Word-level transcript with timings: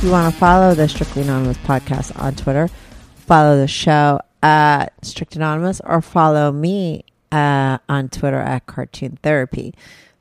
If 0.00 0.04
you 0.04 0.12
want 0.12 0.32
to 0.32 0.40
follow 0.40 0.74
the 0.74 0.88
Strictly 0.88 1.20
Anonymous 1.20 1.58
Podcast 1.58 2.18
on 2.18 2.34
Twitter, 2.34 2.68
follow 3.16 3.58
the 3.58 3.68
show 3.68 4.18
at 4.42 4.94
Strict 5.04 5.36
Anonymous, 5.36 5.82
or 5.84 6.00
follow 6.00 6.50
me 6.50 7.04
uh, 7.30 7.76
on 7.86 8.08
Twitter 8.08 8.38
at 8.38 8.64
Cartoon 8.64 9.18
Therapy. 9.22 9.74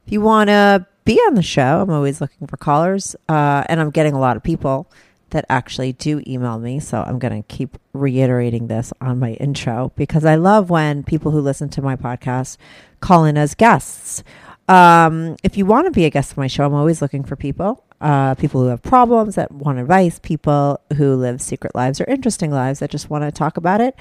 If 0.05 0.11
you 0.11 0.19
want 0.19 0.49
to 0.49 0.85
be 1.05 1.13
on 1.19 1.35
the 1.35 1.41
show, 1.41 1.79
I'm 1.79 1.91
always 1.91 2.19
looking 2.19 2.45
for 2.45 2.57
callers, 2.57 3.15
uh, 3.29 3.63
and 3.69 3.79
I'm 3.79 3.89
getting 3.89 4.11
a 4.11 4.19
lot 4.19 4.35
of 4.35 4.43
people 4.43 4.91
that 5.29 5.45
actually 5.47 5.93
do 5.93 6.21
email 6.27 6.59
me. 6.59 6.81
So 6.81 7.01
I'm 7.01 7.17
going 7.17 7.41
to 7.41 7.47
keep 7.47 7.77
reiterating 7.93 8.67
this 8.67 8.91
on 8.99 9.17
my 9.17 9.35
intro 9.35 9.93
because 9.95 10.25
I 10.25 10.35
love 10.35 10.69
when 10.69 11.03
people 11.03 11.31
who 11.31 11.39
listen 11.39 11.69
to 11.69 11.81
my 11.81 11.95
podcast 11.95 12.57
call 12.99 13.23
in 13.23 13.37
as 13.37 13.55
guests. 13.55 14.25
Um, 14.69 15.35
if 15.43 15.57
you 15.57 15.65
want 15.65 15.87
to 15.87 15.91
be 15.91 16.05
a 16.05 16.11
guest 16.11 16.37
on 16.37 16.41
my 16.41 16.47
show, 16.47 16.63
I'm 16.63 16.75
always 16.75 17.01
looking 17.01 17.23
for 17.23 17.35
people. 17.35 17.83
Uh, 17.99 18.35
people 18.35 18.61
who 18.61 18.67
have 18.67 18.83
problems 18.83 19.35
that 19.35 19.51
want 19.51 19.79
advice, 19.79 20.19
people 20.19 20.79
who 20.95 21.15
live 21.15 21.41
secret 21.41 21.73
lives 21.73 21.99
or 21.99 22.05
interesting 22.05 22.51
lives 22.51 22.79
that 22.79 22.91
just 22.91 23.09
want 23.09 23.23
to 23.23 23.31
talk 23.31 23.57
about 23.57 23.81
it. 23.81 23.95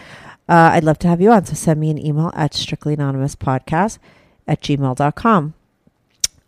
Uh, 0.47 0.71
I'd 0.75 0.85
love 0.85 0.99
to 1.01 1.09
have 1.09 1.23
you 1.23 1.33
on. 1.33 1.47
So 1.47 1.55
send 1.55 1.81
me 1.81 1.91
an 1.91 1.99
email 1.99 2.31
at 2.35 2.53
strictlyanonymouspodcast 2.53 3.99
at 4.47 4.61
gmail.com. 4.61 5.55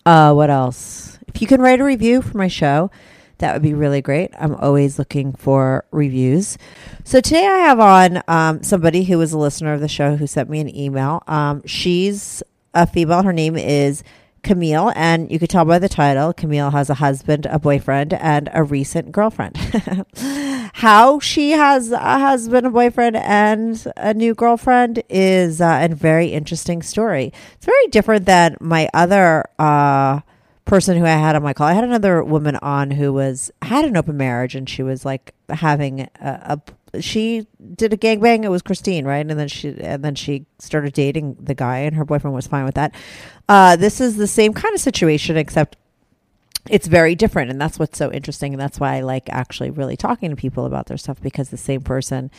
Uh, 0.04 0.32
what 0.34 0.50
else? 0.50 1.18
If 1.26 1.40
you 1.40 1.48
can 1.48 1.62
write 1.62 1.80
a 1.80 1.84
review 1.84 2.20
for 2.20 2.36
my 2.36 2.48
show, 2.48 2.90
that 3.38 3.54
would 3.54 3.62
be 3.62 3.72
really 3.72 4.02
great. 4.02 4.30
I'm 4.38 4.54
always 4.54 4.98
looking 4.98 5.32
for 5.32 5.84
reviews. 5.90 6.58
So 7.04 7.22
today 7.22 7.46
I 7.46 7.58
have 7.60 7.80
on 7.80 8.22
um, 8.28 8.62
somebody 8.62 9.04
who 9.04 9.16
was 9.16 9.32
a 9.32 9.38
listener 9.38 9.72
of 9.72 9.80
the 9.80 9.88
show 9.88 10.16
who 10.16 10.26
sent 10.26 10.50
me 10.50 10.60
an 10.60 10.74
email. 10.76 11.22
Um, 11.26 11.62
she's 11.66 12.42
a 12.74 12.86
female. 12.86 13.22
Her 13.22 13.32
name 13.32 13.56
is 13.56 14.02
Camille, 14.42 14.92
and 14.96 15.30
you 15.30 15.38
could 15.38 15.50
tell 15.50 15.64
by 15.64 15.78
the 15.78 15.88
title, 15.88 16.32
Camille 16.32 16.70
has 16.70 16.88
a 16.90 16.94
husband, 16.94 17.46
a 17.46 17.58
boyfriend, 17.58 18.14
and 18.14 18.48
a 18.52 18.62
recent 18.62 19.12
girlfriend. 19.12 19.56
How 20.74 21.18
she 21.18 21.50
has 21.50 21.92
a 21.92 21.98
husband, 21.98 22.66
a 22.66 22.70
boyfriend, 22.70 23.16
and 23.16 23.92
a 23.96 24.14
new 24.14 24.34
girlfriend 24.34 25.02
is 25.08 25.60
uh, 25.60 25.88
a 25.90 25.94
very 25.94 26.28
interesting 26.28 26.82
story. 26.82 27.32
It's 27.54 27.66
very 27.66 27.86
different 27.88 28.24
than 28.24 28.56
my 28.60 28.88
other 28.94 29.44
uh, 29.58 30.20
person 30.64 30.96
who 30.96 31.04
I 31.04 31.10
had 31.10 31.36
on 31.36 31.42
my 31.42 31.52
call. 31.52 31.66
I 31.66 31.72
had 31.72 31.84
another 31.84 32.22
woman 32.22 32.56
on 32.56 32.92
who 32.92 33.12
was 33.12 33.50
had 33.62 33.84
an 33.84 33.96
open 33.96 34.16
marriage, 34.16 34.54
and 34.54 34.68
she 34.68 34.82
was 34.82 35.04
like 35.04 35.34
having 35.48 36.02
a, 36.02 36.08
a 36.20 36.60
she 36.98 37.46
did 37.74 37.92
a 37.92 37.96
gangbang. 37.96 38.44
It 38.44 38.48
was 38.48 38.62
Christine, 38.62 39.04
right? 39.04 39.24
And 39.26 39.38
then 39.38 39.48
she 39.48 39.76
and 39.80 40.04
then 40.04 40.14
she 40.14 40.46
started 40.58 40.92
dating 40.92 41.36
the 41.40 41.54
guy, 41.54 41.78
and 41.78 41.94
her 41.96 42.04
boyfriend 42.04 42.34
was 42.34 42.46
fine 42.46 42.64
with 42.64 42.74
that. 42.74 42.94
Uh, 43.48 43.76
this 43.76 44.00
is 44.00 44.16
the 44.16 44.26
same 44.26 44.52
kind 44.52 44.74
of 44.74 44.80
situation, 44.80 45.36
except 45.36 45.76
it's 46.68 46.86
very 46.86 47.14
different, 47.14 47.50
and 47.50 47.60
that's 47.60 47.78
what's 47.78 47.98
so 47.98 48.10
interesting, 48.12 48.52
and 48.52 48.60
that's 48.60 48.80
why 48.80 48.96
I 48.96 49.00
like 49.00 49.28
actually 49.30 49.70
really 49.70 49.96
talking 49.96 50.30
to 50.30 50.36
people 50.36 50.66
about 50.66 50.86
their 50.86 50.96
stuff 50.96 51.20
because 51.20 51.50
the 51.50 51.56
same 51.56 51.80
person 51.80 52.30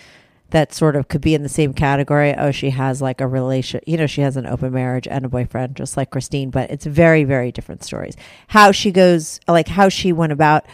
that 0.52 0.74
sort 0.74 0.96
of 0.96 1.08
could 1.08 1.22
be 1.22 1.34
in 1.34 1.44
the 1.44 1.50
same 1.50 1.74
category. 1.74 2.36
Oh, 2.36 2.52
she 2.52 2.70
has 2.72 3.02
like 3.02 3.22
a 3.22 3.28
relation, 3.28 3.82
you 3.88 3.98
know, 3.98 4.08
she 4.08 4.22
has 4.22 4.38
an 4.38 4.46
open 4.46 4.74
marriage 4.74 5.08
and 5.08 5.26
a 5.26 5.30
boyfriend, 5.30 5.76
just 5.76 5.98
like 5.98 6.12
Christine, 6.12 6.50
but 6.50 6.70
it's 6.70 6.86
very, 6.86 7.24
very 7.24 7.52
different 7.52 7.84
stories. 7.84 8.16
How 8.50 8.72
she 8.72 8.92
goes, 8.92 9.40
like 9.48 9.70
how 9.70 9.90
she 9.90 10.12
went 10.12 10.34
about 10.34 10.66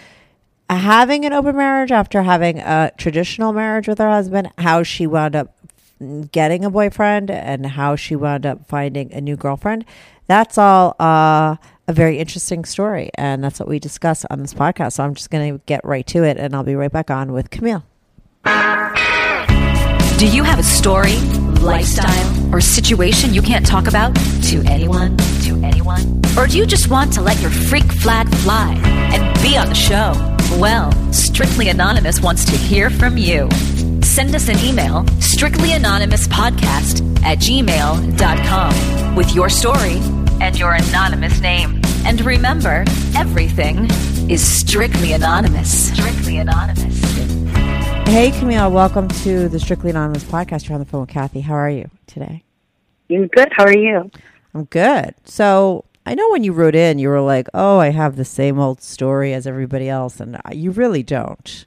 having 0.69 1.25
an 1.25 1.33
open 1.33 1.55
marriage 1.55 1.91
after 1.91 2.23
having 2.23 2.59
a 2.59 2.91
traditional 2.97 3.53
marriage 3.53 3.87
with 3.87 3.99
her 3.99 4.09
husband, 4.09 4.51
how 4.57 4.83
she 4.83 5.07
wound 5.07 5.35
up 5.35 5.55
getting 6.31 6.63
a 6.65 6.69
boyfriend 6.69 7.31
and 7.31 7.65
how 7.65 7.95
she 7.95 8.15
wound 8.15 8.45
up 8.45 8.67
finding 8.67 9.11
a 9.13 9.21
new 9.21 9.35
girlfriend. 9.35 9.85
That's 10.27 10.57
all 10.57 10.95
uh, 10.99 11.55
a 11.87 11.93
very 11.93 12.19
interesting 12.19 12.65
story. 12.65 13.09
And 13.15 13.43
that's 13.43 13.59
what 13.59 13.69
we 13.69 13.79
discuss 13.79 14.25
on 14.29 14.41
this 14.41 14.53
podcast. 14.53 14.93
So 14.93 15.03
I'm 15.03 15.15
just 15.15 15.29
going 15.29 15.53
to 15.53 15.61
get 15.65 15.83
right 15.85 16.05
to 16.07 16.23
it 16.23 16.37
and 16.37 16.55
I'll 16.55 16.63
be 16.63 16.75
right 16.75 16.91
back 16.91 17.09
on 17.09 17.31
with 17.31 17.49
Camille. 17.49 17.83
Do 20.17 20.27
you 20.27 20.43
have 20.43 20.59
a 20.59 20.63
story, 20.63 21.15
lifestyle, 21.61 22.55
or 22.55 22.59
situation 22.59 23.33
you 23.33 23.41
can't 23.41 23.65
talk 23.65 23.87
about 23.87 24.15
to 24.15 24.63
anyone? 24.65 25.15
To 25.43 25.61
anyone? 25.63 26.21
Or 26.37 26.47
do 26.47 26.57
you 26.57 26.65
just 26.65 26.89
want 26.89 27.13
to 27.13 27.21
let 27.21 27.39
your 27.39 27.51
freak 27.51 27.85
flag 27.85 28.27
fly 28.37 28.73
and 28.83 29.41
be 29.41 29.57
on 29.57 29.69
the 29.69 29.75
show? 29.75 30.36
Well, 30.51 30.91
Strictly 31.13 31.69
Anonymous 31.69 32.19
wants 32.21 32.45
to 32.45 32.57
hear 32.57 32.89
from 32.89 33.17
you. 33.17 33.47
Send 34.01 34.33
us 34.33 34.49
an 34.49 34.57
email, 34.59 35.03
strictlyanonymouspodcast 35.19 37.21
at 37.23 37.37
gmail.com, 37.37 39.15
with 39.15 39.35
your 39.35 39.49
story 39.49 39.99
and 40.41 40.57
your 40.57 40.73
anonymous 40.73 41.39
name. 41.41 41.79
And 42.05 42.19
remember, 42.21 42.85
everything 43.15 43.87
is 44.31 44.41
strictly 44.41 45.11
anonymous. 45.11 45.93
Strictly 45.93 46.37
anonymous. 46.37 46.97
Hey, 48.07 48.31
Camille, 48.31 48.71
welcome 48.71 49.09
to 49.09 49.49
the 49.49 49.59
Strictly 49.59 49.89
Anonymous 49.91 50.23
podcast. 50.23 50.67
You're 50.67 50.75
on 50.75 50.79
the 50.79 50.85
phone 50.85 51.01
with 51.01 51.09
Kathy. 51.09 51.41
How 51.41 51.55
are 51.55 51.69
you 51.69 51.89
today? 52.07 52.41
I'm 53.11 53.27
good. 53.27 53.49
How 53.51 53.65
are 53.65 53.77
you? 53.77 54.09
I'm 54.55 54.63
good. 54.63 55.13
So 55.25 55.83
I 56.07 56.15
know 56.15 56.29
when 56.31 56.43
you 56.43 56.53
wrote 56.53 56.73
in, 56.75 56.99
you 56.99 57.09
were 57.09 57.21
like, 57.21 57.47
"Oh, 57.53 57.79
I 57.79 57.89
have 57.89 58.15
the 58.15 58.25
same 58.25 58.59
old 58.59 58.81
story 58.81 59.33
as 59.33 59.45
everybody 59.45 59.89
else," 59.89 60.19
and 60.21 60.39
you 60.53 60.71
really 60.71 61.03
don't. 61.03 61.65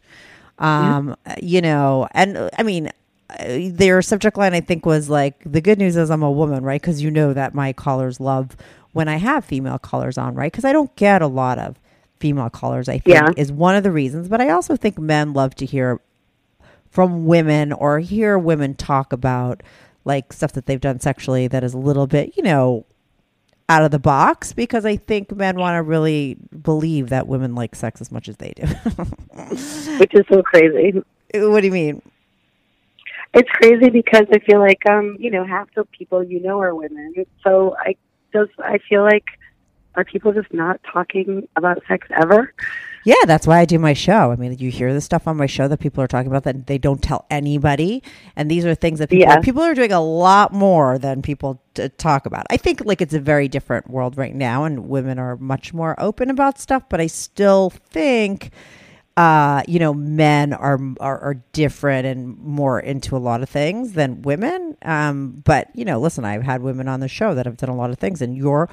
Um, 0.59 1.15
you 1.43 1.61
know, 1.61 2.09
and 2.12 2.37
uh, 2.37 2.51
I 2.59 2.62
mean, 2.62 2.89
uh, 3.28 3.45
their 3.71 4.01
subject 4.03 4.39
line 4.39 4.55
I 4.55 4.61
think 4.61 4.87
was 4.87 5.11
like, 5.11 5.37
"The 5.45 5.61
good 5.61 5.78
news 5.78 5.95
is 5.97 6.11
I'm 6.11 6.23
a 6.23 6.31
woman," 6.31 6.65
right? 6.65 6.81
Because 6.81 7.03
you 7.03 7.11
know 7.11 7.33
that 7.34 7.55
my 7.55 7.73
callers 7.75 8.19
love 8.19 8.56
when 8.93 9.09
I 9.09 9.17
have 9.17 9.45
female 9.45 9.78
callers 9.78 10.17
on, 10.19 10.34
right? 10.34 10.51
Because 10.51 10.65
I 10.65 10.72
don't 10.72 10.95
get 10.97 11.22
a 11.22 11.27
lot 11.27 11.59
of 11.59 11.77
female 12.19 12.51
callers. 12.51 12.89
I 12.89 12.99
think 12.99 13.07
Yeah. 13.15 13.28
is 13.37 13.53
one 13.53 13.77
of 13.77 13.83
the 13.83 13.93
reasons, 13.93 14.28
but 14.28 14.41
I 14.41 14.51
also 14.51 14.75
think 14.77 14.99
men 14.99 15.33
love 15.34 15.55
to 15.57 15.67
hear 15.67 16.01
from 16.91 17.27
women 17.27 17.72
or 17.72 18.01
hear 18.01 18.39
women 18.39 18.75
talk 18.75 19.12
about 19.12 19.62
like 20.05 20.33
stuff 20.33 20.53
that 20.55 20.67
they've 20.67 20.81
done 20.81 20.99
sexually 20.99 21.47
that 21.49 21.62
is 21.62 21.75
a 21.75 21.78
little 21.78 22.07
bit, 22.07 22.37
you 22.37 22.43
know, 22.43 22.84
out 23.71 23.85
of 23.85 23.93
the 23.93 24.01
box 24.01 24.53
because 24.53 24.85
I 24.85 24.97
think 24.97 25.35
men 25.35 25.57
want 25.57 25.77
to 25.77 25.83
really 25.83 26.37
believe 26.61 27.09
that 27.11 27.29
women 27.29 27.55
like 27.55 27.77
sex 27.77 28.01
as 28.01 28.11
much 28.11 28.29
as 28.29 28.37
they 28.39 28.53
do. 28.57 28.63
Which 29.99 30.13
is 30.13 30.27
so 30.29 30.43
crazy. 30.43 31.01
what 31.35 31.61
do 31.61 31.67
you 31.67 31.73
mean? 31.73 32.03
It's 33.33 33.49
crazy 33.49 33.89
because 33.89 34.27
I 34.33 34.41
feel 34.41 34.59
like 34.59 34.85
um, 34.91 35.17
you 35.21 35.31
know, 35.31 35.47
half 35.47 35.73
the 35.77 35.85
people 35.85 36.25
you 36.25 36.43
know 36.43 36.61
are 36.61 36.75
women. 36.75 37.15
So 37.45 37.77
I 37.79 37.95
just 38.33 38.51
I 38.59 38.79
feel 38.89 39.05
like 39.05 39.25
are 39.95 40.05
people 40.05 40.33
just 40.33 40.53
not 40.53 40.81
talking 40.93 41.49
about 41.55 41.81
sex 41.87 42.09
ever? 42.11 42.53
Yeah, 43.05 43.15
that's 43.27 43.47
why 43.47 43.61
I 43.61 43.65
do 43.65 43.78
my 43.78 43.94
show. 43.94 44.31
I 44.31 44.37
mean, 44.37 44.59
you 44.59 44.71
hear 44.71 44.93
the 44.93 45.00
stuff 45.00 45.27
on 45.27 45.37
my 45.38 45.47
show 45.47 45.69
that 45.69 45.78
people 45.81 46.05
are 46.05 46.06
talking 46.06 46.31
about 46.31 46.44
that 46.44 46.66
they 46.66 46.77
don't 46.77 47.03
tell 47.03 47.25
anybody, 47.31 48.03
and 48.37 48.50
these 48.50 48.66
are 48.66 48.75
things 48.75 48.99
that 48.99 49.09
people 49.09 49.27
Yeah. 49.27 49.41
people 49.41 49.62
are 49.62 49.75
doing 49.75 49.93
a 49.93 50.00
lot 50.03 50.53
more 50.53 50.99
than 50.99 51.22
people 51.22 51.62
t- 51.75 51.89
talk 51.97 52.27
about. 52.27 52.47
I 52.50 52.59
think 52.59 52.83
like 52.84 53.00
it's 53.00 53.15
a 53.15 53.21
very 53.21 53.49
different 53.49 53.89
world 53.89 54.19
right 54.19 54.34
now, 54.34 54.65
and 54.65 54.89
women 54.89 55.19
are 55.19 55.36
much 55.39 55.72
more 55.72 55.95
open 55.98 56.28
about 56.28 56.59
stuff. 56.59 56.83
But 56.91 57.01
I 57.01 57.07
still 57.07 57.71
think, 57.71 58.51
uh, 59.16 59.63
you 59.66 59.78
know, 59.78 59.95
men 59.95 60.53
are, 60.53 60.78
are 61.01 61.19
are 61.21 61.34
different 61.53 62.07
and 62.07 62.36
more 62.39 62.78
into 62.80 63.16
a 63.16 63.19
lot 63.19 63.42
of 63.42 63.48
things 63.48 63.95
than 63.95 64.21
women. 64.22 64.77
Um, 64.83 65.42
but 65.47 65.69
you 65.75 65.86
know, 65.86 65.98
listen, 65.98 66.27
I've 66.27 66.42
had 66.42 66.60
women 66.60 66.86
on 66.86 67.01
the 67.01 67.09
show 67.09 67.34
that 67.34 67.47
have 67.47 67.57
done 67.57 67.71
a 67.71 67.77
lot 67.77 67.89
of 67.89 67.98
things, 67.98 68.21
and 68.21 68.36
you're 68.36 68.69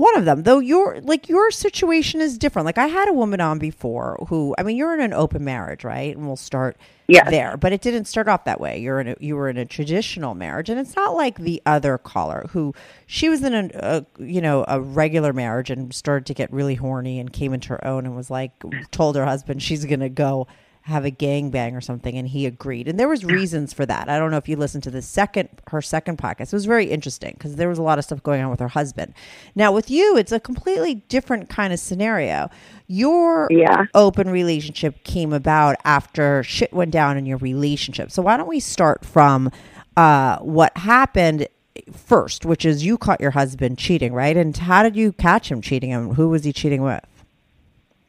one 0.00 0.16
of 0.16 0.24
them 0.24 0.42
though 0.42 0.58
your 0.58 1.00
like 1.02 1.28
your 1.28 1.50
situation 1.50 2.20
is 2.20 2.38
different. 2.38 2.66
Like 2.66 2.78
i 2.78 2.86
had 2.86 3.08
a 3.08 3.12
woman 3.12 3.40
on 3.40 3.58
before 3.58 4.18
who 4.28 4.54
i 4.58 4.62
mean 4.62 4.76
you're 4.76 4.94
in 4.94 5.00
an 5.00 5.12
open 5.12 5.44
marriage 5.44 5.84
right? 5.84 6.16
And 6.16 6.26
we'll 6.26 6.36
start 6.36 6.76
Yes. 7.06 7.28
there 7.28 7.56
but 7.56 7.72
it 7.72 7.80
didn't 7.80 8.04
start 8.04 8.28
off 8.28 8.44
that 8.44 8.60
way. 8.60 8.78
You're 8.78 9.00
in 9.00 9.08
a 9.08 9.16
you 9.20 9.34
were 9.36 9.48
in 9.48 9.56
a 9.56 9.64
traditional 9.64 10.34
marriage 10.34 10.68
and 10.70 10.78
it's 10.78 10.94
not 10.94 11.16
like 11.16 11.38
the 11.38 11.60
other 11.66 11.98
caller 11.98 12.46
who 12.50 12.72
she 13.06 13.28
was 13.28 13.42
in 13.42 13.52
a, 13.54 13.70
a 13.74 14.06
you 14.22 14.40
know 14.40 14.64
a 14.68 14.80
regular 14.80 15.32
marriage 15.32 15.70
and 15.70 15.92
started 15.92 16.26
to 16.26 16.34
get 16.34 16.52
really 16.52 16.76
horny 16.76 17.18
and 17.18 17.32
came 17.32 17.52
into 17.52 17.68
her 17.70 17.84
own 17.84 18.06
and 18.06 18.14
was 18.16 18.30
like 18.30 18.52
told 18.92 19.16
her 19.16 19.24
husband 19.24 19.60
she's 19.62 19.84
gonna 19.84 20.08
go 20.08 20.46
have 20.90 21.04
a 21.04 21.10
gangbang 21.10 21.74
or 21.74 21.80
something, 21.80 22.16
and 22.16 22.28
he 22.28 22.44
agreed. 22.46 22.86
And 22.88 22.98
there 23.00 23.08
was 23.08 23.24
reasons 23.24 23.72
for 23.72 23.86
that. 23.86 24.08
I 24.08 24.18
don't 24.18 24.30
know 24.30 24.36
if 24.36 24.48
you 24.48 24.56
listened 24.56 24.82
to 24.84 24.90
the 24.90 25.00
second 25.02 25.48
her 25.68 25.80
second 25.80 26.18
podcast. 26.18 26.48
It 26.48 26.52
was 26.52 26.66
very 26.66 26.86
interesting 26.86 27.32
because 27.38 27.56
there 27.56 27.68
was 27.68 27.78
a 27.78 27.82
lot 27.82 27.98
of 27.98 28.04
stuff 28.04 28.22
going 28.22 28.42
on 28.42 28.50
with 28.50 28.60
her 28.60 28.68
husband. 28.68 29.14
Now 29.54 29.72
with 29.72 29.90
you, 29.90 30.16
it's 30.16 30.32
a 30.32 30.40
completely 30.40 30.96
different 30.96 31.48
kind 31.48 31.72
of 31.72 31.78
scenario. 31.80 32.50
Your 32.86 33.48
Yeah. 33.50 33.84
open 33.94 34.28
relationship 34.30 35.02
came 35.04 35.32
about 35.32 35.76
after 35.84 36.42
shit 36.42 36.72
went 36.72 36.90
down 36.90 37.16
in 37.16 37.24
your 37.24 37.38
relationship. 37.38 38.10
So 38.10 38.22
why 38.22 38.36
don't 38.36 38.48
we 38.48 38.60
start 38.60 39.04
from 39.04 39.50
uh, 39.96 40.38
what 40.38 40.76
happened 40.76 41.48
first, 41.92 42.44
which 42.44 42.64
is 42.64 42.84
you 42.84 42.98
caught 42.98 43.20
your 43.20 43.30
husband 43.32 43.78
cheating, 43.78 44.12
right? 44.12 44.36
And 44.36 44.56
how 44.56 44.82
did 44.82 44.96
you 44.96 45.12
catch 45.12 45.50
him 45.50 45.60
cheating? 45.60 45.92
And 45.92 46.14
who 46.16 46.28
was 46.28 46.44
he 46.44 46.52
cheating 46.52 46.82
with? 46.82 47.04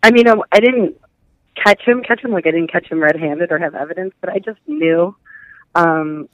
I 0.04 0.12
mean, 0.12 0.27
I, 0.27 0.36
I 0.51 0.60
didn't 0.60 0.98
catch 1.63 1.81
him, 1.81 2.02
catch 2.04 2.24
him 2.24 2.31
like 2.31 2.46
I 2.48 2.52
didn't 2.52 2.72
catch 2.72 2.88
him 2.92 3.00
red-handed 3.02 3.52
or 3.52 3.60
have 3.60 3.75
evidence, 3.75 4.13
but 4.22 4.30
I 4.30 4.40
just 4.40 4.60
knew. 4.68 5.16
Um, 5.75 6.28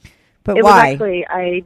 But 0.44 0.58
it 0.58 0.64
why? 0.64 0.70
was 0.70 0.92
actually 0.94 1.26
I 1.28 1.62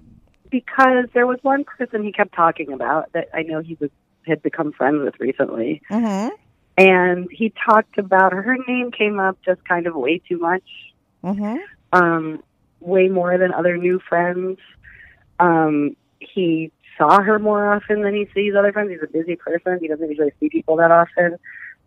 because 0.51 1.07
there 1.15 1.27
was 1.27 1.39
one 1.43 1.65
person 1.65 2.03
he 2.03 2.13
kept 2.13 2.35
talking 2.35 2.73
about 2.73 3.11
that 3.13 3.29
I 3.33 3.43
know 3.43 3.61
he 3.61 3.77
was 3.81 3.91
had 4.27 4.43
become 4.43 4.73
friends 4.73 5.03
with 5.03 5.19
recently, 5.19 5.83
mm-hmm. 5.91 6.35
and 6.77 7.29
he 7.31 7.53
talked 7.69 7.99
about 7.99 8.33
her. 8.33 8.43
Her 8.43 8.57
name 8.69 8.91
came 8.93 9.19
up 9.19 9.39
just 9.45 9.65
kind 9.65 9.87
of 9.87 9.95
way 9.95 10.19
too 10.29 10.39
much, 10.39 10.65
Mm-hmm. 11.25 11.57
um, 11.93 12.43
way 12.81 13.09
more 13.09 13.39
than 13.39 13.53
other 13.53 13.77
new 13.77 14.01
friends. 14.09 14.59
Um, 15.41 15.97
he 16.21 16.71
saw 16.99 17.21
her 17.23 17.39
more 17.39 17.73
often 17.75 18.03
than 18.03 18.15
he 18.15 18.29
sees 18.35 18.55
other 18.55 18.73
friends. 18.73 18.91
He's 18.91 19.03
a 19.03 19.11
busy 19.11 19.37
person. 19.37 19.79
He 19.81 19.89
doesn't 19.89 20.09
usually 20.09 20.33
see 20.39 20.49
people 20.49 20.77
that 20.77 20.91
often. 20.91 21.39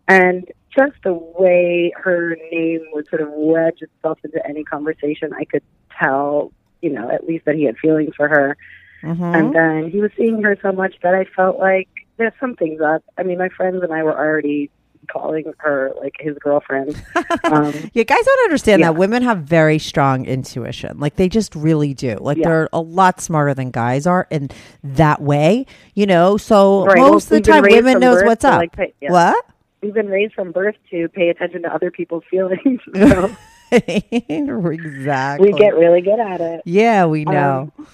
And 0.08 0.50
just 0.74 0.94
the 1.04 1.14
way 1.14 1.92
her 1.96 2.36
name 2.50 2.80
would 2.92 3.08
sort 3.08 3.22
of 3.22 3.28
wedge 3.32 3.80
itself 3.82 4.18
into 4.24 4.44
any 4.46 4.62
conversation, 4.64 5.32
I 5.32 5.44
could 5.44 5.62
tell, 5.98 6.52
you 6.82 6.90
know, 6.90 7.10
at 7.10 7.26
least 7.26 7.44
that 7.46 7.54
he 7.54 7.64
had 7.64 7.76
feelings 7.78 8.14
for 8.16 8.28
her. 8.28 8.56
Mm-hmm. 9.02 9.22
And 9.22 9.54
then 9.54 9.90
he 9.90 10.00
was 10.00 10.10
seeing 10.16 10.42
her 10.42 10.56
so 10.62 10.72
much 10.72 10.94
that 11.02 11.14
I 11.14 11.24
felt 11.36 11.58
like 11.58 11.88
there's 12.18 12.32
something's 12.40 12.80
up. 12.80 13.02
I 13.18 13.22
mean, 13.22 13.38
my 13.38 13.48
friends 13.48 13.82
and 13.82 13.92
I 13.92 14.02
were 14.02 14.16
already 14.16 14.70
calling 15.08 15.44
her 15.58 15.92
like 16.00 16.14
his 16.18 16.36
girlfriend. 16.38 17.00
Um, 17.44 17.72
Yeah, 17.94 18.02
guys 18.02 18.18
don't 18.24 18.44
understand 18.44 18.80
Yeah. 18.80 18.86
that 18.88 18.98
women 18.98 19.22
have 19.22 19.38
very 19.42 19.78
strong 19.78 20.24
intuition. 20.26 20.98
Like 20.98 21.14
they 21.14 21.28
just 21.28 21.54
really 21.54 21.94
do. 21.94 22.16
Like 22.20 22.38
Yeah. 22.38 22.48
they're 22.48 22.68
a 22.72 22.80
lot 22.80 23.20
smarter 23.20 23.54
than 23.54 23.70
guys 23.70 24.04
are 24.06 24.26
in 24.30 24.50
that 24.82 25.22
way. 25.22 25.66
You 25.94 26.06
know, 26.06 26.36
so 26.36 26.84
Right, 26.86 26.98
well, 26.98 27.12
most 27.12 27.26
of 27.30 27.30
the 27.30 27.40
time 27.40 27.62
women 27.62 28.00
knows 28.00 28.24
what's 28.24 28.44
up. 28.44 28.58
like, 28.58 28.94
yeah. 29.00 29.12
What? 29.12 29.46
We've 29.80 29.94
been 29.94 30.08
raised 30.08 30.34
from 30.34 30.52
birth 30.52 30.76
to 30.90 31.08
pay 31.08 31.28
attention 31.28 31.62
to 31.62 31.72
other 31.72 31.90
people's 31.90 32.24
feelings. 32.30 32.80
so 32.94 33.36
exactly. 33.72 35.52
we 35.52 35.58
get 35.58 35.74
really 35.74 36.00
good 36.00 36.20
at 36.20 36.40
it. 36.40 36.62
Yeah, 36.64 37.06
we 37.06 37.24
know. 37.24 37.72
Um, 37.78 37.86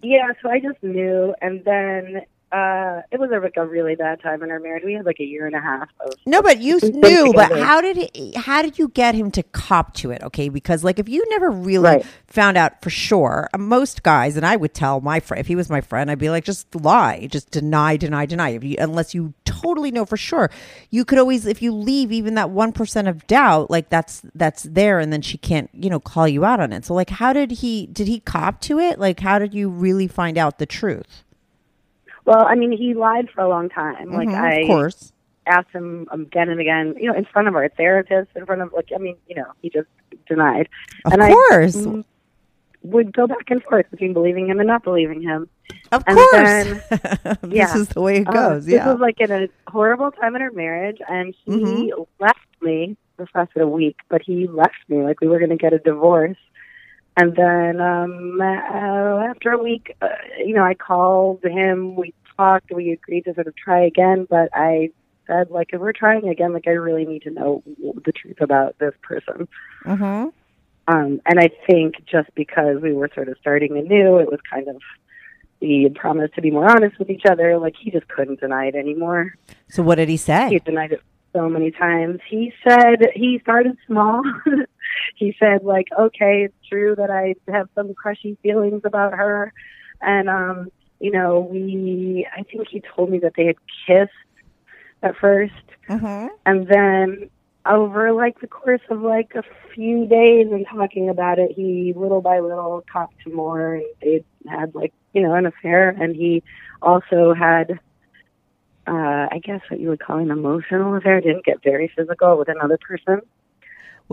yeah, 0.00 0.28
so 0.40 0.48
I 0.48 0.60
just 0.60 0.82
knew, 0.82 1.34
and 1.42 1.64
then 1.64 2.22
uh 2.52 3.02
it 3.12 3.20
was 3.20 3.30
a, 3.32 3.40
like 3.40 3.56
a 3.56 3.66
really 3.66 3.96
bad 3.96 4.22
time 4.22 4.42
in 4.42 4.50
our 4.50 4.60
marriage. 4.60 4.84
We 4.84 4.94
had 4.94 5.06
like 5.06 5.20
a 5.20 5.24
year 5.24 5.46
and 5.46 5.56
a 5.56 5.60
half 5.60 5.88
of 6.00 6.18
No, 6.26 6.40
but 6.42 6.60
you 6.60 6.80
knew. 6.92 7.34
But 7.34 7.52
how 7.52 7.80
did 7.80 7.96
he, 8.14 8.32
how 8.36 8.62
did 8.62 8.78
you 8.78 8.88
get 8.88 9.14
him 9.16 9.30
to 9.32 9.42
cop 9.42 9.94
to 9.96 10.12
it? 10.12 10.22
Okay, 10.22 10.48
because 10.48 10.84
like 10.84 10.98
if 11.00 11.08
you 11.08 11.24
never 11.30 11.50
really 11.50 11.82
Right. 11.82 12.06
found 12.28 12.56
out 12.56 12.80
for 12.82 12.90
sure, 12.90 13.48
uh, 13.54 13.58
most 13.58 14.04
guys, 14.04 14.36
and 14.36 14.46
I 14.46 14.56
would 14.56 14.72
tell 14.74 15.00
my 15.00 15.20
friend 15.20 15.40
if 15.40 15.48
he 15.48 15.56
was 15.56 15.68
my 15.70 15.80
friend, 15.80 16.10
I'd 16.10 16.18
be 16.20 16.30
like, 16.30 16.44
just 16.44 16.74
lie, 16.76 17.26
just 17.30 17.50
deny, 17.50 17.96
deny, 17.96 18.26
deny. 18.26 18.50
If 18.50 18.64
you 18.64 18.76
unless 18.78 19.14
you 19.14 19.34
totally 19.44 19.90
know 19.90 20.04
for 20.06 20.16
sure, 20.16 20.50
you 20.90 21.04
could 21.04 21.18
always 21.18 21.46
if 21.46 21.60
you 21.60 21.72
leave 21.74 22.12
even 22.12 22.36
that 22.36 22.50
one 22.50 22.72
percent 22.72 23.08
of 23.08 23.26
doubt, 23.26 23.70
like 23.70 23.90
that's 23.90 24.22
that's 24.34 24.62
there, 24.64 25.00
and 25.00 25.12
then 25.12 25.22
she 25.22 25.38
can't 25.38 25.70
you 25.74 25.90
know 25.90 26.00
call 26.00 26.28
you 26.28 26.44
out 26.44 26.60
on 26.60 26.72
it. 26.72 26.84
So 26.84 26.94
like, 26.94 27.10
how 27.10 27.32
did 27.32 27.50
he 27.50 27.86
did 27.88 28.08
he 28.08 28.20
cop 28.20 28.60
to 28.62 28.78
it? 28.78 28.98
Like, 29.00 29.20
how 29.20 29.40
did 29.40 29.54
you 29.54 29.68
really 29.68 30.06
find 30.08 30.38
out 30.38 30.58
the 30.58 30.66
truth? 30.66 31.24
Well, 32.24 32.44
I 32.46 32.54
mean, 32.54 32.72
he 32.72 32.94
lied 32.94 33.28
for 33.30 33.40
a 33.42 33.48
long 33.48 33.68
time. 33.68 34.12
Like 34.12 34.28
Mhm, 34.28 34.34
I 34.40 34.54
of 34.60 34.66
course. 34.68 35.12
asked 35.46 35.70
him 35.72 36.06
again 36.10 36.48
and 36.48 36.60
again, 36.60 36.94
you 36.98 37.08
know, 37.08 37.14
in 37.16 37.24
front 37.24 37.48
of 37.48 37.54
our 37.56 37.68
therapist, 37.68 38.30
in 38.36 38.46
front 38.46 38.62
of 38.62 38.72
like 38.72 38.90
I 38.94 38.98
mean, 38.98 39.16
you 39.28 39.36
know, 39.36 39.46
he 39.60 39.70
just 39.70 39.88
denied. 40.28 40.68
Of 41.04 41.12
and 41.14 41.22
course. 41.22 41.86
I 41.86 42.04
would 42.84 43.12
go 43.12 43.26
back 43.28 43.48
and 43.50 43.62
forth 43.62 43.88
between 43.92 44.12
believing 44.12 44.48
him 44.48 44.58
and 44.58 44.66
not 44.66 44.82
believing 44.82 45.22
him. 45.22 45.48
Of 45.92 46.02
and 46.06 46.16
course. 46.16 46.32
then- 46.32 46.82
this 47.42 47.52
yeah. 47.52 47.76
is 47.76 47.88
the 47.88 48.00
way 48.00 48.16
it 48.18 48.28
Uh, 48.28 48.32
goes. 48.32 48.66
This 48.66 48.84
was 48.84 48.98
like 48.98 49.20
in 49.20 49.30
a 49.30 49.48
horrible 49.68 50.10
time 50.10 50.34
in 50.34 50.42
our 50.42 50.50
marriage, 50.50 50.98
and 51.08 51.32
he 51.44 51.92
Mhm. 51.92 52.06
left 52.18 52.40
me. 52.60 52.96
This 53.18 53.28
lasted 53.34 53.62
a 53.62 53.68
week, 53.68 53.96
but 54.08 54.22
he 54.22 54.48
left 54.48 54.74
me 54.88 55.02
like 55.02 55.20
we 55.20 55.28
were 55.28 55.38
going 55.38 55.50
to 55.50 55.56
get 55.56 55.72
a 55.72 55.78
divorce. 55.78 56.38
And 57.16 57.36
then 57.36 57.80
um, 57.80 58.40
uh, 58.40 59.18
after 59.30 59.50
a 59.50 59.62
week, 59.62 59.94
uh, 60.00 60.08
you 60.38 60.54
know, 60.54 60.64
I 60.64 60.74
called 60.74 61.44
him. 61.44 61.94
We 61.94 62.14
talked. 62.36 62.72
We 62.72 62.90
agreed 62.92 63.24
to 63.24 63.34
sort 63.34 63.46
of 63.46 63.56
try 63.56 63.84
again, 63.84 64.26
but 64.28 64.48
I 64.54 64.90
said, 65.26 65.50
like, 65.50 65.68
if 65.72 65.80
we're 65.80 65.92
trying 65.92 66.28
again, 66.28 66.52
like, 66.52 66.66
I 66.66 66.70
really 66.70 67.04
need 67.04 67.22
to 67.22 67.30
know 67.30 67.62
the 68.04 68.12
truth 68.12 68.40
about 68.40 68.78
this 68.78 68.94
person. 69.02 69.46
mm-hmm. 69.84 70.28
Um, 70.88 71.20
and 71.26 71.38
I 71.38 71.50
think 71.66 71.94
just 72.06 72.34
because 72.34 72.82
we 72.82 72.92
were 72.92 73.08
sort 73.14 73.28
of 73.28 73.36
starting 73.40 73.76
anew, 73.76 74.18
it 74.18 74.30
was 74.30 74.40
kind 74.50 74.68
of 74.68 74.76
we 75.60 75.84
had 75.84 75.94
promised 75.94 76.34
to 76.34 76.42
be 76.42 76.50
more 76.50 76.68
honest 76.68 76.98
with 76.98 77.08
each 77.08 77.22
other. 77.24 77.56
Like 77.58 77.74
he 77.80 77.90
just 77.90 78.08
couldn't 78.08 78.40
deny 78.40 78.66
it 78.66 78.74
anymore. 78.74 79.34
So 79.68 79.82
what 79.82 79.94
did 79.94 80.08
he 80.08 80.14
He 80.14 80.18
say? 80.18 80.48
He 80.50 80.58
denied 80.58 80.92
it 80.92 81.02
so 81.32 81.48
many 81.48 81.70
times. 81.70 82.20
He 82.28 82.52
said 82.66 82.96
he 83.14 83.38
started 83.42 83.78
small. 83.86 84.22
he 85.16 85.34
said 85.38 85.64
like, 85.64 85.88
okay, 85.98 86.44
it's 86.44 86.68
true 86.68 86.94
that 86.96 87.10
I 87.10 87.34
have 87.50 87.68
some 87.74 87.94
crushy 87.94 88.36
feelings 88.42 88.82
about 88.84 89.12
her, 89.14 89.52
and 90.00 90.28
um, 90.28 90.68
you 91.00 91.10
know, 91.10 91.40
we. 91.40 92.26
I 92.36 92.42
think 92.42 92.68
he 92.68 92.82
told 92.94 93.10
me 93.10 93.18
that 93.20 93.32
they 93.36 93.46
had 93.46 93.56
kissed 93.86 94.12
at 95.02 95.16
first, 95.16 95.52
Mm-hmm. 95.88 96.28
and 96.46 96.66
then 96.68 97.30
over 97.64 98.12
like 98.12 98.40
the 98.40 98.46
course 98.48 98.80
of 98.90 99.00
like 99.02 99.32
a 99.34 99.42
few 99.74 100.06
days 100.06 100.48
and 100.50 100.66
talking 100.66 101.08
about 101.08 101.38
it, 101.38 101.52
he 101.52 101.92
little 101.96 102.20
by 102.20 102.40
little 102.40 102.82
talked 102.92 103.14
to 103.24 103.30
more 103.30 103.74
and 103.74 103.84
they 104.00 104.24
had 104.48 104.74
like, 104.74 104.92
you 105.12 105.22
know, 105.22 105.34
an 105.34 105.46
affair 105.46 105.90
and 105.90 106.16
he 106.16 106.42
also 106.80 107.34
had 107.34 107.78
uh 108.86 109.28
I 109.30 109.40
guess 109.44 109.60
what 109.68 109.80
you 109.80 109.90
would 109.90 110.00
call 110.00 110.18
an 110.18 110.30
emotional 110.30 110.96
affair, 110.96 111.20
didn't 111.20 111.44
get 111.44 111.62
very 111.62 111.92
physical 111.96 112.36
with 112.36 112.48
another 112.48 112.78
person. 112.78 113.20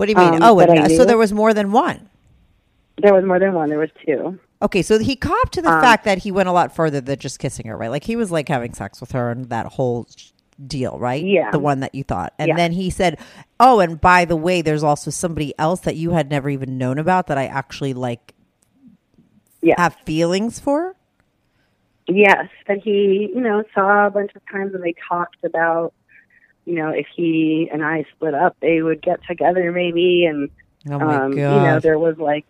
What 0.00 0.06
do 0.06 0.12
you 0.12 0.16
mean? 0.16 0.36
Um, 0.36 0.42
oh, 0.42 0.60
and, 0.60 0.78
uh, 0.78 0.88
so 0.88 1.04
there 1.04 1.18
was 1.18 1.30
more 1.30 1.52
than 1.52 1.72
one. 1.72 2.08
There 3.02 3.12
was 3.12 3.22
more 3.22 3.38
than 3.38 3.52
one, 3.52 3.68
there 3.68 3.78
was 3.78 3.90
two. 4.06 4.38
Okay, 4.62 4.80
so 4.80 4.98
he 4.98 5.14
copped 5.14 5.52
to 5.52 5.60
the 5.60 5.70
Um, 5.70 5.82
fact 5.82 6.04
that 6.06 6.16
he 6.16 6.32
went 6.32 6.48
a 6.48 6.52
lot 6.52 6.74
further 6.74 7.02
than 7.02 7.18
just 7.18 7.38
kissing 7.38 7.66
her, 7.66 7.76
right? 7.76 7.90
Like 7.90 8.04
he 8.04 8.16
was 8.16 8.30
like 8.30 8.48
having 8.48 8.72
sex 8.72 9.02
with 9.02 9.12
her 9.12 9.30
and 9.30 9.50
that 9.50 9.66
whole 9.66 10.06
deal, 10.66 10.98
right? 10.98 11.22
Yeah. 11.22 11.50
the 11.50 11.58
one 11.58 11.80
that 11.80 11.94
you 11.94 12.02
thought, 12.02 12.32
and 12.38 12.48
Yeah. 12.48 12.56
then 12.56 12.72
he 12.72 12.88
said, 12.88 13.18
"Oh, 13.58 13.80
and 13.80 14.00
by 14.00 14.24
the 14.24 14.36
way, 14.36 14.62
there's 14.62 14.82
also 14.82 15.10
somebody 15.10 15.52
else 15.58 15.80
that 15.80 15.96
you 15.96 16.12
had 16.12 16.30
never 16.30 16.48
even 16.48 16.78
known 16.78 16.96
about 16.98 17.26
that 17.26 17.36
I 17.36 17.44
actually 17.44 17.92
like 17.92 18.32
Yeah. 19.60 19.74
have 19.76 19.96
feelings 20.06 20.58
for." 20.60 20.96
Yes, 22.08 22.48
and 22.66 22.80
he, 22.82 23.30
you 23.34 23.40
know, 23.42 23.64
saw 23.74 24.06
a 24.06 24.10
bunch 24.10 24.30
of 24.34 24.40
times 24.50 24.74
and 24.74 24.82
they 24.82 24.94
talked 25.06 25.44
about, 25.44 25.92
you 26.66 26.74
know, 26.74 26.90
if 26.90 27.06
he 27.14 27.68
and 27.72 27.84
I 27.84 28.04
split 28.14 28.34
up, 28.34 28.56
they 28.60 28.82
would 28.82 29.02
get 29.02 29.20
together 29.26 29.72
maybe, 29.72 30.24
and 30.26 30.50
Oh 30.88 30.94
um, 31.00 31.30
god! 31.32 31.36
you 31.36 31.60
know, 31.62 31.80
there 31.80 31.98
was 31.98 32.16
like 32.18 32.46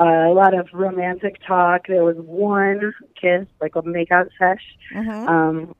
uh, 0.00 0.04
a 0.04 0.32
lot 0.32 0.54
of 0.54 0.68
romantic 0.72 1.36
talk. 1.46 1.86
There 1.86 2.04
was 2.04 2.16
one 2.16 2.92
kiss, 3.20 3.46
like 3.60 3.76
a 3.76 3.82
makeout 3.82 4.28
sesh, 4.38 4.62
Mhm. 4.94 5.28
um, 5.28 5.74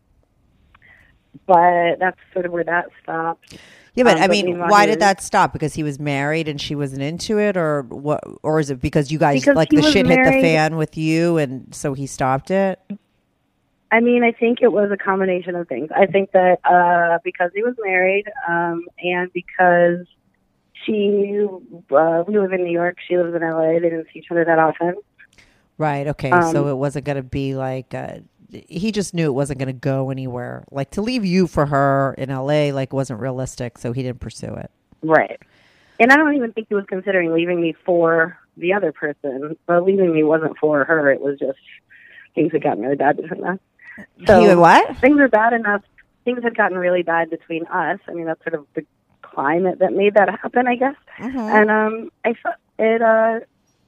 but 1.46 1.98
that's 1.98 2.18
sort 2.32 2.46
of 2.46 2.52
where 2.52 2.64
that 2.64 2.86
stopped. 3.02 3.56
Yeah, 3.94 4.04
but 4.04 4.16
Um, 4.16 4.22
I 4.22 4.28
mean, 4.28 4.58
why 4.58 4.86
did 4.86 4.98
that 5.00 5.22
stop? 5.22 5.52
Because 5.52 5.74
he 5.74 5.82
was 5.84 6.00
married 6.00 6.48
and 6.48 6.60
she 6.60 6.74
wasn't 6.74 7.02
into 7.02 7.38
it, 7.38 7.56
or 7.56 7.82
what? 7.82 8.22
Or 8.42 8.58
is 8.58 8.70
it 8.70 8.80
because 8.80 9.12
you 9.12 9.18
guys 9.18 9.40
Because 9.42 9.56
like 9.56 9.70
the 9.70 9.82
shit 9.82 10.06
hit 10.06 10.24
the 10.24 10.40
fan 10.40 10.76
with 10.76 10.96
you, 10.96 11.38
and 11.38 11.72
so 11.74 11.94
he 11.94 12.06
stopped 12.06 12.50
it? 12.50 12.80
I 13.94 14.00
mean, 14.00 14.24
I 14.24 14.32
think 14.32 14.58
it 14.60 14.72
was 14.72 14.90
a 14.90 14.96
combination 14.96 15.54
of 15.54 15.68
things. 15.68 15.88
I 15.94 16.06
think 16.06 16.32
that 16.32 16.58
uh, 16.64 17.18
because 17.22 17.52
he 17.54 17.62
was 17.62 17.76
married, 17.78 18.24
um, 18.48 18.88
and 18.98 19.32
because 19.32 20.04
she, 20.84 21.46
uh, 21.94 22.24
we 22.26 22.36
live 22.36 22.52
in 22.52 22.64
New 22.64 22.72
York, 22.72 22.96
she 23.06 23.16
lives 23.16 23.36
in 23.36 23.42
LA. 23.42 23.74
They 23.74 23.78
didn't 23.78 24.08
see 24.12 24.18
each 24.18 24.32
other 24.32 24.44
that 24.44 24.58
often. 24.58 24.96
Right. 25.78 26.08
Okay. 26.08 26.30
so 26.30 26.64
Um, 26.64 26.70
it 26.70 26.74
wasn't 26.74 27.04
going 27.04 27.18
to 27.18 27.22
be 27.22 27.54
like 27.54 27.94
uh, 27.94 28.18
he 28.50 28.90
just 28.90 29.14
knew 29.14 29.26
it 29.26 29.34
wasn't 29.34 29.60
going 29.60 29.68
to 29.68 29.72
go 29.72 30.10
anywhere. 30.10 30.64
Like 30.72 30.90
to 30.92 31.00
leave 31.00 31.24
you 31.24 31.46
for 31.46 31.66
her 31.66 32.16
in 32.18 32.30
L.A. 32.30 32.72
like 32.72 32.92
wasn't 32.92 33.20
realistic, 33.20 33.78
so 33.78 33.92
he 33.92 34.02
didn't 34.02 34.18
pursue 34.18 34.54
it. 34.54 34.72
Right. 35.04 35.38
And 36.00 36.10
I 36.10 36.16
don't 36.16 36.34
even 36.34 36.52
think 36.52 36.66
he 36.68 36.74
was 36.74 36.84
considering 36.88 37.32
leaving 37.32 37.60
me 37.60 37.76
for 37.86 38.36
the 38.56 38.72
other 38.72 38.90
person. 38.90 39.56
But 39.66 39.84
leaving 39.84 40.12
me 40.12 40.24
wasn't 40.24 40.58
for 40.58 40.82
her. 40.82 41.12
It 41.12 41.20
was 41.20 41.38
just 41.38 41.58
things 42.34 42.50
had 42.50 42.64
gotten 42.64 42.82
really 42.82 42.96
bad 42.96 43.18
between 43.18 43.44
us. 43.44 43.60
So 44.26 44.58
what? 44.58 44.96
things 44.98 45.18
were 45.18 45.28
bad 45.28 45.52
enough. 45.52 45.82
Things 46.24 46.42
had 46.42 46.56
gotten 46.56 46.78
really 46.78 47.02
bad 47.02 47.30
between 47.30 47.66
us. 47.66 47.98
I 48.08 48.12
mean, 48.12 48.26
that's 48.26 48.42
sort 48.42 48.54
of 48.54 48.66
the 48.74 48.84
climate 49.22 49.80
that 49.80 49.92
made 49.92 50.14
that 50.14 50.28
happen, 50.28 50.66
I 50.66 50.76
guess. 50.76 50.96
And 51.18 51.70
um, 51.70 52.10
I 52.24 52.34
felt 52.34 52.56
it, 52.78 53.02
uh, 53.02 53.40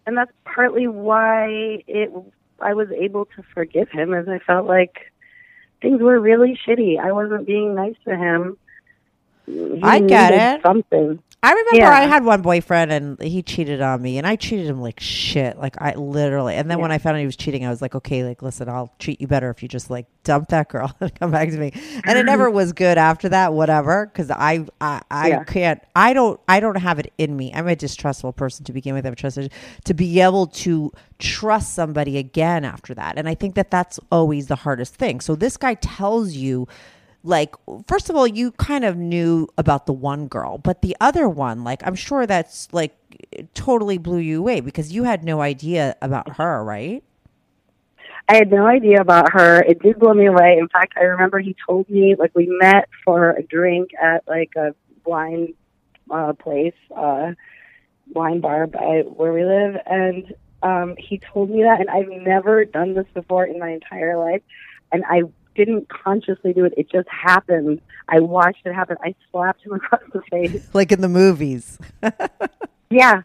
and 0.07 0.17
that's 0.17 0.33
partly 0.45 0.87
why 0.87 1.83
it. 1.87 2.13
I 2.61 2.75
was 2.75 2.89
able 2.91 3.27
to 3.37 3.43
forgive 3.55 3.91
him, 3.91 4.15
as 4.15 4.29
I 4.29 4.39
felt 4.39 4.67
like 4.67 5.13
things 5.83 6.01
were 6.01 6.19
really 6.19 6.59
shitty. 6.67 6.99
I 6.99 7.13
wasn't 7.13 7.47
being 7.47 7.75
nice 7.75 7.97
to 8.07 8.17
him. 8.17 8.57
He 9.47 9.81
I 9.83 10.01
get 10.01 10.33
it. 10.33 10.63
Something. 10.63 11.23
I 11.47 11.51
remember 11.53 11.77
Yeah. 11.77 11.91
I 11.93 12.03
had 12.07 12.25
one 12.25 12.43
boyfriend 12.43 12.91
and 12.91 13.23
he 13.23 13.41
cheated 13.41 13.81
on 13.81 14.03
me 14.03 14.19
and 14.19 14.27
I 14.27 14.35
treated 14.35 14.67
him 14.67 14.81
like 14.81 14.99
shit. 14.99 15.57
Like 15.59 15.81
I 15.81 15.95
literally 15.95 16.57
and 16.57 16.69
then 16.69 16.81
when 16.81 16.91
I 16.91 16.99
found 16.99 17.17
out 17.17 17.21
he 17.21 17.27
was 17.27 17.37
cheating, 17.37 17.65
I 17.65 17.71
was 17.71 17.81
like, 17.81 17.95
Okay, 17.95 18.25
like 18.25 18.43
listen, 18.43 18.69
I'll 18.69 18.93
treat 18.99 19.21
you 19.21 19.29
better 19.29 19.49
if 19.51 19.63
you 19.63 19.69
just 19.69 19.89
like 19.89 20.07
dump 20.25 20.49
that 20.49 20.69
girl 20.69 20.93
and 21.01 21.15
come 21.15 21.31
back 21.31 21.51
to 21.51 21.57
me. 21.57 21.73
And 22.05 22.19
it 22.19 22.27
never 22.27 22.51
was 22.51 22.73
good 22.73 22.99
after 22.99 23.29
that, 23.29 23.53
whatever. 23.53 24.07
Cause 24.13 24.29
I 24.31 24.67
I, 24.81 25.03
I 25.09 25.29
Yeah. 25.29 25.45
can't 25.45 25.81
I 25.95 26.15
don't 26.15 26.41
I 26.49 26.59
don't 26.59 26.77
have 26.79 26.99
it 26.99 27.13
in 27.17 27.37
me. 27.37 27.53
I'm 27.55 27.69
a 27.69 27.77
distrustful 27.77 28.33
person 28.33 28.65
to 28.65 28.73
begin 28.73 28.95
with. 28.95 29.07
I'm 29.07 29.15
trusted 29.15 29.53
to 29.85 29.95
be 29.95 30.21
able 30.21 30.49
to 30.49 30.91
trust 31.21 31.75
somebody 31.75 32.19
again 32.19 32.65
after 32.65 32.93
that. 32.95 33.19
And 33.19 33.29
I 33.29 33.37
think 33.37 33.55
that 33.55 33.71
that's 33.71 34.01
always 34.11 34.49
the 34.49 34.57
hardest 34.57 34.97
thing. 34.97 35.21
So 35.21 35.37
this 35.37 35.57
guy 35.57 35.75
tells 35.75 36.33
you 36.33 36.67
like 37.27 37.55
first 37.87 38.09
of 38.09 38.17
all 38.17 38.27
you 38.27 38.53
kind 38.53 38.85
of 38.85 38.97
knew 38.97 39.49
about 39.59 39.87
the 39.87 39.93
one 39.93 40.29
girl 40.29 40.59
but 40.59 40.83
the 40.83 40.97
other 41.01 41.29
one 41.29 41.65
like 41.65 41.83
i'm 41.87 41.95
sure 41.95 42.27
that's 42.27 42.69
like 42.73 42.95
totally 43.55 43.99
blew 43.99 44.19
you 44.19 44.39
away 44.39 44.61
because 44.61 44.93
you 44.93 45.05
had 45.05 45.25
no 45.25 45.41
idea 45.41 45.97
about 46.01 46.37
her 46.37 46.63
right 46.65 47.03
I 48.29 48.37
had 48.37 48.51
no 48.51 48.67
idea 48.67 49.01
about 49.01 49.33
her. 49.33 49.63
It 49.63 49.81
did 49.81 50.01
blow 50.01 50.13
me 50.13 50.27
away. 50.27 50.57
In 50.59 50.69
fact, 50.69 50.95
I 50.97 51.05
remember 51.05 51.39
he 51.39 51.55
told 51.65 51.89
me 51.89 52.17
like 52.19 52.33
we 52.35 52.47
met 52.49 52.89
for 53.05 53.31
a 53.31 53.43
drink 53.43 53.91
at 54.03 54.27
like 54.27 54.51
a 54.57 54.75
wine 55.05 55.55
uh, 56.11 56.33
place, 56.33 56.75
uh, 56.97 57.33
wine 58.13 58.41
bar 58.41 58.67
by 58.67 59.03
where 59.07 59.33
we 59.33 59.45
live, 59.45 59.77
and 59.87 60.35
um, 60.63 60.97
he 60.99 61.19
told 61.19 61.51
me 61.51 61.63
that. 61.63 61.79
And 61.79 61.89
I've 61.89 62.09
never 62.09 62.65
done 62.65 62.95
this 62.95 63.07
before 63.15 63.45
in 63.45 63.61
my 63.61 63.71
entire 63.71 64.19
life, 64.19 64.43
and 64.91 65.05
I 65.09 65.23
didn't 65.57 65.89
consciously 65.89 66.53
do 66.53 66.65
it. 66.65 66.75
It 66.77 66.91
just 66.91 67.09
happened. 67.09 67.81
I 68.09 68.21
watched 68.21 68.65
it 68.67 68.73
happen. 68.75 68.97
I 69.03 69.15
slapped 69.31 69.63
him 69.65 69.73
across 69.79 70.03
the 70.13 70.23
face. 70.31 70.69
like 70.75 70.93
in 70.93 71.01
the 71.01 71.09
movies 71.09 71.79
Yeah. 72.91 73.23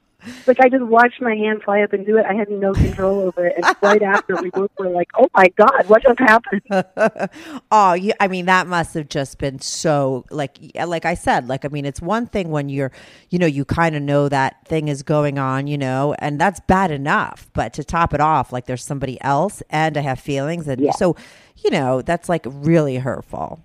Like 0.48 0.60
I 0.60 0.70
just 0.70 0.84
watched 0.84 1.22
my 1.22 1.36
hand 1.36 1.64
fly 1.64 1.82
up 1.82 1.94
and 1.94 2.06
do 2.06 2.18
it. 2.18 2.26
I 2.26 2.34
had 2.34 2.50
no 2.50 2.74
control 2.74 3.20
over 3.22 3.48
it. 3.48 3.54
And 3.58 3.76
right 3.82 4.02
after 4.02 4.36
we 4.42 4.50
both 4.52 4.72
were 4.80 4.90
like, 4.90 5.10
Oh 5.18 5.28
my 5.36 5.48
God, 5.58 5.84
what 5.88 6.04
just 6.04 6.20
happened? 6.20 6.62
oh 7.72 7.94
you, 7.94 8.14
i 8.20 8.28
mean 8.28 8.46
that 8.46 8.68
must 8.68 8.94
have 8.94 9.08
just 9.10 9.38
been 9.38 9.60
so 9.60 10.26
like 10.30 10.58
like 10.86 11.06
i 11.06 11.14
said 11.14 11.48
like 11.48 11.66
i 11.66 11.68
mean 11.68 11.86
it's 11.86 12.02
one 12.02 12.26
thing 12.28 12.50
when 12.50 12.70
you're 12.70 12.92
you 13.30 13.40
know 13.40 13.46
you 13.46 13.64
kind 13.66 13.96
of 13.96 14.02
know 14.02 14.28
that 14.30 14.66
thing 14.68 14.88
is 14.88 15.04
going 15.04 15.38
on 15.38 15.68
you 15.68 15.78
know 15.78 16.14
and 16.20 16.40
that's 16.40 16.60
bad 16.62 16.92
enough 16.92 17.50
but 17.54 17.74
to 17.74 17.84
top 17.84 18.14
it 18.14 18.20
off 18.22 18.52
like 18.52 18.66
there's 18.66 18.84
somebody 18.84 19.20
else 19.22 19.62
and 19.70 19.98
i 19.98 20.02
have 20.02 20.20
feelings 20.20 20.68
and 20.68 20.82
Yeah. 20.82 20.92
so 20.92 21.16
you 21.64 21.70
know 21.72 22.02
that's 22.02 22.30
like 22.30 22.46
really 22.48 22.98
hurtful 22.98 23.60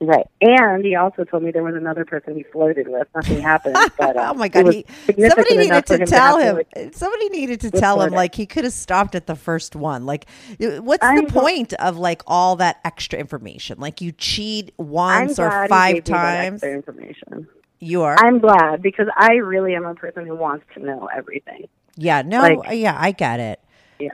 Right. 0.00 0.26
And 0.40 0.84
he 0.84 0.94
also 0.94 1.24
told 1.24 1.42
me 1.42 1.50
there 1.50 1.64
was 1.64 1.74
another 1.74 2.04
person 2.04 2.36
he 2.36 2.44
flirted 2.44 2.86
with. 2.86 3.08
Nothing 3.16 3.40
happened. 3.40 3.76
But 3.98 4.16
uh, 4.16 4.30
oh 4.30 4.34
my 4.34 4.46
god! 4.46 4.72
He, 4.72 4.84
somebody 5.06 5.56
needed 5.56 5.86
to 5.86 5.96
him 5.98 6.06
tell 6.06 6.38
have 6.38 6.58
him. 6.58 6.90
to, 6.92 6.96
somebody 6.96 7.28
needed 7.30 7.60
to 7.62 7.70
tell 7.72 8.00
him 8.02 8.12
like 8.12 8.34
he 8.36 8.46
could 8.46 8.62
have 8.62 8.72
stopped 8.72 9.16
at 9.16 9.26
the 9.26 9.34
first 9.34 9.74
one. 9.74 10.06
Like, 10.06 10.26
what's 10.60 11.04
I'm 11.04 11.24
the 11.24 11.32
point 11.32 11.72
of 11.74 11.96
like 11.96 12.22
all 12.28 12.54
that 12.56 12.78
extra 12.84 13.18
information? 13.18 13.80
Like 13.80 14.00
you 14.00 14.12
cheat 14.12 14.72
I'm 14.78 14.86
once 14.86 15.38
or 15.40 15.48
glad 15.48 15.64
he 15.64 15.68
five 15.68 16.04
times. 16.04 16.62
extra 16.62 16.74
information. 16.74 17.48
You 17.80 18.02
are. 18.02 18.16
I'm 18.18 18.38
glad 18.38 18.82
because 18.82 19.08
I 19.16 19.34
really 19.34 19.74
am 19.74 19.84
a 19.84 19.94
person 19.96 20.26
who 20.26 20.36
wants 20.36 20.64
to 20.74 20.80
know 20.80 21.08
everything. 21.12 21.68
yeah. 21.96 22.22
No. 22.22 22.42
like- 22.42 22.60
yeah. 22.78 22.96
I 22.98 23.10
get 23.10 23.40
it. 23.40 23.60
Yeah. 23.98 24.10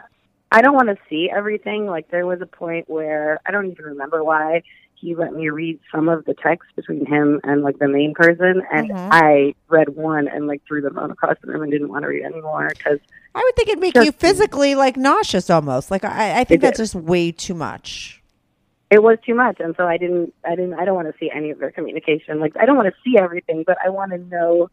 I 0.51 0.63
don't 0.63 0.75
want 0.75 0.89
to 0.89 0.97
see 1.11 1.31
everything. 1.35 1.87
Like 1.87 2.11
there 2.11 2.27
was 2.27 2.41
a 2.41 2.47
point 2.47 2.89
where 2.89 3.41
I 3.45 3.51
don't 3.51 3.71
even 3.71 3.85
remember 3.85 4.23
why 4.25 4.63
he 5.05 5.15
let 5.15 5.35
me 5.35 5.49
read 5.51 5.79
some 5.95 6.09
of 6.09 6.25
the 6.25 6.33
text 6.35 6.69
between 6.77 7.05
him 7.05 7.41
and 7.45 7.63
like 7.63 7.79
the 7.79 7.89
main 7.89 8.15
person, 8.15 8.63
and 8.73 8.91
Mhm. 8.91 9.09
I 9.13 9.55
read 9.69 9.91
one 9.91 10.29
and 10.29 10.47
like 10.47 10.63
threw 10.67 10.81
the 10.81 10.91
phone 10.91 11.11
across 11.11 11.37
the 11.43 11.53
room 11.53 11.63
and 11.63 11.71
didn't 11.71 11.89
want 11.89 12.03
to 12.05 12.09
read 12.09 12.25
anymore 12.25 12.71
because 12.77 12.99
I 13.35 13.41
would 13.45 13.55
think 13.57 13.69
it'd 13.69 13.81
make 13.81 13.95
Just- 13.95 14.07
you 14.07 14.13
physically 14.13 14.75
like 14.75 14.97
nauseous 14.97 15.51
almost. 15.51 15.91
Like 15.91 16.05
I, 16.05 16.41
I 16.41 16.45
think 16.45 16.61
that's 16.63 16.79
did. 16.79 16.85
just 16.85 16.95
way 16.95 17.31
too 17.33 17.55
much. 17.55 18.23
it 18.91 19.03
was 19.03 19.19
too 19.27 19.35
much, 19.35 19.59
and 19.59 19.75
so 19.77 19.87
I 19.89 19.97
didn't. 19.97 20.33
I 20.47 20.55
didn't. 20.55 20.75
I 20.75 20.85
don't 20.85 20.95
want 20.95 21.09
to 21.13 21.19
see 21.19 21.31
any 21.35 21.51
of 21.51 21.59
their 21.59 21.71
communication. 21.73 22.39
Like 22.41 22.57
I 22.59 22.65
don't 22.65 22.77
want 22.77 22.89
to 22.89 22.95
see 23.05 23.19
everything, 23.19 23.65
but 23.67 23.77
I 23.85 23.89
want 23.91 24.13
to 24.13 24.19
know 24.19 24.71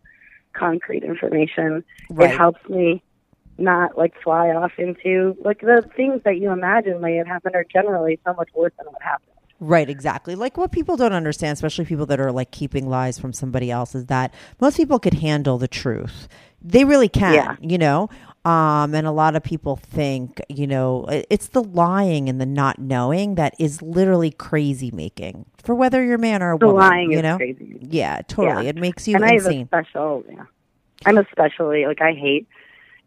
concrete 0.53 1.03
information. 1.03 1.83
Right. 2.09 2.29
It 2.29 2.37
helps 2.37 2.67
me 2.69 3.01
not 3.57 3.97
like 3.97 4.13
fly 4.23 4.49
off 4.49 4.73
into 4.77 5.35
like 5.43 5.61
the 5.61 5.87
things 5.95 6.21
that 6.23 6.37
you 6.37 6.51
imagine 6.51 7.01
may 7.01 7.15
have 7.15 7.27
happened 7.27 7.55
are 7.55 7.63
generally 7.65 8.19
so 8.25 8.33
much 8.33 8.49
worse 8.53 8.73
than 8.77 8.87
what 8.87 9.01
happened. 9.01 9.30
Right, 9.63 9.87
exactly. 9.89 10.33
Like 10.33 10.57
what 10.57 10.71
people 10.71 10.97
don't 10.97 11.13
understand, 11.13 11.53
especially 11.53 11.85
people 11.85 12.07
that 12.07 12.19
are 12.19 12.31
like 12.31 12.49
keeping 12.49 12.89
lies 12.89 13.19
from 13.19 13.31
somebody 13.31 13.69
else, 13.69 13.93
is 13.93 14.07
that 14.07 14.33
most 14.59 14.75
people 14.75 14.97
could 14.97 15.13
handle 15.13 15.59
the 15.59 15.67
truth. 15.67 16.27
They 16.63 16.83
really 16.83 17.07
can, 17.07 17.35
Yeah. 17.35 17.55
you 17.61 17.77
know? 17.77 18.09
Um, 18.43 18.95
and 18.95 19.05
a 19.05 19.11
lot 19.11 19.35
of 19.35 19.43
people 19.43 19.75
think, 19.75 20.41
you 20.49 20.65
know, 20.65 21.05
it's 21.29 21.49
the 21.49 21.63
lying 21.63 22.27
and 22.27 22.41
the 22.41 22.45
not 22.47 22.79
knowing 22.79 23.35
that 23.35 23.53
is 23.59 23.83
literally 23.83 24.31
crazy 24.31 24.89
making 24.91 25.45
for 25.63 25.75
whether 25.75 26.03
you're 26.03 26.15
a 26.15 26.19
man 26.19 26.41
or 26.41 26.53
a 26.53 26.57
The 26.57 26.65
woman. 26.65 26.81
lying 26.81 27.11
you 27.11 27.17
is 27.19 27.23
know? 27.23 27.37
crazy. 27.37 27.77
Yeah, 27.81 28.21
totally. 28.27 28.63
Yeah. 28.63 28.69
It 28.69 28.77
makes 28.77 29.07
you 29.07 29.15
and 29.15 29.23
I 29.23 29.33
have 29.33 29.45
a 29.45 29.65
special. 29.65 30.23
Yeah, 30.27 30.45
I'm 31.05 31.19
especially 31.19 31.85
like 31.85 32.01
I 32.01 32.13
hate. 32.13 32.47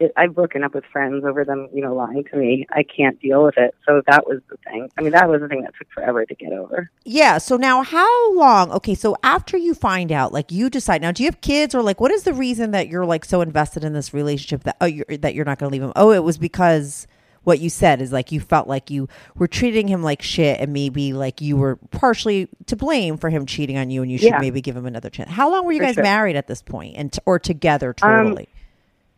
It, 0.00 0.12
I've 0.16 0.34
broken 0.34 0.64
up 0.64 0.74
with 0.74 0.84
friends 0.92 1.24
over 1.24 1.44
them, 1.44 1.68
you 1.72 1.80
know, 1.80 1.94
lying 1.94 2.24
to 2.32 2.36
me. 2.36 2.66
I 2.70 2.82
can't 2.82 3.20
deal 3.20 3.44
with 3.44 3.56
it. 3.56 3.74
So 3.86 4.02
that 4.08 4.26
was 4.26 4.40
the 4.50 4.56
thing. 4.68 4.88
I 4.98 5.02
mean, 5.02 5.12
that 5.12 5.28
was 5.28 5.40
the 5.40 5.46
thing 5.48 5.62
that 5.62 5.72
took 5.78 5.88
forever 5.92 6.26
to 6.26 6.34
get 6.34 6.52
over. 6.52 6.90
Yeah. 7.04 7.38
So 7.38 7.56
now, 7.56 7.82
how 7.82 8.32
long? 8.34 8.72
Okay. 8.72 8.94
So 8.96 9.16
after 9.22 9.56
you 9.56 9.72
find 9.72 10.10
out, 10.10 10.32
like 10.32 10.50
you 10.50 10.68
decide 10.68 11.00
now, 11.00 11.12
do 11.12 11.22
you 11.22 11.28
have 11.28 11.40
kids 11.40 11.74
or 11.76 11.82
like 11.82 12.00
what 12.00 12.10
is 12.10 12.24
the 12.24 12.34
reason 12.34 12.72
that 12.72 12.88
you're 12.88 13.06
like 13.06 13.24
so 13.24 13.40
invested 13.40 13.84
in 13.84 13.92
this 13.92 14.12
relationship 14.12 14.64
that 14.64 14.76
oh 14.80 14.86
you're, 14.86 15.06
that 15.18 15.34
you're 15.34 15.44
not 15.44 15.58
going 15.58 15.70
to 15.70 15.72
leave 15.72 15.82
him? 15.82 15.92
Oh, 15.94 16.10
it 16.10 16.24
was 16.24 16.38
because 16.38 17.06
what 17.44 17.60
you 17.60 17.68
said 17.68 18.00
is 18.00 18.10
like 18.10 18.32
you 18.32 18.40
felt 18.40 18.66
like 18.66 18.90
you 18.90 19.06
were 19.36 19.46
treating 19.46 19.86
him 19.86 20.02
like 20.02 20.22
shit 20.22 20.58
and 20.60 20.72
maybe 20.72 21.12
like 21.12 21.40
you 21.42 21.56
were 21.58 21.76
partially 21.90 22.48
to 22.66 22.74
blame 22.74 23.18
for 23.18 23.28
him 23.28 23.44
cheating 23.44 23.76
on 23.76 23.90
you 23.90 24.00
and 24.02 24.10
you 24.10 24.16
should 24.16 24.30
Yeah. 24.30 24.38
maybe 24.40 24.62
give 24.62 24.74
him 24.74 24.86
another 24.86 25.10
chance. 25.10 25.30
How 25.30 25.50
long 25.52 25.66
were 25.66 25.72
you 25.72 25.78
For 25.80 25.84
guys 25.84 25.94
sure. 25.96 26.02
married 26.04 26.36
at 26.36 26.46
this 26.46 26.62
point 26.62 26.94
and 26.96 27.14
or 27.26 27.38
together 27.38 27.94
Um, 28.00 28.24
totally? 28.24 28.48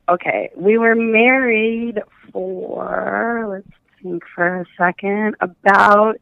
Okay, 0.08 0.50
we 0.56 0.78
were 0.78 0.94
married 0.94 2.00
for 2.32 3.46
let's 3.50 3.66
think 4.02 4.22
for 4.34 4.60
a 4.60 4.64
second 4.78 5.34
about 5.40 6.20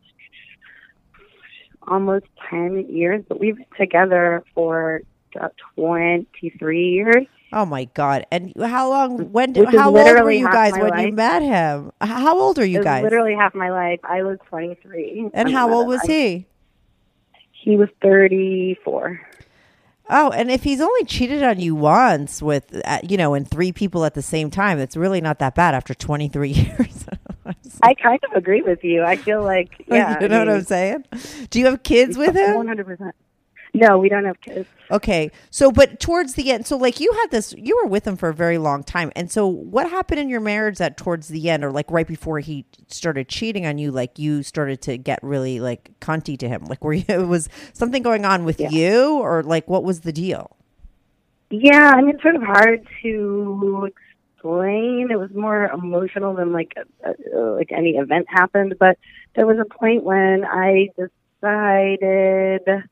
almost 1.86 2.24
ten 2.48 2.86
years, 2.88 3.22
but 3.28 3.38
we've 3.38 3.56
been 3.56 3.66
together 3.78 4.42
for 4.54 5.02
about 5.34 5.54
twenty 5.74 6.50
three 6.58 6.90
years. 6.92 7.26
oh 7.52 7.66
my 7.66 7.84
god! 7.92 8.24
And 8.30 8.54
how 8.58 8.88
long? 8.88 9.32
When? 9.32 9.52
Which 9.52 9.68
how 9.68 9.94
old 9.94 10.22
were 10.22 10.30
you 10.30 10.46
guys 10.50 10.72
when 10.72 10.98
you 11.06 11.12
met 11.12 11.42
him? 11.42 11.92
How 12.00 12.38
old 12.38 12.58
are 12.58 12.64
you 12.64 12.82
guys? 12.82 13.04
literally 13.04 13.34
half 13.34 13.54
my 13.54 13.70
life. 13.70 14.00
I 14.02 14.22
was 14.22 14.38
twenty 14.48 14.76
three. 14.82 15.28
and 15.34 15.50
how 15.52 15.70
old 15.70 15.88
was 15.88 16.00
he? 16.02 16.46
He 17.52 17.76
was 17.76 17.88
thirty 18.00 18.78
four. 18.82 19.20
Oh, 20.11 20.30
and 20.30 20.50
if 20.50 20.62
he's 20.64 20.80
only 20.80 21.04
cheated 21.04 21.42
on 21.42 21.58
you 21.61 21.75
once 21.75 22.42
with, 22.42 22.78
uh, 22.84 22.99
you 23.02 23.16
know, 23.16 23.32
and 23.34 23.49
three 23.49 23.73
people 23.73 24.04
at 24.04 24.14
the 24.14 24.23
same 24.23 24.50
time, 24.50 24.78
it's 24.78 24.96
really 24.96 25.20
not 25.20 25.38
that 25.38 25.54
bad 25.54 25.75
after 25.75 25.94
23 25.94 26.49
years. 26.52 27.06
I 27.82 27.94
kind 27.94 28.20
of 28.25 28.32
agree 28.37 28.62
with 28.62 28.84
you. 28.84 29.02
I 29.02 29.16
feel 29.16 29.42
like 29.42 29.84
yeah, 29.87 30.20
you 30.20 30.28
know 30.28 30.38
what 30.40 30.49
I'm 30.49 30.62
saying? 30.62 31.04
Do 31.50 31.58
you 31.58 31.66
have 31.66 31.82
kids 31.82 32.16
with 32.16 32.34
him? 32.34 32.54
One 32.54 32.68
hundred 32.68 32.87
percent. 32.87 33.14
No, 33.76 33.98
we 33.98 34.08
don't 34.08 34.24
have 34.24 34.40
kids. 34.40 34.68
Okay. 34.92 35.32
So, 35.50 35.72
but 35.72 35.98
towards 35.98 36.34
the 36.34 36.52
end, 36.52 36.64
so 36.64 36.76
like 36.76 37.00
you 37.00 37.12
had 37.12 37.32
this, 37.32 37.52
you 37.58 37.76
were 37.82 37.88
with 37.88 38.06
him 38.06 38.16
for 38.16 38.28
a 38.28 38.34
very 38.34 38.56
long 38.56 38.84
time. 38.84 39.10
And 39.16 39.28
so 39.32 39.48
what 39.48 39.90
happened 39.90 40.20
in 40.20 40.28
your 40.28 40.40
marriage 40.40 40.78
that 40.78 40.96
towards 40.96 41.26
the 41.26 41.50
end 41.50 41.64
or 41.64 41.72
like 41.72 41.90
right 41.90 42.06
before 42.06 42.38
he 42.38 42.66
started 42.86 43.28
cheating 43.28 43.66
on 43.66 43.78
you, 43.78 43.90
like 43.90 44.16
you 44.16 44.44
started 44.44 44.80
to 44.82 44.96
get 44.96 45.18
really 45.24 45.58
like 45.58 45.90
cunty 46.00 46.38
to 46.38 46.48
him? 46.48 46.64
Like 46.66 46.84
were 46.84 46.92
you, 46.92 47.04
was 47.26 47.48
something 47.72 48.02
going 48.04 48.24
on 48.24 48.44
with 48.44 48.60
Yeah. 48.60 48.70
you 48.70 49.14
or 49.18 49.42
like 49.42 49.68
what 49.68 49.82
was 49.82 50.00
the 50.00 50.12
deal? 50.12 50.56
Yeah, 51.50 51.92
I 51.94 52.00
mean, 52.00 52.10
it's 52.14 52.22
sort 52.22 52.36
of 52.36 52.42
hard 52.42 52.86
to 53.02 53.88
explain. 54.36 55.08
It 55.10 55.18
was 55.18 55.30
more 55.34 55.66
emotional 55.66 56.34
than 56.34 56.52
like 56.52 56.74
a, 56.76 57.38
like 57.38 57.72
any 57.72 57.96
event 57.96 58.26
happened. 58.28 58.76
But 58.78 58.98
there 59.34 59.46
was 59.46 59.58
a 59.58 59.64
point 59.64 60.04
when 60.04 60.44
I 60.44 60.90
decided. 60.96 62.84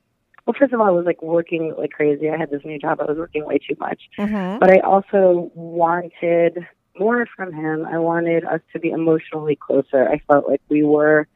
Well, 0.46 0.54
first 0.58 0.72
of 0.72 0.80
all, 0.80 0.88
I 0.88 0.90
was 0.90 1.06
like 1.06 1.22
working 1.22 1.74
like 1.78 1.90
crazy. 1.90 2.28
I 2.28 2.36
had 2.36 2.50
this 2.50 2.64
new 2.64 2.78
job. 2.78 3.00
I 3.00 3.04
was 3.04 3.16
working 3.16 3.44
way 3.44 3.58
too 3.58 3.76
much. 3.78 4.00
Mm-hmm. 4.18 4.58
But 4.58 4.70
I 4.70 4.80
also 4.80 5.50
wanted 5.54 6.66
more 6.98 7.26
from 7.36 7.52
him. 7.52 7.86
I 7.86 7.98
wanted 7.98 8.44
us 8.44 8.60
to 8.72 8.80
be 8.80 8.90
emotionally 8.90 9.56
closer. 9.56 10.08
I 10.08 10.20
felt 10.26 10.48
like 10.48 10.60
we 10.68 10.82
were. 10.82 11.28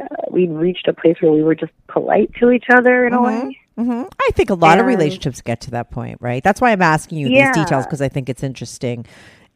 Uh, 0.00 0.06
we'd 0.30 0.50
reached 0.50 0.86
a 0.86 0.92
place 0.92 1.16
where 1.20 1.32
we 1.32 1.42
were 1.42 1.56
just 1.56 1.72
polite 1.88 2.30
to 2.38 2.52
each 2.52 2.66
other 2.72 3.06
in 3.06 3.12
a 3.12 3.20
way. 3.20 3.58
hmm 3.76 4.04
I 4.22 4.30
think 4.34 4.48
a 4.48 4.54
lot 4.54 4.78
of 4.78 4.86
relationships 4.86 5.40
get 5.40 5.60
to 5.62 5.72
that 5.72 5.90
point, 5.90 6.18
right? 6.20 6.44
That's 6.44 6.60
why 6.60 6.70
I'm 6.70 6.82
asking 6.82 7.18
you 7.18 7.28
Yeah. 7.28 7.52
these 7.52 7.64
details 7.64 7.86
because 7.86 8.00
I 8.00 8.08
think 8.08 8.28
it's 8.28 8.44
interesting, 8.44 9.04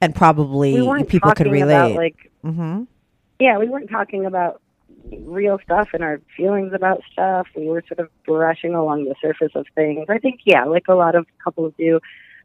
and 0.00 0.12
probably 0.14 0.82
we 0.82 1.04
people 1.04 1.30
could 1.32 1.46
relate. 1.46 1.74
about 1.74 1.94
like 1.94 2.30
hmm 2.42 2.82
yeah, 3.38 3.58
we 3.58 3.68
weren't 3.68 3.90
talking 3.90 4.26
about 4.26 4.60
real 5.12 5.58
stuff 5.62 5.88
and 5.92 6.02
our 6.02 6.20
feelings 6.36 6.72
about 6.72 7.02
stuff. 7.12 7.46
We 7.56 7.66
were 7.66 7.82
sort 7.86 8.00
of 8.00 8.08
brushing 8.24 8.74
along 8.74 9.04
the 9.04 9.14
surface 9.20 9.52
of 9.54 9.66
things. 9.74 10.06
I 10.08 10.18
think, 10.18 10.40
yeah, 10.44 10.64
like 10.64 10.88
a 10.88 10.94
lot 10.94 11.14
of 11.14 11.26
couples 11.42 11.72
do. 11.78 12.00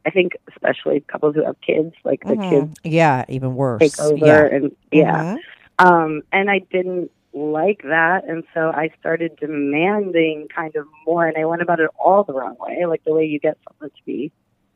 I 0.06 0.10
think 0.10 0.32
especially 0.48 1.00
couples 1.00 1.34
who 1.34 1.44
have 1.44 1.60
kids, 1.60 1.94
like 2.04 2.22
the 2.24 2.36
kids 2.36 2.74
Yeah, 2.84 3.24
even 3.28 3.54
worse. 3.54 3.80
take 3.80 4.00
over 4.00 4.16
Yeah. 4.26 4.56
and 4.56 4.76
yeah. 4.90 5.36
Mhm. 5.78 5.86
Um 5.86 6.22
and 6.32 6.50
I 6.50 6.60
didn't 6.70 7.10
like 7.32 7.82
that 7.82 8.24
and 8.26 8.42
so 8.54 8.70
I 8.70 8.90
started 8.98 9.36
demanding 9.36 10.48
kind 10.54 10.74
of 10.74 10.86
more 11.06 11.26
and 11.26 11.36
I 11.36 11.44
went 11.44 11.62
about 11.62 11.80
it 11.80 11.90
all 12.02 12.24
the 12.24 12.32
wrong 12.32 12.56
way, 12.58 12.86
like 12.86 13.04
the 13.04 13.12
way 13.14 13.24
you 13.26 13.38
get 13.38 13.58
someone 13.68 13.90
to 13.90 14.02
be 14.06 14.32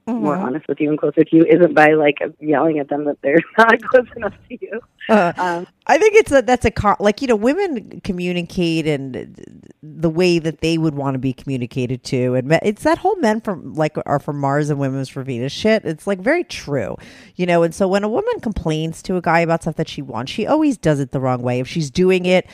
more 0.06 0.36
Mhm. 0.36 0.42
honest 0.44 0.68
with 0.68 0.80
you 0.80 0.90
and 0.90 0.98
closer 0.98 1.24
to 1.24 1.36
you 1.36 1.44
isn't 1.44 1.74
by 1.74 1.94
like 1.94 2.18
yelling 2.40 2.78
at 2.78 2.88
them 2.88 3.04
that 3.06 3.16
they're 3.22 3.38
not 3.58 3.80
close 3.82 4.06
enough 4.16 4.34
to 4.48 4.58
you. 4.60 4.80
Uh, 5.08 5.32
Um 5.38 5.66
I 5.86 5.98
think 5.98 6.14
it's 6.14 6.32
a 6.32 6.42
that's 6.42 6.64
a 6.64 6.70
co- 6.70 6.96
like 7.00 7.20
you 7.22 7.28
know 7.28 7.36
women 7.36 8.00
communicate 8.02 8.86
and 8.86 9.34
the 9.82 10.10
way 10.10 10.38
that 10.38 10.60
they 10.60 10.78
would 10.78 10.94
want 10.94 11.14
to 11.14 11.18
be 11.18 11.32
communicated 11.32 12.02
to, 12.04 12.34
and 12.34 12.52
it's 12.62 12.82
that 12.84 12.98
whole 12.98 13.16
men 13.16 13.40
from 13.40 13.74
like 13.74 13.96
are 14.06 14.18
from 14.18 14.38
Mars 14.38 14.70
and 14.70 14.78
women's 14.80 15.08
for 15.08 15.22
Venus 15.22 15.52
shit. 15.52 15.84
It's 15.84 16.06
like 16.06 16.20
very 16.20 16.44
true, 16.44 16.96
you 17.36 17.44
know. 17.46 17.62
And 17.62 17.74
so 17.74 17.86
when 17.88 18.02
a 18.04 18.08
woman 18.08 18.40
complains 18.40 19.02
to 19.02 19.16
a 19.16 19.22
guy 19.22 19.40
about 19.40 19.62
stuff 19.62 19.76
that 19.76 19.88
she 19.88 20.00
wants, 20.02 20.32
she 20.32 20.46
always 20.46 20.76
does 20.78 21.00
it 21.00 21.12
the 21.12 21.20
wrong 21.20 21.42
way. 21.42 21.60
If 21.60 21.68
she's 21.68 21.90
doing 21.90 22.24
it 22.26 22.46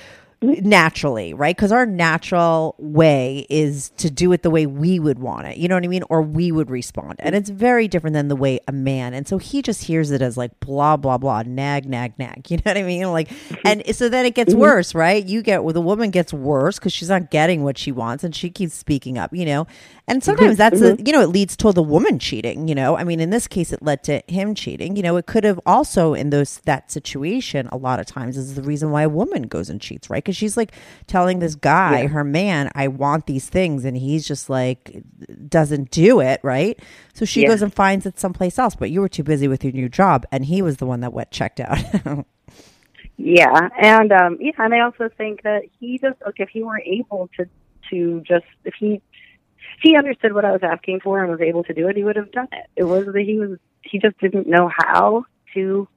naturally, 0.42 1.35
right? 1.35 1.54
Because 1.54 1.70
our 1.70 1.85
natural 1.85 2.75
way 2.78 3.47
is 3.50 3.90
to 3.99 4.11
do 4.11 4.32
it 4.32 4.42
the 4.42 4.50
way 4.50 4.64
we 4.64 4.99
would 4.99 5.18
want 5.18 5.47
it. 5.47 5.59
You 5.59 5.68
know 5.68 5.75
what 5.75 5.85
I 5.85 5.88
mean? 5.88 6.04
Or 6.09 6.23
we 6.23 6.50
would 6.50 6.70
respond. 6.70 7.16
And 7.18 7.35
it's 7.35 7.50
very 7.50 7.88
different 7.88 8.14
than 8.14 8.28
the 8.28 8.37
way 8.37 8.59
a 8.66 8.73
man. 8.73 9.12
And 9.12 9.28
so 9.28 9.37
he 9.37 9.61
just 9.61 9.85
hears 9.85 10.11
it 10.11 10.23
as 10.23 10.38
like 10.38 10.59
blah, 10.61 10.97
blah, 10.97 11.18
blah, 11.18 11.42
nag, 11.42 11.87
nag, 11.87 12.18
nag. 12.18 12.50
You 12.50 12.56
know 12.56 12.62
what 12.64 12.78
I 12.78 12.82
mean? 12.82 13.12
Like, 13.12 13.30
and 13.64 13.82
so 13.94 14.09
then 14.09 14.26
it 14.26 14.35
gets 14.35 14.50
mm-hmm. 14.50 14.61
worse, 14.61 14.94
right? 14.94 15.25
You 15.25 15.40
get, 15.40 15.62
well, 15.62 15.73
the 15.73 15.80
woman 15.80 16.11
gets 16.11 16.32
worse 16.32 16.78
because 16.78 16.92
she's 16.92 17.09
not 17.09 17.30
getting 17.30 17.62
what 17.62 17.78
she 17.78 17.92
wants 17.92 18.25
and 18.25 18.35
she 18.35 18.50
keeps 18.50 18.75
speaking 18.75 19.18
up, 19.18 19.32
you 19.32 19.44
know? 19.44 19.66
And 20.10 20.22
sometimes 20.22 20.58
that's, 20.58 20.80
the, 20.80 21.00
you 21.06 21.12
know, 21.12 21.22
it 21.22 21.28
leads 21.28 21.56
to 21.58 21.72
the 21.72 21.82
woman 21.82 22.18
cheating, 22.18 22.68
you 22.68 22.74
know? 22.74 22.96
I 22.96 23.04
mean, 23.04 23.20
in 23.20 23.30
this 23.30 23.46
case, 23.46 23.72
it 23.72 23.80
led 23.82 24.02
to 24.04 24.22
him 24.26 24.54
cheating. 24.54 24.96
You 24.96 25.02
know, 25.02 25.16
it 25.16 25.26
could 25.26 25.44
have 25.44 25.60
also 25.64 26.14
in 26.14 26.30
those, 26.30 26.58
that 26.64 26.90
situation, 26.90 27.68
a 27.70 27.76
lot 27.76 28.00
of 28.00 28.06
times 28.06 28.36
is 28.36 28.56
the 28.56 28.62
reason 28.62 28.90
why 28.90 29.02
a 29.02 29.08
woman 29.08 29.44
goes 29.44 29.70
and 29.70 29.80
cheats, 29.80 30.10
right? 30.10 30.22
Because 30.22 30.36
she's 30.36 30.56
like 30.56 30.72
telling 31.06 31.38
this 31.38 31.54
guy, 31.54 32.08
her 32.08 32.24
man, 32.24 32.70
I 32.74 32.88
want 32.88 33.26
these 33.26 33.48
things. 33.48 33.84
And 33.84 33.96
he's 33.96 34.26
just 34.26 34.50
like, 34.50 35.02
doesn't 35.48 35.90
do 35.92 36.20
it, 36.20 36.40
right? 36.42 36.78
So 37.14 37.24
she 37.24 37.42
Yeah. 37.42 37.48
goes 37.48 37.62
and 37.62 37.72
finds 37.72 38.04
it 38.04 38.18
someplace 38.18 38.58
else, 38.58 38.74
but 38.74 38.90
you 38.90 39.00
were 39.00 39.08
too 39.08 39.22
busy 39.22 39.48
with 39.48 39.62
your 39.64 39.72
new 39.72 39.88
job. 39.88 40.26
And 40.32 40.44
he 40.44 40.60
was 40.60 40.78
the 40.78 40.86
one 40.86 41.00
that 41.00 41.12
went 41.12 41.30
checked 41.30 41.60
out. 41.60 41.78
Yeah, 43.22 43.68
and 43.78 44.10
um, 44.12 44.38
yeah, 44.40 44.52
and 44.58 44.72
I 44.74 44.80
also 44.80 45.10
think 45.18 45.42
that 45.42 45.64
he 45.78 45.98
just 45.98 46.16
like 46.24 46.36
if 46.40 46.48
he 46.48 46.62
were 46.62 46.80
able 46.80 47.28
to 47.36 47.44
to 47.90 48.22
just 48.26 48.46
if 48.64 48.72
he 48.78 49.02
he 49.82 49.96
understood 49.96 50.32
what 50.32 50.44
I 50.44 50.52
was 50.52 50.62
asking 50.62 51.00
for 51.00 51.22
and 51.22 51.30
was 51.30 51.40
able 51.40 51.64
to 51.64 51.74
do 51.74 51.88
it, 51.88 51.96
he 51.96 52.04
would 52.04 52.16
have 52.16 52.32
done 52.32 52.48
it. 52.52 52.66
It 52.76 52.84
was 52.84 53.06
that 53.06 53.22
he 53.22 53.38
was 53.38 53.58
he 53.82 53.98
just 53.98 54.18
didn't 54.18 54.46
know 54.46 54.70
how 54.74 55.24
to 55.54 55.88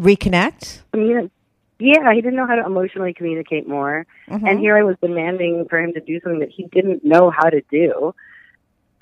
Reconnect? 0.00 0.82
communicate. 0.92 1.32
Yeah, 1.78 2.12
he 2.14 2.22
didn't 2.22 2.36
know 2.36 2.46
how 2.46 2.56
to 2.56 2.64
emotionally 2.64 3.12
communicate 3.12 3.68
more. 3.68 4.06
Mm-hmm. 4.28 4.46
And 4.46 4.58
here 4.58 4.76
I 4.76 4.82
was 4.82 4.96
demanding 5.02 5.66
for 5.68 5.78
him 5.78 5.92
to 5.92 6.00
do 6.00 6.20
something 6.20 6.40
that 6.40 6.50
he 6.50 6.64
didn't 6.64 7.04
know 7.04 7.30
how 7.30 7.50
to 7.50 7.60
do. 7.70 8.14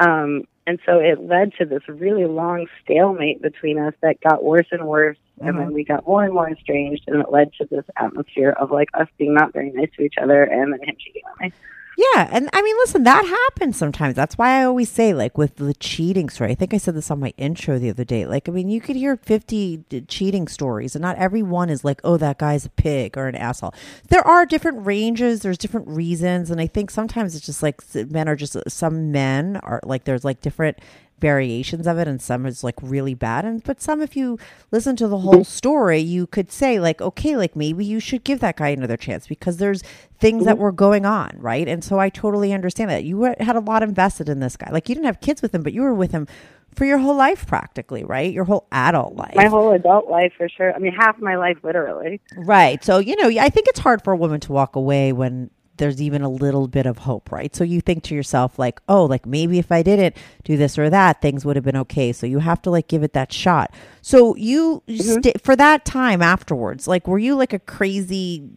Um, 0.01 0.45
and 0.67 0.81
so 0.85 0.99
it 0.99 1.21
led 1.21 1.53
to 1.59 1.67
this 1.67 1.83
really 1.89 2.25
long 2.25 2.67
stalemate 2.83 3.43
between 3.43 3.79
us 3.79 3.95
that 4.01 4.21
got 4.21 4.43
worse 4.43 4.67
and 4.73 4.87
worse. 4.87 5.19
And 5.41 5.59
then 5.59 5.73
we 5.73 5.85
got 5.85 6.07
more 6.07 6.25
and 6.25 6.33
more 6.33 6.51
estranged. 6.51 7.05
And 7.07 7.21
it 7.21 7.31
led 7.31 7.53
to 7.55 7.67
this 7.67 7.85
atmosphere 7.97 8.51
of 8.59 8.71
like 8.71 8.89
us 8.95 9.09
being 9.19 9.35
not 9.35 9.53
very 9.53 9.71
nice 9.71 9.91
to 9.97 10.03
each 10.03 10.15
other 10.21 10.43
and 10.43 10.73
then 10.73 10.81
him 10.83 10.97
cheating 10.99 11.23
on 11.27 11.47
me. 11.47 11.53
Yeah, 11.97 12.29
and 12.33 12.51
I 12.53 12.61
mean, 12.61 12.77
listen, 12.79 13.05
that 13.05 13.25
happens 13.25 13.77
sometimes. 13.77 14.17
That's 14.17 14.37
why 14.37 14.61
I 14.61 14.65
always 14.65 14.91
say, 14.91 15.15
like, 15.15 15.39
with 15.39 15.57
the 15.57 15.75
cheating 15.75 16.29
story. 16.29 16.51
I 16.51 16.55
think 16.57 16.75
I 16.75 16.79
said 16.79 16.95
this 16.97 17.11
on 17.11 17.21
my 17.21 17.33
intro 17.37 17.79
the 17.79 17.91
other 17.91 18.05
day. 18.05 18.27
Like, 18.27 18.49
I 18.49 18.53
mean, 18.53 18.69
you 18.69 18.81
could 18.81 18.97
hear 18.97 19.17
fifty 19.17 19.85
uh, 19.93 20.01
cheating 20.09 20.49
stories, 20.49 20.97
and 20.97 21.03
not 21.03 21.17
every 21.19 21.43
one 21.43 21.71
is 21.71 21.85
like, 21.85 22.01
"Oh, 22.03 22.17
that 22.17 22.39
guy's 22.39 22.67
a 22.67 22.71
pig 22.71 23.17
or 23.17 23.29
an 23.29 23.37
asshole." 23.37 23.75
There 24.09 24.27
are 24.27 24.45
different 24.45 24.85
ranges. 24.85 25.41
There's 25.43 25.59
different 25.59 25.87
reasons, 25.89 26.51
and 26.51 26.61
I 26.61 26.67
think 26.67 26.91
sometimes 26.91 27.37
it's 27.37 27.47
just 27.47 27.63
like 27.63 27.81
men 27.95 28.29
are 28.29 28.37
just 28.37 28.57
uh, 28.57 28.63
some 28.67 29.13
men 29.13 29.57
are 29.59 29.81
like 29.85 30.05
there's 30.05 30.25
like 30.25 30.41
different 30.41 30.79
variations 31.21 31.87
of 31.87 31.97
it 31.99 32.09
and 32.09 32.21
some 32.21 32.45
is 32.45 32.65
like 32.65 32.75
really 32.83 33.15
bad 33.15 33.45
and 33.45 33.63
but 33.65 33.81
some 33.81 34.03
if 34.03 34.17
you 34.17 34.39
listen 34.71 34.97
to 34.97 35.07
the 35.07 35.19
whole 35.19 35.35
mm-hmm. 35.35 35.43
story 35.43 35.99
you 35.99 36.27
could 36.27 36.51
say 36.51 36.81
like 36.81 37.01
okay 37.01 37.37
like 37.37 37.55
maybe 37.55 37.85
you 37.85 38.01
should 38.01 38.25
give 38.25 38.41
that 38.41 38.57
guy 38.57 38.69
another 38.69 38.97
chance 38.97 39.27
because 39.27 39.57
there's 39.59 39.83
things 40.19 40.45
that 40.45 40.55
mm-hmm. 40.55 40.63
were 40.63 40.73
going 40.73 41.07
on 41.07 41.31
right? 41.39 41.69
And 41.69 41.85
so 41.85 41.99
i 41.99 42.09
totally 42.09 42.53
understand 42.53 42.91
that. 42.91 43.05
You 43.05 43.19
were- 43.19 43.37
had 43.41 43.57
a 43.57 43.61
lot 43.61 43.83
invested 43.83 44.29
in 44.29 44.41
this 44.41 44.57
guy. 44.57 44.71
Like 44.71 44.89
you 44.89 44.95
didn't 44.95 45.07
have 45.07 45.21
kids 45.21 45.41
with 45.41 45.55
him 45.55 45.63
but 45.63 45.73
you 45.73 45.83
were 45.83 45.95
with 45.95 46.13
him 46.13 46.27
for 46.75 46.85
your 46.85 46.99
whole 46.99 47.17
life 47.17 47.47
practically 47.47 48.05
right? 48.05 48.33
Your 48.33 48.45
whole 48.45 48.67
adult 48.73 49.15
life. 49.15 49.35
My 49.37 49.47
whole 49.47 49.73
adult 49.73 50.11
life, 50.11 50.33
for 50.37 50.49
sure. 50.49 50.75
I 50.75 50.79
mean, 50.79 50.93
half 50.93 51.19
my 51.21 51.37
life, 51.37 51.59
literally. 51.63 52.21
Right. 52.37 52.83
So, 52.85 52.99
you 52.99 53.17
know, 53.17 53.29
I 53.41 53.49
think 53.49 53.69
it's 53.69 53.81
hard 53.81 54.03
for 54.03 54.13
a 54.13 54.17
woman 54.17 54.41
to 54.41 54.53
walk 54.53 54.77
away 54.77 55.13
when 55.13 55.51
there's 55.77 56.01
even 56.01 56.23
a 56.23 56.29
little 56.29 56.69
bit 56.69 56.87
of 56.87 56.99
hope, 56.99 57.33
right? 57.33 57.55
So 57.55 57.65
you 57.65 57.81
think 57.81 58.05
to 58.05 58.15
yourself, 58.15 58.59
like, 58.59 58.81
oh, 58.89 59.05
like 59.05 59.27
maybe 59.27 59.59
if 59.59 59.73
I 59.73 59.83
didn't 59.83 60.17
do 60.45 60.57
this 60.57 60.79
or 60.79 60.89
that, 60.91 61.21
things 61.21 61.45
would 61.45 61.57
have 61.57 61.65
been 61.65 61.77
okay. 61.77 62.13
So 62.13 62.27
you 62.27 62.39
have 62.39 62.63
to 62.63 62.71
like 62.71 62.87
give 62.89 63.03
it 63.03 63.13
that 63.15 63.33
shot. 63.33 63.75
So 64.01 64.37
you 64.37 64.83
sta 64.89 65.33
for 65.43 65.57
that 65.57 65.85
time 65.85 66.23
afterwards, 66.23 66.87
like, 66.87 67.09
were 67.09 67.19
you 67.19 67.35
like 67.35 67.53
a 67.53 67.59
crazy 67.59 68.49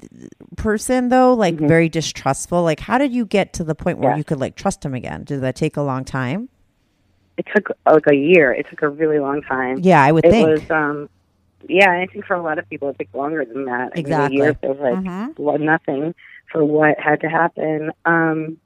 person 0.57 1.09
though, 1.09 1.33
like 1.33 1.55
very 1.55 1.89
distrustful? 1.89 2.63
Like, 2.63 2.79
how 2.81 2.97
did 2.97 3.13
you 3.13 3.25
get 3.25 3.53
to 3.53 3.63
the 3.63 3.75
point 3.75 3.99
where 3.99 4.11
Yeah. 4.11 4.17
you 4.17 4.23
could 4.23 4.39
like 4.39 4.55
trust 4.55 4.83
him 4.85 4.93
again? 4.93 5.23
Did 5.23 5.41
that 5.41 5.55
take 5.55 5.77
a 5.77 5.81
long 5.81 6.03
time? 6.05 6.49
It 7.37 7.45
took 7.55 7.69
like 7.85 8.07
a 8.09 8.15
year. 8.15 8.51
It 8.51 8.67
took 8.69 8.81
a 8.81 8.89
really 8.89 9.19
long 9.19 9.41
time. 9.43 9.79
Yeah, 9.81 10.01
I 10.03 10.11
would 10.11 10.25
it 10.25 10.31
think. 10.31 10.49
was 10.49 10.71
um 10.71 11.09
yeah 11.67 11.91
i 11.91 12.05
think 12.11 12.25
for 12.25 12.35
a 12.35 12.41
lot 12.41 12.59
of 12.59 12.69
people 12.69 12.89
it 12.89 12.97
took 12.99 13.13
longer 13.13 13.43
than 13.45 13.65
that 13.65 13.91
I 13.93 13.97
mean, 13.97 13.99
Exactly. 13.99 14.37
a 14.37 14.43
year 14.43 14.53
feels 14.61 14.79
like 14.79 14.97
Mhm. 14.99 15.39
well, 15.39 15.57
nothing 15.57 16.13
for 16.51 16.63
what 16.63 16.99
had 16.99 17.21
to 17.21 17.29
happen 17.29 17.91
um 18.05 18.57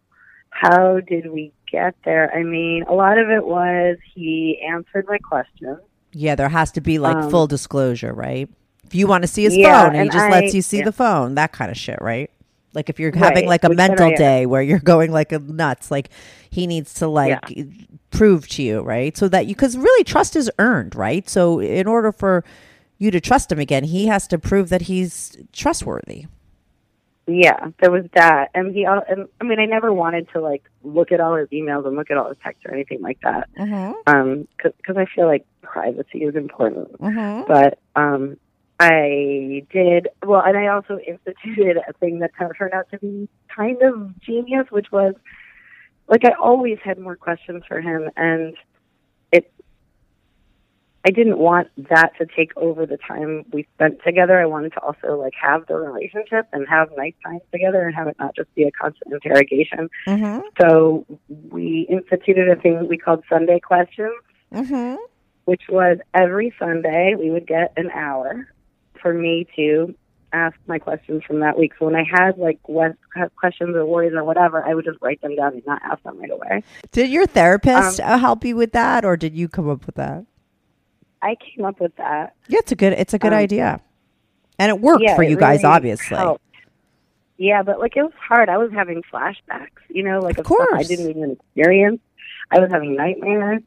how 0.50 1.00
did 1.00 1.32
we 1.32 1.54
get 1.72 1.96
there 2.04 2.34
i 2.36 2.44
mean 2.44 2.84
a 2.88 2.94
lot 2.94 3.18
of 3.18 3.30
it 3.30 3.46
was 3.46 3.98
he 4.14 4.62
answered 4.70 5.06
my 5.08 5.18
questions 5.18 5.80
Yeah, 6.14 6.36
there 6.36 6.50
has 6.50 6.72
to 6.74 6.82
be 6.82 7.00
like 7.00 7.16
Um, 7.16 7.30
full 7.32 7.48
disclosure, 7.48 8.12
right? 8.14 8.50
If 8.86 8.94
you 8.94 9.08
want 9.08 9.22
to 9.24 9.28
see 9.30 9.44
his 9.46 9.56
Yeah, 9.58 9.84
phone 9.84 9.96
and 9.96 10.04
he 10.04 10.10
just 10.10 10.26
I- 10.28 10.32
lets 10.32 10.54
you 10.54 10.62
see 10.62 10.80
yeah. 10.80 10.84
the 10.84 10.92
phone, 10.92 11.36
that 11.36 11.54
kind 11.54 11.72
of 11.72 11.78
shit, 11.78 12.00
right? 12.02 12.30
Like 12.74 12.90
if 12.90 13.00
you're 13.00 13.16
having 13.16 13.46
Right, 13.46 13.48
like 13.56 13.64
a 13.64 13.70
which 13.70 13.78
mental 13.78 14.10
day 14.18 14.46
where 14.46 14.62
you're 14.62 14.80
going 14.96 15.14
like 15.14 15.32
a 15.32 15.40
nuts, 15.40 15.90
like 15.90 16.10
he 16.50 16.68
needs 16.68 16.94
to 16.96 17.08
like 17.08 17.40
prove 18.12 18.50
to 18.50 18.62
you, 18.64 18.82
right? 18.82 19.16
So 19.16 19.30
that 19.30 19.46
you, 19.48 19.56
because 19.56 19.78
really 19.78 20.04
trust 20.04 20.36
is 20.36 20.52
earned, 20.60 20.96
right? 20.96 21.30
So 21.30 21.60
in 21.62 21.88
order 21.88 22.12
for 22.12 22.44
you 23.02 23.12
to 23.12 23.20
trust 23.20 23.52
him 23.52 23.60
again, 23.60 23.84
he 23.84 24.08
has 24.08 24.28
to 24.28 24.38
prove 24.38 24.70
that 24.70 24.84
he's 24.84 25.36
trustworthy. 25.52 26.28
yeah 27.28 27.70
there 27.80 27.92
was 27.92 28.06
that 28.14 28.50
and 28.54 28.74
he 28.76 28.84
and 28.84 29.28
i 29.40 29.44
mean 29.44 29.60
i 29.60 29.66
never 29.66 29.94
wanted 29.94 30.28
to 30.34 30.42
like 30.42 30.64
look 30.84 31.12
at 31.12 31.20
all 31.20 31.36
his 31.36 31.48
emails 31.50 31.86
and 31.88 31.96
look 31.96 32.10
at 32.12 32.18
all 32.18 32.28
his 32.30 32.38
texts 32.44 32.64
or 32.66 32.74
anything 32.74 33.02
like 33.02 33.20
that 33.22 33.48
Mm-hmm. 33.58 33.92
um 34.08 34.48
because 34.58 34.98
i 34.98 35.06
feel 35.16 35.28
like 35.28 35.46
privacy 35.62 36.20
is 36.24 36.36
important 36.36 36.92
Mm-hmm. 37.00 37.48
but 37.48 37.80
um 37.96 38.38
I 38.80 39.64
did 39.72 40.08
well, 40.26 40.42
and 40.44 40.58
I 40.58 40.66
also 40.76 40.98
instituted 41.08 41.78
a 41.88 41.94
thing 41.94 42.18
that 42.20 42.36
kind 42.36 42.50
of 42.50 42.58
turned 42.58 42.74
out 42.74 42.88
to 42.90 42.98
be 42.98 43.30
kind 43.56 43.80
of 43.84 44.20
genius, 44.22 44.66
which 44.72 44.92
was 44.92 45.14
like 46.08 46.26
I 46.26 46.32
always 46.42 46.80
had 46.84 46.98
more 46.98 47.16
questions 47.16 47.62
for 47.68 47.80
him, 47.80 48.10
and. 48.18 48.56
I 51.06 51.12
didn't 51.12 51.40
want 51.40 51.70
that 51.90 52.12
to 52.20 52.26
take 52.26 52.56
over 52.58 52.86
the 52.86 52.98
time 52.98 53.46
we 53.52 53.68
spent 53.76 54.00
together. 54.06 54.40
I 54.40 54.46
wanted 54.46 54.74
to 54.74 54.80
also 54.82 55.18
like 55.20 55.34
have 55.42 55.66
the 55.68 55.76
relationship 55.76 56.48
and 56.54 56.68
have 56.68 56.90
nice 56.96 57.14
times 57.24 57.42
together, 57.52 57.86
and 57.86 57.96
have 57.96 58.08
it 58.08 58.16
not 58.20 58.36
just 58.36 58.54
be 58.56 58.64
a 58.64 58.72
constant 58.72 59.14
interrogation. 59.14 59.90
Mm-hmm. 60.08 60.42
So 60.60 61.06
we 61.50 61.88
instituted 61.90 62.50
a 62.50 62.56
thing 62.62 62.88
we 62.88 62.98
called 62.98 63.24
Sunday 63.30 63.60
questions 63.60 64.14
Mm-hmm. 64.54 64.96
which 65.46 65.64
was 65.70 65.98
every 66.14 66.54
Sunday 66.60 67.16
we 67.18 67.32
would 67.32 67.48
get 67.48 67.72
an 67.78 67.90
hour 67.92 68.48
for 69.02 69.14
me 69.14 69.48
to 69.56 69.96
ask 70.34 70.56
my 70.68 70.78
questions 70.78 71.24
from 71.26 71.40
that 71.40 71.58
week. 71.58 71.72
So 71.80 71.86
when 71.86 71.96
I 71.96 72.04
had 72.04 72.38
like 72.38 72.60
what 72.68 72.96
questions 73.36 73.76
or 73.76 73.86
worries 73.86 74.14
or 74.14 74.24
whatever, 74.24 74.64
I 74.64 74.74
would 74.74 74.86
just 74.86 74.98
write 75.02 75.22
them 75.22 75.36
down 75.36 75.54
and 75.54 75.66
not 75.66 75.82
ask 75.84 76.04
them 76.04 76.20
right 76.20 76.32
away. 76.32 76.64
Did 76.92 77.10
your 77.10 77.26
therapist 77.26 78.00
Um, 78.00 78.14
uh, 78.14 78.18
help 78.18 78.44
you 78.46 78.56
with 78.56 78.72
that, 78.74 79.06
or 79.06 79.16
did 79.18 79.36
you 79.36 79.48
come 79.48 79.70
up 79.70 79.86
with 79.86 79.96
that? 79.96 80.26
I 81.22 81.36
came 81.36 81.66
up 81.66 81.80
with 81.80 81.96
that. 81.98 82.36
Yeah, 82.48 82.60
it's 82.60 82.72
a 82.72 82.76
good 82.76 82.94
it's 82.94 83.14
a 83.14 83.20
good 83.20 83.34
Um, 83.34 83.40
idea, 83.40 83.80
and 84.60 84.70
it 84.70 84.80
worked 84.82 85.04
yeah, 85.04 85.16
for 85.16 85.24
you 85.24 85.38
guys, 85.38 85.64
really 85.64 85.74
obviously. 85.76 86.18
helped. 86.18 86.44
Yeah, 87.38 87.64
but 87.64 87.80
like 87.80 87.98
it 87.98 88.04
was 88.04 88.14
hard. 88.20 88.50
I 88.50 88.58
was 88.58 88.72
having 88.72 89.02
flashbacks, 89.12 89.82
you 89.90 90.04
know, 90.04 90.20
like 90.20 90.38
Of 90.38 90.46
stuff 90.46 90.68
I 90.74 90.84
didn't 90.84 91.10
even 91.10 91.32
experience. 91.32 92.00
I 92.52 92.60
was 92.60 92.70
having 92.72 92.96
nightmares. 92.96 93.62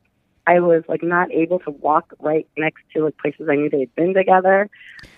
I 0.46 0.60
was 0.60 0.84
like 0.88 1.02
not 1.02 1.32
able 1.32 1.58
to 1.60 1.70
walk 1.70 2.12
right 2.20 2.46
next 2.58 2.82
to 2.92 3.04
like 3.04 3.16
places 3.16 3.48
I 3.50 3.54
knew 3.56 3.70
they'd 3.70 3.92
been 3.96 4.12
together. 4.14 4.68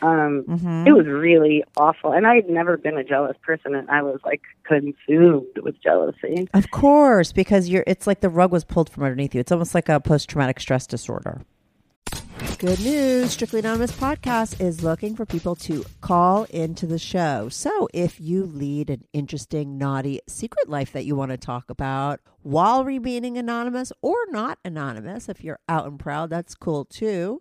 Um 0.01 0.45
Mhm. 0.49 0.87
it 0.87 0.93
was 0.93 1.07
really 1.07 1.65
awful. 1.77 2.13
And 2.13 2.27
I 2.27 2.37
had 2.37 2.49
never 2.49 2.77
been 2.77 2.97
a 2.97 3.03
jealous 3.05 3.37
person 3.43 3.75
and 3.75 3.91
I 3.91 4.03
was 4.03 4.21
like 4.25 4.43
consumed 4.63 5.59
with 5.63 5.83
jealousy. 5.83 6.49
Of 6.55 6.71
course, 6.71 7.33
because 7.33 7.69
you're 7.69 7.85
it's 7.89 8.07
like 8.07 8.21
the 8.21 8.29
rug 8.29 8.53
was 8.53 8.65
pulled 8.65 8.89
from 8.89 9.03
underneath 9.03 9.35
you. 9.35 9.41
It's 9.41 9.53
almost 9.53 9.75
like 9.75 9.89
a 9.89 9.99
post 10.01 10.31
traumatic 10.31 10.61
stress 10.61 10.87
disorder. 10.87 11.41
Good 12.59 12.81
news. 12.81 13.33
Strictly 13.33 13.61
Anonymous 13.61 13.93
podcast 13.93 14.61
is 14.61 14.83
looking 14.83 15.17
for 15.17 15.25
people 15.25 15.55
to 15.57 15.85
call 16.01 16.45
into 16.45 16.87
the 16.87 16.99
show. 16.99 17.49
So 17.49 17.89
if 17.95 18.21
you 18.21 18.45
lead 18.45 18.91
an 18.91 19.05
interesting, 19.13 19.79
naughty 19.79 20.21
secret 20.29 20.69
life 20.69 20.93
that 20.93 21.07
you 21.07 21.17
want 21.17 21.31
to 21.31 21.39
talk 21.39 21.71
about 21.71 22.21
while 22.43 22.85
remaining 22.85 23.39
anonymous 23.39 23.93
or 24.03 24.17
not 24.31 24.59
anonymous, 24.65 25.29
if 25.29 25.43
you're 25.43 25.61
out 25.69 25.87
and 25.87 25.99
proud, 25.99 26.31
that's 26.31 26.55
cool 26.55 26.85
too. 26.85 27.41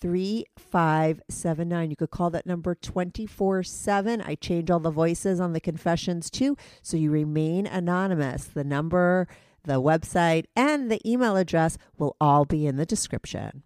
3579. 0.00 1.90
You 1.90 1.96
could 1.96 2.10
call 2.10 2.30
that 2.30 2.46
number 2.46 2.74
24 2.74 3.62
7. 3.62 4.20
I 4.22 4.34
change 4.34 4.70
all 4.70 4.80
the 4.80 4.90
voices 4.90 5.40
on 5.40 5.52
the 5.52 5.60
confessions 5.60 6.30
too, 6.30 6.56
so 6.82 6.96
you 6.96 7.10
remain 7.10 7.66
anonymous. 7.66 8.44
The 8.44 8.64
number, 8.64 9.28
the 9.64 9.80
website, 9.80 10.44
and 10.56 10.90
the 10.90 11.00
email 11.08 11.36
address 11.36 11.76
will 11.98 12.16
all 12.20 12.44
be 12.44 12.66
in 12.66 12.76
the 12.76 12.86
description. 12.86 13.62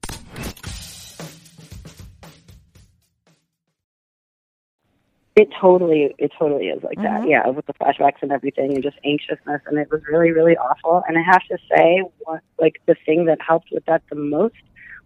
It 5.36 5.48
totally, 5.60 6.14
it 6.18 6.30
totally 6.38 6.66
is 6.66 6.82
like 6.84 6.96
Mm-hmm. 6.98 7.22
that. 7.22 7.28
Yeah, 7.28 7.48
with 7.48 7.66
the 7.66 7.74
flashbacks 7.74 8.22
and 8.22 8.30
everything, 8.30 8.72
and 8.74 8.82
just 8.82 8.96
anxiousness, 9.04 9.62
and 9.66 9.78
it 9.78 9.88
was 9.90 10.00
really, 10.08 10.30
really 10.30 10.56
awful. 10.56 11.02
And 11.08 11.18
I 11.18 11.22
have 11.22 11.42
to 11.50 11.58
say, 11.76 12.02
what, 12.20 12.40
like 12.60 12.76
the 12.86 12.94
thing 13.04 13.24
that 13.26 13.38
helped 13.46 13.68
with 13.72 13.84
that 13.86 14.02
the 14.10 14.16
most 14.16 14.54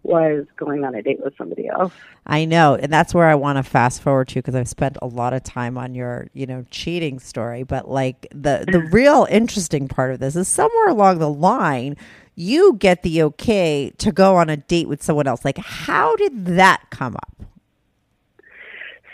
was 0.03 0.45
going 0.55 0.83
on 0.83 0.95
a 0.95 1.01
date 1.01 1.19
with 1.23 1.35
somebody 1.37 1.67
else. 1.67 1.93
I 2.25 2.45
know, 2.45 2.75
and 2.75 2.91
that's 2.91 3.13
where 3.13 3.27
I 3.27 3.35
want 3.35 3.57
to 3.57 3.63
fast 3.63 4.01
forward 4.01 4.27
to 4.29 4.35
because 4.35 4.55
I've 4.55 4.67
spent 4.67 4.97
a 5.01 5.07
lot 5.07 5.33
of 5.33 5.43
time 5.43 5.77
on 5.77 5.93
your, 5.95 6.29
you 6.33 6.45
know, 6.45 6.65
cheating 6.71 7.19
story. 7.19 7.63
But 7.63 7.89
like 7.89 8.27
the 8.31 8.65
the 8.71 8.79
real 8.91 9.27
interesting 9.29 9.87
part 9.87 10.11
of 10.11 10.19
this 10.19 10.35
is 10.35 10.47
somewhere 10.47 10.89
along 10.89 11.19
the 11.19 11.29
line, 11.29 11.97
you 12.35 12.73
get 12.79 13.03
the 13.03 13.21
okay 13.23 13.91
to 13.97 14.11
go 14.11 14.37
on 14.37 14.49
a 14.49 14.57
date 14.57 14.87
with 14.87 15.03
someone 15.03 15.27
else. 15.27 15.43
Like, 15.43 15.57
how 15.57 16.15
did 16.15 16.45
that 16.45 16.83
come 16.89 17.15
up? 17.15 17.39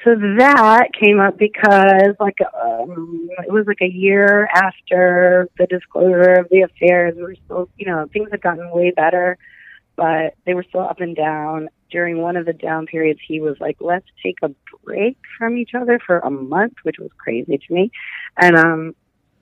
So 0.05 0.13
that 0.37 0.89
came 0.93 1.19
up 1.19 1.35
because, 1.35 2.13
like, 2.19 2.37
um, 2.63 3.27
it 3.43 3.51
was 3.51 3.65
like 3.65 3.81
a 3.81 3.91
year 3.91 4.47
after 4.53 5.49
the 5.57 5.65
disclosure 5.65 6.33
of 6.33 6.47
the 6.51 6.61
affairs. 6.61 7.15
We 7.15 7.23
were 7.23 7.35
still, 7.43 7.69
you 7.75 7.87
know, 7.87 8.07
things 8.13 8.29
had 8.29 8.41
gotten 8.41 8.69
way 8.69 8.91
better, 8.91 9.39
but 9.95 10.35
they 10.45 10.53
were 10.53 10.63
still 10.63 10.81
up 10.81 10.99
and 10.99 11.15
down. 11.15 11.69
During 11.91 12.21
one 12.21 12.35
of 12.35 12.45
the 12.45 12.53
down 12.53 12.87
periods, 12.87 13.19
he 13.25 13.39
was 13.39 13.57
like, 13.59 13.77
"Let's 13.79 14.07
take 14.21 14.37
a 14.41 14.49
break 14.83 15.17
from 15.37 15.57
each 15.57 15.73
other 15.73 15.99
for 16.05 16.19
a 16.19 16.31
month," 16.31 16.73
which 16.83 16.97
was 16.99 17.11
crazy 17.17 17.57
to 17.57 17.73
me, 17.73 17.91
and 18.37 18.55
um, 18.55 18.95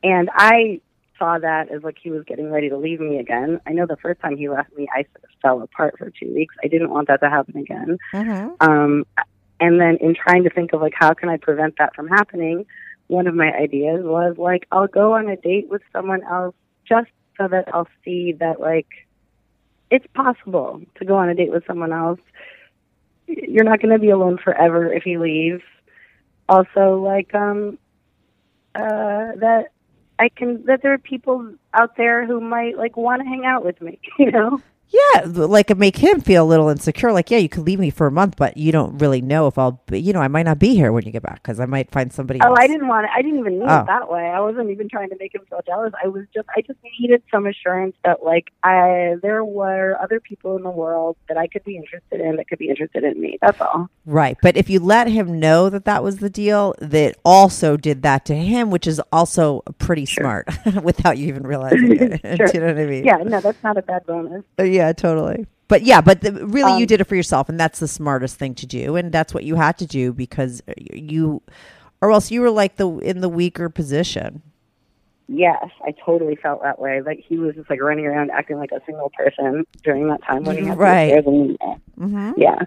and 0.04 0.30
I 0.34 0.82
saw 1.18 1.40
that 1.40 1.70
as 1.72 1.84
like 1.84 1.98
he 2.02 2.12
was 2.12 2.24
getting 2.26 2.52
ready 2.52 2.70
to 2.70 2.78
leave 2.78 3.00
me 3.00 3.20
again. 3.20 3.60
I 3.66 3.72
know 3.72 3.86
the 3.86 3.98
first 3.98 4.20
time 4.20 4.38
he 4.38 4.50
left 4.50 4.76
me, 4.76 4.88
I 4.94 5.04
sort 5.04 5.24
of 5.24 5.30
fell 5.42 5.62
apart 5.62 5.96
for 5.98 6.12
two 6.12 6.34
weeks. 6.34 6.56
I 6.64 6.68
didn't 6.68 6.90
want 6.90 7.08
that 7.08 7.22
to 7.22 7.30
happen 7.30 7.58
again. 7.58 7.98
Um, 8.60 9.06
and 9.60 9.80
then 9.80 9.98
in 10.02 10.16
trying 10.16 10.44
to 10.44 10.50
think 10.50 10.74
of 10.74 10.82
like 10.82 10.94
how 10.96 11.14
can 11.14 11.30
I 11.30 11.38
prevent 11.38 11.76
that 11.78 11.96
from 11.96 12.08
happening, 12.08 12.66
one 13.08 13.28
of 13.28 13.36
my 13.36 13.52
ideas 13.54 14.02
was 14.04 14.36
like 14.38 14.68
I'll 14.72 14.88
go 14.88 15.14
on 15.14 15.30
a 15.30 15.38
date 15.38 15.70
with 15.70 15.82
someone 15.92 16.24
else 16.24 16.56
just 16.88 17.10
so 17.38 17.48
that 17.48 17.74
I'll 17.74 17.88
see 18.04 18.34
that 18.40 18.60
like 18.60 18.88
it's 19.94 20.08
possible 20.16 20.82
to 20.96 21.06
go 21.06 21.16
on 21.16 21.30
a 21.30 21.36
date 21.36 21.52
with 21.52 21.64
someone 21.68 21.94
else. 21.94 22.20
You're 23.28 23.64
not 23.64 23.80
going 23.80 23.94
to 23.94 24.00
be 24.00 24.10
alone 24.10 24.40
forever 24.44 24.92
if 24.92 25.06
you 25.06 25.22
leave. 25.22 25.62
Also, 26.50 27.00
like 27.00 27.34
um, 27.36 27.78
uh, 28.74 29.38
that 29.38 29.68
I 30.18 30.30
can 30.30 30.66
that 30.66 30.82
there 30.82 30.94
are 30.94 30.98
people 30.98 31.54
out 31.76 31.96
there 31.96 32.26
who 32.26 32.42
might 32.42 32.76
like 32.76 32.98
want 32.98 33.22
to 33.22 33.28
hang 33.28 33.46
out 33.46 33.64
with 33.64 33.80
me. 33.82 34.00
You 34.18 34.32
know. 34.32 34.62
Yeah, 34.90 35.24
like 35.26 35.76
make 35.76 35.98
him 35.98 36.22
feel 36.22 36.44
a 36.44 36.46
little 36.46 36.70
insecure. 36.70 37.12
Like, 37.12 37.32
yeah, 37.32 37.40
you 37.40 37.50
could 37.50 37.64
leave 37.66 37.80
me 37.80 37.90
for 37.90 38.06
a 38.06 38.12
month, 38.12 38.36
but 38.38 38.58
you 38.58 38.72
don't 38.72 38.98
really 39.00 39.22
know 39.22 39.48
if 39.48 39.58
I'll, 39.58 39.82
be, 39.88 40.00
you 40.00 40.14
know, 40.14 40.20
I 40.22 40.28
might 40.28 40.44
not 40.44 40.60
be 40.60 40.76
here 40.76 40.92
when 40.92 41.04
you 41.04 41.12
get 41.12 41.24
back 41.24 41.42
because 41.42 41.60
I 41.60 41.66
might 41.66 41.90
find 41.90 42.14
somebody. 42.14 42.40
Oh, 42.44 42.50
else. 42.50 42.60
I 42.60 42.68
didn't 42.68 42.88
want 42.88 43.06
it. 43.06 43.12
I 43.16 43.24
didn't 43.24 43.40
even 43.40 43.60
mean 43.60 43.68
Oh. 43.68 43.80
it 43.82 43.88
that 43.88 44.12
way. 44.12 44.22
I 44.26 44.40
wasn't 44.40 44.70
even 44.70 44.88
trying 44.90 45.10
to 45.10 45.16
make 45.20 45.34
him 45.34 45.42
feel 45.50 45.62
jealous. 45.66 45.94
I 46.04 46.08
was 46.10 46.26
just, 46.34 46.48
I 46.56 46.62
just 46.62 46.78
needed 47.00 47.24
some 47.32 47.48
assurance 47.48 47.96
that, 48.06 48.24
like, 48.24 48.52
I 48.64 49.16
there 49.24 49.44
were 49.44 49.98
other 50.00 50.20
people 50.20 50.58
in 50.58 50.64
the 50.64 50.70
world 50.70 51.18
that 51.28 51.38
I 51.38 51.48
could 51.48 51.64
be 51.64 51.76
interested 51.76 52.22
in 52.22 52.36
that 52.36 52.48
could 52.48 52.60
be 52.60 52.70
interested 52.70 53.04
in 53.04 53.20
me. 53.20 53.40
That's 53.42 53.60
all. 53.62 53.90
Right. 54.06 54.38
But 54.44 54.58
if 54.58 54.70
you 54.70 54.80
let 54.80 55.08
him 55.08 55.40
know 55.40 55.70
that 55.70 55.86
that 55.86 56.04
was 56.04 56.18
the 56.18 56.30
deal, 56.30 56.76
that 56.80 57.18
also 57.26 57.78
did 57.78 58.04
that 58.04 58.26
to 58.26 58.36
him, 58.36 58.70
which 58.70 58.86
is 58.86 59.02
also 59.12 59.62
pretty 59.80 60.06
smart 60.06 60.48
without 60.84 61.18
you 61.18 61.30
even 61.30 61.48
realizing 61.48 61.92
it. 62.00 62.38
Sure. 62.38 62.48
Do 62.48 62.54
you 62.54 62.60
know 62.60 62.68
what 62.68 62.78
I 62.78 62.86
mean? 62.86 63.04
Yeah, 63.06 63.18
no, 63.18 63.42
that's 63.42 63.64
not 63.64 63.78
a 63.78 63.82
bad 63.82 64.06
bonus. 64.06 64.44
Uh, 64.60 64.64
Yeah, 64.74 64.92
totally. 64.94 65.46
But 65.68 65.84
yeah, 65.84 66.02
but 66.02 66.22
the, 66.22 66.32
really, 66.46 66.72
you 66.74 66.84
Um, 66.84 66.86
did 66.86 67.02
it 67.02 67.06
for 67.06 67.16
yourself, 67.16 67.50
and 67.50 67.60
that's 67.60 67.80
the 67.80 67.88
smartest 67.88 68.38
thing 68.38 68.54
to 68.56 68.66
do, 68.66 68.96
and 68.96 69.12
that's 69.12 69.34
what 69.34 69.44
you 69.44 69.56
had 69.56 69.78
to 69.80 69.86
do 69.86 70.14
because 70.14 70.62
you, 70.94 71.42
or 72.02 72.12
else 72.12 72.32
you 72.32 72.42
were 72.42 72.52
like 72.52 72.76
the 72.76 72.90
in 73.00 73.22
the 73.22 73.30
weaker 73.30 73.70
position. 73.70 74.42
Yes, 75.28 75.66
I 75.82 75.92
totally 76.06 76.36
felt 76.36 76.62
that 76.64 76.80
way. 76.80 77.02
Like 77.02 77.24
he 77.28 77.38
was 77.38 77.56
just 77.56 77.70
like 77.70 77.82
running 77.82 78.06
around 78.06 78.30
acting 78.32 78.58
like 78.58 78.72
a 78.72 78.82
single 78.86 79.10
person 79.18 79.66
during 79.84 80.08
that 80.10 80.22
time 80.24 80.44
when 80.44 80.58
he 80.58 80.66
had 80.66 80.78
Right. 80.78 81.26
and 81.26 81.58
Mm-hmm. 81.98 82.32
yeah. 82.38 82.60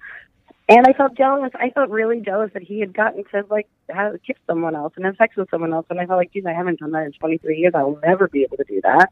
And 0.69 0.85
I 0.87 0.93
felt 0.95 1.15
jealous. 1.17 1.53
I 1.55 1.71
felt 1.71 1.91
really 1.91 2.21
jealous 2.21 2.51
that 2.55 2.63
he 2.63 2.81
had 2.81 2.93
gotten 2.93 3.23
to 3.33 3.45
like 3.51 3.69
have 3.89 4.15
kiss 4.27 4.37
someone 4.49 4.75
else 4.75 4.95
and 4.97 5.05
have 5.05 5.17
sex 5.17 5.37
with 5.37 5.49
someone 5.51 5.73
else. 5.73 5.87
And 5.91 6.01
I 6.01 6.07
felt 6.07 6.17
like, 6.17 6.33
geez, 6.33 6.45
I 6.47 6.55
haven't 6.55 6.81
done 6.81 6.91
that 6.93 7.05
in 7.05 7.13
23 7.13 7.57
years. 7.59 7.73
I 7.77 7.83
will 7.85 8.01
never 8.05 8.27
be 8.27 8.43
able 8.43 8.57
to 8.57 8.65
do 8.65 8.81
that. 8.83 9.11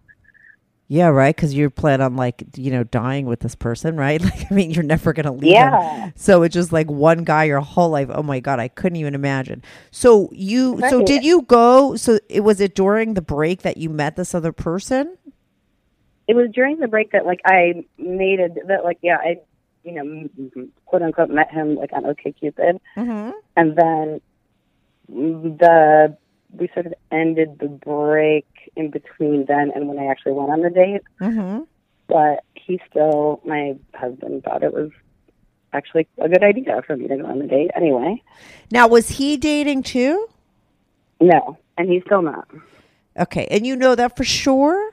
Yeah, 0.87 1.07
right. 1.09 1.35
Because 1.35 1.55
you 1.55 1.71
plan 1.71 2.01
on 2.03 2.15
like 2.15 2.45
you 2.57 2.71
know 2.71 2.85
dying 2.85 3.25
with 3.27 3.41
this 3.41 3.55
person, 3.55 3.97
right? 3.97 4.21
Like, 4.25 4.51
I 4.51 4.55
mean, 4.55 4.71
you're 4.71 4.85
never 4.85 5.13
gonna 5.13 5.33
leave. 5.33 5.45
him. 5.45 5.51
Yeah. 5.53 6.11
So 6.15 6.43
it's 6.43 6.53
just 6.53 6.73
like 6.73 6.91
one 6.91 7.25
guy 7.25 7.45
your 7.45 7.61
whole 7.61 7.91
life. 7.91 8.09
Oh 8.13 8.23
my 8.23 8.41
god, 8.41 8.61
I 8.61 8.69
couldn't 8.69 8.97
even 8.97 9.15
imagine. 9.15 9.63
So 9.91 10.29
you, 10.33 10.81
so 10.91 11.03
did 11.03 11.25
you 11.25 11.43
go? 11.43 11.97
So 11.97 12.19
it 12.29 12.41
was 12.41 12.61
it 12.61 12.75
during 12.75 13.15
the 13.15 13.23
break 13.23 13.63
that 13.63 13.79
you 13.79 13.89
met 13.89 14.17
this 14.17 14.35
other 14.35 14.53
person? 14.53 15.17
It 16.29 16.35
was 16.35 16.49
during 16.53 16.79
the 16.79 16.89
break 16.89 17.13
that 17.13 17.25
like 17.27 17.41
I 17.47 17.85
made 17.99 18.41
it 18.41 18.53
that 18.69 18.85
like 18.85 18.99
yeah 19.03 19.17
I 19.19 19.37
you 19.85 19.93
know 19.93 20.29
quote 20.87 21.03
unquote 21.03 21.31
met 21.31 21.51
him 21.51 21.77
like 21.77 21.93
on 21.93 22.05
OkCupid 22.05 22.81
Mm-hmm. 22.97 23.31
and 23.57 23.77
then 23.77 24.21
the 25.09 26.17
we 26.53 26.69
sort 26.73 26.87
of 26.87 26.95
ended 27.11 27.59
the 27.59 27.69
break 27.69 28.47
in 28.77 28.91
between 28.91 29.47
then 29.47 29.71
and 29.75 29.89
when 29.89 29.99
I 29.99 30.07
actually 30.07 30.33
went 30.33 30.51
on 30.51 30.61
the 30.61 30.71
date. 30.71 31.03
Mm-hmm. 31.21 31.63
But 32.07 32.45
he 32.55 32.81
still 32.91 33.41
my 33.45 33.77
husband 33.95 34.45
thought 34.45 34.63
it 34.63 34.73
was 34.73 34.91
actually 35.73 36.07
a 36.19 36.29
good 36.29 36.43
idea 36.43 36.83
for 36.87 36.97
me 36.97 37.09
to 37.09 37.17
go 37.17 37.27
on 37.27 37.39
the 37.39 37.47
date 37.47 37.71
anyway. 37.75 38.23
Now 38.71 38.87
was 38.87 39.09
he 39.09 39.37
dating 39.37 39.83
too? 39.83 40.29
No, 41.21 41.59
and 41.79 41.89
he's 41.89 42.03
still 42.05 42.23
not. 42.23 42.49
Okay, 43.19 43.47
and 43.51 43.67
you 43.67 43.77
know 43.77 43.95
that 43.95 44.17
for 44.17 44.25
sure 44.25 44.91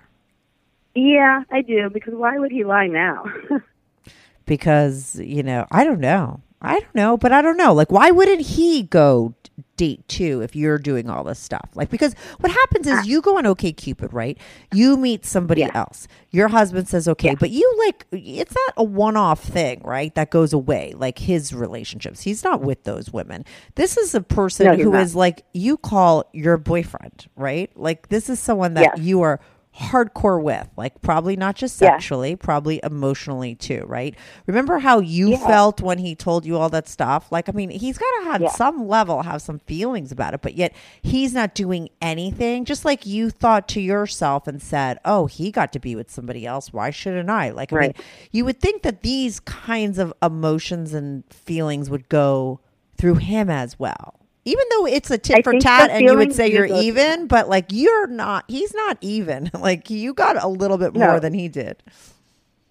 Yeah, 0.96 1.44
I 1.52 1.62
do 1.62 1.90
because 1.90 2.14
why 2.14 2.38
would 2.38 2.52
he 2.52 2.64
lie 2.64 2.88
now? 2.88 3.26
because 4.46 5.20
you 5.20 5.44
know 5.44 5.68
I 5.72 5.84
don't 5.84 6.00
know. 6.00 6.42
I 6.62 6.80
don't 6.80 6.96
know, 6.96 7.18
but 7.18 7.32
I 7.32 7.42
don't 7.42 7.58
know. 7.58 7.74
Like, 7.74 7.92
why 7.92 8.12
wouldn't 8.12 8.42
he 8.42 8.84
go 8.84 9.34
date 9.82 10.08
too 10.08 10.42
if 10.42 10.56
you're 10.56 10.78
doing 10.78 11.10
all 11.10 11.24
this 11.24 11.40
stuff? 11.40 11.70
Like, 11.74 11.90
because 11.90 12.14
what 12.40 12.52
happens 12.52 12.86
is 12.86 13.00
uh, 13.00 13.04
you 13.06 13.20
go 13.22 13.38
on 13.40 13.46
OkCupid, 13.46 14.14
right? 14.14 14.38
You 14.72 14.96
meet 14.96 15.26
somebody 15.26 15.62
Yeah. 15.62 15.72
else. 15.74 16.08
Your 16.30 16.50
husband 16.50 16.88
says 16.88 17.08
okay, 17.08 17.34
but 17.36 17.50
you 17.50 17.66
like 17.86 18.06
it's 18.12 18.54
not 18.54 18.74
a 18.78 18.84
one-off 18.84 19.44
thing, 19.44 19.82
right? 19.84 20.14
That 20.14 20.30
goes 20.30 20.54
away. 20.54 20.94
Like 20.96 21.18
his 21.18 21.52
relationships, 21.54 22.22
he's 22.22 22.44
not 22.44 22.62
with 22.62 22.84
those 22.84 23.12
women. 23.12 23.44
This 23.76 23.98
is 23.98 24.14
a 24.14 24.22
person 24.22 24.68
No, 24.68 24.76
who 24.76 24.94
is 24.96 25.16
not. 25.16 25.20
like 25.20 25.46
you 25.54 25.78
call 25.78 26.26
your 26.32 26.58
boyfriend, 26.58 27.28
right? 27.36 27.72
Like 27.76 28.10
this 28.10 28.30
is 28.30 28.40
someone 28.40 28.76
that 28.76 28.98
Yeah. 28.98 29.04
you 29.04 29.22
are 29.24 29.40
hardcore 29.80 30.42
with, 30.42 30.68
like 30.76 31.02
probably 31.02 31.36
not 31.38 31.56
just 31.56 31.80
Yeah. 31.82 31.92
sexually, 31.92 32.36
probably 32.36 32.82
emotionally 32.84 33.56
too, 33.56 33.86
right? 33.88 34.16
Remember 34.46 34.80
how 34.80 35.00
you 35.00 35.30
Yeah. 35.32 35.48
felt 35.48 35.82
when 35.82 35.98
he 36.00 36.14
told 36.14 36.46
you 36.46 36.58
all 36.58 36.70
that 36.70 36.90
stuff? 36.90 37.32
Like, 37.32 37.48
I 37.48 37.54
mean, 37.54 37.70
he's 37.70 37.98
got 37.98 38.06
to 38.20 38.32
have 38.32 38.42
Yeah. 38.42 38.50
some 38.52 38.88
level 38.88 39.22
have 39.24 39.42
some 39.42 39.60
feelings 39.60 40.12
about 40.12 40.34
it, 40.34 40.42
but 40.42 40.56
yet 40.56 40.74
he's 41.02 41.34
not 41.34 41.56
doing 41.56 41.90
anything. 42.02 42.66
Just 42.66 42.84
like 42.84 43.06
you 43.06 43.30
thought 43.30 43.68
to 43.70 43.82
yourself 43.82 44.46
and 44.46 44.62
said, 44.62 45.00
"Oh, 45.06 45.28
he 45.28 45.52
got 45.52 45.72
to 45.74 45.80
be 45.80 45.96
with 45.96 46.12
somebody 46.12 46.46
else. 46.46 46.74
Why 46.74 46.90
shouldn't 46.90 47.30
I?" 47.30 47.52
Like, 47.52 47.72
I 47.72 47.80
mean, 47.80 47.94
you 48.32 48.44
would 48.46 48.60
think 48.60 48.82
that 48.84 49.02
these 49.04 49.40
kinds 49.40 49.98
of 50.00 50.14
emotions 50.22 50.94
and 50.94 51.24
feelings 51.30 51.90
would 51.90 52.10
go 52.10 52.60
through 52.98 53.16
him 53.16 53.50
as 53.50 53.80
well. 53.80 54.16
Even 54.44 54.64
though 54.72 54.88
it's 54.88 55.12
a 55.12 55.18
tit 55.18 55.44
for 55.44 55.54
tat 55.60 55.92
and 55.92 56.02
you 56.02 56.16
would 56.16 56.34
say 56.34 56.52
you're 56.52 56.66
even, 56.66 57.28
but 57.28 57.48
like 57.48 57.68
you're 57.70 58.08
not, 58.08 58.46
he's 58.48 58.74
not 58.74 58.98
even. 59.02 59.52
Like 59.62 59.90
you 59.92 60.14
got 60.14 60.42
a 60.42 60.48
little 60.48 60.78
bit 60.80 60.96
more 60.96 61.14
No. 61.14 61.20
than 61.20 61.34
he 61.34 61.48
did. 61.48 61.84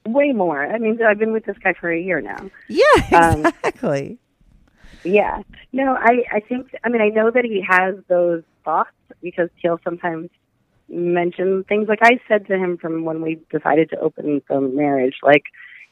Way 0.06 0.32
more. 0.32 0.64
I 0.64 0.78
mean, 0.78 1.00
I've 1.02 1.18
been 1.18 1.32
with 1.32 1.44
this 1.44 1.56
guy 1.58 1.72
for 1.74 1.90
a 1.92 2.00
year 2.00 2.20
now. 2.20 2.50
Yeah, 2.68 2.82
Um, 3.12 3.46
exactly. 3.46 4.18
Yeah. 5.04 5.42
No, 5.72 5.94
I, 5.94 6.24
I 6.32 6.40
think, 6.40 6.74
I 6.82 6.88
mean, 6.88 7.00
I 7.00 7.08
know 7.08 7.30
that 7.30 7.44
he 7.44 7.64
has 7.68 7.94
those 8.08 8.42
thoughts 8.64 8.90
because 9.22 9.48
he'll 9.56 9.78
sometimes 9.84 10.30
mention 10.88 11.62
things 11.64 11.86
like 11.88 12.00
I 12.02 12.18
said 12.26 12.46
to 12.48 12.58
him 12.58 12.76
from 12.76 13.04
when 13.04 13.22
we 13.22 13.38
decided 13.52 13.90
to 13.90 14.00
open 14.00 14.42
the 14.48 14.60
marriage, 14.60 15.16
like, 15.22 15.44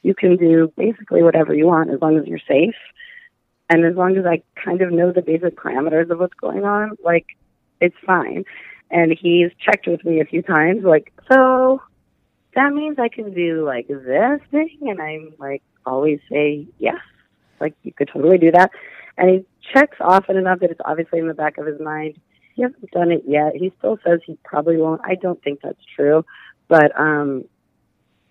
you 0.02 0.14
can 0.14 0.36
do 0.36 0.72
basically 0.76 1.22
whatever 1.22 1.54
you 1.54 1.66
want 1.66 1.90
as 1.90 2.00
long 2.00 2.16
as 2.18 2.26
you're 2.26 2.38
safe. 2.48 2.74
And 3.70 3.84
as 3.84 3.96
long 3.96 4.16
as 4.16 4.24
I 4.24 4.42
kind 4.62 4.80
of 4.80 4.92
know 4.92 5.12
the 5.12 5.22
basic 5.22 5.56
parameters 5.56 6.10
of 6.10 6.18
what's 6.18 6.34
going 6.34 6.64
on, 6.64 6.96
like, 7.04 7.26
it's 7.80 7.96
fine. 8.06 8.44
And 8.90 9.12
he's 9.12 9.50
checked 9.60 9.86
with 9.86 10.04
me 10.04 10.20
a 10.20 10.24
few 10.24 10.42
times, 10.42 10.84
like, 10.84 11.12
so 11.30 11.82
that 12.54 12.72
means 12.72 12.98
I 12.98 13.08
can 13.08 13.34
do 13.34 13.64
like 13.64 13.86
this 13.88 14.40
thing. 14.50 14.78
And 14.82 15.00
I'm 15.00 15.34
like, 15.38 15.62
always 15.84 16.20
say 16.30 16.66
yes. 16.78 17.00
Like, 17.60 17.74
you 17.82 17.92
could 17.92 18.08
totally 18.12 18.38
do 18.38 18.50
that. 18.52 18.70
And 19.18 19.30
he 19.30 19.44
checks 19.72 19.98
often 20.00 20.36
enough 20.36 20.60
that 20.60 20.70
it's 20.70 20.80
obviously 20.84 21.18
in 21.18 21.28
the 21.28 21.34
back 21.34 21.58
of 21.58 21.66
his 21.66 21.80
mind. 21.80 22.18
He 22.54 22.62
hasn't 22.62 22.90
done 22.90 23.12
it 23.12 23.24
yet. 23.26 23.54
He 23.54 23.72
still 23.78 23.98
says 24.04 24.20
he 24.24 24.38
probably 24.44 24.78
won't. 24.78 25.00
I 25.04 25.14
don't 25.14 25.42
think 25.42 25.60
that's 25.62 25.84
true. 25.94 26.24
But 26.68 26.98
um 26.98 27.44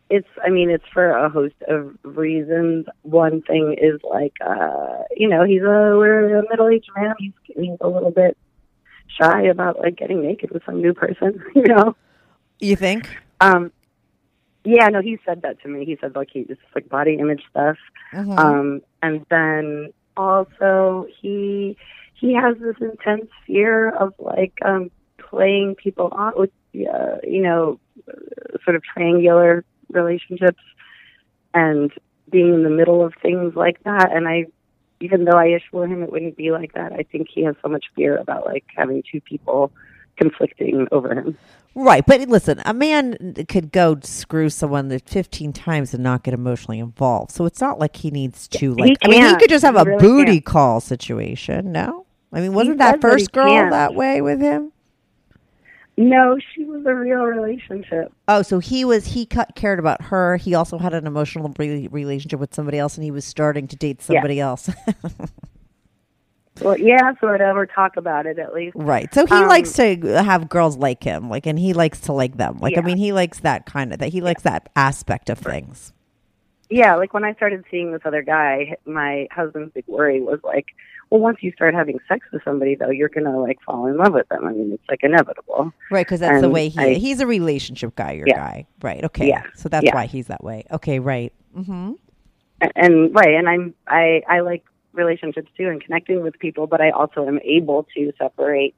it's 0.09 0.27
I 0.43 0.49
mean, 0.49 0.69
it's 0.69 0.85
for 0.93 1.09
a 1.09 1.29
host 1.29 1.55
of 1.67 1.95
reasons. 2.03 2.85
One 3.03 3.41
thing 3.41 3.75
is 3.79 3.99
like 4.03 4.33
uh 4.45 5.03
you 5.15 5.27
know, 5.27 5.43
he's 5.43 5.61
a 5.61 5.95
we're 5.97 6.39
a 6.39 6.43
middle 6.49 6.69
aged 6.69 6.89
man. 6.95 7.13
He's 7.19 7.33
he's 7.45 7.77
a 7.81 7.87
little 7.87 8.11
bit 8.11 8.37
shy 9.07 9.43
about 9.43 9.79
like 9.79 9.95
getting 9.95 10.21
naked 10.21 10.51
with 10.51 10.63
some 10.65 10.81
new 10.81 10.93
person, 10.93 11.43
you 11.55 11.63
know. 11.63 11.95
You 12.59 12.75
think? 12.75 13.09
Um 13.41 13.71
yeah, 14.63 14.89
no, 14.89 15.01
he 15.01 15.17
said 15.25 15.43
that 15.43 15.61
to 15.61 15.69
me. 15.69 15.85
He 15.85 15.97
said 16.01 16.15
like 16.15 16.29
he 16.31 16.41
it's 16.41 16.59
like 16.75 16.89
body 16.89 17.15
image 17.19 17.43
stuff. 17.49 17.77
Mhm. 18.13 18.37
Um, 18.37 18.81
and 19.01 19.25
then 19.29 19.93
also 20.17 21.07
he 21.21 21.77
he 22.13 22.33
has 22.33 22.57
this 22.57 22.75
intense 22.81 23.29
fear 23.45 23.89
of 23.89 24.13
like 24.19 24.53
um, 24.65 24.91
playing 25.17 25.75
people 25.75 26.09
on 26.11 26.33
with 26.35 26.49
uh, 26.75 27.17
you 27.23 27.41
know 27.41 27.79
sort 28.63 28.75
of 28.75 28.83
triangular 28.83 29.63
relationships 29.89 30.61
and 31.53 31.91
being 32.29 32.53
in 32.53 32.63
the 32.63 32.69
middle 32.69 33.03
of 33.03 33.13
things 33.21 33.55
like 33.55 33.83
that. 33.83 34.11
And 34.11 34.27
I, 34.27 34.45
even 34.99 35.25
though 35.25 35.37
I 35.37 35.45
assure 35.47 35.85
him 35.87 36.03
it 36.03 36.11
wouldn't 36.11 36.35
be 36.37 36.51
like 36.51 36.73
that, 36.73 36.91
I 36.93 37.03
think 37.03 37.27
he 37.33 37.43
has 37.43 37.55
so 37.61 37.69
much 37.69 37.85
fear 37.95 38.17
about 38.17 38.45
like 38.45 38.65
having 38.75 39.03
two 39.09 39.21
people 39.21 39.71
conflicting 40.17 40.87
over 40.91 41.13
him. 41.13 41.37
Right, 41.75 42.03
but 42.05 42.21
listen, 42.27 42.59
a 42.65 42.73
man 42.73 43.35
could 43.47 43.71
go 43.71 43.99
screw 44.01 44.49
someone 44.49 44.87
that 44.87 45.07
15 45.07 45.53
times 45.53 45.93
and 45.93 46.01
not 46.01 46.23
get 46.23 46.33
emotionally 46.33 46.79
involved. 46.79 47.31
So 47.31 47.45
it's 47.45 47.61
not 47.61 47.77
like 47.77 47.97
he 47.97 48.09
needs 48.09 48.47
to 48.47 48.73
like 48.73 48.89
He 48.89 48.97
I 49.03 49.07
mean, 49.07 49.23
he 49.23 49.35
could 49.35 49.49
just 49.49 49.63
have 49.63 49.75
He 49.75 49.81
a 49.81 49.85
really 49.85 49.99
booty 49.99 50.31
can't. 50.33 50.45
call 50.45 50.81
situation, 50.81 51.71
no? 51.71 52.07
I 52.33 52.41
mean, 52.41 52.53
wasn't 52.53 52.79
that 52.79 52.99
that 52.99 53.01
first 53.01 53.31
girl 53.31 53.47
can't. 53.47 53.71
that 53.71 53.93
way 53.93 54.21
with 54.21 54.41
him? 54.41 54.71
No, 55.99 56.37
she 56.53 56.63
was 56.63 56.85
a 56.85 56.93
real 56.93 57.23
relationship. 57.23 58.13
Oh, 58.27 58.43
so 58.43 58.59
he 58.59 58.85
was 58.85 59.07
he 59.07 59.25
cut, 59.25 59.55
cared 59.55 59.79
about 59.79 60.03
her. 60.03 60.37
He 60.37 60.53
also 60.53 60.77
had 60.77 60.93
an 60.93 61.07
emotional 61.07 61.51
re- 61.57 61.87
relationship 61.87 62.39
with 62.39 62.53
somebody 62.53 62.77
else 62.77 62.95
and 62.95 63.03
he 63.03 63.09
was 63.09 63.25
starting 63.25 63.67
to 63.67 63.75
date 63.75 63.97
Yeah. 64.01 64.05
somebody 64.05 64.39
else. 64.39 64.69
Well, 66.61 66.77
yeah, 66.79 67.11
of, 67.11 67.17
or 67.21 67.67
talk 67.67 67.97
about 67.97 68.25
it 68.25 68.39
at 68.39 68.51
least. 68.53 68.75
right. 68.75 69.13
So 69.13 69.27
he 69.27 69.33
Um, 69.35 69.47
likes 69.47 69.73
to 69.73 69.95
have 70.23 70.49
girls 70.49 70.75
like 70.75 71.03
him, 71.03 71.29
like 71.29 71.45
and 71.45 71.59
he 71.59 71.73
likes 71.73 71.99
to 72.01 72.13
like 72.13 72.37
them. 72.37 72.57
Like 72.59 72.79
I 72.79 72.81
mean, 72.81 72.97
he 72.97 73.13
likes 73.13 73.39
that 73.41 73.67
kind 73.67 73.93
of 73.93 73.99
that 73.99 74.09
he 74.09 74.21
likes 74.21 74.41
that 74.41 74.69
aspect 74.75 75.29
of 75.29 75.37
things. 75.37 75.93
Yeah, 76.71 76.95
like 76.95 77.13
when 77.13 77.23
I 77.23 77.33
started 77.35 77.63
seeing 77.69 77.91
this 77.91 78.01
other 78.05 78.23
guy, 78.23 78.75
my 78.85 79.27
husband's 79.31 79.71
big 79.73 79.85
worry 79.87 80.19
was 80.19 80.39
like, 80.43 80.65
well, 81.09 81.21
once 81.21 81.37
you 81.41 81.51
start 81.53 81.73
having 81.73 81.99
sex 82.07 82.25
with 82.31 82.43
somebody, 82.43 82.75
though, 82.75 82.89
you're 82.89 83.09
gonna 83.09 83.39
like 83.39 83.61
fall 83.61 83.87
in 83.87 83.97
love 83.97 84.13
with 84.13 84.27
them. 84.29 84.45
I 84.45 84.51
mean, 84.51 84.71
it's 84.73 84.83
like 84.89 84.99
inevitable. 85.03 85.71
Right, 85.91 86.05
because 86.05 86.19
that's 86.19 86.41
the 86.41 86.49
way 86.49 86.69
he 86.69 86.79
I- 86.79 86.93
he's 86.95 87.19
a 87.19 87.27
relationship 87.27 87.95
guy, 87.95 88.11
your 88.13 88.27
Yeah. 88.27 88.37
guy. 88.37 88.67
Right. 88.81 89.03
Okay. 89.03 89.27
Yeah. 89.27 89.43
So 89.55 89.69
that's 89.69 89.85
Yeah. 89.85 89.95
why 89.95 90.05
he's 90.05 90.27
that 90.27 90.43
way. 90.43 90.65
Okay, 90.71 90.99
right. 90.99 91.31
Mm-hmm. 91.57 91.93
And, 92.61 92.71
and 92.75 93.15
right, 93.15 93.33
and 93.35 93.47
I'm 93.47 93.73
I 93.87 94.23
I 94.27 94.39
like 94.41 94.63
relationships 94.93 95.49
too 95.55 95.67
and 95.69 95.81
connecting 95.83 96.23
with 96.23 96.37
people, 96.39 96.65
but 96.67 96.81
I 96.81 96.89
also 96.89 97.25
am 97.27 97.39
able 97.43 97.87
to 97.95 98.11
separate 98.17 98.75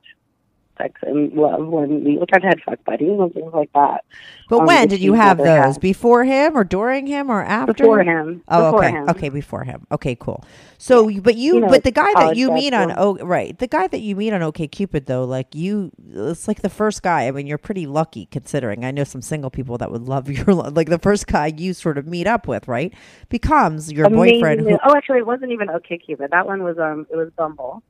sex 0.80 1.00
and 1.04 1.34
love 1.34 1.68
when 1.68 2.04
we 2.04 2.18
look. 2.18 2.30
I've 2.34 2.42
had 2.44 2.62
fuck 2.62 2.84
buddies 2.86 3.20
and 3.20 3.34
things 3.34 3.54
like 3.54 3.72
that. 3.74 4.04
But 4.50 4.62
Um, 4.62 4.66
when 4.66 4.88
did 4.88 5.00
you 5.02 5.14
have 5.14 5.38
those? 5.38 5.48
had. 5.48 5.80
Before 5.82 6.24
him 6.24 6.58
or 6.58 6.64
during 6.64 7.06
him 7.08 7.30
or 7.30 7.44
after? 7.44 7.74
Before 7.74 8.02
him. 8.04 8.42
Oh, 8.48 8.72
Before 8.72 8.86
okay. 8.86 8.92
him. 8.96 9.10
Okay, 9.10 9.30
before 9.30 9.64
him. 9.64 9.86
Okay, 9.92 10.16
cool. 10.16 10.44
So, 10.78 11.10
but 11.22 11.36
you, 11.36 11.56
You 11.56 11.60
know, 11.62 11.68
but 11.68 11.84
the 11.84 11.92
guy 11.92 12.12
that 12.14 12.38
you 12.38 12.52
meet 12.52 12.74
on, 12.74 12.94
oh, 12.98 13.18
right, 13.18 13.58
the 13.60 13.68
guy 13.68 13.88
that 13.88 14.00
you 14.00 14.16
meet 14.16 14.32
on 14.32 14.40
OkCupid, 14.42 15.06
though, 15.06 15.26
like 15.26 15.54
you, 15.54 15.92
it's 16.14 16.48
like 16.48 16.62
the 16.62 16.70
first 16.70 17.04
guy. 17.04 17.28
I 17.28 17.32
mean, 17.32 17.46
you're 17.48 17.58
pretty 17.58 17.86
lucky 17.86 18.28
considering. 18.28 18.86
I 18.86 18.92
know 18.92 19.04
some 19.04 19.22
single 19.22 19.50
people 19.50 19.78
that 19.80 19.92
would 19.92 20.04
love 20.08 20.30
your, 20.32 20.46
like 20.54 20.88
the 20.90 21.00
first 21.00 21.28
guy 21.28 21.48
you 21.56 21.74
sort 21.74 21.98
of 21.98 22.08
meet 22.08 22.28
up 22.28 22.48
with, 22.48 22.68
right, 22.68 22.94
becomes 23.28 23.92
your 23.92 24.10
boyfriend. 24.10 24.62
Who, 24.62 24.78
Oh, 24.86 24.96
actually, 24.96 25.20
it 25.20 25.28
wasn't 25.28 25.52
even 25.52 25.68
OkCupid. 25.68 26.30
That 26.32 26.48
one 26.48 26.64
was 26.64 26.78
um, 26.80 27.06
it 27.12 27.16
was 27.18 27.30
Bumble. 27.38 27.84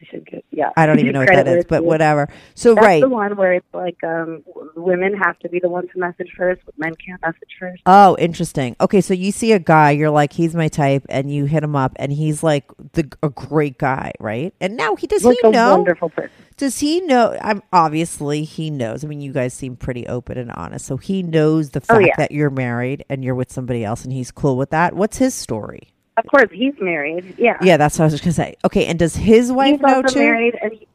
I 0.00 0.06
should 0.10 0.26
get 0.26 0.44
yeah. 0.50 0.70
I 0.76 0.86
don't 0.86 0.98
even 0.98 1.12
know 1.12 1.20
what 1.20 1.28
that 1.28 1.46
is, 1.48 1.64
but 1.64 1.84
whatever. 1.84 2.28
So, 2.54 2.74
That's 2.74 2.86
right. 2.86 3.00
the 3.02 3.08
one 3.08 3.36
where 3.36 3.52
it's 3.54 3.66
like 3.74 4.02
um, 4.02 4.42
women 4.74 5.14
have 5.14 5.38
to 5.40 5.48
be 5.48 5.58
the 5.60 5.68
ones 5.68 5.90
to 5.92 5.98
message 5.98 6.30
first, 6.36 6.62
but 6.64 6.78
men 6.78 6.94
can't 7.04 7.20
message 7.22 7.48
first. 7.58 7.82
Oh, 7.86 8.16
interesting. 8.18 8.76
Okay, 8.80 9.00
so 9.00 9.12
you 9.14 9.30
see 9.32 9.52
a 9.52 9.58
guy, 9.58 9.90
you're 9.90 10.10
like, 10.10 10.32
he's 10.32 10.54
my 10.54 10.68
type, 10.68 11.04
and 11.08 11.32
you 11.32 11.44
hit 11.44 11.62
him 11.62 11.76
up, 11.76 11.92
and 11.96 12.12
he's 12.12 12.42
like 12.42 12.64
the 12.92 13.10
a 13.22 13.28
great 13.28 13.78
guy, 13.78 14.12
right? 14.20 14.54
And 14.60 14.76
now 14.76 14.96
he 14.96 15.06
does 15.06 15.24
like 15.24 15.36
he 15.42 15.48
a 15.48 15.50
know? 15.50 15.76
wonderful 15.76 16.08
person. 16.10 16.30
Does 16.56 16.78
he 16.78 17.00
know? 17.00 17.38
I'm 17.40 17.62
obviously 17.72 18.44
he 18.44 18.70
knows. 18.70 19.02
I 19.04 19.08
mean, 19.08 19.20
you 19.20 19.32
guys 19.32 19.54
seem 19.54 19.76
pretty 19.76 20.06
open 20.06 20.36
and 20.38 20.50
honest, 20.52 20.86
so 20.86 20.96
he 20.96 21.22
knows 21.22 21.70
the 21.70 21.80
Oh, 21.88 21.94
fact 21.94 22.06
yeah. 22.06 22.14
that 22.18 22.32
you're 22.32 22.50
married 22.50 23.04
and 23.08 23.24
you're 23.24 23.34
with 23.34 23.50
somebody 23.52 23.84
else, 23.84 24.04
and 24.04 24.12
he's 24.12 24.30
cool 24.30 24.56
with 24.56 24.70
that. 24.70 24.94
What's 24.94 25.18
his 25.18 25.34
story? 25.34 25.94
Of 26.24 26.30
course, 26.30 26.48
he's 26.52 26.74
married. 26.80 27.34
Yeah, 27.38 27.58
Yeah, 27.62 27.76
that's 27.76 27.98
what 27.98 28.04
I 28.04 28.06
was 28.06 28.14
just 28.14 28.24
gonna 28.24 28.32
say. 28.34 28.56
Okay, 28.64 28.86
and 28.86 28.98
does 28.98 29.16
his 29.16 29.50
wife 29.50 29.72
he's 29.72 29.80
know 29.80 30.02
too? 30.02 30.18
married, 30.18 30.58
and 30.62 30.72
he, 30.72 30.86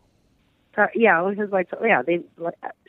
so, 0.75 0.87
yeah, 0.93 1.29
his 1.33 1.49
wife. 1.49 1.67
Yeah, 1.83 2.01
they. 2.01 2.21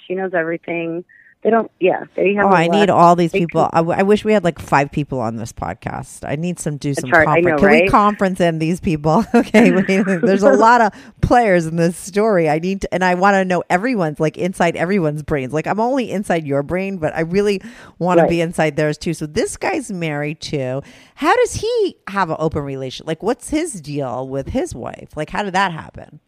She 0.07 0.15
knows 0.15 0.35
everything. 0.35 1.05
They 1.43 1.51
don't. 1.51 1.71
Yeah, 1.79 2.05
they 2.17 2.35
have. 2.35 2.47
Oh, 2.47 2.49
I 2.49 2.67
lot- 2.67 2.73
need 2.73 2.91
all 2.91 3.15
these 3.15 3.31
they 3.31 3.41
people. 3.41 3.63
can- 3.63 3.71
I, 3.73 3.79
w- 3.79 3.97
I 3.97 4.03
wish 4.03 4.25
we 4.25 4.33
had 4.33 4.43
like 4.43 4.59
five 4.59 4.91
people 4.91 5.21
on 5.21 5.37
this 5.37 5.53
podcast. 5.53 6.29
I 6.29 6.35
need 6.35 6.59
some 6.59 6.77
do 6.77 6.93
some 6.93 7.09
hard, 7.09 7.27
conference. 7.27 7.63
know, 7.63 7.69
Can 7.69 7.83
we 7.85 7.89
conference 7.89 8.41
in 8.41 8.59
these 8.59 8.81
people? 8.81 9.25
Okay, 9.35 9.71
wait, 9.71 9.87
there's 9.87 10.43
a 10.43 10.55
lot 10.55 10.81
of 10.81 10.93
players 11.21 11.67
in 11.67 11.77
this 11.77 11.97
story. 11.97 12.49
I 12.49 12.59
need 12.59 12.81
to, 12.81 12.93
and 12.93 13.05
I 13.05 13.15
want 13.15 13.35
to 13.35 13.45
know 13.45 13.63
everyone's 13.71 14.19
like 14.19 14.37
inside 14.37 14.75
everyone's 14.75 15.23
brains. 15.23 15.53
Like 15.53 15.69
I'm 15.69 15.79
only 15.79 16.11
inside 16.11 16.47
your 16.47 16.65
brain, 16.65 16.97
but 16.99 17.15
I 17.15 17.21
really 17.21 17.61
want 18.01 18.19
to 18.19 18.27
be 18.27 18.41
inside 18.41 18.75
theirs 18.77 18.99
too. 18.99 19.15
So 19.15 19.27
this 19.27 19.57
guy's 19.57 19.93
married 19.93 20.41
too. 20.41 20.83
How 21.15 21.37
does 21.37 21.55
he 21.55 21.97
have 22.09 22.31
an 22.31 22.37
open 22.41 22.63
relationship? 22.63 23.07
Like, 23.07 23.23
what's 23.23 23.51
his 23.51 23.81
deal 23.81 24.27
with 24.27 24.49
his 24.49 24.75
wife? 24.75 25.17
Like, 25.17 25.31
how 25.31 25.43
did 25.45 25.55
that 25.55 25.71
happen? 25.71 26.19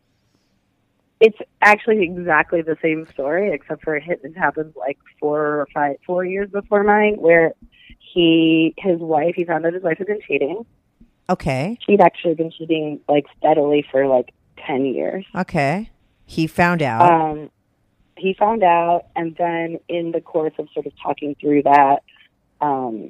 It's 1.21 1.39
actually 1.63 2.03
exactly 2.03 2.63
the 2.63 2.77
same 2.81 3.07
story, 3.13 3.53
except 3.53 3.83
for 3.83 3.97
it, 3.97 4.37
happens 4.37 4.75
like 4.77 4.99
four 5.19 5.61
or 5.61 5.69
five, 5.75 5.97
four 6.07 6.25
years 6.25 6.49
before 6.51 6.85
mine, 6.85 7.17
where 7.19 7.55
he, 7.99 8.75
his 8.79 9.01
wife, 9.01 9.35
he 9.35 9.45
found 9.45 9.67
out 9.67 9.75
his 9.75 9.83
wife 9.83 9.99
had 9.99 10.07
been 10.07 10.21
cheating. 10.27 10.65
Okay, 11.31 11.77
She'd 11.85 12.01
actually 12.01 12.35
been 12.35 12.51
cheating 12.51 13.01
like 13.09 13.27
steadily 13.37 13.85
for 13.91 14.07
like 14.07 14.33
ten 14.65 14.87
years. 14.87 15.27
okay. 15.35 15.91
He 16.25 16.47
found 16.47 16.83
out. 16.83 17.11
Um, 17.11 17.51
he 18.17 18.35
found 18.35 18.63
out, 18.63 19.07
and 19.15 19.37
then 19.37 19.79
in 19.89 20.13
the 20.13 20.21
course 20.21 20.53
of 20.59 20.69
sort 20.73 20.87
of 20.87 20.93
talking 21.03 21.37
through 21.41 21.63
that, 21.65 22.03
um, 22.61 23.09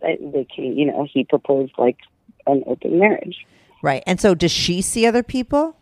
they, 0.00 0.18
they 0.20 0.46
came, 0.54 0.72
you 0.74 0.86
know, 0.86 1.06
he 1.10 1.24
proposed 1.24 1.72
like 1.78 1.98
an 2.46 2.64
open 2.66 2.98
marriage. 2.98 3.46
right. 3.82 4.02
And 4.06 4.20
so, 4.20 4.34
does 4.34 4.50
she 4.50 4.82
see 4.82 5.06
other 5.06 5.22
people? 5.22 5.76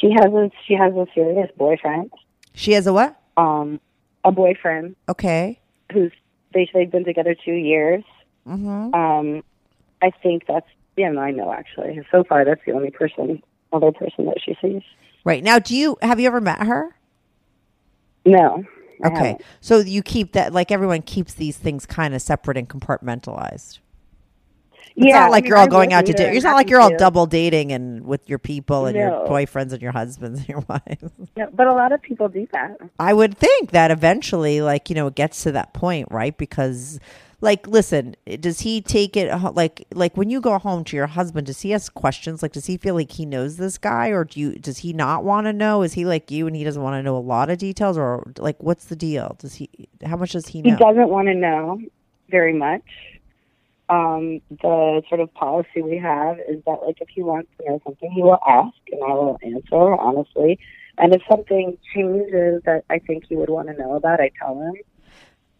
She 0.00 0.10
has 0.12 0.26
a 0.32 0.50
she 0.66 0.74
has 0.74 0.92
a 0.94 1.06
serious 1.14 1.50
boyfriend, 1.56 2.10
She 2.54 2.72
has 2.72 2.86
a 2.86 2.92
what? 2.92 3.20
um, 3.36 3.80
a 4.24 4.32
boyfriend 4.32 4.96
Okay. 5.08 5.60
who's 5.92 6.12
they 6.52 6.68
they've 6.72 6.90
been 6.90 7.04
together 7.04 7.34
two 7.44 7.52
years. 7.54 8.04
Mm-hmm. 8.46 8.94
Um, 8.94 9.42
I 10.02 10.10
think 10.22 10.44
that's 10.46 10.66
yeah, 10.96 11.10
no, 11.10 11.20
I 11.20 11.30
know 11.30 11.52
actually. 11.52 12.00
So 12.10 12.24
far, 12.24 12.44
that's 12.44 12.60
the 12.66 12.72
only 12.72 12.90
person, 12.90 13.42
other 13.72 13.92
person 13.92 14.26
that 14.26 14.38
she 14.44 14.56
sees. 14.62 14.82
Right 15.24 15.42
now, 15.42 15.58
do 15.58 15.76
you 15.76 15.96
have 16.02 16.20
you 16.20 16.26
ever 16.26 16.40
met 16.40 16.62
her? 16.62 16.94
No. 18.24 18.64
I 19.04 19.08
Okay, 19.08 19.16
haven't. 19.18 19.42
so 19.60 19.78
you 19.80 20.02
keep 20.02 20.32
that 20.32 20.52
like 20.54 20.70
everyone 20.70 21.02
keeps 21.02 21.34
these 21.34 21.56
things 21.58 21.84
kind 21.84 22.14
of 22.14 22.22
separate 22.22 22.56
and 22.56 22.68
compartmentalized. 22.68 23.78
It's 24.94 25.06
yeah, 25.06 25.20
not 25.20 25.30
like 25.30 25.42
I 25.42 25.44
mean, 25.44 25.48
you're 25.48 25.58
all 25.58 25.64
I 25.64 25.68
going 25.68 25.92
out 25.92 26.06
to 26.06 26.12
dinner. 26.12 26.32
It's 26.32 26.44
not 26.44 26.54
like 26.54 26.70
you're 26.70 26.80
all 26.80 26.90
to. 26.90 26.96
double 26.96 27.26
dating 27.26 27.72
and 27.72 28.06
with 28.06 28.28
your 28.28 28.38
people 28.38 28.86
and 28.86 28.96
your 28.96 29.10
boyfriends 29.10 29.72
and 29.72 29.82
your 29.82 29.92
husbands 29.92 30.40
and 30.40 30.48
your 30.48 30.60
wives. 30.68 31.12
Yeah, 31.36 31.46
but 31.52 31.66
a 31.66 31.72
lot 31.72 31.92
of 31.92 32.00
people 32.02 32.28
do 32.28 32.46
that. 32.52 32.78
I 32.98 33.12
would 33.12 33.36
think 33.36 33.72
that 33.72 33.90
eventually, 33.90 34.60
like, 34.62 34.88
you 34.88 34.94
know, 34.94 35.08
it 35.08 35.14
gets 35.14 35.42
to 35.42 35.52
that 35.52 35.74
point, 35.74 36.08
right? 36.10 36.36
Because, 36.36 36.98
like, 37.42 37.66
listen, 37.66 38.16
does 38.40 38.60
he 38.60 38.80
take 38.80 39.16
it, 39.16 39.30
like, 39.54 39.86
like 39.92 40.16
when 40.16 40.30
you 40.30 40.40
go 40.40 40.58
home 40.58 40.82
to 40.84 40.96
your 40.96 41.08
husband, 41.08 41.46
does 41.46 41.60
he 41.60 41.74
ask 41.74 41.92
questions? 41.92 42.42
Like, 42.42 42.52
does 42.52 42.66
he 42.66 42.78
feel 42.78 42.94
like 42.94 43.12
he 43.12 43.26
knows 43.26 43.56
this 43.58 43.76
guy 43.76 44.08
or 44.08 44.24
do 44.24 44.40
you, 44.40 44.54
does 44.54 44.78
he 44.78 44.92
not 44.94 45.24
want 45.24 45.46
to 45.46 45.52
know? 45.52 45.82
Is 45.82 45.92
he 45.92 46.06
like 46.06 46.30
you 46.30 46.46
and 46.46 46.56
he 46.56 46.64
doesn't 46.64 46.82
want 46.82 46.94
to 46.94 47.02
know 47.02 47.16
a 47.16 47.18
lot 47.18 47.50
of 47.50 47.58
details 47.58 47.98
or, 47.98 48.32
like, 48.38 48.62
what's 48.62 48.86
the 48.86 48.96
deal? 48.96 49.36
Does 49.38 49.54
he, 49.54 49.68
how 50.04 50.16
much 50.16 50.32
does 50.32 50.46
he 50.46 50.62
know? 50.62 50.70
He 50.70 50.76
doesn't 50.76 51.08
want 51.10 51.28
to 51.28 51.34
know 51.34 51.78
very 52.30 52.54
much. 52.54 52.82
Um, 53.88 54.40
the 54.50 55.02
sort 55.08 55.20
of 55.20 55.32
policy 55.34 55.80
we 55.82 55.98
have 55.98 56.38
is 56.40 56.62
that, 56.66 56.80
like, 56.84 57.00
if 57.00 57.08
he 57.08 57.22
wants 57.22 57.48
to 57.58 57.68
know 57.70 57.80
something, 57.84 58.10
he 58.10 58.22
will 58.22 58.38
ask, 58.46 58.74
and 58.90 59.00
I 59.02 59.12
will 59.12 59.38
answer 59.42 59.94
honestly. 59.96 60.58
And 60.98 61.14
if 61.14 61.22
something 61.30 61.76
changes 61.94 62.62
that 62.64 62.84
I 62.90 62.98
think 62.98 63.24
he 63.28 63.36
would 63.36 63.50
want 63.50 63.68
to 63.68 63.74
know 63.74 63.94
about, 63.94 64.20
I 64.20 64.30
tell 64.40 64.60
him. 64.60 64.74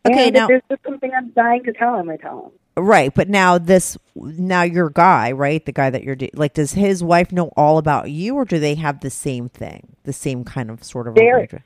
Okay, 0.09 0.27
and 0.27 0.35
now- 0.35 0.45
if 0.45 0.49
there's 0.49 0.62
just 0.71 0.83
something 0.85 1.11
I'm 1.17 1.31
dying 1.31 1.62
to 1.65 1.73
tell 1.73 1.97
him, 1.99 2.11
I 2.11 2.17
tell 2.17 2.47
him. 2.47 2.53
Right. 2.79 3.12
But 3.15 3.29
now 3.31 3.57
this, 3.59 3.97
now 4.15 4.62
your 4.62 4.91
guy, 4.91 5.33
right? 5.33 5.65
The 5.65 5.73
guy 5.73 5.89
that 5.91 6.03
you're, 6.05 6.15
da- 6.15 6.31
like, 6.35 6.53
does 6.55 6.73
his 6.73 7.03
wife 7.03 7.33
know 7.33 7.51
all 7.57 7.79
about 7.79 8.11
you 8.11 8.35
or 8.35 8.45
do 8.45 8.59
they 8.59 8.75
have 8.75 9.01
the 9.01 9.09
same 9.11 9.49
thing? 9.49 9.97
The 10.05 10.12
same 10.12 10.45
kind 10.45 10.71
of 10.71 10.85
sort 10.85 11.09
of 11.09 11.15
They're- 11.15 11.65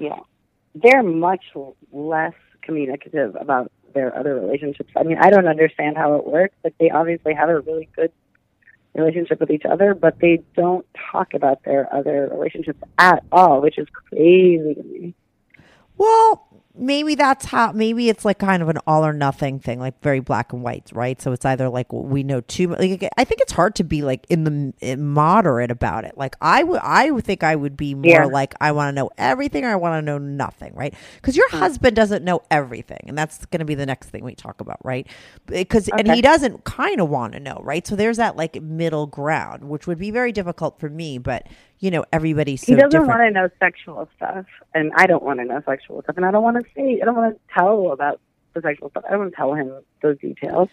Yeah, 0.00 0.18
they're 0.74 1.02
much 1.04 1.44
less 1.92 2.34
communicative 2.62 3.36
about 3.40 3.70
their 3.98 4.16
other 4.16 4.34
relationships. 4.36 4.92
I 4.96 5.02
mean, 5.02 5.18
I 5.18 5.30
don't 5.30 5.48
understand 5.48 5.96
how 5.96 6.14
it 6.14 6.26
works. 6.26 6.54
Like, 6.62 6.76
they 6.78 6.90
obviously 6.90 7.34
have 7.34 7.48
a 7.48 7.58
really 7.60 7.88
good 7.96 8.12
relationship 8.94 9.40
with 9.40 9.50
each 9.50 9.64
other, 9.64 9.94
but 9.94 10.18
they 10.20 10.42
don't 10.54 10.86
talk 11.12 11.34
about 11.34 11.64
their 11.64 11.92
other 11.92 12.28
relationships 12.32 12.80
at 12.98 13.24
all, 13.32 13.60
which 13.60 13.78
is 13.78 13.88
crazy 13.92 14.74
to 14.74 14.82
me. 14.82 15.14
Well, 15.98 16.48
maybe 16.78 17.14
that's 17.16 17.44
how. 17.44 17.72
Maybe 17.72 18.08
it's 18.08 18.24
like 18.24 18.38
kind 18.38 18.62
of 18.62 18.68
an 18.68 18.78
all 18.86 19.04
or 19.04 19.12
nothing 19.12 19.58
thing, 19.58 19.80
like 19.80 20.00
very 20.00 20.20
black 20.20 20.52
and 20.52 20.62
white, 20.62 20.90
right? 20.94 21.20
So 21.20 21.32
it's 21.32 21.44
either 21.44 21.68
like 21.68 21.92
we 21.92 22.22
know 22.22 22.40
too 22.40 22.68
much. 22.68 22.78
Like, 22.78 23.08
I 23.16 23.24
think 23.24 23.40
it's 23.40 23.52
hard 23.52 23.74
to 23.76 23.84
be 23.84 24.02
like 24.02 24.26
in 24.30 24.44
the 24.44 24.50
in 24.50 24.74
eh, 24.80 24.96
moderate 24.96 25.70
about 25.70 26.04
it. 26.04 26.16
Like 26.16 26.36
I 26.40 26.62
would, 26.62 26.80
I 26.82 27.10
would 27.10 27.24
think 27.24 27.42
I 27.42 27.56
would 27.56 27.76
be 27.76 27.94
more 27.94 28.06
Yeah. 28.06 28.24
like 28.26 28.54
I 28.60 28.72
want 28.72 28.88
to 28.88 28.92
know 28.92 29.10
everything 29.18 29.64
or 29.64 29.70
I 29.70 29.76
want 29.76 29.98
to 29.98 30.02
know 30.02 30.18
nothing, 30.18 30.72
right? 30.74 30.94
Because 31.16 31.36
your 31.36 31.48
mm. 31.48 31.58
husband 31.58 31.96
doesn't 31.96 32.24
know 32.24 32.42
everything, 32.50 33.00
and 33.06 33.18
that's 33.18 33.44
going 33.46 33.60
to 33.60 33.66
be 33.66 33.74
the 33.74 33.86
next 33.86 34.10
thing 34.10 34.24
we 34.24 34.34
talk 34.34 34.60
about, 34.60 34.78
right? 34.84 35.06
Eh, 35.52 35.58
because 35.58 35.88
and 35.88 36.10
he 36.10 36.22
doesn't 36.22 36.64
kind 36.64 37.00
of 37.00 37.08
want 37.08 37.32
to 37.32 37.40
know, 37.40 37.60
right? 37.62 37.86
So 37.86 37.96
there's 37.96 38.18
that 38.18 38.36
like 38.36 38.62
middle 38.62 39.06
ground, 39.06 39.64
which 39.64 39.86
would 39.86 39.98
be 39.98 40.10
very 40.10 40.32
difficult 40.32 40.78
for 40.78 40.88
me, 40.88 41.18
but 41.18 41.46
you 41.80 41.90
know 41.90 42.04
everybody's 42.12 42.62
so 42.62 42.72
he 42.72 42.74
doesn't 42.74 42.90
different. 42.90 43.08
want 43.08 43.20
to 43.22 43.30
know 43.30 43.48
sexual 43.58 44.08
stuff, 44.16 44.46
and 44.74 44.92
I 44.96 45.06
don't 45.06 45.22
want 45.22 45.40
to 45.40 45.44
know 45.44 45.62
sexual 45.64 46.02
stuff, 46.02 46.16
and 46.16 46.26
I 46.26 46.30
don't 46.30 46.42
want 46.42 46.56
to 46.56 46.70
say, 46.74 46.98
I 47.00 47.04
don't 47.04 47.16
want 47.16 47.34
to 47.34 47.54
tell 47.54 47.92
about 47.92 48.20
the 48.54 48.60
sexual 48.60 48.90
stuff. 48.90 49.04
I 49.06 49.10
don't 49.10 49.20
want 49.20 49.32
to 49.32 49.36
tell 49.36 49.54
him 49.54 49.72
those 50.02 50.18
details. 50.18 50.68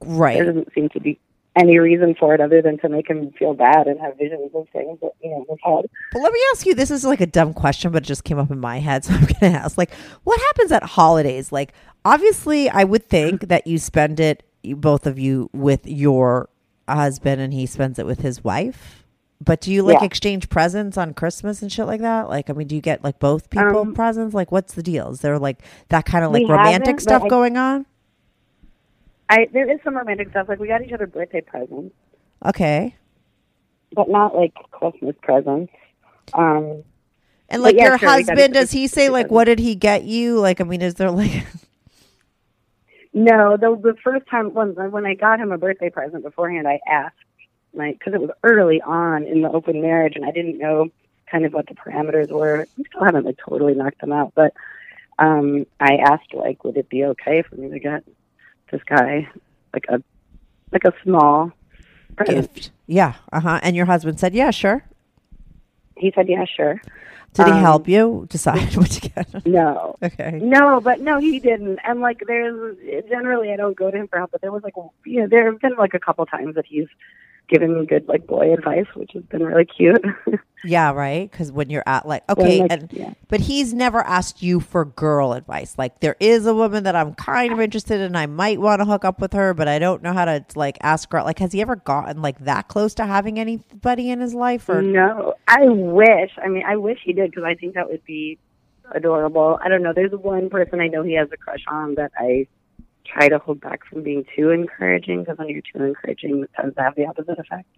right? 0.00 0.34
There 0.36 0.46
doesn't 0.46 0.72
seem 0.74 0.88
to 0.90 1.00
be 1.00 1.18
any 1.54 1.78
reason 1.78 2.14
for 2.18 2.34
it 2.34 2.40
other 2.40 2.62
than 2.62 2.78
to 2.78 2.88
make 2.88 3.08
him 3.08 3.30
feel 3.38 3.52
bad 3.52 3.86
and 3.86 4.00
have 4.00 4.16
visions 4.16 4.50
of 4.54 4.66
things 4.72 4.98
that 5.02 5.12
you 5.22 5.30
know 5.30 5.36
in 5.38 5.46
his 5.50 5.58
head. 5.62 5.84
But 6.12 6.22
let 6.22 6.32
me 6.32 6.40
ask 6.52 6.64
you 6.66 6.74
this 6.74 6.90
is 6.90 7.04
like 7.04 7.20
a 7.20 7.26
dumb 7.26 7.52
question, 7.52 7.92
but 7.92 8.02
it 8.02 8.06
just 8.06 8.24
came 8.24 8.38
up 8.38 8.50
in 8.50 8.58
my 8.60 8.78
head. 8.78 9.04
So 9.12 9.12
I'm 9.14 9.20
going 9.24 9.52
to 9.52 9.58
ask 9.58 9.76
like, 9.76 9.92
what 10.24 10.40
happens 10.40 10.72
at 10.72 10.82
holidays? 10.82 11.52
Like, 11.52 11.72
obviously, 12.04 12.70
I 12.70 12.84
would 12.84 13.08
think 13.08 13.42
that 13.48 13.66
you 13.66 13.78
spend 13.78 14.20
it, 14.20 14.42
both 14.64 15.06
of 15.06 15.18
you, 15.18 15.50
with 15.52 15.86
your 15.86 16.48
husband 16.88 17.40
and 17.40 17.52
he 17.52 17.66
spends 17.66 17.98
it 17.98 18.06
with 18.06 18.20
his 18.20 18.42
wife. 18.42 19.01
But 19.44 19.60
do 19.60 19.72
you 19.72 19.82
like 19.82 20.00
Yeah. 20.00 20.04
exchange 20.06 20.48
presents 20.48 20.96
on 20.96 21.14
Christmas 21.14 21.62
and 21.62 21.72
shit 21.72 21.86
like 21.86 22.00
that? 22.00 22.28
Like, 22.28 22.48
I 22.48 22.52
mean, 22.52 22.68
do 22.68 22.74
you 22.76 22.80
get 22.80 23.02
like 23.02 23.18
both 23.18 23.50
people 23.50 23.78
Um, 23.78 23.94
presents? 23.94 24.34
Like, 24.34 24.52
what's 24.52 24.74
the 24.74 24.82
deal? 24.82 25.10
Is 25.10 25.20
there 25.20 25.38
like 25.38 25.58
that 25.88 26.04
kind 26.04 26.24
of 26.24 26.32
like 26.32 26.46
romantic 26.48 27.00
stuff 27.00 27.22
I- 27.24 27.28
going 27.28 27.56
on? 27.56 27.86
I 29.28 29.48
there 29.52 29.68
is 29.70 29.80
some 29.82 29.96
romantic 29.96 30.30
stuff. 30.30 30.48
Like 30.48 30.58
we 30.60 30.68
got 30.68 30.82
each 30.82 30.92
other 30.92 31.06
birthday 31.06 31.40
presents, 31.40 31.94
Okay. 32.44 32.94
but 33.94 34.08
not 34.08 34.36
like 34.36 34.52
Christmas 34.70 35.16
presents. 35.22 35.72
Um, 36.34 36.82
And 37.48 37.62
like 37.62 37.76
yeah, 37.76 37.84
your 37.84 37.98
sure, 37.98 38.08
we 38.08 38.12
got 38.14 38.20
each 38.20 38.28
husband, 38.28 38.54
does 38.54 38.70
he 38.72 38.86
say 38.86 39.08
like, 39.08 39.30
what 39.30 39.44
did 39.44 39.58
he 39.58 39.74
get 39.74 40.04
you? 40.04 40.38
Like, 40.38 40.60
I 40.60 40.64
mean, 40.64 40.82
is 40.82 40.94
there 40.94 41.10
like, 41.10 41.32
no, 43.14 43.56
the 43.56 43.74
the 43.82 43.94
first 44.04 44.26
time 44.28 44.52
when 44.54 44.70
when 44.92 45.06
I 45.06 45.14
got 45.14 45.40
him 45.40 45.50
a 45.50 45.58
birthday 45.58 45.90
present 45.90 46.22
beforehand, 46.22 46.68
I 46.68 46.80
asked, 46.86 47.16
like, 47.74 47.98
because 47.98 48.14
it 48.14 48.20
was 48.20 48.30
early 48.42 48.80
on 48.82 49.24
in 49.24 49.42
the 49.42 49.50
open 49.50 49.80
marriage, 49.80 50.14
and 50.16 50.24
I 50.24 50.30
didn't 50.30 50.58
know 50.58 50.90
kind 51.30 51.44
of 51.44 51.52
what 51.52 51.66
the 51.66 51.74
parameters 51.74 52.30
were. 52.30 52.66
We 52.76 52.84
still 52.84 53.04
haven't 53.04 53.24
like 53.24 53.38
totally 53.38 53.74
knocked 53.74 54.00
them 54.00 54.12
out, 54.12 54.32
but 54.34 54.52
um, 55.18 55.66
I 55.80 55.96
asked, 55.96 56.34
like, 56.34 56.64
would 56.64 56.76
it 56.76 56.88
be 56.88 57.04
okay 57.04 57.42
for 57.42 57.56
me 57.56 57.70
to 57.70 57.78
get 57.78 58.04
this 58.70 58.82
guy 58.84 59.28
like 59.72 59.84
a 59.88 60.02
like 60.72 60.84
a 60.84 60.92
small 61.02 61.52
present? 62.16 62.52
gift? 62.54 62.70
Yeah. 62.86 63.14
Uh 63.32 63.40
huh. 63.40 63.60
And 63.62 63.76
your 63.76 63.86
husband 63.86 64.18
said, 64.20 64.34
yeah, 64.34 64.50
sure. 64.50 64.84
He 65.96 66.12
said, 66.14 66.28
yeah, 66.28 66.44
sure. 66.44 66.80
Did 67.34 67.46
he 67.46 67.52
Um, 67.52 67.60
help 67.60 67.88
you 67.88 68.26
decide 68.28 68.74
what 68.76 68.90
to 68.90 69.08
get? 69.08 69.46
No, 69.46 69.96
Okay. 70.02 70.38
No, 70.42 70.80
but 70.80 71.00
no, 71.00 71.18
he 71.18 71.38
didn't. 71.40 71.78
And 71.84 72.00
like, 72.00 72.22
there's 72.26 72.76
generally 73.08 73.52
I 73.52 73.56
don't 73.56 73.76
go 73.76 73.90
to 73.90 73.96
him 73.96 74.08
for 74.08 74.18
help, 74.18 74.32
but 74.32 74.40
there 74.42 74.52
was 74.52 74.62
like, 74.62 74.74
you 75.06 75.20
know, 75.20 75.26
there 75.28 75.46
have 75.50 75.60
been 75.60 75.76
like 75.76 75.94
a 75.94 75.98
couple 76.00 76.26
times 76.26 76.56
that 76.56 76.66
he's 76.66 76.88
given 77.48 77.78
me 77.78 77.86
good 77.86 78.08
like 78.08 78.26
boy 78.26 78.52
advice, 78.52 78.86
which 78.94 79.10
has 79.14 79.22
been 79.24 79.42
really 79.42 79.66
cute. 79.66 80.04
Yeah, 80.64 80.92
right. 80.92 81.30
Because 81.30 81.50
when 81.50 81.70
you're 81.70 81.82
at 81.86 82.06
like 82.06 82.22
okay, 82.28 82.60
like, 82.60 82.72
and 82.72 82.92
yeah. 82.92 83.14
but 83.28 83.40
he's 83.40 83.74
never 83.74 84.00
asked 84.00 84.42
you 84.42 84.60
for 84.60 84.84
girl 84.84 85.32
advice. 85.32 85.76
Like 85.76 86.00
there 86.00 86.16
is 86.20 86.46
a 86.46 86.54
woman 86.54 86.84
that 86.84 86.94
I'm 86.94 87.14
kind 87.14 87.52
of 87.52 87.60
interested 87.60 88.00
in. 88.00 88.14
I 88.14 88.26
might 88.26 88.60
want 88.60 88.80
to 88.80 88.84
hook 88.84 89.04
up 89.04 89.20
with 89.20 89.32
her, 89.32 89.54
but 89.54 89.68
I 89.68 89.78
don't 89.78 90.02
know 90.02 90.12
how 90.12 90.24
to 90.24 90.44
like 90.54 90.78
ask 90.80 91.10
her. 91.12 91.22
Like, 91.22 91.38
has 91.40 91.52
he 91.52 91.60
ever 91.60 91.76
gotten 91.76 92.22
like 92.22 92.38
that 92.44 92.68
close 92.68 92.94
to 92.94 93.06
having 93.06 93.38
anybody 93.38 94.10
in 94.10 94.20
his 94.20 94.34
life? 94.34 94.68
Or 94.68 94.82
no, 94.82 95.34
I 95.48 95.64
wish. 95.68 96.30
I 96.42 96.48
mean, 96.48 96.64
I 96.66 96.76
wish 96.76 96.98
he 97.04 97.12
did 97.12 97.30
because 97.30 97.44
I 97.44 97.54
think 97.54 97.74
that 97.74 97.88
would 97.88 98.04
be 98.04 98.38
adorable. 98.92 99.58
I 99.62 99.68
don't 99.68 99.82
know. 99.82 99.92
There's 99.94 100.12
one 100.12 100.48
person 100.48 100.80
I 100.80 100.88
know 100.88 101.02
he 101.02 101.14
has 101.14 101.28
a 101.32 101.36
crush 101.36 101.64
on 101.68 101.96
that 101.96 102.12
I 102.16 102.46
try 103.12 103.28
to 103.28 103.38
hold 103.38 103.60
back 103.60 103.84
from 103.86 104.02
being 104.02 104.24
too 104.34 104.50
encouraging 104.50 105.20
because 105.20 105.38
when 105.38 105.48
you're 105.48 105.62
too 105.62 105.82
encouraging, 105.84 106.42
it 106.42 106.50
tends 106.58 106.74
to 106.76 106.82
have 106.82 106.94
the 106.94 107.06
opposite 107.06 107.38
effect. 107.38 107.68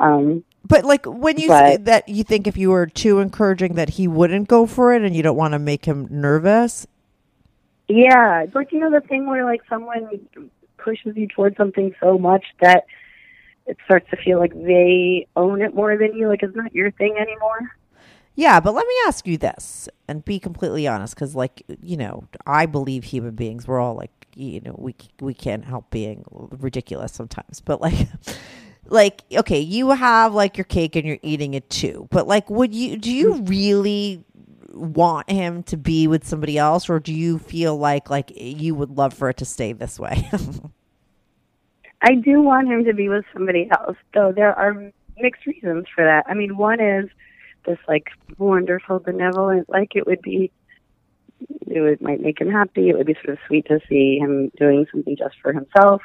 Um, 0.00 0.44
but 0.64 0.84
like 0.84 1.06
when 1.06 1.38
you 1.38 1.48
say 1.48 1.76
But- 1.76 1.84
that 1.86 2.08
you 2.08 2.22
think 2.22 2.46
if 2.46 2.56
you 2.56 2.70
were 2.70 2.86
too 2.86 3.18
encouraging 3.18 3.74
that 3.74 3.90
he 3.90 4.06
wouldn't 4.06 4.48
go 4.48 4.66
for 4.66 4.94
it, 4.94 5.02
and 5.02 5.14
you 5.16 5.22
don't 5.22 5.36
want 5.36 5.52
to 5.52 5.58
make 5.58 5.86
him 5.86 6.06
nervous. 6.10 6.86
Yeah, 7.88 8.42
it's 8.42 8.54
like 8.54 8.70
you 8.70 8.80
know 8.80 8.90
the 8.90 9.00
thing 9.00 9.26
where 9.26 9.44
like 9.44 9.62
someone 9.68 10.20
pushes 10.76 11.16
you 11.16 11.26
towards 11.26 11.56
something 11.56 11.94
so 12.00 12.18
much 12.18 12.44
that 12.60 12.84
it 13.66 13.76
starts 13.84 14.08
to 14.10 14.16
feel 14.16 14.38
like 14.38 14.52
they 14.54 15.26
own 15.36 15.62
it 15.62 15.74
more 15.74 15.96
than 15.96 16.14
you. 16.14 16.28
Like 16.28 16.42
it's 16.42 16.54
not 16.54 16.74
your 16.74 16.90
thing 16.92 17.16
anymore. 17.18 17.72
Yeah, 18.34 18.60
but 18.60 18.72
let 18.72 18.86
me 18.86 18.94
ask 19.06 19.26
you 19.26 19.36
this 19.36 19.88
and 20.06 20.24
be 20.24 20.38
completely 20.38 20.86
honest 20.86 21.16
because, 21.16 21.34
like, 21.34 21.64
you 21.82 21.96
know, 21.96 22.22
I 22.46 22.66
believe 22.66 23.02
human 23.02 23.34
beings, 23.34 23.66
we're 23.66 23.80
all 23.80 23.96
like, 23.96 24.17
you 24.38 24.60
know, 24.60 24.74
we 24.78 24.94
we 25.20 25.34
can't 25.34 25.64
help 25.64 25.90
being 25.90 26.24
ridiculous 26.30 27.12
sometimes. 27.12 27.60
But 27.60 27.80
like, 27.80 28.08
like, 28.86 29.22
okay, 29.32 29.58
you 29.60 29.90
have 29.90 30.34
like 30.34 30.56
your 30.56 30.64
cake 30.64 30.96
and 30.96 31.06
you're 31.06 31.18
eating 31.22 31.54
it 31.54 31.68
too. 31.68 32.08
But 32.10 32.26
like, 32.26 32.48
would 32.48 32.74
you? 32.74 32.96
Do 32.96 33.12
you 33.12 33.34
mm. 33.34 33.48
really 33.48 34.24
want 34.72 35.28
him 35.28 35.62
to 35.64 35.76
be 35.76 36.06
with 36.06 36.26
somebody 36.26 36.56
else, 36.56 36.88
or 36.88 37.00
do 37.00 37.12
you 37.12 37.38
feel 37.38 37.76
like 37.76 38.10
like 38.10 38.32
you 38.36 38.74
would 38.74 38.90
love 38.90 39.12
for 39.12 39.28
it 39.28 39.38
to 39.38 39.44
stay 39.44 39.72
this 39.72 39.98
way? 39.98 40.30
I 42.02 42.14
do 42.14 42.40
want 42.40 42.68
him 42.68 42.84
to 42.84 42.94
be 42.94 43.08
with 43.08 43.24
somebody 43.32 43.68
else, 43.72 43.96
though 44.14 44.30
there 44.30 44.56
are 44.56 44.92
mixed 45.18 45.46
reasons 45.46 45.86
for 45.92 46.04
that. 46.04 46.24
I 46.28 46.34
mean, 46.34 46.56
one 46.56 46.80
is 46.80 47.08
this 47.66 47.78
like 47.88 48.10
wonderful 48.38 49.00
benevolent, 49.00 49.68
like 49.68 49.96
it 49.96 50.06
would 50.06 50.22
be, 50.22 50.52
it 51.66 51.80
would 51.80 52.00
might 52.00 52.20
make 52.20 52.40
him 52.40 52.50
happy. 52.50 52.88
It 52.88 52.96
would 52.96 53.06
be 53.06 53.14
sort 53.14 53.30
of 53.30 53.38
sweet 53.46 53.66
to 53.68 53.80
see 53.88 54.18
him 54.18 54.50
doing 54.58 54.86
something 54.90 55.16
just 55.16 55.36
for 55.42 55.52
himself. 55.52 56.02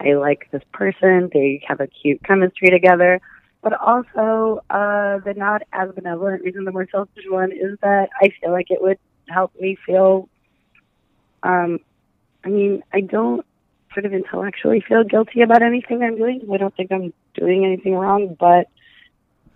I 0.00 0.14
like 0.14 0.48
this 0.50 0.62
person. 0.72 1.30
They 1.32 1.62
have 1.66 1.80
a 1.80 1.86
cute 1.86 2.22
chemistry 2.24 2.70
together. 2.70 3.20
But 3.62 3.72
also, 3.80 4.62
uh, 4.68 5.18
the 5.24 5.32
not 5.34 5.62
as 5.72 5.90
benevolent 5.94 6.42
reason, 6.42 6.64
the 6.64 6.72
more 6.72 6.86
selfish 6.90 7.24
one, 7.28 7.50
is 7.50 7.78
that 7.80 8.10
I 8.20 8.28
feel 8.40 8.52
like 8.52 8.70
it 8.70 8.82
would 8.82 8.98
help 9.28 9.52
me 9.58 9.78
feel. 9.86 10.28
Um, 11.42 11.80
I 12.44 12.50
mean, 12.50 12.82
I 12.92 13.00
don't 13.00 13.46
sort 13.94 14.04
of 14.04 14.12
intellectually 14.12 14.84
feel 14.86 15.04
guilty 15.04 15.40
about 15.40 15.62
anything 15.62 16.02
I'm 16.02 16.16
doing. 16.16 16.46
I 16.52 16.56
don't 16.58 16.76
think 16.76 16.92
I'm 16.92 17.14
doing 17.34 17.64
anything 17.64 17.94
wrong, 17.94 18.36
but 18.38 18.68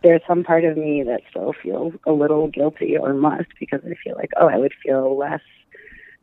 there's 0.02 0.22
some 0.28 0.44
part 0.44 0.64
of 0.64 0.76
me 0.76 1.02
that 1.04 1.22
still 1.30 1.52
feels 1.62 1.92
a 2.06 2.12
little 2.12 2.48
guilty 2.48 2.96
or 2.96 3.14
must 3.14 3.48
because 3.58 3.80
I 3.84 3.94
feel 4.02 4.14
like, 4.16 4.30
oh, 4.40 4.48
I 4.48 4.56
would 4.56 4.72
feel 4.82 5.16
less 5.16 5.40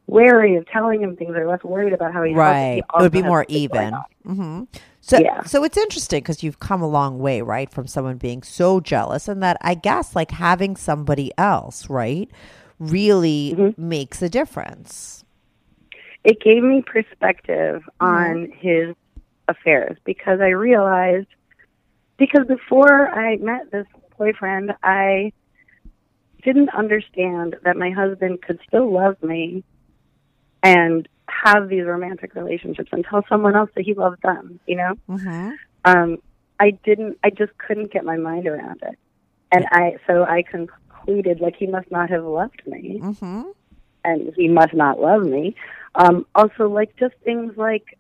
wary 0.07 0.55
of 0.55 0.65
telling 0.67 1.01
him 1.01 1.15
things 1.15 1.35
or 1.35 1.47
less 1.47 1.63
worried 1.63 1.91
about 1.91 2.13
how 2.13 2.23
he 2.23 2.33
Right. 2.33 2.77
It 2.77 3.01
would 3.01 3.11
be 3.11 3.23
more 3.23 3.45
even. 3.49 3.93
on. 3.93 4.05
hmm 4.23 4.63
So, 5.01 5.19
Yeah. 5.19 5.43
so 5.43 5.63
it's 5.63 5.77
interesting 5.77 6.19
because 6.21 6.43
you've 6.43 6.59
come 6.59 6.81
a 6.81 6.87
long 6.87 7.19
way, 7.19 7.41
right, 7.41 7.69
from 7.71 7.87
someone 7.87 8.17
being 8.17 8.43
so 8.43 8.79
jealous, 8.79 9.27
and 9.27 9.41
that 9.43 9.57
I 9.61 9.73
guess 9.73 10.15
like 10.15 10.31
having 10.31 10.75
somebody 10.75 11.31
else, 11.37 11.89
right, 11.89 12.29
really 12.79 13.55
Mm-hmm. 13.57 13.89
makes 13.89 14.21
a 14.21 14.29
difference. 14.29 15.23
it 16.23 16.39
gave 16.41 16.63
me 16.63 16.81
perspective 16.81 17.81
Mm-hmm. 18.01 18.05
on 18.05 18.51
his 18.59 18.95
affairs 19.47 19.97
because 20.05 20.39
I 20.41 20.49
realized 20.49 21.27
because 22.17 22.45
before 22.47 23.07
I 23.09 23.37
met 23.37 23.71
this 23.71 23.87
boyfriend, 24.17 24.73
I 24.83 25.33
didn't 26.43 26.69
understand 26.69 27.55
that 27.63 27.75
my 27.75 27.89
husband 27.91 28.41
could 28.41 28.59
still 28.67 28.91
love 28.91 29.21
me 29.23 29.63
and 30.63 31.07
have 31.27 31.69
these 31.69 31.85
romantic 31.85 32.35
relationships 32.35 32.89
and 32.91 33.03
tell 33.03 33.23
someone 33.27 33.55
else 33.55 33.69
that 33.75 33.83
he 33.83 33.93
loves 33.93 34.17
them, 34.21 34.59
you 34.67 34.75
know? 34.77 34.93
Mm-hmm. 35.09 35.49
um, 35.85 36.17
I 36.59 36.71
didn't. 36.71 37.17
I 37.21 37.31
just 37.31 37.57
couldn't 37.57 37.91
get 37.91 38.05
my 38.05 38.15
mind 38.15 38.47
around 38.47 38.81
it, 38.81 38.97
and 39.51 39.65
I 39.71 39.97
so 40.07 40.23
I 40.23 40.41
concluded 40.41 41.41
like 41.41 41.57
he 41.57 41.67
must 41.67 41.91
not 41.91 42.09
have 42.11 42.23
loved 42.23 42.61
me, 42.65 43.01
Mm-hmm. 43.03 43.41
and 44.05 44.33
he 44.37 44.47
must 44.47 44.73
not 44.73 45.01
love 45.01 45.23
me. 45.23 45.53
Um, 45.95 46.25
also, 46.33 46.69
like 46.69 46.95
just 46.95 47.13
things 47.25 47.57
like 47.57 47.97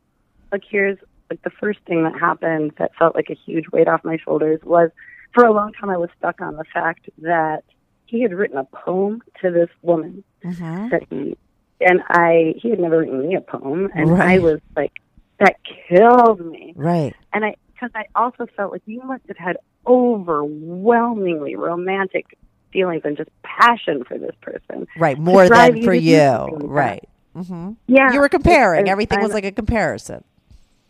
like 0.53 0.63
here's 0.71 0.97
like 1.29 1.41
the 1.43 1.49
first 1.49 1.79
thing 1.87 2.03
that 2.03 2.17
happened 2.19 2.71
that 2.77 2.91
felt 2.97 3.15
like 3.15 3.29
a 3.29 3.35
huge 3.35 3.65
weight 3.71 3.87
off 3.87 4.03
my 4.03 4.17
shoulders 4.17 4.59
was 4.63 4.89
for 5.33 5.43
a 5.45 5.51
long 5.53 5.73
time 5.73 5.89
I 5.89 5.97
was 5.97 6.09
stuck 6.17 6.39
on 6.41 6.55
the 6.55 6.63
fact 6.73 7.09
that 7.19 7.63
he 8.05 8.21
had 8.21 8.31
written 8.33 8.57
a 8.57 8.63
poem 8.65 9.21
to 9.41 9.51
this 9.51 9.69
woman 9.81 10.23
Mm-hmm. 10.43 10.89
that 10.89 11.01
he 11.09 11.35
and 11.81 12.01
I 12.07 12.53
he 12.61 12.69
had 12.69 12.79
never 12.79 12.99
written 12.99 13.27
me 13.27 13.35
a 13.35 13.41
poem, 13.41 13.89
and 13.95 14.11
I 14.21 14.37
was 14.39 14.59
like 14.75 14.93
that 15.39 15.55
killed 15.89 16.39
me 16.45 16.73
Right. 16.75 17.13
and 17.33 17.43
I 17.43 17.55
because 17.73 17.89
I 17.95 18.05
also 18.15 18.45
felt 18.55 18.71
like 18.71 18.83
you 18.85 19.01
must 19.03 19.23
have 19.27 19.37
had 19.37 19.57
overwhelmingly 19.85 21.55
romantic 21.55 22.37
feelings 22.71 23.01
and 23.05 23.17
just 23.17 23.29
passion 23.43 24.03
for 24.03 24.17
this 24.17 24.35
person. 24.41 24.87
Right. 24.97 25.17
More 25.17 25.47
than 25.49 25.81
for 25.83 25.93
you. 25.93 26.17
something 26.19 26.53
like 26.53 26.61
that. 26.61 26.67
Right. 26.67 27.09
Mm-hmm. 27.35 27.71
Yeah, 27.87 28.13
You 28.13 28.19
were 28.21 28.29
comparing. 28.29 28.87
Everything 28.87 29.21
was 29.21 29.33
like 29.33 29.43
a 29.45 29.51
comparison. 29.51 30.23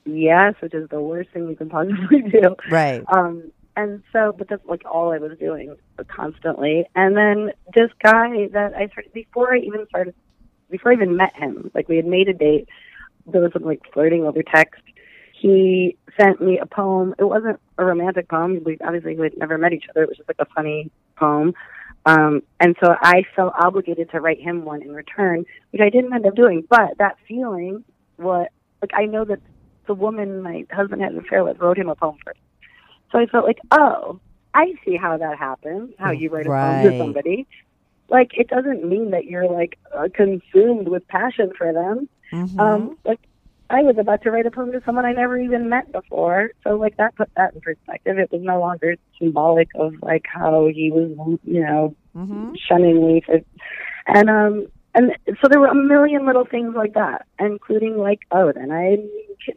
Yes, 0.06 0.56
which 0.60 0.74
is 0.74 0.90
the 0.90 1.02
worst 1.02 1.32
thing 1.32 1.50
you 1.50 1.56
can 1.56 1.70
possibly 1.70 2.22
do. 2.32 2.56
Right. 2.70 3.04
Um, 3.08 3.52
and 3.76 4.04
so, 4.14 4.34
but 4.38 4.48
that's 4.48 4.66
like 4.66 4.84
all 4.86 5.12
I 5.12 5.18
was 5.18 5.38
doing 5.38 5.76
constantly. 6.08 6.86
And 6.96 7.18
then 7.18 7.52
this 7.74 7.92
guy 8.02 8.48
that 8.54 8.74
I 8.74 8.88
started 8.88 9.12
before 9.14 9.54
I 9.54 9.60
even 9.60 9.86
started, 9.90 10.16
before 10.70 10.92
I 10.92 10.96
even 10.96 11.18
met 11.18 11.36
him, 11.36 11.72
like 11.74 11.90
we 11.90 11.98
had 11.98 12.06
made 12.06 12.30
a 12.30 12.34
date. 12.34 12.70
There 13.28 13.42
was 13.42 13.52
some 13.54 13.64
like 13.64 13.82
flirting 13.94 14.24
over 14.24 14.44
text. 14.44 14.82
He 15.34 15.98
sent 16.20 16.42
me 16.42 16.60
a 16.60 16.66
poem. 16.66 17.16
It 17.20 17.26
wasn't 17.26 17.60
a 17.78 17.84
romantic 17.84 18.30
poem. 18.30 18.62
We 18.64 18.78
obviously 18.86 19.16
we 19.16 19.24
had 19.24 19.38
never 19.38 19.58
met 19.58 19.74
each 19.74 19.86
other. 19.90 20.04
It 20.04 20.10
was 20.10 20.18
just 20.18 20.30
like 20.30 20.40
a 20.40 20.54
funny 20.54 20.90
poem. 21.18 21.54
Um, 22.06 22.44
and 22.60 22.76
so 22.84 22.96
I 23.02 23.24
felt 23.36 23.54
obligated 23.60 24.12
to 24.12 24.22
write 24.22 24.40
him 24.40 24.64
one 24.64 24.84
in 24.84 24.92
return, 24.92 25.44
which 25.72 25.82
I 25.82 25.90
didn't 25.90 26.14
end 26.14 26.26
up 26.26 26.36
doing. 26.36 26.66
But 26.70 26.98
that 27.00 27.18
feeling, 27.28 27.84
what 28.18 28.52
like 28.82 28.92
I 28.94 29.06
know 29.06 29.26
that 29.26 29.40
the 29.88 29.94
woman 29.94 30.42
my 30.42 30.66
husband 30.72 31.02
had 31.02 31.12
an 31.14 31.20
affair 31.20 31.44
with 31.44 31.60
wrote 31.60 31.78
him 31.78 31.90
a 31.90 31.96
poem 31.96 32.18
first. 32.26 32.40
So 33.12 33.20
I 33.20 33.26
felt 33.28 33.46
like, 33.46 33.60
oh, 33.72 34.20
I 34.54 34.74
see 34.86 34.96
how 34.96 35.18
that 35.18 35.38
happens. 35.38 35.94
How 35.98 36.12
you 36.12 36.30
write 36.30 36.46
a 36.46 36.50
poem 36.50 36.92
to 36.92 36.98
somebody. 36.98 37.48
Like 38.10 38.32
it 38.38 38.48
doesn't 38.48 38.88
mean 38.88 39.12
that 39.12 39.26
you're 39.26 39.50
like 39.50 39.78
uh, 39.96 40.10
consumed 40.14 40.88
with 40.88 41.08
passion 41.08 41.52
for 41.58 41.74
them. 41.74 42.08
Mm-hmm. 42.32 42.60
Um, 42.60 42.98
like 43.04 43.20
I 43.70 43.82
was 43.82 43.98
about 43.98 44.22
to 44.24 44.32
write 44.32 44.46
a 44.46 44.52
poem 44.52 44.72
to 44.74 44.82
someone 44.86 45.06
I 45.06 45.14
never 45.14 45.38
even 45.38 45.70
met 45.70 45.92
before, 45.92 46.52
so 46.64 46.76
like 46.76 46.98
that 46.98 47.16
put 47.16 47.30
that 47.36 47.56
in 47.56 47.62
perspective. 47.62 48.20
It 48.20 48.32
was 48.32 48.42
no 48.44 48.60
longer 48.60 48.96
symbolic 49.20 49.70
of 49.76 49.96
like 50.02 50.26
how 50.32 50.68
he 50.68 50.92
was, 50.92 51.40
you 51.44 51.62
know, 51.62 51.96
mm-hmm. 52.16 52.54
shunning 52.68 53.08
me 53.08 53.22
for, 53.26 53.42
and 54.08 54.30
um, 54.30 54.68
and 54.96 55.12
so 55.42 55.48
there 55.50 55.60
were 55.60 55.68
a 55.68 55.76
million 55.76 56.26
little 56.26 56.46
things 56.46 56.74
like 56.76 56.94
that, 56.94 57.26
including 57.40 57.98
like, 57.98 58.20
oh, 58.32 58.52
then 58.54 58.72
I 58.72 58.98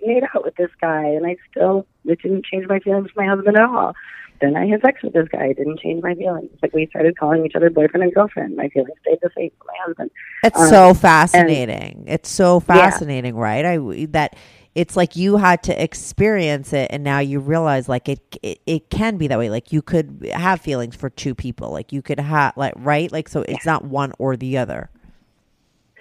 made 0.04 0.24
out 0.34 0.44
with 0.44 0.56
this 0.56 0.70
guy, 0.80 1.04
and 1.04 1.26
I 1.26 1.36
still 1.50 1.86
it 2.04 2.20
didn't 2.22 2.44
change 2.44 2.66
my 2.68 2.80
feelings 2.80 3.10
for 3.14 3.22
my 3.24 3.28
husband 3.34 3.56
at 3.56 3.64
all. 3.64 3.94
Then 4.40 4.56
I 4.56 4.66
had 4.66 4.82
sex 4.82 5.02
with 5.02 5.14
this 5.14 5.28
guy. 5.32 5.46
It 5.46 5.56
didn't 5.56 5.80
change 5.80 6.02
my 6.02 6.14
feelings. 6.14 6.50
Like 6.62 6.72
we 6.74 6.86
started 6.88 7.18
calling 7.18 7.44
each 7.46 7.54
other 7.56 7.70
boyfriend 7.70 8.04
and 8.04 8.14
girlfriend. 8.14 8.56
My 8.56 8.68
feelings 8.68 8.92
stayed 9.02 9.18
the 9.22 9.30
same 9.36 9.50
for 9.58 9.66
my 9.66 9.74
husband. 9.84 10.10
It's 10.44 10.60
Um, 10.60 10.68
so 10.68 10.94
fascinating. 10.94 12.04
it's 12.06 12.28
so 12.30 12.60
Yeah. 12.72 12.90
fascinating, 12.90 13.36
right? 13.36 13.64
I 13.64 13.78
that 14.10 14.36
it's 14.74 14.96
like 14.96 15.16
you 15.16 15.38
had 15.38 15.62
to 15.64 15.82
experience 15.82 16.72
it, 16.72 16.88
and 16.90 17.02
now 17.02 17.18
you 17.18 17.40
realize 17.40 17.88
like 17.88 18.08
it, 18.08 18.20
it 18.42 18.60
it 18.66 18.90
can 18.90 19.16
be 19.16 19.26
that 19.28 19.38
way. 19.38 19.50
Like 19.50 19.72
you 19.72 19.82
could 19.82 20.28
have 20.32 20.60
feelings 20.60 20.94
for 20.94 21.10
two 21.10 21.34
people. 21.34 21.70
Like 21.72 21.92
you 21.92 22.02
could 22.02 22.20
have 22.20 22.56
like 22.56 22.74
right. 22.76 23.10
Like 23.10 23.28
so, 23.28 23.42
it's 23.48 23.66
not 23.66 23.84
one 23.84 24.12
or 24.18 24.36
the 24.36 24.58
other. 24.58 24.90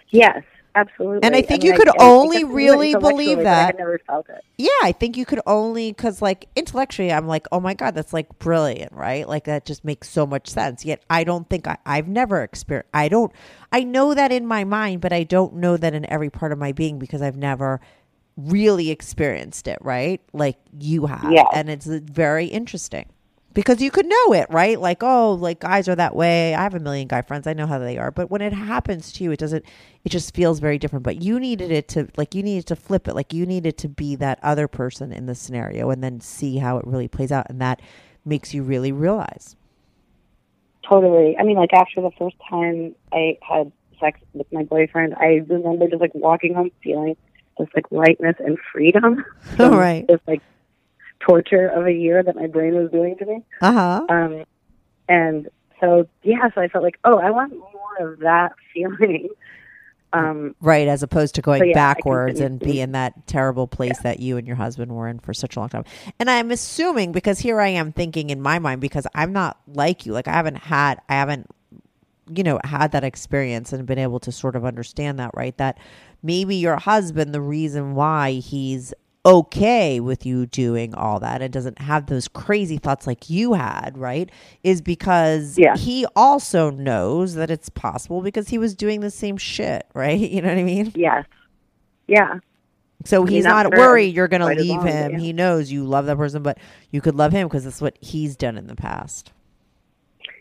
Yes, 0.10 0.43
absolutely. 0.76 1.24
And 1.24 1.36
I 1.36 1.41
think 1.41 1.64
mean, 1.64 1.72
you 1.74 1.78
could 1.78 1.89
I- 1.89 1.93
I 1.99 2.05
only 2.10 2.43
really 2.43 2.93
believe 2.93 3.38
but 3.38 3.47
I 3.47 3.66
that- 3.72 3.78
never 3.78 3.99
felt 4.08 4.30
it. 4.30 4.43
Yeah, 4.58 4.70
I 4.84 4.91
think 4.91 5.18
you 5.18 5.26
could 5.26 5.41
only 5.45 5.91
because 5.91 6.22
like 6.22 6.47
intellectually, 6.55 7.12
I'm 7.12 7.28
like, 7.28 7.47
oh 7.51 7.60
my 7.60 7.74
god, 7.74 7.93
that's 7.95 8.14
like 8.14 8.39
brilliant, 8.39 8.93
right? 8.93 9.28
Like 9.28 9.45
that 9.45 9.66
just 9.66 9.84
makes 9.86 10.10
so 10.10 10.26
much 10.26 10.47
sense. 10.49 10.86
Yet 10.86 11.03
I 11.10 11.24
don't 11.24 11.49
think 11.49 11.68
I, 11.68 11.78
I've 11.86 12.08
never 12.08 12.41
experienced. 12.43 12.89
I 12.93 13.10
don't. 13.10 13.32
I 13.72 13.84
know 13.84 14.14
that 14.14 14.32
in 14.32 14.45
my 14.47 14.64
mind, 14.64 15.01
but 15.01 15.12
I 15.14 15.24
don't 15.24 15.55
know 15.55 15.78
that 15.78 15.93
in 15.93 16.10
every 16.10 16.30
part 16.30 16.51
of 16.51 16.58
my 16.58 16.72
being 16.72 16.99
because 16.99 17.22
I've 17.22 17.38
never 17.38 17.80
really 18.38 18.91
experienced 18.91 19.68
it, 19.68 19.80
right? 19.82 20.22
Like 20.32 20.58
you 20.80 21.08
have, 21.08 21.32
Yeah. 21.32 21.45
and 21.53 21.70
it's 21.70 21.88
uh, 21.88 21.99
very 22.03 22.45
interesting 22.45 23.08
because 23.58 23.82
you 23.82 23.89
could 23.89 24.05
know 24.05 24.34
it, 24.34 24.45
right? 24.51 24.80
Like, 24.80 25.01
oh, 25.01 25.34
like 25.34 25.62
guys 25.62 25.89
are 25.89 25.95
that 25.95 26.16
way. 26.16 26.53
I 26.53 26.62
have 26.62 26.76
a 26.76 26.80
million 26.80 27.08
guy 27.08 27.24
friends. 27.24 27.47
I 27.47 27.53
know 27.53 27.66
how 27.66 27.80
they 27.80 27.97
are. 27.97 28.12
But 28.12 28.30
when 28.30 28.39
it 28.39 28.53
happens 28.53 29.12
to 29.14 29.24
you, 29.24 29.32
it 29.32 29.39
doesn't, 29.39 29.66
it 30.03 30.10
just 30.10 30.36
feels 30.36 30.60
very 30.60 30.78
different. 30.78 31.01
But 31.01 31.24
you 31.24 31.39
needed 31.39 31.72
it 31.72 31.88
to, 31.88 32.08
like, 32.18 32.36
you 32.36 32.43
needed 32.43 32.68
to 32.68 32.76
flip 32.76 33.08
it. 33.08 33.16
Like, 33.16 33.34
you 33.34 33.47
needed 33.47 33.76
to 33.80 33.89
be 33.89 34.16
that 34.18 34.38
other 34.43 34.68
person 34.68 35.12
in 35.12 35.26
the 35.26 35.34
scenario 35.34 35.89
and 35.89 36.03
then 36.03 36.20
see 36.20 36.58
how 36.58 36.78
it 36.78 36.86
really 36.86 37.08
plays 37.08 37.32
out. 37.32 37.47
And 37.49 37.60
that 37.60 37.82
makes 38.24 38.53
you 38.53 38.62
really 38.62 38.91
realize. 38.91 39.55
Totally. 40.88 41.36
I 41.39 41.41
mean, 41.41 41.58
like 41.58 41.74
after 41.74 41.99
the 41.99 42.12
first 42.12 42.36
time 42.47 42.93
I 43.12 43.39
had 43.41 43.72
sex 43.99 44.20
with 44.34 44.45
my 44.53 44.66
boyfriend, 44.66 45.16
I 45.16 45.41
remember 45.47 45.88
just 45.88 45.99
like 45.99 46.14
walking 46.14 46.53
home 46.53 46.70
feeling 46.84 47.18
this 47.58 47.70
like 47.74 47.88
lightness 47.89 48.36
and 48.38 48.60
freedom. 48.72 49.26
from 49.55 49.74
Right. 49.74 50.05
This 50.08 50.20
like 50.28 50.43
torture 51.20 51.68
of 51.68 51.86
a 51.86 51.93
year 51.93 52.24
that 52.24 52.36
my 52.36 52.47
brain 52.47 52.76
was 52.76 52.91
doing 52.91 53.18
to 53.18 53.26
me. 53.26 53.43
Uh 53.61 53.72
huh. 53.72 54.05
Um, 54.09 54.43
and 55.09 55.49
so 55.80 56.07
yeah, 56.24 56.49
so 56.53 56.61
I 56.61 56.68
felt 56.68 56.84
like, 56.84 56.99
oh, 57.03 57.18
I 57.18 57.32
want 57.32 57.53
more 57.53 58.11
of 58.11 58.20
that 58.20 58.53
feeling. 58.74 59.30
Um, 60.13 60.55
Right, 60.61 60.88
as 60.88 61.03
opposed 61.03 61.36
to 61.36 61.41
going 61.41 61.59
So, 61.59 61.65
yeah, 61.65 61.74
backwards 61.74 62.39
and 62.39 62.59
be 62.59 62.80
in 62.80 62.93
that 62.93 63.28
terrible 63.28 63.68
place 63.68 63.99
that 63.99 64.20
you 64.20 64.38
and 64.38 64.47
your 64.47 64.55
husband 64.55 64.91
were 64.91 65.07
in 65.07 65.20
for 65.20 65.34
such 65.34 65.55
a 65.55 65.59
long 65.59 65.70
time. 65.70 65.84
And 66.18 66.30
I'm 66.30 66.49
assuming 66.49 67.11
because 67.11 67.39
here 67.39 67.59
I 67.59 67.68
am 67.70 67.91
thinking 67.91 68.30
in 68.30 68.41
my 68.41 68.57
mind 68.57 68.80
because 68.80 69.05
I'm 69.13 69.34
not 69.34 69.59
like 69.68 70.05
you. 70.05 70.13
Like 70.13 70.28
I 70.28 70.34
haven't 70.34 70.57
had 70.57 71.01
I 71.09 71.15
haven't 71.15 71.47
you 72.34 72.43
know 72.43 72.59
had 72.63 72.91
that 72.93 73.03
experience 73.03 73.74
and 73.74 73.86
been 73.86 73.99
able 73.99 74.20
to 74.22 74.32
sort 74.32 74.55
of 74.55 74.65
understand 74.65 75.20
that, 75.20 75.32
right? 75.34 75.57
That 75.57 75.78
maybe 76.24 76.55
your 76.55 76.78
husband 76.78 77.34
the 77.34 77.41
reason 77.41 77.93
why 77.93 78.34
he's 78.34 78.93
okay 79.28 79.99
with 79.99 80.25
you 80.25 80.45
doing 80.45 80.95
all 80.95 81.19
that 81.19 81.41
and 81.41 81.51
doesn't 81.53 81.80
have 81.82 82.05
those 82.07 82.28
crazy 82.30 82.78
thoughts 82.78 83.05
like 83.05 83.30
you 83.30 83.53
had, 83.53 83.97
right? 83.97 84.32
Is 84.63 84.82
because 84.82 85.57
Yeah. 85.57 85.75
he 85.75 86.05
also 86.15 86.69
knows 86.71 87.36
that 87.36 87.51
it's 87.51 87.67
possible 87.69 88.21
because 88.21 88.47
he 88.49 88.57
was 88.57 88.73
doing 88.73 89.01
the 89.01 89.11
same 89.11 89.36
shit, 89.38 89.86
right? 89.93 90.17
You 90.17 90.41
know 90.41 90.47
what 90.49 90.57
I 90.57 90.63
mean? 90.63 90.93
yes, 90.95 91.25
yeah, 92.07 92.39
So 93.03 93.25
mean, 93.25 93.34
he's 93.34 93.43
not 93.43 93.69
not 93.69 93.78
worried 93.78 94.15
you're 94.15 94.30
going 94.30 94.41
to 94.41 94.47
leave 94.47 94.84
long, 94.84 94.88
him. 94.88 95.11
yeah. 95.11 95.19
He 95.19 95.34
knows 95.34 95.71
you 95.71 95.84
love 95.84 96.05
that 96.05 96.15
person, 96.17 96.41
but 96.41 96.57
you 96.89 97.01
could 97.01 97.15
love 97.15 97.34
him 97.34 97.47
because 97.49 97.65
that's 97.65 97.82
what 97.82 97.97
he's 97.99 98.38
done 98.38 98.57
in 98.57 98.67
the 98.67 98.75
past. 98.75 99.34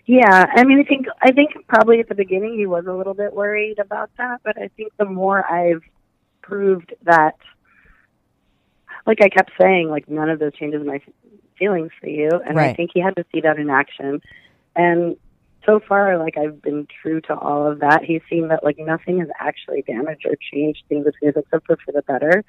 yeah. 0.06 0.46
I 0.54 0.62
mean, 0.64 0.78
I 0.78 0.84
think 0.84 1.06
I 1.22 1.32
think 1.32 1.50
probably 1.66 1.98
at 1.98 2.08
the 2.08 2.14
beginning 2.14 2.54
he 2.56 2.66
was 2.66 2.86
a 2.86 2.92
little 2.92 3.14
bit 3.14 3.34
worried 3.34 3.80
about 3.80 4.10
that, 4.18 4.40
but 4.44 4.56
I 4.56 4.68
think 4.76 4.92
the 4.96 5.04
more 5.06 5.44
I've 5.50 5.82
proved 6.42 6.94
that, 7.02 7.34
like 9.06 9.18
I 9.22 9.28
kept 9.28 9.52
saying, 9.60 9.88
like 9.88 10.08
none 10.08 10.28
of 10.30 10.38
those 10.38 10.54
changes 10.54 10.84
my 10.84 11.00
feelings 11.58 11.90
for 12.00 12.08
you, 12.08 12.30
and 12.46 12.58
I 12.58 12.74
think 12.74 12.90
he 12.92 13.00
had 13.00 13.16
to 13.16 13.24
see 13.32 13.40
that 13.40 13.58
in 13.58 13.70
action, 13.70 14.20
and 14.74 15.16
so 15.64 15.80
far, 15.80 16.16
like 16.16 16.38
I've 16.38 16.62
been 16.62 16.86
true 17.02 17.20
to 17.22 17.34
all 17.34 17.70
of 17.70 17.80
that. 17.80 18.04
He's 18.04 18.22
seen 18.30 18.48
that 18.48 18.62
like 18.64 18.78
nothing 18.78 19.18
has 19.18 19.28
actually 19.38 19.82
damaged 19.82 20.24
or 20.24 20.36
changed 20.52 20.84
things 20.88 21.04
between 21.04 21.30
us 21.30 21.36
except 21.36 21.66
for 21.66 21.76
for 21.84 21.92
the 21.92 22.02
better. 22.02 22.44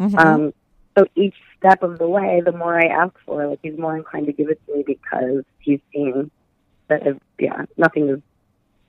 Mhm. 0.00 0.18
Um, 0.18 0.54
so 0.96 1.06
each 1.14 1.34
step 1.58 1.82
of 1.82 1.98
the 1.98 2.08
way, 2.08 2.40
the 2.44 2.52
more 2.52 2.78
I 2.80 2.86
ask 2.86 3.14
for, 3.26 3.46
like 3.46 3.58
he's 3.62 3.78
more 3.78 3.96
inclined 3.96 4.26
to 4.26 4.32
give 4.32 4.48
it 4.48 4.60
to 4.66 4.76
me 4.76 4.84
because 4.86 5.44
he's 5.58 5.80
seen 5.92 6.30
that, 6.88 7.02
yeah, 7.38 7.64
nothing 7.76 8.08
has 8.08 8.20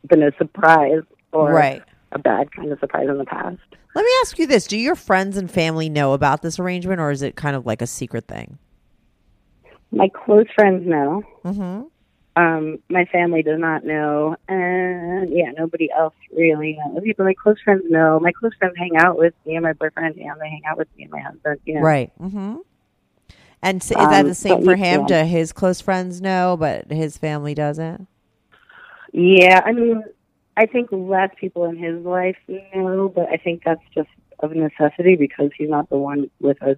been 0.08 0.24
a 0.24 0.32
surprise 0.38 1.04
or 1.32 1.52
right. 1.52 1.84
A 2.12 2.20
bad 2.20 2.52
kind 2.52 2.72
of 2.72 2.80
surprise 2.80 3.08
in 3.10 3.18
the 3.18 3.26
past. 3.26 3.60
Let 3.96 4.04
me 4.04 4.12
ask 4.22 4.38
you 4.40 4.48
this: 4.48 4.68
Do 4.68 4.78
your 4.78 4.96
friends 4.96 5.38
and 5.38 5.50
family 5.50 5.90
know 5.90 6.14
about 6.14 6.42
this 6.42 6.60
arrangement, 6.60 7.00
or 7.00 7.12
is 7.12 7.22
it 7.22 7.36
kind 7.36 7.56
of 7.56 7.66
like 7.66 7.82
a 7.82 7.88
secret 7.88 8.28
thing? 8.28 8.58
My 9.92 10.10
close 10.10 10.48
friends 10.56 10.86
know. 10.88 11.24
Mm-hmm. 11.44 11.84
Um, 12.38 12.80
my 12.90 13.06
family 13.06 13.42
does 13.44 13.60
not 13.60 13.86
know, 13.86 14.36
and 14.50 15.30
yeah, 15.32 15.52
nobody 15.58 15.90
else 15.90 16.14
really 16.36 16.78
knows. 16.78 17.02
But 17.18 17.24
my 17.24 17.34
close 17.42 17.62
friends 17.64 17.84
know. 17.90 18.20
My 18.20 18.34
close 18.34 18.52
friends 18.60 18.74
hang 18.78 18.98
out 18.98 19.18
with 19.18 19.34
me 19.46 19.56
and 19.56 19.64
my 19.64 19.72
boyfriend, 19.72 20.18
and 20.18 20.42
they 20.42 20.50
hang 20.50 20.64
out 20.68 20.78
with 20.78 20.90
me 20.98 21.04
and 21.04 21.12
my 21.14 21.22
husband. 21.22 21.60
You 21.66 21.76
know, 21.76 21.80
Right. 21.82 22.12
Mm-hmm. 22.22 22.56
And 23.62 23.82
s 23.82 23.90
is 23.92 23.96
that 23.98 24.22
Um, 24.22 24.28
the 24.28 24.36
same 24.36 24.64
for 24.66 24.76
him? 24.76 25.06
yeah. 25.08 25.24
Do 25.24 25.30
his 25.30 25.54
close 25.54 25.80
friends 25.80 26.20
know, 26.22 26.58
but 26.60 26.92
his 26.92 27.18
family 27.18 27.54
doesn't? 27.56 28.06
Yeah, 29.14 29.62
I 29.66 29.72
mean, 29.72 30.04
I 30.58 30.66
think 30.66 30.90
less 30.92 31.32
people 31.40 31.66
in 31.66 31.78
his 31.78 32.04
life 32.06 32.38
know, 32.48 33.10
but 33.14 33.28
I 33.30 33.38
think 33.38 33.64
that's 33.66 33.82
just 33.94 34.10
of 34.40 34.52
necessity 34.52 35.16
because 35.16 35.52
he's 35.58 35.70
not 35.70 35.90
the 35.90 35.98
one 35.98 36.30
with 36.40 36.62
a 36.62 36.78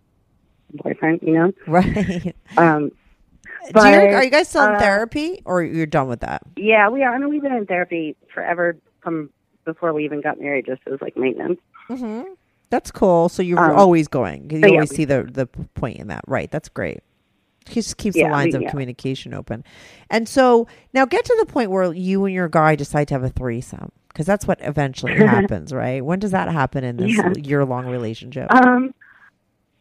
boyfriend, 0.73 1.19
you 1.21 1.33
know. 1.33 1.53
Right. 1.67 2.35
Um, 2.57 2.89
Do 2.89 2.93
you, 3.67 3.71
But, 3.73 4.13
are 4.13 4.23
you 4.23 4.29
guys 4.29 4.47
still 4.49 4.65
in 4.65 4.75
uh, 4.75 4.79
therapy, 4.79 5.41
or 5.45 5.63
you're 5.63 5.85
done 5.85 6.07
with 6.07 6.21
that? 6.21 6.43
yeah, 6.55 6.89
we 6.89 7.03
are. 7.03 7.13
I 7.13 7.17
mean, 7.17 7.29
we've 7.29 7.41
been 7.41 7.53
in 7.53 7.65
therapy 7.65 8.15
forever 8.33 8.77
from 9.01 9.29
before 9.65 9.93
we 9.93 10.05
even 10.05 10.21
got 10.21 10.39
married, 10.39 10.65
just 10.65 10.81
as 10.91 10.99
like 11.01 11.17
maintenance. 11.17 11.59
Mm-hmm. 11.89 12.31
That's 12.69 12.91
cool. 12.91 13.29
So 13.29 13.41
you're 13.41 13.59
Um, 13.59 13.77
always 13.77 14.07
going. 14.07 14.49
You 14.49 14.61
so 14.61 14.67
yeah, 14.67 14.73
always 14.73 14.95
see 14.95 15.05
the 15.05 15.23
the 15.23 15.45
point 15.45 15.97
in 15.97 16.07
that, 16.07 16.23
right? 16.27 16.49
That's 16.51 16.69
great 16.69 16.99
just 17.69 17.97
keeps 17.97 18.15
yeah, 18.15 18.27
the 18.27 18.31
lines 18.31 18.55
I 18.55 18.57
mean, 18.57 18.57
of 18.57 18.61
yeah. 18.63 18.69
communication 18.71 19.33
open. 19.33 19.63
And 20.09 20.27
so 20.27 20.67
now 20.93 21.05
get 21.05 21.25
to 21.25 21.35
the 21.39 21.45
point 21.45 21.71
where 21.71 21.93
you 21.93 22.25
and 22.25 22.33
your 22.33 22.49
guy 22.49 22.75
decide 22.75 23.07
to 23.09 23.15
have 23.15 23.23
a 23.23 23.29
threesome 23.29 23.91
because 24.17 24.25
that's 24.25 24.47
what 24.47 24.59
eventually 24.61 25.13
happens, 25.17 25.73
right? 25.73 26.03
When 26.03 26.19
does 26.19 26.31
that 26.31 26.49
happen 26.49 26.83
in 26.83 26.97
this 26.97 27.15
yeah. 27.15 27.33
year 27.37 27.65
long 27.65 27.85
relationship? 27.85 28.51
Um, 28.51 28.93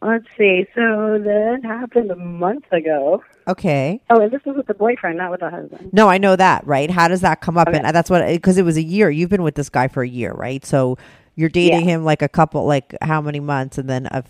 let's 0.01 0.27
see. 0.37 0.65
So 0.75 1.19
that 1.23 1.61
happened 1.63 2.11
a 2.11 2.15
month 2.15 2.71
ago. 2.71 3.23
Okay. 3.47 4.01
Oh, 4.09 4.21
and 4.21 4.31
this 4.31 4.41
was 4.45 4.57
with 4.57 4.67
the 4.67 4.73
boyfriend, 4.73 5.17
not 5.17 5.31
with 5.31 5.39
the 5.39 5.49
husband. 5.49 5.91
No, 5.91 6.07
I 6.07 6.17
know 6.17 6.35
that, 6.35 6.67
right? 6.67 6.91
How 6.91 7.07
does 7.07 7.21
that 7.21 7.41
come 7.41 7.57
up? 7.57 7.69
Okay. 7.69 7.79
And 7.79 7.95
that's 7.95 8.09
what 8.09 8.27
because 8.27 8.57
it 8.57 8.63
was 8.63 8.77
a 8.77 8.83
year. 8.83 9.09
You've 9.09 9.29
been 9.29 9.43
with 9.43 9.55
this 9.55 9.69
guy 9.69 9.87
for 9.87 10.03
a 10.03 10.07
year, 10.07 10.33
right? 10.33 10.63
So 10.65 10.97
you're 11.35 11.49
dating 11.49 11.87
yeah. 11.87 11.95
him 11.95 12.05
like 12.05 12.21
a 12.21 12.29
couple, 12.29 12.65
like 12.65 12.95
how 13.01 13.21
many 13.21 13.39
months, 13.39 13.77
and 13.77 13.89
then 13.89 14.07
a, 14.07 14.23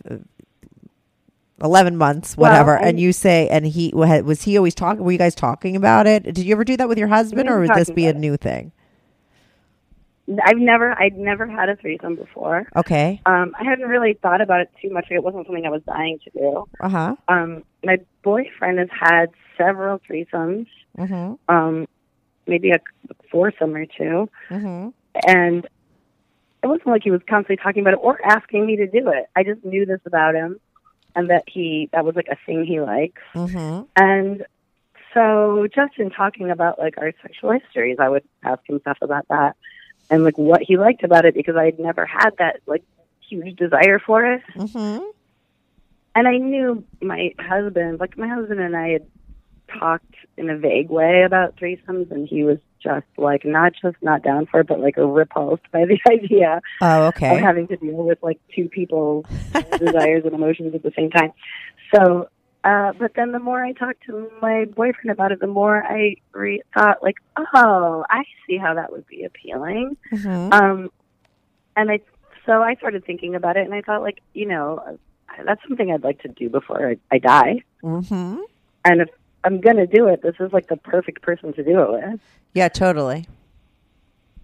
11 1.62 1.98
months, 1.98 2.38
whatever. 2.38 2.76
Well, 2.76 2.88
and, 2.88 3.00
you 3.00 3.12
say, 3.12 3.48
and 3.50 3.66
he 3.66 3.92
was 3.94 4.44
he 4.44 4.58
always 4.58 4.76
talking? 4.76 5.04
Were 5.04 5.12
you 5.12 5.18
guys 5.18 5.36
talking 5.36 5.76
about 5.76 6.08
it? 6.08 6.24
Did 6.24 6.40
you 6.40 6.54
ever 6.54 6.64
do 6.64 6.78
that 6.78 6.88
with 6.88 6.98
your 6.98 7.08
husband, 7.08 7.50
or 7.50 7.60
would 7.60 7.74
this 7.74 7.90
be 7.90 8.06
a 8.08 8.14
new 8.14 8.34
it. 8.34 8.42
thing? 8.42 8.72
I've 10.44 10.58
never, 10.58 10.92
I'd 11.00 11.18
never 11.18 11.48
had 11.48 11.70
a 11.70 11.78
threesome 11.78 12.18
before. 12.18 12.68
Okay. 12.76 13.22
Um, 13.26 13.56
I 13.58 13.64
hadn't 13.64 13.88
really 13.88 14.14
thought 14.22 14.42
about 14.42 14.60
it 14.60 14.70
too 14.82 14.90
much. 14.90 15.06
It 15.10 15.24
wasn't 15.24 15.48
something 15.48 15.66
I 15.66 15.70
was 15.70 15.84
dying 15.84 16.20
to 16.26 16.30
do. 16.32 16.66
Uh 16.82 16.90
huh. 16.90 17.16
Um, 17.30 17.64
my 17.84 17.98
boyfriend 18.24 18.80
has 18.80 18.90
had 18.92 19.28
several 19.58 20.00
threesomes. 20.00 20.68
Mm-hmm. 20.98 21.36
Um, 21.48 21.88
maybe 22.48 22.72
a 22.72 22.80
foursome 23.32 23.76
or 23.76 23.86
2 23.86 24.30
mm-hmm. 24.50 24.90
and 25.28 25.68
it 26.64 26.68
wasn't 26.68 26.88
like 26.88 27.04
he 27.04 27.12
was 27.12 27.22
constantly 27.30 27.58
talking 27.58 27.82
about 27.82 27.94
it 27.94 28.00
or 28.02 28.20
asking 28.26 28.66
me 28.66 28.78
to 28.78 28.88
do 28.88 29.10
it. 29.10 29.30
I 29.36 29.44
just 29.44 29.64
knew 29.64 29.86
this 29.86 30.00
about 30.06 30.34
him 30.34 30.60
and 31.18 31.32
that 31.32 31.44
he 31.48 31.90
that 31.92 32.06
was 32.06 32.16
like 32.16 32.28
a 32.30 32.38
thing 32.46 32.64
he 32.64 32.80
likes. 32.80 33.22
Mm-hmm. 33.34 33.84
And 33.98 34.46
so, 35.14 35.68
just 35.74 35.98
in 35.98 36.12
talking 36.12 36.52
about 36.52 36.78
like 36.78 36.98
our 37.00 37.12
sexual 37.24 37.52
histories, 37.52 37.98
I 38.00 38.08
would 38.08 38.24
ask 38.44 38.62
him 38.70 38.80
stuff 38.80 39.00
about 39.02 39.28
that 39.30 39.58
and 40.12 40.24
like 40.24 40.38
what 40.38 40.62
he 40.62 40.78
liked 40.78 41.04
about 41.04 41.26
it 41.26 41.34
because 41.34 41.56
I 41.56 41.66
had 41.66 41.80
never 41.80 42.06
had 42.06 42.38
that 42.38 42.62
like 42.68 42.84
huge 43.28 43.58
desire 43.58 44.00
for 44.00 44.24
it. 44.26 44.44
Mm-hmm. 44.56 45.04
And 46.16 46.28
I 46.28 46.38
knew 46.38 46.84
my 47.02 47.34
husband, 47.40 48.00
like 48.00 48.16
my 48.16 48.28
husband 48.28 48.60
and 48.60 48.78
I 48.78 48.90
had 48.90 49.08
talked 49.68 50.16
in 50.38 50.50
a 50.50 50.58
vague 50.58 50.90
way 50.90 51.24
about 51.24 51.56
threesomes, 51.58 52.12
and 52.12 52.28
he 52.28 52.44
was 52.44 52.60
just 52.82 53.08
like 53.18 53.44
not 53.44 53.74
just 53.82 53.98
not 54.02 54.24
down 54.24 54.46
for 54.46 54.62
it, 54.62 54.68
but 54.68 54.80
like 54.80 54.96
repulsed 54.98 55.64
by 55.72 55.86
the 55.86 56.00
idea 56.12 56.62
Oh, 56.82 57.08
of 57.08 57.16
having 57.16 57.68
to 57.68 57.78
deal 57.78 57.96
with 57.96 58.20
like 58.22 58.40
two 58.56 58.70
people's 58.70 59.26
desires 59.80 60.24
and 60.26 60.34
emotions 60.34 60.76
at 60.76 60.84
the 60.84 60.92
same 60.96 61.10
time. 61.10 61.34
So, 61.94 62.30
uh, 62.64 62.94
but 63.00 63.14
then 63.16 63.32
the 63.32 63.40
more 63.40 63.64
I 63.64 63.74
talked 63.74 64.04
to 64.06 64.30
my 64.42 64.66
boyfriend 64.66 65.12
about 65.12 65.32
it, 65.32 65.40
the 65.40 65.48
more 65.48 65.84
I 65.84 66.18
re- 66.34 66.62
thought 66.74 67.02
like, 67.02 67.16
oh, 67.38 68.06
I 68.10 68.24
see 68.46 68.58
how 68.58 68.74
that 68.76 68.92
would 68.92 69.08
be 69.08 69.24
appealing. 69.24 69.98
Mm-hmm. 70.12 70.54
Um, 70.54 70.90
and 71.76 71.92
I, 71.92 72.00
so 72.46 72.62
I 72.62 72.76
started 72.76 73.06
thinking 73.06 73.36
about 73.36 73.58
it, 73.58 73.66
and 73.66 73.74
I 73.74 73.82
thought 73.82 74.02
like, 74.02 74.22
you 74.34 74.48
know, 74.48 74.98
that's 75.46 75.62
something 75.68 75.92
I'd 75.92 76.04
like 76.04 76.22
to 76.24 76.30
do 76.30 76.50
before 76.50 76.90
I, 76.90 76.98
I 77.12 77.20
die. 77.20 77.64
Mm-hmm. 77.84 78.40
And 78.86 79.02
if 79.02 79.10
I'm 79.44 79.62
gonna 79.62 79.88
do 79.88 80.08
it, 80.08 80.22
this 80.22 80.36
is 80.40 80.52
like 80.52 80.68
the 80.68 80.78
perfect 80.78 81.22
person 81.22 81.54
to 81.54 81.64
do 81.64 81.82
it 81.82 81.92
with. 81.92 82.20
Yeah, 82.54 82.70
totally. 82.70 83.28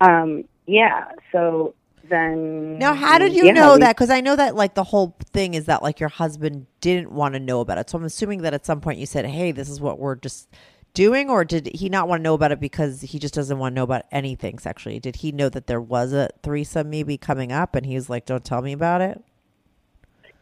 Um, 0.02 0.44
yeah. 0.66 1.06
So 1.32 1.74
then, 2.10 2.78
Now, 2.78 2.94
how 2.94 3.18
did 3.18 3.34
you 3.34 3.46
yeah, 3.46 3.54
know 3.54 3.74
we- 3.74 3.80
that? 3.80 3.96
Because 3.96 4.10
I 4.10 4.22
know 4.22 4.36
that 4.36 4.56
like 4.56 4.74
the 4.76 4.84
whole 4.84 5.16
thing 5.32 5.54
is 5.54 5.66
that 5.66 5.82
like 5.82 6.00
your 6.00 6.10
husband 6.10 6.68
didn't 6.82 7.12
want 7.12 7.34
to 7.34 7.40
know 7.40 7.62
about 7.62 7.78
it. 7.78 7.90
So 7.90 7.98
I'm 7.98 8.04
assuming 8.04 8.42
that 8.42 8.54
at 8.54 8.66
some 8.66 8.82
point 8.82 9.00
you 9.00 9.06
said, 9.06 9.26
"Hey, 9.26 9.52
this 9.52 9.70
is 9.70 9.80
what 9.82 10.00
we're 10.00 10.16
just 10.16 10.50
doing," 10.94 11.30
or 11.30 11.44
did 11.46 11.68
he 11.74 11.90
not 11.90 12.08
want 12.08 12.20
to 12.20 12.24
know 12.24 12.34
about 12.34 12.52
it 12.52 12.60
because 12.60 13.02
he 13.02 13.20
just 13.20 13.34
doesn't 13.34 13.58
want 13.58 13.74
to 13.74 13.76
know 13.76 13.84
about 13.84 14.04
anything 14.12 14.60
sexually? 14.60 15.00
Did 15.00 15.18
he 15.18 15.32
know 15.32 15.50
that 15.50 15.68
there 15.68 15.82
was 15.82 16.14
a 16.14 16.30
threesome 16.44 16.90
maybe 16.90 17.18
coming 17.18 17.52
up, 17.52 17.74
and 17.76 17.86
he 17.86 17.96
was 17.96 18.10
like, 18.10 18.26
"Don't 18.26 18.44
tell 18.46 18.62
me 18.62 18.74
about 18.74 19.02
it"? 19.02 19.22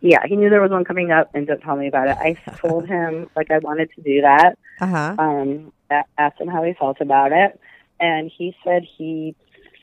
Yeah, 0.02 0.26
he 0.26 0.36
knew 0.36 0.50
there 0.50 0.62
was 0.62 0.72
one 0.72 0.84
coming 0.84 1.12
up, 1.12 1.30
and 1.34 1.46
don't 1.46 1.62
tell 1.62 1.76
me 1.76 1.88
about 1.88 2.08
it. 2.08 2.18
I 2.18 2.34
told 2.58 2.88
him 2.88 3.30
like 3.36 3.52
I 3.52 3.60
wanted 3.60 3.92
to 3.96 4.02
do 4.02 4.22
that. 4.22 4.58
Uh 4.80 4.88
huh. 4.88 5.16
Um, 5.18 5.72
asked 6.18 6.42
him 6.42 6.48
how 6.48 6.64
he 6.64 6.74
felt 6.74 7.00
about 7.00 7.32
it, 7.32 7.60
and 8.00 8.32
he 8.36 8.56
said 8.64 8.84
he 8.98 9.36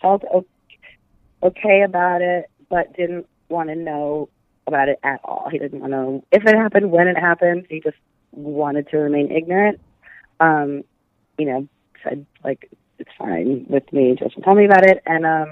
felt 0.02 0.24
o- 0.32 0.46
okay 1.42 1.82
about 1.82 2.20
it, 2.20 2.50
but 2.68 2.94
didn't 2.96 3.26
want 3.48 3.68
to 3.68 3.76
know 3.76 4.28
about 4.66 4.88
it 4.88 4.98
at 5.04 5.20
all. 5.24 5.48
He 5.50 5.58
didn't 5.58 5.80
want 5.80 5.92
to 5.92 5.96
know 5.96 6.24
if 6.32 6.44
it 6.44 6.56
happened, 6.56 6.90
when 6.90 7.06
it 7.06 7.16
happened. 7.16 7.66
He 7.70 7.80
just 7.80 7.96
wanted 8.32 8.88
to 8.90 8.98
remain 8.98 9.30
ignorant. 9.30 9.80
Um, 10.40 10.82
you 11.38 11.46
know, 11.46 11.68
said 12.02 12.26
like 12.42 12.68
it's 12.98 13.10
fine 13.16 13.66
with 13.68 13.90
me. 13.92 14.16
Just 14.18 14.36
tell 14.42 14.56
me 14.56 14.64
about 14.64 14.84
it, 14.84 15.00
and 15.06 15.24
um. 15.24 15.48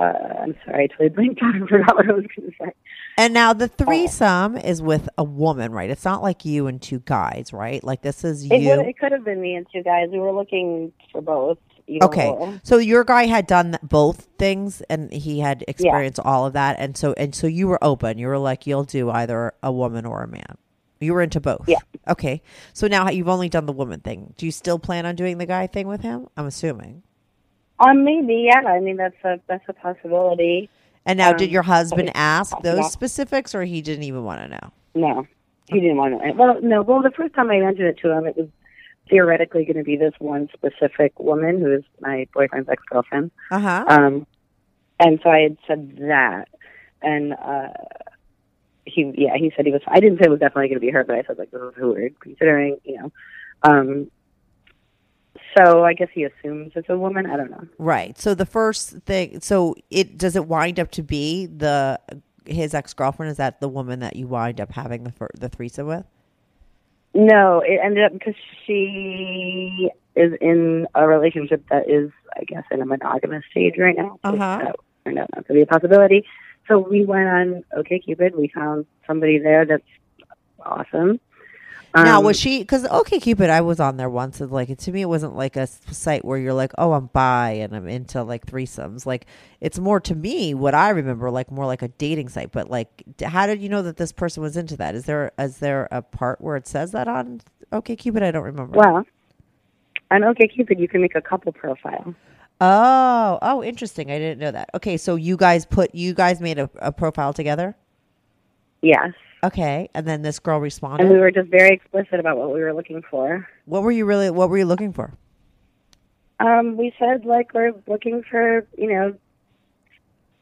Uh, 0.00 0.42
I'm 0.42 0.56
sorry, 0.64 0.84
I 0.84 0.86
totally 0.86 1.10
blinked 1.10 1.42
out 1.42 1.54
and 1.54 1.68
forgot 1.68 1.94
what 1.94 2.08
I 2.08 2.12
was 2.12 2.24
going 2.34 2.50
to 2.50 2.56
say. 2.58 2.72
And 3.18 3.34
now 3.34 3.52
the 3.52 3.68
threesome 3.68 4.56
is 4.56 4.80
with 4.80 5.10
a 5.18 5.24
woman, 5.24 5.72
right? 5.72 5.90
It's 5.90 6.06
not 6.06 6.22
like 6.22 6.46
you 6.46 6.68
and 6.68 6.80
two 6.80 7.00
guys, 7.00 7.52
right? 7.52 7.84
Like 7.84 8.00
this 8.00 8.24
is 8.24 8.50
It, 8.50 8.62
you. 8.62 8.70
would, 8.70 8.86
it 8.86 8.98
could 8.98 9.12
have 9.12 9.24
been 9.24 9.42
me 9.42 9.54
and 9.56 9.66
two 9.70 9.82
guys. 9.82 10.08
We 10.10 10.18
were 10.18 10.32
looking 10.32 10.92
for 11.12 11.20
both. 11.20 11.58
Okay, 12.02 12.60
so 12.62 12.78
your 12.78 13.02
guy 13.02 13.26
had 13.26 13.48
done 13.48 13.76
both 13.82 14.28
things, 14.38 14.80
and 14.82 15.12
he 15.12 15.40
had 15.40 15.64
experienced 15.66 16.20
all 16.20 16.46
of 16.46 16.52
that, 16.52 16.76
and 16.78 16.96
so 16.96 17.14
and 17.16 17.34
so 17.34 17.48
you 17.48 17.66
were 17.66 17.82
open. 17.82 18.16
You 18.16 18.28
were 18.28 18.38
like, 18.38 18.64
you'll 18.64 18.84
do 18.84 19.10
either 19.10 19.54
a 19.60 19.72
woman 19.72 20.06
or 20.06 20.22
a 20.22 20.28
man. 20.28 20.56
You 21.00 21.14
were 21.14 21.20
into 21.22 21.40
both. 21.40 21.64
Yeah. 21.66 21.80
Okay. 22.06 22.42
So 22.74 22.86
now 22.86 23.10
you've 23.10 23.28
only 23.28 23.48
done 23.48 23.66
the 23.66 23.72
woman 23.72 24.00
thing. 24.00 24.34
Do 24.36 24.46
you 24.46 24.52
still 24.52 24.78
plan 24.78 25.04
on 25.04 25.16
doing 25.16 25.38
the 25.38 25.46
guy 25.46 25.66
thing 25.66 25.88
with 25.88 26.02
him? 26.02 26.28
I'm 26.36 26.46
assuming. 26.46 27.02
Um, 27.80 28.04
maybe, 28.04 28.48
yeah. 28.48 28.60
I 28.60 28.80
mean, 28.80 28.96
that's 28.96 29.16
a 29.24 29.40
that's 29.48 29.64
a 29.68 29.72
possibility. 29.72 30.68
And 31.06 31.16
now, 31.16 31.30
Um, 31.30 31.36
did 31.38 31.50
your 31.50 31.62
husband 31.62 32.10
ask 32.14 32.54
those 32.62 32.78
Yeah. 32.78 32.82
specifics, 32.88 33.54
or 33.54 33.64
he 33.64 33.80
didn't 33.80 34.04
even 34.04 34.22
want 34.22 34.42
to 34.42 34.48
know? 34.48 34.72
No, 34.94 35.26
he 35.70 35.80
didn't 35.80 35.96
want 35.96 36.22
to. 36.22 36.32
Well, 36.32 36.60
no. 36.62 36.82
Well, 36.82 37.00
the 37.02 37.10
first 37.10 37.34
time 37.34 37.50
I 37.50 37.58
mentioned 37.58 37.88
it 37.88 37.98
to 38.02 38.10
him, 38.10 38.26
it 38.26 38.36
was 38.36 38.48
theoretically 39.08 39.64
going 39.64 39.78
to 39.78 39.82
be 39.82 39.96
this 39.96 40.12
one 40.18 40.48
specific 40.52 41.18
woman 41.18 41.58
who 41.60 41.72
is 41.72 41.84
my 42.00 42.26
boyfriend's 42.34 42.68
ex 42.68 42.82
girlfriend. 42.90 43.30
Uh 43.50 43.58
huh. 43.58 43.84
Um, 43.88 44.26
and 45.00 45.18
so 45.22 45.30
I 45.30 45.40
had 45.40 45.56
said 45.66 45.96
that, 46.02 46.48
and 47.02 47.32
uh, 47.32 47.68
he, 48.84 49.10
yeah, 49.16 49.36
he 49.36 49.52
said 49.56 49.64
he 49.64 49.72
was. 49.72 49.80
I 49.88 50.00
didn't 50.00 50.18
say 50.18 50.24
it 50.26 50.30
was 50.30 50.40
definitely 50.40 50.68
going 50.68 50.80
to 50.80 50.86
be 50.86 50.90
her, 50.90 51.02
but 51.02 51.16
I 51.16 51.22
said 51.22 51.38
like 51.38 51.50
this 51.50 51.62
is 51.62 51.74
who 51.76 51.92
we're 51.92 52.10
considering, 52.20 52.76
you 52.84 52.98
know. 52.98 53.12
Um, 53.62 54.10
so 55.56 55.84
I 55.84 55.94
guess 55.94 56.08
he 56.12 56.24
assumes 56.24 56.72
it's 56.74 56.88
a 56.88 56.98
woman. 56.98 57.26
I 57.26 57.36
don't 57.36 57.50
know. 57.50 57.66
Right. 57.78 58.18
So 58.18 58.34
the 58.34 58.46
first 58.46 58.90
thing, 59.06 59.40
so 59.40 59.74
it 59.90 60.18
does 60.18 60.36
it 60.36 60.46
wind 60.46 60.78
up 60.78 60.90
to 60.92 61.02
be 61.02 61.46
the 61.46 62.00
his 62.46 62.74
ex 62.74 62.94
girlfriend? 62.94 63.30
Is 63.30 63.36
that 63.38 63.60
the 63.60 63.68
woman 63.68 64.00
that 64.00 64.16
you 64.16 64.26
wind 64.26 64.60
up 64.60 64.72
having 64.72 65.04
the 65.04 65.12
the 65.38 65.48
threesome 65.48 65.86
with? 65.86 66.04
No, 67.14 67.62
it 67.64 67.80
ended 67.82 68.04
up 68.04 68.12
because 68.12 68.34
she 68.66 69.90
is 70.14 70.32
in 70.40 70.86
a 70.94 71.06
relationship 71.06 71.64
that 71.70 71.88
is, 71.88 72.10
I 72.36 72.44
guess, 72.44 72.64
in 72.70 72.80
a 72.80 72.86
monogamous 72.86 73.44
stage 73.50 73.74
right 73.78 73.96
now. 73.96 74.18
Uh-huh. 74.22 74.36
That 74.36 74.76
turned 75.04 75.18
out 75.18 75.30
not 75.34 75.46
to 75.46 75.52
be 75.52 75.62
a 75.62 75.66
possibility. 75.66 76.24
So 76.68 76.78
we 76.78 77.04
went 77.04 77.28
on 77.28 77.64
OkCupid. 77.76 78.36
We 78.36 78.48
found 78.48 78.86
somebody 79.06 79.38
there 79.38 79.64
that's 79.64 79.82
awesome. 80.64 81.20
Now 81.94 82.20
Um, 82.20 82.24
was 82.24 82.38
she 82.38 82.60
because 82.60 82.84
OkCupid 82.84 83.50
i 83.50 83.60
was 83.60 83.80
on 83.80 83.96
there 83.96 84.08
once 84.08 84.40
and 84.40 84.50
like 84.52 84.76
to 84.78 84.92
me 84.92 85.02
it 85.02 85.08
wasn't 85.08 85.34
like 85.34 85.56
a 85.56 85.66
site 85.66 86.24
where 86.24 86.38
you're 86.38 86.54
like 86.54 86.72
oh 86.78 86.92
i'm 86.92 87.06
bi 87.06 87.50
and 87.50 87.74
i'm 87.74 87.88
into 87.88 88.22
like 88.22 88.46
threesomes. 88.46 89.06
Like 89.06 89.26
it's 89.60 89.78
more 89.80 89.98
to 90.00 90.14
me 90.14 90.54
what 90.54 90.72
i 90.74 90.90
remember 90.90 91.30
like 91.32 91.50
more 91.50 91.66
like 91.66 91.82
a 91.82 91.88
dating 91.88 92.28
site 92.28 92.52
but 92.52 92.70
like 92.70 93.02
how 93.24 93.46
did 93.46 93.60
you 93.60 93.68
know 93.68 93.82
that 93.82 93.96
this 93.96 94.12
person 94.12 94.40
was 94.42 94.56
into 94.56 94.76
that? 94.76 94.94
Is 94.94 95.04
there 95.06 95.32
is 95.38 95.58
there 95.58 95.88
a 95.90 96.00
part 96.00 96.40
where 96.40 96.56
it 96.56 96.68
says 96.68 96.92
that 96.92 97.08
on 97.08 97.40
OkCupid? 97.72 98.22
I 98.22 98.30
don't 98.30 98.44
remember. 98.44 98.78
Well, 98.78 99.04
on 100.12 100.20
OkCupid 100.20 100.78
you 100.78 100.86
can 100.86 101.00
make 101.00 101.16
a 101.16 101.20
couple 101.20 101.52
profile. 101.52 102.14
oh 102.60 103.38
oh 103.42 103.64
interesting. 103.64 104.12
I 104.12 104.18
didn't 104.18 104.38
know 104.38 104.52
that. 104.52 104.70
Okay 104.74 104.96
so 104.96 105.16
you 105.16 105.36
guys 105.36 105.66
put 105.66 105.92
you 105.92 106.14
guys 106.14 106.40
made 106.40 106.58
a, 106.60 106.70
a 106.76 106.92
profile 106.92 107.32
together? 107.32 107.74
Yes. 108.80 109.10
Okay 109.42 109.88
and 109.94 110.06
then 110.06 110.22
this 110.22 110.38
girl 110.38 110.58
responded 110.58 111.04
And 111.04 111.12
we 111.12 111.18
were 111.18 111.30
just 111.30 111.48
very 111.48 111.70
explicit 111.70 112.20
about 112.20 112.36
what 112.36 112.52
we 112.52 112.60
were 112.60 112.72
looking 112.72 113.02
for. 113.10 113.48
what 113.64 113.82
were 113.82 113.92
you 113.92 114.04
really 114.04 114.30
what 114.30 114.48
were 114.50 114.58
you 114.58 114.66
looking 114.66 114.92
for 114.92 115.14
Um, 116.38 116.76
we 116.76 116.92
said 116.98 117.24
like 117.24 117.52
we're 117.54 117.74
looking 117.86 118.22
for, 118.22 118.66
you 118.76 118.92
know, 118.92 119.14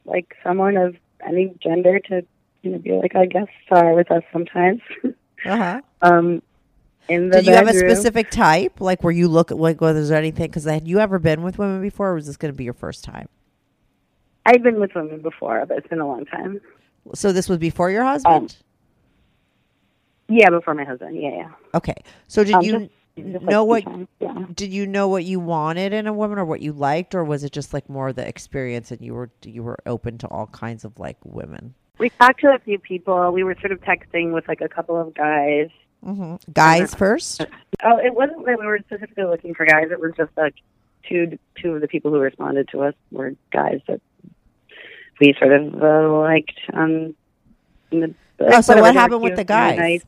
like 0.05 0.35
someone 0.43 0.77
of 0.77 0.95
any 1.27 1.53
gender 1.61 1.99
to, 1.99 2.25
you 2.61 2.71
know, 2.71 2.77
be 2.77 2.91
like 2.93 3.13
a 3.15 3.27
guest 3.27 3.51
star 3.65 3.93
with 3.93 4.09
us 4.11 4.23
sometimes. 4.31 4.81
uh-huh 5.45 5.81
um, 6.01 6.41
in 7.07 7.29
the 7.29 7.37
Did 7.37 7.47
you 7.47 7.53
have 7.53 7.67
a 7.67 7.73
specific 7.73 8.29
type? 8.29 8.79
Like, 8.79 9.03
were 9.03 9.11
you 9.11 9.27
look 9.27 9.51
like 9.51 9.81
was 9.81 10.09
there 10.09 10.17
anything? 10.17 10.47
Because 10.47 10.65
had 10.65 10.87
you 10.87 10.99
ever 10.99 11.19
been 11.19 11.41
with 11.41 11.57
women 11.57 11.81
before, 11.81 12.11
or 12.11 12.15
was 12.15 12.27
this 12.27 12.37
going 12.37 12.53
to 12.53 12.57
be 12.57 12.63
your 12.63 12.73
first 12.73 13.03
time? 13.03 13.27
I've 14.45 14.63
been 14.63 14.79
with 14.79 14.95
women 14.95 15.21
before, 15.21 15.65
but 15.65 15.79
it's 15.79 15.87
been 15.87 15.99
a 15.99 16.07
long 16.07 16.25
time. 16.25 16.61
So 17.13 17.31
this 17.31 17.49
was 17.49 17.57
before 17.57 17.89
your 17.91 18.03
husband. 18.03 18.57
Yeah, 20.29 20.49
before 20.49 20.73
my 20.75 20.83
husband. 20.83 21.15
Yeah, 21.21 21.29
yeah. 21.35 21.49
okay. 21.73 21.95
So 22.27 22.43
did 22.43 22.55
Um, 22.55 22.61
you 22.63 22.71
just- 22.79 22.91
just, 23.17 23.43
know 23.43 23.63
two 23.63 23.65
what? 23.65 24.07
Yeah. 24.19 24.45
Did 24.53 24.71
you 24.71 24.87
know 24.87 25.07
what 25.09 25.25
you 25.25 25.39
wanted 25.41 25.91
in 25.91 26.07
a 26.07 26.13
woman, 26.13 26.37
or 26.39 26.45
what 26.45 26.61
you 26.61 26.71
liked, 26.71 27.13
or 27.15 27.23
was 27.25 27.43
it 27.43 27.51
just 27.51 27.73
like 27.73 27.89
more 27.89 28.13
the 28.13 28.25
experience, 28.25 28.91
and 28.91 29.01
you 29.01 29.13
were 29.13 29.29
you 29.43 29.63
were 29.63 29.77
open 29.85 30.17
to 30.19 30.27
all 30.27 30.47
kinds 30.47 30.85
of 30.85 30.97
like 30.99 31.17
women? 31.25 31.73
We 31.97 32.11
talked 32.11 32.39
to 32.41 32.53
a 32.53 32.59
few 32.59 32.79
people. 32.79 33.31
We 33.31 33.43
were 33.43 33.55
sort 33.59 33.73
of 33.73 33.81
texting 33.81 34.31
with 34.33 34.47
like 34.47 34.61
a 34.61 34.69
couple 34.69 34.95
of 34.97 35.13
guys. 35.13 35.67
hmm 36.01 36.35
Guys 36.53 36.95
first. 36.95 37.45
Oh, 37.83 37.97
it 37.97 38.13
wasn't 38.13 38.45
that 38.45 38.57
we 38.57 38.65
were 38.65 38.79
specifically 38.79 39.25
looking 39.25 39.53
for 39.53 39.65
guys. 39.65 39.87
It 39.91 39.99
was 39.99 40.13
just 40.15 40.31
like 40.37 40.55
two 41.09 41.37
two 41.61 41.73
of 41.75 41.81
the 41.81 41.87
people 41.89 42.11
who 42.11 42.19
responded 42.19 42.69
to 42.69 42.83
us 42.83 42.93
were 43.11 43.33
guys 43.51 43.81
that 43.87 43.99
we 45.19 45.33
sort 45.39 45.51
of 45.51 45.73
uh, 45.83 46.09
liked. 46.19 46.57
Um, 46.73 47.15
the, 47.89 48.13
Oh, 48.41 48.61
so 48.61 48.79
what 48.79 48.93
happened 48.95 49.21
with 49.21 49.35
the 49.35 49.43
guys? 49.43 49.77
Nice. 49.77 50.05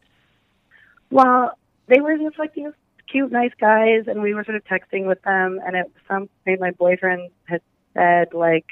Well, 1.12 1.57
they 1.88 1.99
were 1.99 2.18
just 2.18 2.39
like 2.39 2.53
these 2.53 2.72
cute, 3.12 3.32
nice 3.32 3.51
guys, 3.59 4.05
and 4.07 4.22
we 4.22 4.34
were 4.34 4.43
sort 4.43 4.55
of 4.55 4.64
texting 4.64 5.05
with 5.05 5.22
them. 5.24 5.59
And 5.64 5.76
at 5.76 5.88
some 6.07 6.30
point, 6.45 6.62
my 6.62 6.72
boyfriend 6.72 7.30
had 7.43 7.62
said 7.93 8.34
like 8.34 8.66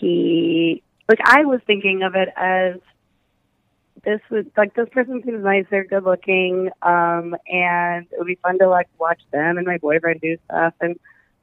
he 0.00 0.82
like 1.08 1.20
I 1.24 1.44
was 1.44 1.60
thinking 1.66 2.02
of 2.02 2.14
it 2.14 2.28
as 2.36 2.80
this 4.04 4.20
was 4.30 4.46
like 4.56 4.74
this 4.74 4.88
person 4.90 5.22
seems 5.24 5.44
nice, 5.44 5.66
they're 5.70 5.84
good 5.84 6.04
looking, 6.04 6.70
um, 6.82 7.36
and 7.46 8.06
it 8.10 8.18
would 8.18 8.26
be 8.26 8.38
fun 8.42 8.58
to 8.58 8.68
like 8.68 8.88
watch 8.98 9.20
them 9.30 9.58
and 9.58 9.66
my 9.66 9.78
boyfriend 9.78 10.20
do 10.20 10.36
stuff 10.46 10.74
and 10.80 10.98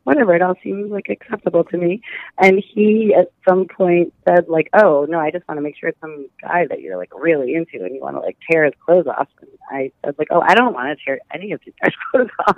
whatever. 0.06 0.34
It 0.34 0.42
all 0.42 0.56
seems 0.64 0.90
like 0.90 1.10
acceptable 1.10 1.66
to 1.66 1.78
me. 1.78 2.02
And 2.38 2.64
he 2.74 3.14
at 3.14 3.32
some 3.48 3.66
point 3.68 4.14
said 4.26 4.48
like, 4.48 4.70
"Oh 4.74 5.06
no, 5.10 5.20
I 5.20 5.30
just 5.32 5.46
want 5.48 5.58
to 5.58 5.62
make 5.62 5.76
sure 5.78 5.90
it's 5.90 6.00
some 6.00 6.28
guy 6.42 6.66
that 6.68 6.80
you're 6.82 6.98
like 6.98 7.12
really 7.14 7.54
into 7.54 7.84
and 7.84 7.94
you 7.94 8.00
want 8.02 8.16
to 8.16 8.22
like 8.22 8.38
tear 8.50 8.64
his 8.64 8.74
clothes 8.86 9.08
off." 9.08 9.28
And 9.42 9.50
I 9.70 9.92
said 10.06 10.16
like, 10.18 10.30
"Oh, 10.32 10.40
I 10.42 10.56
don't 10.56 10.74
want 10.74 10.98
to 10.98 11.04
tear 11.06 11.20
any 11.34 11.52
of 11.52 11.60
these 11.66 11.74
guys' 11.84 11.92
clothes 12.12 12.30
off." 12.48 12.58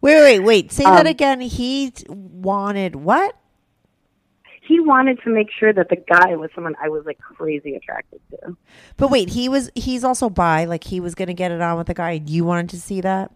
Wait, 0.00 0.20
wait, 0.20 0.40
wait. 0.40 0.70
Say 0.70 0.84
that 0.84 1.00
Um, 1.00 1.06
again. 1.06 1.40
He 1.40 1.92
wanted 2.08 2.94
what? 2.94 3.36
He 4.66 4.80
wanted 4.80 5.20
to 5.24 5.30
make 5.30 5.48
sure 5.50 5.72
that 5.74 5.88
the 5.90 5.96
guy 5.96 6.36
was 6.36 6.50
someone 6.54 6.74
I 6.82 6.88
was 6.88 7.04
like 7.04 7.18
crazy 7.18 7.74
attracted 7.74 8.20
to. 8.30 8.56
But 8.96 9.10
wait, 9.10 9.30
he 9.30 9.48
was 9.48 9.70
he's 9.74 10.04
also 10.04 10.30
bi. 10.30 10.64
Like 10.64 10.84
he 10.84 11.00
was 11.00 11.14
going 11.14 11.28
to 11.28 11.34
get 11.34 11.50
it 11.52 11.60
on 11.60 11.76
with 11.78 11.86
the 11.86 11.94
guy. 11.94 12.22
You 12.24 12.44
wanted 12.44 12.70
to 12.70 12.80
see 12.80 13.00
that? 13.02 13.30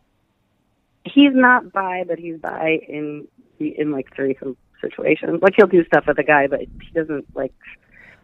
He's 1.05 1.33
not 1.35 1.73
bi, 1.73 2.05
but 2.07 2.19
he's 2.19 2.39
bi 2.39 2.81
in 2.89 3.27
in 3.61 3.91
like 3.93 4.15
threesome 4.15 4.57
situations. 4.81 5.41
Like 5.43 5.55
he'll 5.57 5.67
do 5.67 5.85
stuff 5.87 6.05
with 6.07 6.19
a 6.19 6.23
guy, 6.25 6.47
but 6.47 6.61
he 6.61 6.91
doesn't 6.95 7.35
like. 7.37 7.53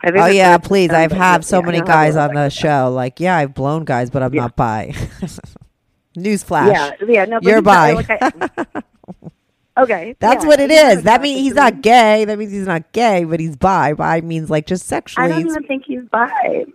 I 0.03 0.11
think 0.11 0.23
Oh 0.23 0.27
yeah, 0.27 0.53
like- 0.53 0.65
please. 0.65 0.91
I've 0.91 1.13
had 1.13 1.45
so 1.45 1.61
yeah, 1.61 1.67
many 1.67 1.81
guys 1.81 2.17
on 2.17 2.35
the 2.35 2.49
show. 2.51 2.93
Like, 2.95 3.21
yeah, 3.21 3.37
I've 3.37 3.55
blown 3.55 3.85
guys, 3.85 4.11
but 4.11 4.23
I'm 4.23 4.35
Yeah. 4.35 4.43
not 4.43 4.57
bi. 4.57 4.93
Newsflash. 6.17 6.73
Yeah, 6.73 6.91
yeah, 7.09 7.25
no, 7.25 7.39
You're 7.43 7.61
bi. 7.63 7.93
like, 7.95 8.09
okay, 9.79 10.15
That's 10.21 10.45
yeah, 10.45 10.49
what 10.49 10.61
it 10.61 10.71
is. 10.71 11.03
That 11.05 11.21
means 11.23 11.41
he's 11.41 11.55
not 11.55 11.81
gay. 11.83 12.25
That 12.25 12.39
means 12.39 12.53
he's 12.53 12.67
not 12.67 12.93
gay, 12.93 13.25
but 13.25 13.41
he's 13.41 13.57
bi. 13.57 13.95
Bi 13.95 14.21
means 14.21 14.49
like 14.51 14.67
just 14.67 14.87
sexually. 14.87 15.27
I 15.27 15.29
don't 15.31 15.49
even 15.51 15.65
think 15.65 15.85
he's 15.87 16.03
bi. 16.13 16.67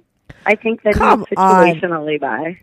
I 0.45 0.55
think 0.55 0.82
that 0.84 0.95
Come 0.95 1.26
he's 1.30 1.38
on. 1.38 1.66
situationally 1.68 2.20
bi. 2.20 2.60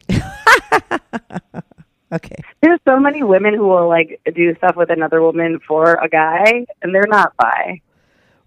okay. 2.13 2.37
There's 2.63 2.81
so 2.85 2.99
many 2.99 3.23
women 3.23 3.55
who 3.55 3.67
will 3.67 3.89
like 3.89 4.21
do 4.35 4.55
stuff 4.57 4.77
with 4.77 4.91
another 4.91 5.21
woman 5.23 5.59
for 5.67 5.95
a 5.95 6.09
guy, 6.09 6.67
and 6.83 6.95
they're 6.95 7.07
not 7.07 7.37
bi. 7.37 7.81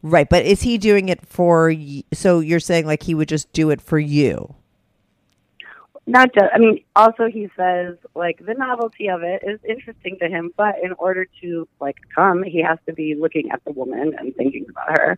Right, 0.01 0.29
but 0.29 0.45
is 0.45 0.61
he 0.61 0.77
doing 0.77 1.09
it 1.09 1.25
for? 1.25 1.67
y- 1.69 2.03
So 2.13 2.39
you're 2.39 2.59
saying 2.61 2.85
like 2.85 3.03
he 3.03 3.13
would 3.15 3.27
just 3.27 3.51
do 3.53 3.69
it 3.69 3.81
for 3.81 3.99
you? 3.99 4.55
Not 6.07 6.33
just. 6.33 6.47
I 6.53 6.57
mean, 6.57 6.83
also 6.95 7.27
he 7.27 7.49
says 7.55 7.95
like 8.15 8.43
the 8.43 8.53
novelty 8.55 9.09
of 9.09 9.21
it 9.23 9.43
is 9.45 9.59
interesting 9.67 10.17
to 10.21 10.27
him, 10.27 10.51
but 10.57 10.75
in 10.81 10.93
order 10.93 11.27
to 11.41 11.67
like 11.79 11.97
come, 12.15 12.41
he 12.43 12.61
has 12.63 12.79
to 12.87 12.93
be 12.93 13.13
looking 13.13 13.51
at 13.51 13.63
the 13.65 13.71
woman 13.71 14.15
and 14.17 14.35
thinking 14.35 14.65
about 14.69 14.89
her. 14.97 15.17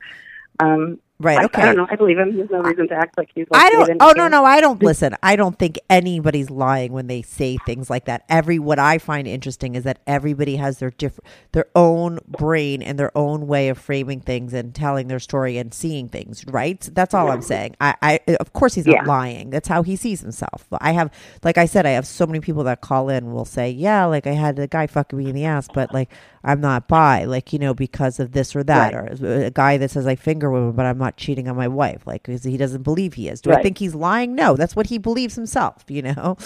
Um, 0.60 1.00
Right. 1.22 1.43
Okay. 1.45 1.61
I 1.61 1.65
don't 1.67 1.78
know. 1.78 1.88
I 1.89 1.95
believe 1.95 2.17
him. 2.17 2.36
There's 2.36 2.49
no 2.49 2.61
reason 2.61 2.88
to 2.89 2.95
act 2.95 3.17
like 3.17 3.30
he's. 3.36 3.45
Like, 3.51 3.61
I 3.61 3.69
don't. 3.69 3.97
Oh 4.01 4.13
no, 4.17 4.28
no, 4.28 4.43
I 4.43 4.59
don't 4.59 4.82
listen. 4.84 5.15
I 5.22 5.36
don't 5.36 5.57
think 5.59 5.78
anybody's 5.89 6.49
lying 6.49 6.91
when 6.91 7.07
they 7.07 7.22
say 7.22 7.57
things 7.65 7.89
like 7.89 8.05
that. 8.05 8.24
Every 8.28 8.57
what 8.59 8.80
I 8.80 8.97
find 8.97 9.28
interesting 9.28 9.76
is 9.76 9.84
that 9.84 9.99
everybody 10.07 10.55
has 10.55 10.80
their 10.80 10.89
different, 10.89 11.28
their 11.51 11.65
own 11.76 12.19
brain 12.28 12.82
and 12.82 12.97
their 12.97 13.15
own 13.15 13.45
way 13.47 13.69
of 13.69 13.78
framing 13.78 14.19
things 14.22 14.53
and 14.53 14.74
telling 14.74 15.07
their 15.09 15.19
story 15.19 15.57
and 15.57 15.74
seeing 15.74 16.09
things. 16.09 16.43
Right. 16.47 16.82
That's 16.93 17.13
all 17.13 17.30
I'm 17.30 17.41
saying. 17.43 17.76
I, 17.80 17.95
I 18.01 18.19
of 18.39 18.53
course 18.53 18.74
he's 18.74 18.88
not 18.88 18.95
Yeah. 18.95 19.03
lying. 19.03 19.49
That's 19.51 19.67
how 19.67 19.84
he 19.84 19.95
sees 19.95 20.22
himself. 20.22 20.65
I 20.80 20.91
have, 20.93 21.13
like 21.43 21.57
I 21.57 21.65
said, 21.65 21.86
I 21.86 21.91
have 21.91 22.07
so 22.07 22.26
many 22.26 22.39
people 22.39 22.63
that 22.63 22.82
call 22.82 23.09
in 23.09 23.17
and 23.26 23.34
will 23.34 23.45
say, 23.45 23.69
yeah, 23.69 24.05
like 24.05 24.26
I 24.26 24.32
had 24.34 24.57
a 24.57 24.67
guy 24.67 24.88
fucking 24.88 25.17
me 25.19 25.30
in 25.30 25.36
the 25.36 25.45
ass, 25.45 25.67
but 25.72 25.93
like 25.93 26.09
I'm 26.43 26.59
not 26.61 26.88
bi, 26.88 27.26
like 27.26 27.53
you 27.53 27.59
know, 27.59 27.76
because 27.76 28.19
of 28.19 28.32
this 28.32 28.55
or 28.55 28.63
that, 28.63 28.93
Right. 28.95 29.22
or 29.22 29.43
a 29.45 29.51
guy 29.51 29.78
that 29.78 29.91
says 29.91 30.07
I 30.07 30.15
finger 30.15 30.49
women, 30.49 30.72
but 30.72 30.88
I'm 30.88 30.97
not 30.97 31.11
cheating 31.18 31.47
on 31.47 31.55
my 31.55 31.68
wife, 31.68 32.05
like 32.05 32.24
'cause 32.24 32.43
he 32.43 32.57
doesn't 32.57 32.84
believe 32.84 33.14
he 33.16 33.28
is. 33.30 33.41
Do 33.41 33.51
I 33.51 33.62
think 33.62 33.78
he's 33.78 33.95
lying? 33.95 34.36
No, 34.36 34.55
that's 34.55 34.76
what 34.76 34.88
he 34.88 34.97
believes 34.97 35.36
himself, 35.36 35.84
you 35.89 36.01
know. 36.01 36.38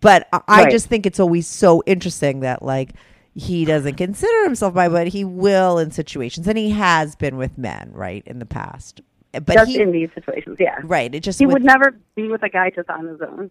But 0.00 0.28
I, 0.32 0.40
I 0.48 0.70
just 0.70 0.88
think 0.88 1.06
it's 1.06 1.20
always 1.20 1.46
so 1.46 1.82
interesting 1.86 2.40
that 2.40 2.62
like 2.62 2.90
he 3.34 3.64
doesn't 3.64 3.94
consider 3.96 4.44
himself 4.44 4.74
bi, 4.74 4.88
but 4.88 5.08
he 5.08 5.24
will 5.24 5.78
in 5.78 5.90
situations, 5.90 6.46
and 6.46 6.56
he 6.56 6.70
has 6.70 7.16
been 7.16 7.36
with 7.36 7.58
men, 7.58 7.90
right, 7.92 8.22
in 8.26 8.38
the 8.38 8.46
past. 8.46 9.00
But 9.32 9.48
Just 9.54 9.70
he, 9.72 9.80
in 9.80 9.90
these 9.90 10.10
situations, 10.14 10.58
yeah. 10.60 10.78
right, 10.84 11.12
it 11.12 11.20
just 11.24 11.40
He 11.40 11.46
with- 11.46 11.54
would 11.54 11.64
never 11.64 11.96
be 12.14 12.28
with 12.28 12.44
a 12.44 12.48
guy 12.48 12.70
just 12.70 12.88
on 12.88 13.08
his 13.08 13.20
own. 13.20 13.50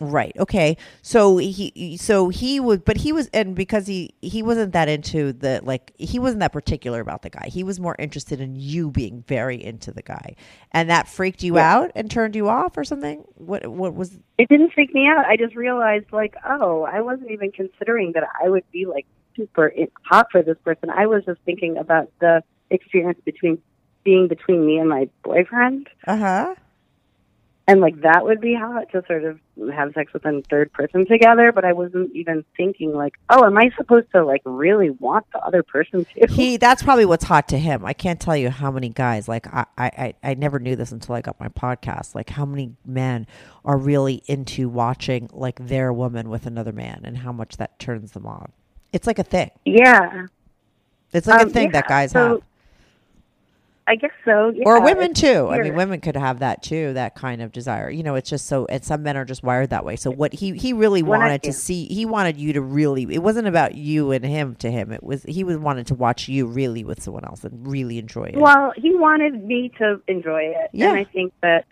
Right. 0.00 0.32
Okay. 0.38 0.76
So 1.02 1.38
he 1.38 1.96
so 2.00 2.28
he 2.28 2.60
would 2.60 2.84
but 2.84 2.98
he 2.98 3.12
was 3.12 3.28
and 3.34 3.56
because 3.56 3.88
he 3.88 4.14
he 4.22 4.44
wasn't 4.44 4.72
that 4.72 4.88
into 4.88 5.32
the 5.32 5.60
like 5.64 5.92
he 5.98 6.20
wasn't 6.20 6.38
that 6.40 6.52
particular 6.52 7.00
about 7.00 7.22
the 7.22 7.30
guy. 7.30 7.48
He 7.48 7.64
was 7.64 7.80
more 7.80 7.96
interested 7.98 8.40
in 8.40 8.54
you 8.54 8.92
being 8.92 9.24
very 9.26 9.62
into 9.62 9.90
the 9.90 10.02
guy. 10.02 10.36
And 10.70 10.88
that 10.88 11.08
freaked 11.08 11.42
you 11.42 11.56
Yeah. 11.56 11.74
out 11.78 11.90
and 11.96 12.08
turned 12.08 12.36
you 12.36 12.48
off 12.48 12.76
or 12.76 12.84
something? 12.84 13.24
What 13.34 13.66
what 13.66 13.94
was 13.94 14.20
It 14.38 14.48
didn't 14.48 14.72
freak 14.72 14.94
me 14.94 15.08
out. 15.08 15.24
I 15.26 15.36
just 15.36 15.56
realized, 15.56 16.12
like, 16.12 16.34
oh, 16.48 16.82
I 16.82 17.00
wasn't 17.00 17.32
even 17.32 17.50
considering 17.50 18.12
that 18.12 18.22
I 18.40 18.48
would 18.48 18.64
be 18.70 18.86
like 18.86 19.06
super 19.36 19.72
hot 20.04 20.28
for 20.30 20.42
this 20.42 20.58
person. 20.64 20.90
I 20.90 21.06
was 21.06 21.24
just 21.24 21.40
thinking 21.44 21.76
about 21.76 22.08
the 22.20 22.44
experience 22.70 23.18
between 23.24 23.58
being 24.04 24.28
between 24.28 24.64
me 24.64 24.78
and 24.78 24.88
my 24.88 25.08
boyfriend, 25.24 25.88
Uh-huh. 26.06 26.54
And 27.68 27.80
like 27.80 28.00
that 28.00 28.24
would 28.24 28.40
be 28.40 28.54
hot 28.54 28.90
to 28.92 29.04
sort 29.06 29.24
of 29.24 29.38
have 29.72 29.92
sex 29.92 30.12
with 30.14 30.24
a 30.24 30.42
third 30.48 30.72
person 30.72 31.06
together. 31.06 31.52
But 31.52 31.64
I 31.66 31.74
wasn't 31.74 32.10
even 32.16 32.44
thinking 32.56 32.94
like, 32.94 33.14
oh, 33.28 33.44
am 33.44 33.56
I 33.58 33.70
supposed 33.76 34.10
to 34.14 34.24
like 34.24 34.40
really 34.44 34.90
want 34.90 35.26
the 35.32 35.38
other 35.40 35.62
person 35.62 36.04
too? 36.06 36.32
He 36.32 36.56
that's 36.56 36.82
probably 36.82 37.04
what's 37.04 37.24
hot 37.24 37.46
to 37.48 37.58
him. 37.58 37.84
I 37.84 37.92
can't 37.92 38.18
tell 38.18 38.36
you 38.36 38.48
how 38.50 38.70
many 38.70 38.88
guys 38.88 39.28
like 39.28 39.46
I, 39.54 39.66
I, 39.76 40.14
I- 40.24 40.34
never 40.34 40.58
knew 40.58 40.74
this 40.76 40.90
until 40.92 41.14
I 41.14 41.20
got 41.20 41.38
my 41.38 41.48
podcast. 41.48 42.14
Like 42.14 42.30
how 42.30 42.46
many 42.46 42.74
men 42.86 43.26
are 43.64 43.76
really 43.76 44.22
into 44.26 44.68
watching 44.68 45.28
like 45.32 45.66
their 45.68 45.92
woman 45.92 46.30
with 46.30 46.46
another 46.46 46.72
man 46.72 47.02
and 47.04 47.18
how 47.18 47.32
much 47.32 47.58
that 47.58 47.78
turns 47.78 48.12
them 48.12 48.26
on. 48.26 48.50
It's 48.94 49.06
like 49.06 49.18
a 49.18 49.24
thing. 49.24 49.50
Yeah. 49.66 50.26
It's 51.12 51.26
like 51.26 51.42
Um, 51.42 51.48
a 51.48 51.50
thing 51.50 51.70
that 51.72 51.86
guys 51.86 52.12
so, 52.12 52.28
have. 52.28 52.42
I 53.88 53.96
guess 53.96 54.10
so. 54.22 54.50
Yeah, 54.54 54.64
or 54.66 54.82
women 54.82 55.12
it's 55.12 55.20
too. 55.22 55.48
I 55.48 55.62
mean, 55.62 55.74
women 55.74 56.00
could 56.00 56.14
have 56.14 56.40
that 56.40 56.62
too. 56.62 56.92
That 56.92 57.14
kind 57.14 57.40
of 57.40 57.52
desire. 57.52 57.88
You 57.88 58.02
know, 58.02 58.16
it's 58.16 58.28
just 58.28 58.46
so. 58.46 58.66
And 58.66 58.84
some 58.84 59.02
men 59.02 59.16
are 59.16 59.24
just 59.24 59.42
wired 59.42 59.70
that 59.70 59.84
way. 59.84 59.96
So 59.96 60.10
what 60.10 60.34
he 60.34 60.52
he 60.52 60.74
really 60.74 61.02
When 61.02 61.20
wanted 61.20 61.42
to 61.44 61.52
see. 61.54 61.86
He 61.86 62.04
wanted 62.04 62.36
you 62.36 62.52
to 62.52 62.60
really. 62.60 63.04
It 63.10 63.22
wasn't 63.22 63.48
about 63.48 63.74
you 63.74 64.12
and 64.12 64.22
him 64.24 64.56
to 64.56 64.70
him. 64.70 64.92
It 64.92 65.02
was 65.02 65.22
he 65.22 65.42
was 65.42 65.56
wanted 65.56 65.86
to 65.86 65.94
watch 65.94 66.28
you 66.28 66.46
really 66.46 66.84
with 66.84 67.02
someone 67.02 67.24
else 67.24 67.42
and 67.44 67.66
really 67.66 67.98
enjoy 67.98 68.24
it. 68.24 68.36
Well, 68.36 68.74
he 68.76 68.94
wanted 68.94 69.42
me 69.42 69.70
to 69.78 70.02
enjoy 70.06 70.42
it, 70.42 70.70
Yeah. 70.72 70.90
and 70.90 70.98
I 70.98 71.04
think 71.04 71.32
that, 71.40 71.64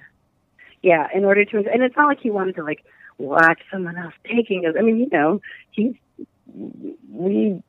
yeah, 0.83 1.09
in 1.15 1.25
order 1.27 1.45
to, 1.45 1.59
and 1.59 1.83
it's 1.83 1.97
not 1.97 2.07
like 2.07 2.21
he 2.21 2.31
wanted 2.31 2.57
to 2.57 2.65
like 2.65 2.83
watch 3.19 3.61
someone 3.71 3.99
else 3.99 4.15
taking 4.25 4.65
us. 4.65 4.75
I 4.79 4.83
mean, 4.83 4.99
you 4.99 5.09
know, 5.13 5.43
he's 5.71 5.95
we 7.11 7.63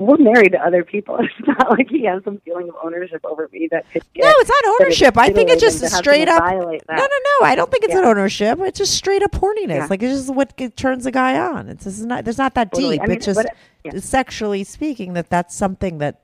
we're 0.00 0.16
married 0.16 0.52
to 0.52 0.58
other 0.58 0.82
people. 0.84 1.18
It's 1.30 1.46
not 1.46 1.70
like 1.70 1.88
he 1.88 2.04
has 2.06 2.24
some 2.24 2.38
feeling 2.44 2.68
of 2.68 2.74
ownership 2.82 3.20
over 3.24 3.48
me 3.52 3.68
that 3.70 3.84
could 3.92 4.02
get. 4.14 4.24
no, 4.24 4.32
it's 4.36 4.50
not 4.50 4.80
ownership. 4.80 5.16
I 5.16 5.30
think 5.30 5.50
it's 5.50 5.60
just 5.60 5.80
to 5.80 5.86
a 5.86 5.90
have 5.90 5.98
straight 5.98 6.28
up. 6.28 6.42
No, 6.42 6.60
no, 6.60 6.98
no. 6.98 7.46
I 7.46 7.54
don't 7.54 7.70
think 7.70 7.84
it's 7.84 7.94
an 7.94 8.04
ownership. 8.04 8.58
It's 8.60 8.78
just 8.78 8.94
straight 8.94 9.22
up 9.22 9.32
horniness. 9.32 9.68
Yeah. 9.68 9.86
Like 9.88 10.02
it's 10.02 10.26
just 10.26 10.34
what 10.34 10.56
turns 10.76 11.06
a 11.06 11.10
guy 11.10 11.38
on. 11.38 11.68
It's 11.68 11.84
just 11.84 12.04
not. 12.04 12.24
There's 12.24 12.38
not 12.38 12.54
that 12.54 12.72
Totally. 12.72 12.96
deep. 12.96 13.02
I 13.02 13.06
mean, 13.06 13.16
it's 13.18 13.26
just 13.26 13.46
yeah. 13.84 13.98
sexually 13.98 14.64
speaking 14.64 15.12
that 15.14 15.30
that's 15.30 15.54
something 15.54 15.98
that 15.98 16.20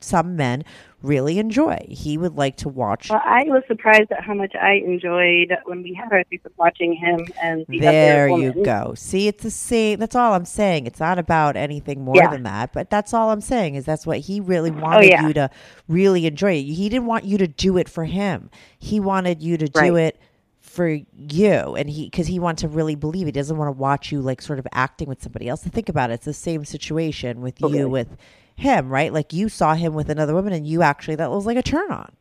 some 0.00 0.36
men 0.36 0.64
really 1.02 1.38
enjoy. 1.38 1.84
He 1.88 2.16
would 2.16 2.36
like 2.36 2.56
to 2.58 2.68
watch. 2.68 3.10
Well, 3.10 3.20
I 3.24 3.44
was 3.44 3.62
surprised 3.66 4.10
at 4.12 4.22
how 4.22 4.34
much 4.34 4.54
I 4.54 4.74
enjoyed 4.74 5.52
when 5.64 5.82
we 5.82 5.92
had 5.94 6.12
our 6.12 6.24
threesome 6.24 6.52
watching 6.56 6.94
him 6.94 7.26
and 7.42 7.64
the 7.68 7.80
There 7.80 8.28
you 8.28 8.52
go. 8.64 8.94
See, 8.96 9.28
it's 9.28 9.42
the 9.42 9.50
same. 9.50 9.98
That's 9.98 10.14
all 10.14 10.34
I'm 10.34 10.44
saying. 10.44 10.86
It's 10.86 11.00
not 11.00 11.18
about 11.18 11.56
anything 11.56 12.04
more 12.04 12.16
Yeah. 12.16 12.30
than 12.30 12.44
that. 12.44 12.72
But 12.72 12.90
that's 12.90 13.12
all 13.12 13.30
I'm 13.30 13.40
saying 13.40 13.74
is 13.74 13.84
that's 13.84 14.06
what 14.06 14.18
he 14.18 14.40
really 14.40 14.70
oh, 14.70 14.74
wanted 14.80 15.04
Oh, 15.04 15.08
yeah. 15.08 15.26
you 15.26 15.32
to 15.34 15.50
really 15.88 16.26
enjoy. 16.26 16.62
He 16.62 16.88
didn't 16.88 17.06
want 17.06 17.24
you 17.24 17.38
to 17.38 17.46
do 17.48 17.76
it 17.76 17.88
for 17.88 18.04
him. 18.04 18.50
He 18.78 19.00
wanted 19.00 19.42
you 19.42 19.56
to 19.58 19.66
do 19.68 19.96
it 19.96 20.18
for 20.60 20.88
you, 21.14 21.74
and 21.76 21.90
he 21.90 22.04
because 22.06 22.28
he 22.28 22.38
wants 22.38 22.62
to 22.62 22.68
really 22.68 22.94
believe. 22.94 23.26
He 23.26 23.32
doesn't 23.32 23.56
want 23.58 23.68
to 23.68 23.78
watch 23.78 24.10
you 24.10 24.22
like 24.22 24.40
sort 24.40 24.58
of 24.58 24.66
acting 24.72 25.06
with 25.08 25.22
somebody 25.22 25.48
else. 25.48 25.60
To 25.62 25.68
think 25.68 25.88
about 25.90 26.10
it, 26.10 26.14
it's 26.14 26.24
the 26.24 26.32
same 26.32 26.64
situation 26.64 27.42
with 27.42 27.62
Okay. 27.62 27.76
you 27.76 27.88
with 27.90 28.16
him, 28.56 28.88
right? 28.88 29.12
Like 29.12 29.32
you 29.32 29.48
saw 29.48 29.74
him 29.74 29.94
with 29.94 30.08
another 30.10 30.34
woman, 30.34 30.52
and 30.52 30.66
you 30.66 30.82
actually 30.82 31.16
that 31.16 31.30
was 31.30 31.46
like 31.46 31.56
a 31.56 31.62
turn 31.62 31.90
on. 31.90 32.12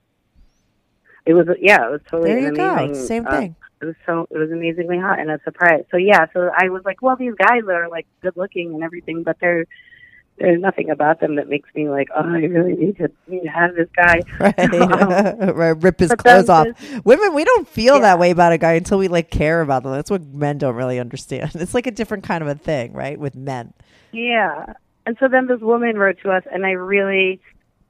It 1.26 1.34
was 1.34 1.48
yeah, 1.60 1.88
it 1.88 1.92
was 1.92 2.02
totally 2.10 2.32
There 2.32 2.40
you 2.40 2.48
an 2.48 2.54
go. 2.56 2.74
amazing. 2.74 3.06
Same 3.06 3.28
uh, 3.28 3.32
thing. 3.40 3.56
it 3.82 3.86
was 3.86 3.96
so 4.06 4.28
it 4.32 4.38
was 4.38 4.52
amazingly 4.52 4.98
hot 4.98 5.20
and 5.20 5.30
a 5.30 5.40
surprise. 5.44 5.84
So 5.92 5.98
yeah, 5.98 6.26
so 6.34 6.50
I 6.58 6.70
was 6.70 6.84
like, 6.84 7.02
well, 7.02 7.16
these 7.16 7.36
guys 7.36 7.62
are 7.70 7.90
like 7.90 8.08
good 8.22 8.36
looking 8.36 8.74
and 8.74 8.84
everything, 8.84 9.24
but 9.24 9.38
they're 9.40 9.66
there's 10.40 10.60
nothing 10.60 10.90
about 10.90 11.20
them 11.20 11.36
that 11.36 11.48
makes 11.48 11.70
me 11.76 11.88
like, 11.88 12.08
oh, 12.16 12.24
I 12.24 12.40
really 12.40 12.74
need 12.74 12.98
to 12.98 13.12
need 13.28 13.42
to 13.44 13.50
have 13.50 13.76
this 13.76 13.90
guy. 13.96 14.22
right, 14.40 15.56
right, 15.56 15.84
rip 15.84 16.00
his 16.00 16.12
clothes 16.14 16.50
off. 16.50 16.66
Women, 17.06 17.36
we 17.36 17.44
don't 17.44 17.68
feel 17.68 17.96
Yeah. 17.96 18.02
that 18.02 18.20
way 18.20 18.32
about 18.32 18.52
a 18.52 18.58
guy 18.58 18.74
until 18.74 18.98
we 18.98 19.08
like 19.08 19.30
care 19.30 19.62
about 19.62 19.84
them. 19.84 19.92
That's 19.92 20.10
what 20.10 20.26
men 20.26 20.58
don't 20.58 20.74
really 20.76 21.00
understand. 21.00 21.52
It's 21.54 21.76
like 21.76 21.86
a 21.86 21.92
different 21.92 22.24
kind 22.24 22.42
of 22.42 22.48
a 22.48 22.56
thing, 22.56 22.94
right? 22.94 23.20
With 23.20 23.36
men. 23.36 23.74
Yeah. 24.12 24.74
And 25.12 25.18
so 25.20 25.28
then 25.28 25.46
this 25.46 25.60
woman 25.60 25.98
wrote 25.98 26.20
to 26.22 26.32
us, 26.32 26.44
and 26.50 26.66
I 26.66 26.72
really 26.72 27.42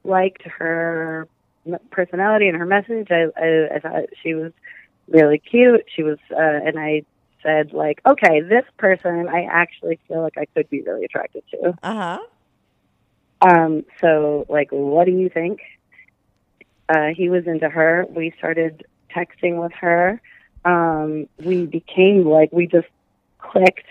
liked 0.02 0.42
her 0.42 1.28
personality 1.92 2.48
and 2.48 2.56
her 2.56 2.66
message. 2.66 3.12
I, 3.12 3.26
I, 3.36 3.76
I 3.76 3.78
thought 3.78 4.02
she 4.24 4.34
was 4.34 4.50
really 5.06 5.38
cute. 5.38 5.84
She 5.94 6.02
was, 6.02 6.18
uh, 6.32 6.36
and 6.36 6.80
I 6.80 7.04
said 7.40 7.72
like, 7.72 8.00
okay, 8.04 8.40
this 8.40 8.64
person 8.76 9.28
I 9.28 9.44
actually 9.44 10.00
feel 10.08 10.20
like 10.20 10.36
I 10.36 10.46
could 10.46 10.68
be 10.68 10.82
really 10.82 11.04
attracted 11.04 11.44
to. 11.52 11.78
Uh 11.80 12.18
huh. 13.40 13.48
Um, 13.48 13.84
so 14.00 14.44
like, 14.48 14.70
what 14.72 15.04
do 15.04 15.12
you 15.12 15.28
think? 15.28 15.60
Uh, 16.88 17.10
he 17.16 17.30
was 17.30 17.46
into 17.46 17.68
her. 17.68 18.04
We 18.10 18.32
started 18.36 18.84
texting 19.14 19.62
with 19.62 19.74
her. 19.74 20.20
Um, 20.64 21.28
we 21.38 21.66
became 21.66 22.24
like, 22.24 22.50
we 22.50 22.66
just 22.66 22.88
clicked. 23.38 23.86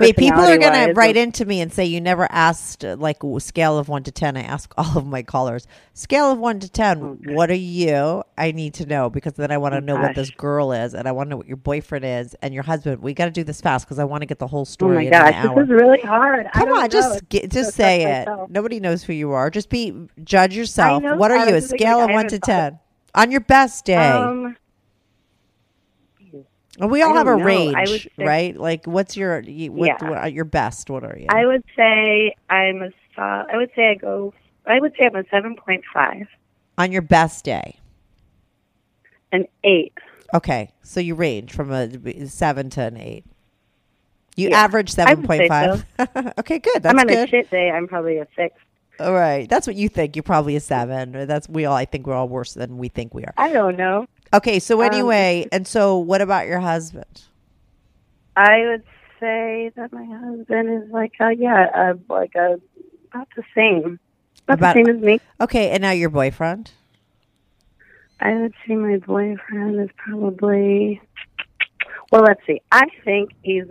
Wait, 0.00 0.16
people 0.16 0.40
are 0.40 0.58
gonna 0.58 0.60
personality-wise. 0.60 0.96
write 0.96 1.16
into 1.16 1.44
me 1.44 1.60
and 1.60 1.72
say 1.72 1.84
you 1.84 2.00
never 2.00 2.26
asked 2.30 2.84
uh, 2.84 2.96
like 2.98 3.22
a 3.22 3.40
scale 3.40 3.78
of 3.78 3.88
one 3.88 4.02
to 4.04 4.10
ten. 4.12 4.36
I 4.36 4.42
ask 4.42 4.72
all 4.78 4.98
of 4.98 5.06
my 5.06 5.22
callers 5.22 5.66
scale 5.92 6.30
of 6.32 6.38
one 6.38 6.60
to 6.60 6.68
ten. 6.68 7.18
What 7.34 7.50
are 7.50 7.54
you? 7.54 8.22
I 8.36 8.52
need 8.52 8.74
to 8.74 8.86
know 8.86 9.10
because 9.10 9.34
then 9.34 9.50
I 9.50 9.58
want 9.58 9.72
to 9.72 9.76
Oh, 9.78 9.80
know 9.80 9.96
what 9.96 10.14
this 10.14 10.30
girl 10.30 10.72
is, 10.72 10.94
and 10.94 11.06
I 11.08 11.12
want 11.12 11.26
to 11.26 11.30
know 11.30 11.36
what 11.36 11.46
your 11.48 11.56
boyfriend 11.56 12.04
is 12.04 12.34
and 12.42 12.52
your 12.54 12.62
husband. 12.62 13.02
We 13.02 13.14
got 13.14 13.26
to 13.26 13.30
do 13.30 13.44
this 13.44 13.60
fast 13.60 13.86
because 13.86 13.98
I 13.98 14.04
want 14.04 14.22
to 14.22 14.26
get 14.26 14.38
the 14.38 14.46
whole 14.46 14.64
story. 14.64 15.08
Oh 15.08 15.10
my 15.10 15.30
gosh, 15.32 15.54
this 15.54 15.64
is 15.64 15.70
really 15.70 16.00
hard. 16.00 16.46
Come 16.54 16.68
on, 16.70 16.82
know. 16.82 16.88
just 16.88 17.28
get, 17.28 17.50
just 17.50 17.70
so 17.70 17.76
say 17.82 18.02
it. 18.02 18.26
myself. 18.26 18.50
Nobody 18.50 18.80
knows 18.80 19.02
who 19.02 19.12
you 19.12 19.30
are. 19.32 19.50
Just 19.50 19.68
be 19.70 19.92
judge 20.24 20.56
yourself. 20.56 21.02
What 21.02 21.30
are 21.30 21.46
you? 21.48 21.54
A 21.54 21.60
like 21.60 21.64
scale 21.64 21.98
I 21.98 22.04
of 22.04 22.10
one 22.10 22.28
to 22.28 22.38
ten 22.38 22.78
on 23.14 23.30
your 23.30 23.40
best 23.40 23.84
day. 23.84 23.94
Um, 23.96 24.56
we 26.80 27.02
all 27.02 27.14
have 27.14 27.26
a 27.28 27.36
know. 27.36 27.44
Range, 27.44 28.02
say- 28.16 28.24
right? 28.24 28.56
Like, 28.56 28.86
what's 28.86 29.16
your 29.16 29.40
what, 29.42 29.46
Yeah. 29.86 29.96
what, 30.08 30.32
your 30.32 30.44
best? 30.44 30.90
What 30.90 31.04
are 31.04 31.16
you? 31.18 31.26
I 31.28 31.46
would 31.46 31.64
say 31.76 32.34
I'm 32.50 32.82
a. 32.82 32.90
so- 33.14 33.22
uh, 33.22 33.44
I 33.52 33.56
would 33.56 33.70
say 33.76 33.90
I 33.90 33.94
go. 33.94 34.34
I 34.66 34.80
would 34.80 34.92
say 34.98 35.06
I'm 35.06 35.14
a 35.16 35.24
seven 35.30 35.54
point 35.56 35.84
five, 35.92 36.26
on 36.78 36.90
your 36.90 37.02
best 37.02 37.44
day. 37.44 37.76
an 39.32 39.46
eight. 39.62 39.92
Okay, 40.32 40.70
so 40.82 40.98
you 41.00 41.14
range 41.14 41.52
from 41.52 41.70
a 41.70 42.26
seven 42.26 42.70
to 42.70 42.82
an 42.82 42.96
eight. 42.96 43.24
You 44.36 44.48
Yeah, 44.48 44.58
average 44.58 44.90
seven 44.90 45.22
point 45.22 45.42
five. 45.48 45.64
seven 45.64 45.86
would 45.98 46.08
point 46.08 46.10
say 46.16 46.22
five. 46.24 46.34
okay, 46.40 46.58
good. 46.58 46.82
That's 46.82 46.92
I'm 46.92 46.98
on 46.98 47.08
a 47.08 47.14
good. 47.14 47.28
shit 47.30 47.50
day. 47.50 47.70
I'm 47.70 47.86
probably 47.86 48.18
a 48.18 48.26
six. 48.34 48.56
All 48.98 49.12
right, 49.12 49.48
that's 49.48 49.66
what 49.66 49.76
you 49.76 49.88
think. 49.88 50.16
You're 50.16 50.22
probably 50.24 50.56
a 50.56 50.60
seven. 50.60 51.26
That's 51.26 51.48
we 51.48 51.64
all. 51.66 51.76
I 51.76 51.84
think 51.84 52.06
we're 52.06 52.14
all 52.14 52.28
worse 52.28 52.54
than 52.54 52.78
we 52.78 52.88
think 52.88 53.14
we 53.14 53.24
are. 53.24 53.34
I 53.36 53.52
don't 53.52 53.76
know. 53.76 54.06
Okay, 54.34 54.58
so 54.58 54.80
Um, 54.80 54.86
anyway, 54.86 55.46
and 55.52 55.66
so 55.66 55.96
what 55.96 56.20
about 56.20 56.46
your 56.46 56.60
husband? 56.60 57.22
I 58.36 58.66
would 58.66 58.82
say 59.20 59.70
that 59.76 59.92
my 59.92 60.04
husband 60.04 60.82
is 60.84 60.90
like, 60.90 61.12
uh, 61.20 61.28
yeah, 61.28 61.70
uh, 61.74 61.94
like 62.08 62.34
a 62.34 62.60
about 63.12 63.28
the 63.36 63.44
same, 63.54 64.00
about, 64.48 64.58
About- 64.58 64.74
the 64.74 64.84
same 64.84 64.96
as 64.96 65.00
me. 65.02 65.20
Okay, 65.40 65.70
and 65.70 65.80
now 65.82 65.92
your 65.92 66.10
boyfriend. 66.10 66.72
I 68.20 68.34
would 68.34 68.54
say 68.66 68.74
my 68.74 68.96
boyfriend 68.98 69.80
is 69.80 69.90
probably. 69.96 71.00
Well, 72.10 72.22
let's 72.22 72.40
see. 72.46 72.60
I 72.72 72.86
think 73.04 73.30
he's 73.42 73.64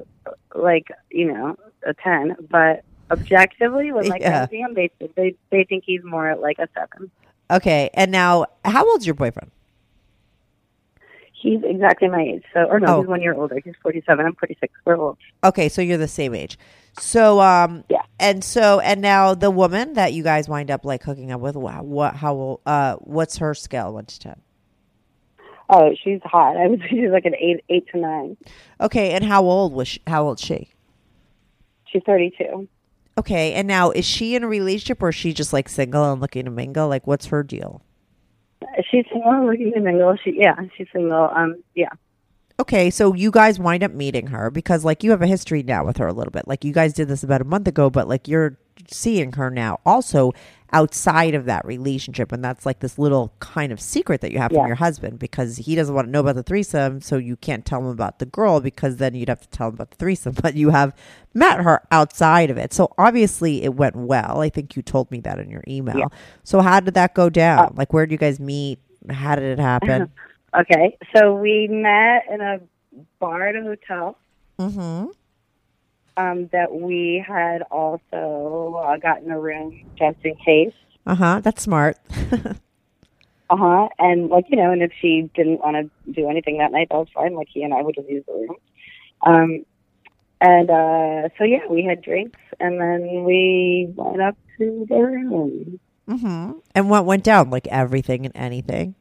like 0.56 0.88
you 1.12 1.32
know 1.34 1.58
a 1.86 1.94
ten, 1.94 2.36
but 2.50 2.84
objectively, 3.12 3.92
when 3.92 4.08
my 4.08 4.18
Yeah. 4.20 4.46
friends 4.48 4.52
see 4.52 4.58
him, 4.60 4.74
they 4.76 4.90
they 5.16 5.36
they 5.50 5.64
think 5.66 5.84
he's 5.86 6.04
more 6.04 6.36
like 6.36 6.58
a 6.60 6.68
seven. 6.74 7.12
Okay, 7.52 7.90
and 7.94 8.12
now 8.12 8.46
how 8.64 8.86
old's 8.90 9.06
your 9.06 9.16
boyfriend? 9.16 9.52
He's 11.44 11.60
exactly 11.64 12.08
my 12.08 12.22
age. 12.22 12.44
So, 12.54 12.62
or 12.64 12.80
no, 12.80 12.88
Oh. 12.96 13.00
he's 13.02 13.08
one 13.10 13.22
year 13.22 13.34
older. 13.36 13.60
He's 13.64 13.74
forty-seven. 13.84 14.26
I'm 14.26 14.34
forty-six. 14.36 14.74
We're 14.86 14.96
old. 14.98 15.18
Okay, 15.44 15.68
so 15.68 15.82
you're 15.82 15.98
the 15.98 16.08
same 16.08 16.34
age. 16.34 16.58
So 17.00 17.42
um 17.42 17.84
Yeah. 17.90 18.04
and 18.20 18.44
so 18.44 18.80
and 18.80 19.02
now 19.02 19.34
the 19.36 19.52
woman 19.52 19.94
that 19.94 20.14
you 20.14 20.24
guys 20.24 20.48
wind 20.48 20.72
up 20.72 20.86
like 20.86 21.04
hooking 21.04 21.32
up 21.32 21.42
with 21.42 21.56
wha- 21.58 21.82
what 21.82 22.16
how 22.16 22.62
uh 22.66 22.96
what's 22.98 23.38
her 23.40 23.54
scale 23.54 23.94
1 23.94 24.06
to 24.06 24.20
10? 24.20 24.42
Oh, 25.70 25.92
she's 26.02 26.22
hot. 26.24 26.56
I 26.56 26.68
would 26.68 26.80
say 26.82 26.88
she's 26.90 27.10
like 27.12 27.26
an 27.26 27.36
eight, 27.36 27.64
eight 27.70 27.88
to 27.92 27.98
nine. 28.00 28.38
Okay, 28.80 29.12
and 29.12 29.24
how 29.24 29.44
old 29.44 29.74
was 29.74 29.88
she, 29.88 30.02
how 30.08 30.26
old 30.28 30.40
is 30.40 30.46
she? 30.46 30.70
She's 31.86 32.04
thirty-two. 32.06 32.68
Okay, 33.18 33.54
and 33.54 33.68
now 33.68 33.92
is 33.92 34.06
she 34.06 34.36
in 34.36 34.44
a 34.44 34.48
relationship 34.48 35.02
or 35.04 35.10
is 35.10 35.16
she 35.16 35.34
just 35.34 35.52
like 35.54 35.68
single 35.70 36.12
and 36.12 36.22
looking 36.22 36.46
to 36.46 36.52
mingle? 36.52 36.88
Like 36.88 37.06
what's 37.06 37.28
her 37.28 37.44
deal? 37.44 37.82
She's 38.90 39.06
single, 39.12 39.46
looking 39.46 39.72
to 39.74 39.80
mingle. 39.80 40.16
She, 40.24 40.34
yeah, 40.38 40.56
she's 40.78 40.88
single. 40.94 41.30
Um, 41.36 41.64
yeah. 41.76 41.90
Okay, 42.60 42.90
so 42.90 43.14
you 43.14 43.32
guys 43.32 43.60
wind 43.60 43.84
up 43.84 43.92
meeting 43.92 44.28
her 44.28 44.52
because 44.52 44.86
like 44.86 45.04
you 45.04 45.12
have 45.12 45.22
a 45.22 45.28
history 45.28 45.64
now 45.64 45.84
with 45.86 45.98
her 45.98 46.08
a 46.08 46.14
little 46.14 46.32
bit. 46.32 46.48
Like 46.48 46.64
you 46.64 46.72
guys 46.72 46.94
did 46.94 47.08
this 47.08 47.24
about 47.24 47.42
a 47.42 47.46
month 47.46 47.68
ago, 47.68 47.90
but 47.90 48.08
like 48.08 48.28
you're 48.28 48.58
seeing 48.90 49.34
her 49.34 49.50
now 49.50 49.80
also 49.86 50.32
outside 50.72 51.36
of 51.36 51.46
that 51.46 51.64
relationship 51.66 52.32
and 52.32 52.44
that's 52.44 52.66
like 52.66 52.80
this 52.80 52.98
little 52.98 53.32
kind 53.40 53.72
of 53.72 53.80
secret 53.80 54.22
that 54.22 54.32
you 54.32 54.40
have 54.40 54.52
Yeah. 54.52 54.60
from 54.62 54.68
your 54.68 54.76
husband 54.76 55.20
because 55.20 55.58
he 55.58 55.76
doesn't 55.76 55.94
want 55.94 56.08
to 56.08 56.12
know 56.12 56.22
about 56.22 56.34
the 56.36 56.42
threesome, 56.42 57.00
so 57.00 57.18
you 57.18 57.36
can't 57.36 57.64
tell 57.64 57.80
him 57.82 57.86
about 57.88 58.18
the 58.18 58.26
girl 58.26 58.60
because 58.60 58.98
then 58.98 59.14
you'd 59.14 59.30
have 59.30 59.42
to 59.42 59.50
tell 59.50 59.68
him 59.68 59.76
about 59.76 59.92
the 59.92 59.98
threesome, 59.98 60.34
but 60.42 60.56
you 60.56 60.72
have 60.72 60.96
met 61.36 61.62
her 61.62 61.82
outside 61.92 62.50
of 62.50 62.58
it. 62.58 62.74
So 62.74 62.92
obviously 62.98 63.62
it 63.64 63.76
went 63.76 63.96
well. 63.96 64.42
I 64.42 64.50
think 64.50 64.76
you 64.76 64.82
told 64.82 65.12
me 65.12 65.20
that 65.22 65.38
in 65.38 65.50
your 65.52 65.64
email. 65.68 65.98
Yeah. 66.00 66.08
So 66.44 66.62
how 66.62 66.80
did 66.80 66.96
that 66.96 67.14
go 67.14 67.30
down? 67.30 67.70
Oh. 67.72 67.74
like 67.76 67.94
where 67.94 68.06
did 68.08 68.12
you 68.14 68.18
guys 68.18 68.40
meet? 68.40 68.80
How 69.10 69.36
did 69.36 69.46
it 69.46 69.60
happen? 69.62 70.12
Okay, 70.56 70.96
so 71.16 71.34
we 71.34 71.68
met 71.68 72.26
in 72.32 72.40
a 72.40 72.60
bar 73.20 73.48
at 73.48 73.56
a 73.56 73.64
hotel. 73.64 74.16
mhm. 74.60 75.10
Um, 76.18 76.48
that 76.52 76.74
we 76.74 77.24
had 77.28 77.64
also 77.72 78.82
uh, 78.86 78.98
gotten 78.98 79.32
a 79.32 79.40
room 79.40 79.84
just 79.98 80.18
in 80.24 80.36
case. 80.36 80.74
Uh-huh. 81.06 81.40
That's 81.42 81.64
smart. 81.64 81.98
Uh 83.50 83.58
huh. 83.58 83.90
And 84.00 84.30
like 84.30 84.46
you 84.50 84.56
know, 84.56 84.72
and 84.72 84.82
if 84.82 84.92
she 85.00 85.30
didn't 85.36 85.60
want 85.60 85.76
to 85.76 86.12
do 86.12 86.28
anything 86.28 86.58
that 86.58 86.72
night, 86.72 86.88
that 86.90 86.98
was 86.98 87.10
fine. 87.14 87.36
Like 87.36 87.50
he 87.54 87.62
and 87.62 87.74
I 87.74 87.84
would 87.84 87.94
just 87.94 88.10
use 88.10 88.24
the 88.26 88.34
room. 88.34 88.56
Um, 89.22 89.66
And 90.42 90.70
uh, 90.72 91.30
so 91.38 91.44
yeah, 91.44 91.68
we 91.70 91.84
had 91.84 92.02
drinks, 92.02 92.40
and 92.60 92.80
then 92.80 93.26
we 93.26 93.92
went 93.96 94.22
up 94.22 94.38
to 94.58 94.86
the 94.90 94.96
room. 94.96 95.80
Mm-hmm. 96.10 96.52
And 96.74 96.90
what 96.90 97.06
went 97.06 97.24
down? 97.24 97.50
Like 97.52 97.68
everything 97.68 98.26
and 98.26 98.36
anything. 98.36 98.96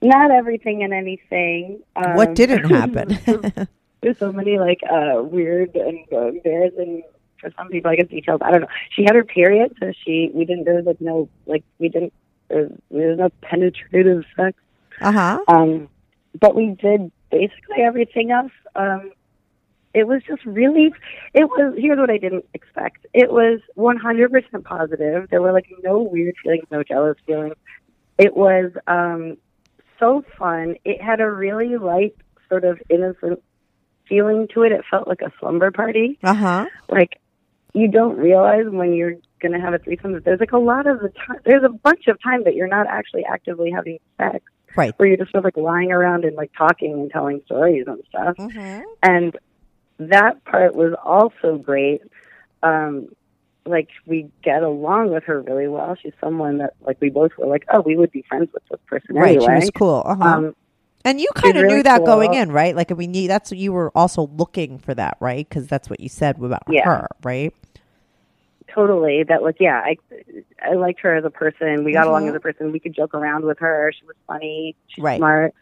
Not 0.00 0.30
everything 0.30 0.84
and 0.84 0.92
anything. 0.92 1.82
Um, 1.96 2.14
what 2.14 2.34
didn't 2.34 2.64
happen? 2.70 3.18
there's 4.02 4.18
so 4.18 4.32
many 4.32 4.58
like 4.58 4.80
uh 4.90 5.22
weird 5.22 5.74
and 5.76 6.00
uh, 6.12 6.28
embarrassing 6.28 7.02
for 7.40 7.50
some 7.56 7.68
people 7.68 7.90
I 7.90 7.96
guess 7.96 8.08
details. 8.08 8.40
I 8.42 8.50
don't 8.50 8.62
know. 8.62 8.68
She 8.90 9.02
had 9.04 9.14
her 9.14 9.24
period, 9.24 9.76
so 9.80 9.92
she 10.04 10.30
we 10.34 10.44
didn't 10.44 10.64
there 10.64 10.74
was 10.74 10.86
like 10.86 11.00
no 11.00 11.28
like 11.46 11.64
we 11.78 11.88
didn't 11.88 12.12
there 12.48 12.62
was, 12.62 12.72
there 12.90 13.08
was 13.08 13.18
no 13.18 13.30
penetrative 13.40 14.24
sex. 14.36 14.58
uh 15.00 15.12
huh. 15.12 15.38
Um 15.48 15.88
but 16.40 16.54
we 16.54 16.76
did 16.80 17.10
basically 17.30 17.78
everything 17.82 18.30
else. 18.30 18.52
Um 18.74 19.12
it 19.94 20.06
was 20.06 20.22
just 20.26 20.44
really 20.44 20.92
it 21.34 21.44
was 21.44 21.74
here's 21.78 21.98
what 21.98 22.10
I 22.10 22.18
didn't 22.18 22.46
expect. 22.54 23.06
It 23.12 23.30
was 23.32 23.60
one 23.74 23.96
hundred 23.96 24.32
percent 24.32 24.64
positive. 24.64 25.28
There 25.30 25.42
were 25.42 25.52
like 25.52 25.68
no 25.82 26.00
weird 26.02 26.34
feelings, 26.42 26.64
no 26.70 26.82
jealous 26.82 27.18
feelings. 27.26 27.54
It 28.18 28.36
was 28.36 28.72
um 28.86 29.36
so 29.98 30.24
fun. 30.38 30.76
It 30.84 31.00
had 31.00 31.20
a 31.20 31.30
really 31.30 31.76
light 31.76 32.16
sort 32.48 32.64
of 32.64 32.80
innocent 32.90 33.42
feeling 34.08 34.48
to 34.54 34.62
it. 34.62 34.72
It 34.72 34.82
felt 34.90 35.06
like 35.08 35.20
a 35.22 35.32
slumber 35.40 35.70
party. 35.70 36.18
Uh 36.22 36.34
huh. 36.34 36.66
Like 36.88 37.18
you 37.74 37.88
don't 37.88 38.16
realize 38.18 38.66
when 38.68 38.92
you're 38.94 39.14
going 39.40 39.52
to 39.52 39.60
have 39.60 39.74
a 39.74 39.78
threesome 39.78 40.12
that 40.12 40.24
there's 40.24 40.40
like 40.40 40.52
a 40.52 40.58
lot 40.58 40.86
of 40.86 41.00
the 41.00 41.08
time. 41.08 41.38
There's 41.44 41.64
a 41.64 41.68
bunch 41.70 42.06
of 42.06 42.22
time 42.22 42.44
that 42.44 42.54
you're 42.54 42.68
not 42.68 42.86
actually 42.86 43.24
actively 43.24 43.70
having 43.70 43.98
sex, 44.18 44.44
Right. 44.76 44.92
where 44.98 45.08
you're 45.08 45.16
just 45.16 45.32
sort 45.32 45.40
of 45.40 45.44
like 45.44 45.56
lying 45.56 45.90
around 45.90 46.24
and 46.24 46.36
like 46.36 46.52
talking 46.56 46.92
and 46.92 47.10
telling 47.10 47.40
stories 47.46 47.84
and 47.86 48.02
stuff. 48.08 48.36
Mm-hmm. 48.36 48.82
And 49.02 49.36
that 49.98 50.44
part 50.44 50.74
was 50.74 50.94
also 51.02 51.56
great. 51.58 52.02
Um, 52.62 53.08
like 53.64 53.88
we 54.06 54.28
get 54.42 54.62
along 54.62 55.12
with 55.12 55.24
her 55.24 55.40
really 55.40 55.68
well. 55.68 55.96
She's 56.00 56.12
someone 56.20 56.58
that 56.58 56.74
like 56.80 57.00
we 57.00 57.10
both 57.10 57.30
were 57.38 57.46
like, 57.46 57.64
oh, 57.72 57.80
we 57.80 57.96
would 57.96 58.10
be 58.10 58.22
friends 58.28 58.50
with 58.52 58.62
this 58.70 58.80
person 58.86 59.14
Right. 59.16 59.36
anyway. 59.36 59.44
She 59.46 59.60
was 59.66 59.70
cool. 59.70 60.02
Uh 60.04 60.16
huh. 60.16 60.24
Um, 60.24 60.56
and 61.04 61.20
you 61.20 61.28
kind 61.34 61.56
of 61.56 61.62
really 61.64 61.76
knew 61.76 61.82
that 61.84 61.98
cool. 61.98 62.06
going 62.06 62.34
in, 62.34 62.50
right? 62.52 62.74
Like, 62.76 62.90
I 62.92 62.94
mean, 62.94 63.14
you, 63.14 63.28
that's 63.28 63.52
you 63.52 63.72
were 63.72 63.90
also 63.96 64.28
looking 64.36 64.78
for 64.78 64.94
that, 64.94 65.16
right? 65.20 65.48
Because 65.48 65.66
that's 65.66 65.88
what 65.90 66.00
you 66.00 66.08
said 66.08 66.36
about 66.42 66.62
Yeah. 66.68 66.84
her, 66.84 67.08
right? 67.22 67.54
totally 68.72 69.22
that 69.22 69.42
like 69.42 69.56
yeah 69.60 69.82
i 69.84 69.96
i 70.64 70.72
liked 70.74 71.00
her 71.00 71.14
as 71.14 71.24
a 71.26 71.30
person 71.30 71.84
we 71.84 71.92
got 71.92 72.06
along 72.06 72.24
Mhm. 72.24 72.30
as 72.30 72.34
a 72.36 72.40
person 72.40 72.72
we 72.72 72.80
could 72.80 72.94
joke 72.94 73.12
around 73.12 73.44
with 73.44 73.58
her 73.58 73.92
she 73.98 74.06
was 74.06 74.16
funny 74.26 74.74
she's 74.88 75.02
Right. 75.02 75.18
smart 75.18 75.52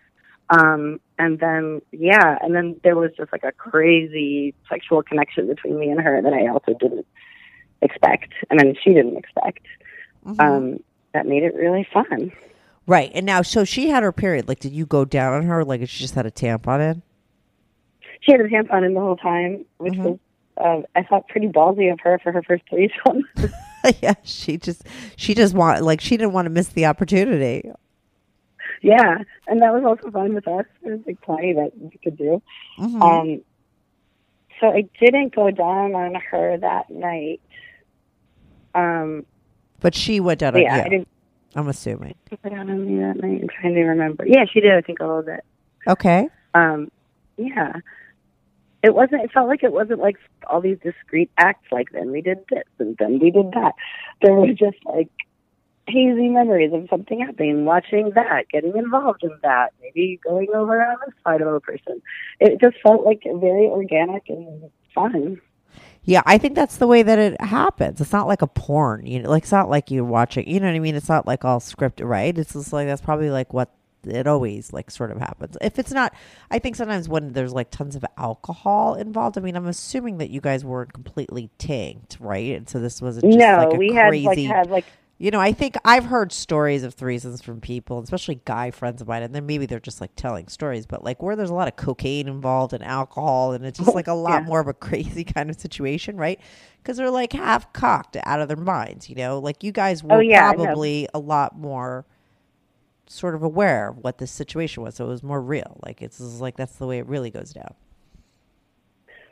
um 0.50 1.00
and 1.18 1.40
then 1.40 1.80
yeah 1.90 2.38
and 2.40 2.54
then 2.54 2.78
there 2.84 2.94
was 2.94 3.10
just 3.16 3.32
like 3.32 3.42
a 3.42 3.50
crazy 3.50 4.54
sexual 4.68 5.02
connection 5.02 5.48
between 5.48 5.80
me 5.80 5.90
and 5.90 6.00
her 6.00 6.22
that 6.22 6.32
i 6.32 6.46
also 6.46 6.72
didn't 6.78 7.06
expect 7.82 8.32
and 8.48 8.60
then 8.60 8.74
she 8.80 8.90
didn't 8.94 9.16
expect 9.16 9.66
Mhm. 10.24 10.40
um 10.40 10.78
that 11.12 11.26
made 11.26 11.42
it 11.42 11.54
really 11.56 11.88
fun 11.92 12.30
right. 12.86 13.10
And 13.14 13.24
now, 13.26 13.42
so 13.42 13.64
she 13.64 13.88
had 13.88 14.02
her 14.02 14.12
period. 14.12 14.48
Like, 14.48 14.60
did 14.60 14.72
you 14.72 14.86
go 14.86 15.04
down 15.04 15.32
on 15.34 15.42
her? 15.44 15.64
Like, 15.64 15.80
she 15.88 16.02
just 16.02 16.14
had 16.14 16.26
a 16.26 16.30
tampon 16.30 16.80
in? 16.92 17.02
she 18.22 18.32
had 18.32 18.40
a 18.42 18.48
tampon 18.48 18.84
in 18.84 18.92
the 18.92 19.00
whole 19.00 19.16
time 19.16 19.64
which 19.78 19.94
Mhm. 19.94 20.02
was 20.04 20.18
uh, 20.58 20.82
i 20.94 21.02
thought 21.02 21.26
pretty 21.28 21.46
ballsy 21.48 21.90
of 21.90 21.98
her 22.00 22.18
for 22.22 22.32
her 22.32 22.42
first 22.42 22.62
threesome 22.68 23.22
yeah. 24.02 24.12
She 24.24 24.58
just, 24.58 24.82
she 25.16 25.34
just 25.34 25.54
want, 25.54 25.82
like, 25.82 26.02
she 26.02 26.18
didn't 26.18 26.32
want 26.34 26.44
to 26.44 26.50
miss 26.50 26.68
the 26.68 26.84
opportunity. 26.84 27.70
yeah 28.82 29.18
and 29.46 29.62
that 29.62 29.72
was 29.72 29.84
also 29.86 30.10
fun 30.10 30.34
with 30.34 30.46
us 30.48 30.66
It 30.82 30.90
was 30.90 31.00
like 31.06 31.18
plenty 31.22 31.54
that 31.54 31.70
we 31.78 31.96
could 32.04 32.18
do 32.18 32.42
Mhm. 32.78 33.00
Um, 33.02 33.40
so 34.60 34.66
I 34.68 34.82
didn't 35.00 35.34
go 35.34 35.50
down 35.50 35.94
on 35.94 36.14
her 36.16 36.58
that 36.58 36.90
night. 36.90 37.40
Um, 38.74 39.24
but 39.80 39.94
she 39.94 40.20
went 40.20 40.40
down 40.40 40.54
on 40.56 40.60
yeah, 40.60 40.86
you. 40.90 41.06
I'm 41.54 41.68
assuming. 41.68 42.14
go 42.42 42.48
down 42.48 42.70
on 42.70 42.86
me 42.86 43.00
that 43.00 43.16
night. 43.22 43.42
I'm 43.42 43.48
trying 43.48 43.74
to 43.74 43.82
remember. 43.82 44.24
Yeah, 44.26 44.44
she 44.52 44.60
did. 44.60 44.72
I 44.72 44.80
think 44.80 45.00
a 45.00 45.06
little 45.06 45.22
bit. 45.22 45.44
Okay. 45.86 46.28
Um, 46.54 46.90
yeah, 47.36 47.76
it 48.82 48.94
wasn't. 48.94 49.22
It 49.22 49.32
felt 49.32 49.48
like 49.48 49.62
it 49.62 49.72
wasn't 49.72 50.00
like 50.00 50.16
all 50.46 50.60
these 50.60 50.78
discrete 50.82 51.30
acts. 51.36 51.66
Like 51.72 51.88
then 51.92 52.10
we 52.10 52.20
did 52.20 52.38
this 52.50 52.64
and 52.78 52.96
then 52.98 53.18
we 53.18 53.30
did 53.30 53.52
that. 53.52 53.72
There 54.22 54.34
was 54.34 54.56
just 54.56 54.78
like 54.84 55.10
hazy 55.86 56.28
memories 56.28 56.72
of 56.72 56.86
something 56.88 57.20
happening, 57.20 57.64
watching 57.64 58.12
that, 58.14 58.48
getting 58.48 58.76
involved 58.76 59.22
in 59.22 59.36
that, 59.42 59.72
maybe 59.82 60.20
going 60.24 60.48
over 60.54 60.80
on 60.80 60.96
the 61.04 61.12
side 61.24 61.42
of 61.42 61.52
a 61.52 61.60
person. 61.60 62.00
It 62.38 62.60
just 62.60 62.76
felt 62.82 63.04
like 63.04 63.22
very 63.24 63.66
organic 63.66 64.28
and 64.28 64.70
fun. 64.94 65.40
Yeah, 66.04 66.22
I 66.24 66.38
think 66.38 66.54
that's 66.54 66.78
the 66.78 66.86
way 66.86 67.02
that 67.02 67.18
it 67.18 67.40
happens. 67.40 68.00
It's 68.00 68.12
not 68.12 68.26
like 68.26 68.42
a 68.42 68.46
porn, 68.46 69.06
you 69.06 69.22
know, 69.22 69.30
like 69.30 69.42
it's 69.42 69.52
not 69.52 69.68
like 69.68 69.90
you're 69.90 70.04
watching, 70.04 70.48
you 70.48 70.58
know 70.58 70.66
what 70.66 70.74
I 70.74 70.78
mean? 70.78 70.94
It's 70.94 71.08
not 71.08 71.26
like 71.26 71.44
all 71.44 71.60
scripted, 71.60 72.08
right? 72.08 72.36
It's 72.36 72.54
just 72.54 72.72
like 72.72 72.86
that's 72.86 73.02
probably 73.02 73.30
like 73.30 73.52
what 73.52 73.70
it 74.04 74.26
always 74.26 74.72
like 74.72 74.90
sort 74.90 75.10
of 75.10 75.18
happens. 75.18 75.58
If 75.60 75.78
it's 75.78 75.92
not, 75.92 76.14
I 76.50 76.58
think 76.58 76.76
sometimes 76.76 77.08
when 77.08 77.32
there's 77.34 77.52
like 77.52 77.70
tons 77.70 77.96
of 77.96 78.04
alcohol 78.16 78.94
involved, 78.94 79.36
I 79.36 79.42
mean, 79.42 79.56
I'm 79.56 79.66
assuming 79.66 80.18
that 80.18 80.30
you 80.30 80.40
guys 80.40 80.64
weren't 80.64 80.92
completely 80.92 81.50
tanked, 81.58 82.16
right? 82.18 82.56
And 82.56 82.68
so 82.68 82.80
this 82.80 83.02
wasn't 83.02 83.34
just 83.34 83.38
no, 83.38 83.58
like 83.58 83.74
a 83.74 83.76
we 83.76 83.90
crazy. 83.90 84.44
had 84.44 84.46
like 84.46 84.56
had 84.56 84.70
like 84.70 84.86
You 85.20 85.30
know, 85.30 85.40
I 85.40 85.52
think 85.52 85.76
I've 85.84 86.06
heard 86.06 86.32
stories 86.32 86.82
of 86.82 86.96
threesomes 86.96 87.42
from 87.44 87.60
people, 87.60 88.00
especially 88.02 88.40
guy 88.46 88.70
friends 88.70 89.02
of 89.02 89.08
mine, 89.08 89.22
and 89.22 89.34
then 89.34 89.46
maybe 89.46 89.66
they're 89.66 89.78
just 89.78 90.00
like 90.00 90.16
telling 90.16 90.48
stories, 90.48 90.86
but 90.86 91.04
like 91.04 91.22
where 91.22 91.36
there's 91.36 91.50
a 91.50 91.54
lot 91.54 91.68
of 91.68 91.76
cocaine 91.76 92.26
involved 92.26 92.72
and 92.72 92.82
alcohol, 92.82 93.52
and 93.52 93.66
it's 93.66 93.78
just 93.78 93.90
oh, 93.90 93.94
like 93.94 94.08
a 94.08 94.14
lot 94.14 94.44
Yeah. 94.44 94.46
more 94.46 94.60
of 94.60 94.68
a 94.68 94.74
crazy 94.74 95.24
kind 95.24 95.50
of 95.50 95.60
situation, 95.60 96.16
right? 96.16 96.40
Because 96.78 96.96
they're 96.96 97.10
like 97.10 97.34
half 97.34 97.72
cocked 97.74 98.16
out 98.24 98.40
of 98.40 98.48
their 98.48 98.56
minds, 98.56 99.10
you 99.10 99.16
know? 99.16 99.38
Like 99.38 99.62
you 99.62 99.72
guys 99.72 100.02
oh, 100.10 100.16
were 100.16 100.18
Oh, 100.18 100.20
yeah, 100.20 100.52
probably 100.52 101.06
a 101.14 101.18
lot 101.20 101.56
more 101.58 102.06
sort 103.08 103.34
of 103.34 103.42
aware 103.42 103.88
of 103.90 103.98
what 103.98 104.18
this 104.18 104.30
situation 104.30 104.82
was, 104.82 104.94
so 104.96 105.06
it 105.06 105.08
was 105.08 105.22
more 105.22 105.42
real. 105.42 105.78
Like 105.84 106.02
it's 106.02 106.20
like 106.20 106.56
that's 106.56 106.76
the 106.76 106.86
way 106.86 106.98
it 106.98 107.06
really 107.06 107.30
goes 107.30 107.52
down. 107.52 107.74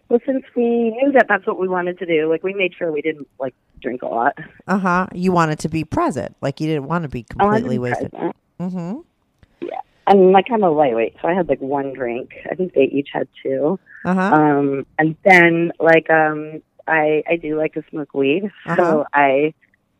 Well, 0.08 0.20
since 0.26 0.44
we 0.56 0.90
knew 0.90 1.12
that 1.12 1.26
that's 1.28 1.46
what 1.46 1.58
we 1.58 1.68
wanted 1.68 1.98
to 1.98 2.06
do, 2.06 2.28
like 2.30 2.42
we 2.42 2.54
made 2.54 2.74
sure 2.74 2.90
we 2.92 3.02
didn't 3.02 3.28
like 3.38 3.54
drink 3.80 4.02
a 4.02 4.06
lot. 4.06 4.34
Uh 4.66 4.78
huh. 4.78 5.06
You 5.12 5.32
wanted 5.32 5.58
to 5.60 5.68
be 5.68 5.84
present, 5.84 6.36
like 6.40 6.60
you 6.60 6.66
didn't 6.66 6.84
want 6.88 7.02
to 7.04 7.08
be 7.08 7.22
to 7.24 7.34
completely 7.34 7.76
be 7.76 7.78
wasted. 7.80 8.10
present. 8.12 8.36
Mm-hmm. 8.60 9.68
And 10.06 10.32
like 10.32 10.46
I'm 10.50 10.62
a 10.62 10.70
lightweight, 10.70 11.16
so 11.20 11.28
I 11.28 11.34
had 11.34 11.48
like 11.48 11.60
one 11.60 11.92
drink. 11.92 12.30
I 12.50 12.54
think 12.54 12.72
they 12.72 12.84
each 12.84 13.08
had 13.12 13.28
two. 13.42 13.78
Uh 14.06 14.14
huh. 14.14 14.20
Um, 14.34 14.86
and 14.98 15.16
then 15.24 15.72
like 15.78 16.08
um, 16.08 16.62
I 16.86 17.22
I 17.28 17.36
do 17.36 17.58
like 17.58 17.74
to 17.74 17.84
smoke 17.90 18.14
weed, 18.14 18.44
Uh-huh. 18.66 18.76
so 18.76 19.06
I 19.12 19.52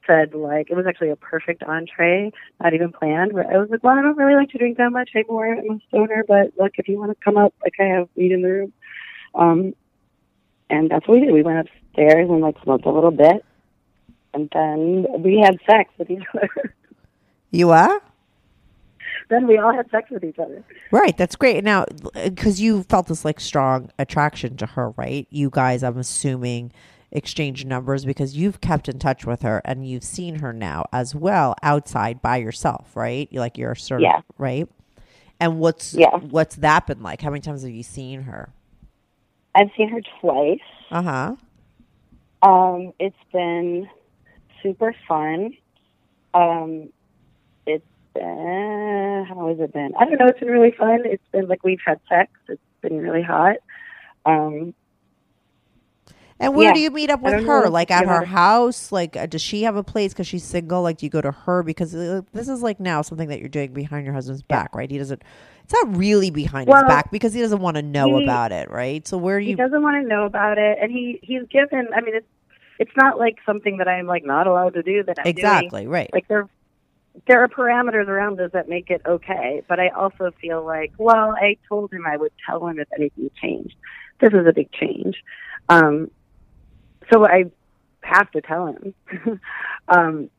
said 0.07 0.33
like 0.35 0.71
it 0.71 0.75
was 0.77 0.87
actually 0.87 1.11
a 1.11 1.17
perfect 1.17 1.63
entree, 1.63 2.33
not 2.65 2.73
even 2.73 2.91
planned. 2.91 3.35
Where 3.35 3.47
I 3.53 3.59
was 3.59 3.69
like, 3.69 3.85
well, 3.85 3.99
I 3.99 4.01
don't 4.01 4.17
really 4.17 4.35
like 4.35 4.49
to 4.53 4.59
drink 4.59 4.79
that 4.79 4.91
much 4.91 5.11
anymore. 5.15 5.53
I'm 5.53 5.71
a 5.73 5.79
stoner, 5.89 6.25
but 6.27 6.55
look, 6.59 6.73
if 6.79 6.89
you 6.89 6.99
want 6.99 7.11
to 7.11 7.23
come 7.23 7.37
up, 7.37 7.53
like 7.63 7.75
I 7.79 7.85
have 7.85 8.09
weed 8.17 8.33
in 8.33 8.41
the 8.41 8.49
room. 8.49 8.73
Um, 9.35 9.75
and 10.71 10.91
that's 10.91 11.07
what 11.09 11.15
we 11.21 11.27
did. 11.27 11.33
We 11.33 11.43
went 11.43 11.69
upstairs 11.69 12.29
and 12.29 12.41
like 12.41 12.57
smoked 12.63 12.85
a 12.87 12.91
little 12.91 13.11
bit, 13.11 13.45
and 14.35 14.49
then 14.53 15.07
we 15.23 15.41
had 15.43 15.59
sex 15.69 15.91
with 15.99 16.11
each 16.11 16.25
other. 16.35 16.75
You 17.51 17.71
are. 17.71 18.03
then 19.31 19.47
we 19.47 19.59
all 19.59 19.73
had 19.75 19.91
sex 19.91 20.11
with 20.11 20.25
each 20.25 20.39
other. 20.39 20.63
Right, 20.91 21.17
that's 21.17 21.37
great. 21.37 21.63
Now, 21.65 21.85
because 22.25 22.61
you 22.61 22.83
felt 22.85 23.07
this 23.09 23.25
like 23.25 23.41
strong 23.41 23.91
attraction 23.99 24.57
to 24.59 24.67
her, 24.67 24.91
right? 24.97 25.27
You 25.31 25.51
guys, 25.51 25.83
I'm 25.83 25.99
assuming, 25.99 26.73
exchange 27.11 27.65
numbers 27.65 28.05
because 28.05 28.37
you've 28.37 28.61
kept 28.61 28.87
in 28.89 28.99
touch 28.99 29.25
with 29.25 29.41
her 29.41 29.63
and 29.65 29.89
you've 29.89 30.05
seen 30.05 30.37
her 30.41 30.53
now 30.53 30.85
as 30.93 31.15
well 31.15 31.55
outside 31.63 32.21
by 32.21 32.37
yourself, 32.37 32.95
right? 32.95 33.33
Like 33.33 33.57
you're 33.57 33.75
sort 33.75 34.03
Yeah. 34.03 34.19
of 34.19 34.25
right. 34.37 34.69
And 35.41 35.59
what's 35.59 35.95
Yeah. 35.95 36.11
what's 36.19 36.57
that 36.57 36.87
been 36.87 37.03
like? 37.03 37.23
How 37.23 37.31
many 37.31 37.41
times 37.41 37.63
have 37.63 37.71
you 37.71 37.83
seen 37.83 38.23
her? 38.25 38.51
I've 39.55 39.71
seen 39.77 39.89
her 39.89 40.01
twice. 40.21 40.61
Uh 40.91 41.03
huh. 41.03 41.37
Um, 42.43 42.93
it's 42.99 43.17
been 43.33 43.89
super 44.63 44.95
fun. 45.09 45.53
Um, 46.35 46.91
it's 47.67 47.85
been 48.15 49.27
how 49.29 49.49
has 49.49 49.59
it 49.61 49.73
been? 49.73 49.93
I 49.99 50.05
don't 50.05 50.19
know. 50.19 50.27
It's 50.27 50.41
been 50.41 50.49
really 50.49 50.75
fun. 50.77 51.01
It's 51.05 51.27
been 51.33 51.49
like 51.49 51.65
we've 51.65 51.81
had 51.85 52.01
sex. 52.09 52.31
It's 52.49 52.63
been 52.83 52.99
really 52.99 53.23
hot. 53.23 53.57
Um, 54.25 54.75
And 56.41 56.55
where 56.55 56.69
Yeah. 56.69 56.75
do 56.75 56.81
you 56.81 56.91
meet 56.91 57.11
up 57.11 57.21
with 57.21 57.35
know 57.35 57.43
her? 57.47 57.69
Like 57.69 57.91
at 57.91 58.07
her 58.07 58.25
house? 58.25 58.93
Like, 58.93 59.17
uh, 59.17 59.27
does 59.27 59.43
she 59.43 59.63
have 59.65 59.75
a 59.77 59.83
place 59.83 60.13
because 60.13 60.27
she's 60.27 60.45
single? 60.45 60.83
Like, 60.83 60.99
do 60.99 61.07
you 61.07 61.11
go 61.11 61.21
to 61.21 61.33
her 61.33 61.63
because 61.63 61.95
uh, 61.95 62.23
this 62.33 62.49
is 62.49 62.63
like 62.63 62.79
now 62.79 63.03
something 63.03 63.29
that 63.29 63.41
you're 63.41 63.49
doing 63.49 63.73
behind 63.73 64.05
your 64.05 64.15
husband's 64.15 64.43
back, 64.43 64.75
right? 64.75 64.91
He 64.91 64.99
doesn't. 64.99 65.23
It's 65.65 65.73
not 65.73 65.97
really 65.97 66.31
behind 66.31 66.69
his 66.69 66.83
back 66.85 67.11
because 67.11 67.35
he 67.35 67.41
doesn't 67.41 67.61
want 67.61 67.77
to 67.77 67.83
know 67.83 68.19
he- 68.19 68.25
about 68.25 68.53
it, 68.53 68.71
right? 68.71 69.07
So 69.07 69.19
where 69.19 69.39
do 69.39 69.45
you? 69.45 69.51
he 69.51 69.55
doesn't 69.57 69.83
want 69.83 70.03
to 70.03 70.09
know 70.09 70.25
about 70.25 70.59
it, 70.59 70.79
and 70.81 70.91
he 70.91 71.19
he's 71.23 71.43
given. 71.51 71.89
I 71.95 72.01
mean, 72.01 72.15
it's 72.15 72.27
it's 72.79 72.97
not 72.97 73.19
like 73.19 73.39
something 73.45 73.79
that 73.79 73.89
I'm 73.89 74.07
like 74.07 74.25
not 74.25 74.47
allowed 74.47 74.75
to 74.75 74.83
do. 74.83 75.03
That 75.03 75.19
I'm 75.19 75.25
doing. 75.25 75.37
Exactly 75.37 75.87
right. 75.87 76.09
Like 76.13 76.29
they're 76.29 76.49
there 77.27 77.43
are 77.43 77.49
parameters 77.49 78.07
around 78.07 78.39
this 78.39 78.53
that 78.53 78.69
make 78.69 78.91
it 78.91 79.03
okay. 79.05 79.63
But 79.69 79.81
I 79.81 79.89
also 79.89 80.31
feel 80.41 80.65
like, 80.65 80.93
well, 80.99 81.35
I 81.37 81.57
told 81.69 81.93
him 81.93 82.07
I 82.07 82.17
would 82.17 82.33
tell 82.47 82.65
him 82.67 82.79
if 82.79 82.87
anything 82.97 83.29
changed. 83.43 83.75
This 84.21 84.33
is 84.33 84.47
a 84.47 84.53
big 84.53 84.71
change. 84.73 85.17
Um, 85.69 86.11
so 87.13 87.27
I 87.27 87.45
have 88.03 88.31
to 88.33 88.41
tell 88.41 88.67
him. 88.67 88.95
um, 89.89 90.31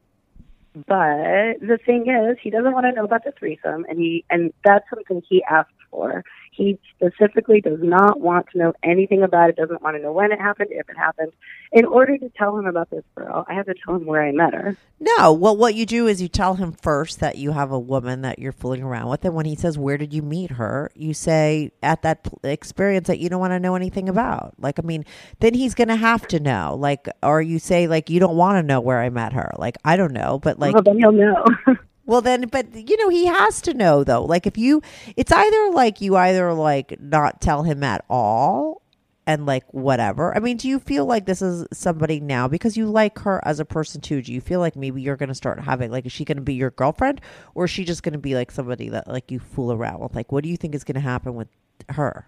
but 0.74 1.59
the 1.61 1.80
thing 1.86 2.07
is, 2.07 2.38
he 2.41 2.49
doesn't 2.49 2.72
want 2.72 2.86
to 2.86 2.91
know 2.91 3.03
about 3.03 3.24
the 3.24 3.34
threesome, 3.38 3.86
and 3.89 3.99
he 3.99 4.24
and 4.30 4.53
that's 4.63 4.86
something 4.89 5.22
he 5.28 5.43
asked 5.43 5.72
for. 5.91 6.23
He 6.51 6.77
specifically 6.95 7.61
does 7.61 7.79
not 7.81 8.19
want 8.19 8.47
to 8.51 8.57
know 8.57 8.73
anything 8.83 9.23
about 9.23 9.49
it. 9.49 9.55
Doesn't 9.55 9.81
want 9.81 9.95
to 9.95 10.01
know 10.01 10.11
when 10.11 10.31
it 10.31 10.39
happened, 10.39 10.69
if 10.71 10.89
it 10.89 10.97
happened. 10.97 11.31
In 11.71 11.85
order 11.85 12.17
to 12.17 12.29
tell 12.37 12.57
him 12.57 12.65
about 12.65 12.89
this 12.89 13.03
girl, 13.15 13.45
I 13.47 13.53
have 13.53 13.67
to 13.67 13.75
tell 13.85 13.95
him 13.95 14.05
where 14.05 14.21
I 14.21 14.31
met 14.31 14.53
her. 14.53 14.75
No, 14.99 15.31
well, 15.31 15.55
what 15.55 15.75
you 15.75 15.85
do 15.85 16.07
is 16.07 16.21
you 16.21 16.27
tell 16.27 16.55
him 16.55 16.73
first 16.73 17.19
that 17.21 17.37
you 17.37 17.51
have 17.51 17.71
a 17.71 17.79
woman 17.79 18.21
that 18.23 18.39
you're 18.39 18.51
fooling 18.51 18.83
around 18.83 19.09
with, 19.09 19.23
and 19.23 19.33
when 19.33 19.45
he 19.45 19.55
says, 19.55 19.77
"Where 19.77 19.97
did 19.97 20.13
you 20.13 20.21
meet 20.21 20.51
her?" 20.51 20.91
you 20.95 21.13
say 21.13 21.71
at 21.81 22.01
that 22.01 22.27
experience 22.43 23.07
that 23.07 23.19
you 23.19 23.29
don't 23.29 23.39
want 23.39 23.51
to 23.51 23.59
know 23.59 23.75
anything 23.75 24.09
about. 24.09 24.53
Like, 24.59 24.79
I 24.79 24.81
mean, 24.81 25.05
then 25.39 25.53
he's 25.53 25.73
going 25.73 25.87
to 25.87 25.95
have 25.95 26.27
to 26.27 26.39
know. 26.39 26.75
Like, 26.77 27.07
or 27.23 27.41
you 27.41 27.59
say 27.59 27.87
like 27.87 28.09
you 28.09 28.19
don't 28.19 28.35
want 28.35 28.57
to 28.57 28.63
know 28.63 28.81
where 28.81 28.99
I 28.99 29.09
met 29.09 29.33
her. 29.33 29.51
Like, 29.57 29.77
I 29.85 29.95
don't 29.95 30.13
know, 30.13 30.39
but 30.39 30.59
like 30.59 30.73
well, 30.73 30.83
then 30.83 30.97
he'll 30.97 31.11
know. 31.11 31.45
Well, 32.10 32.22
then, 32.22 32.47
but 32.47 32.74
you 32.74 32.97
know, 32.97 33.10
he 33.10 33.28
has 33.28 33.62
to 33.62 33.74
know 33.76 34.03
though. 34.03 34.26
Like, 34.26 34.47
if 34.47 34.57
you, 34.57 34.82
it's 35.16 35.32
either 35.32 35.70
like 35.70 36.01
you 36.01 36.16
either 36.16 36.51
like 36.53 36.99
not 36.99 37.39
tell 37.39 37.62
him 37.62 37.84
at 37.84 38.03
all 38.10 38.82
and 39.28 39.45
like 39.45 39.64
whatever. 39.72 40.36
I 40.36 40.39
mean, 40.39 40.57
do 40.57 40.68
you 40.68 40.80
feel 40.80 41.05
like 41.05 41.28
this 41.28 41.43
is 41.43 41.68
somebody 41.72 42.20
now 42.20 42.47
because 42.47 42.76
you 42.76 42.88
like 42.88 43.20
her 43.20 43.39
as 43.45 43.60
a 43.60 43.66
person 43.66 44.01
too? 44.01 44.24
Do 44.24 44.34
you 44.34 44.41
feel 44.41 44.60
like 44.60 44.76
maybe 44.76 45.03
you're 45.03 45.18
going 45.18 45.30
to 45.30 45.36
start 45.36 45.60
having, 45.60 45.91
like, 45.91 46.07
is 46.07 46.12
she 46.12 46.26
going 46.26 46.38
to 46.38 46.41
be 46.41 46.55
your 46.55 46.72
girlfriend 46.72 47.22
or 47.53 47.66
is 47.66 47.70
she 47.70 47.86
just 47.86 48.01
going 48.01 48.14
to 48.14 48.18
be 48.18 48.34
like 48.34 48.49
somebody 48.49 48.89
that 48.89 49.07
like 49.07 49.30
you 49.30 49.38
fool 49.38 49.72
around 49.72 49.99
with? 49.99 50.16
Like, 50.16 50.32
what 50.32 50.43
do 50.43 50.49
you 50.49 50.57
think 50.57 50.74
is 50.74 50.84
going 50.84 50.95
to 50.95 51.01
happen 51.01 51.36
with 51.36 51.49
her? 51.89 52.28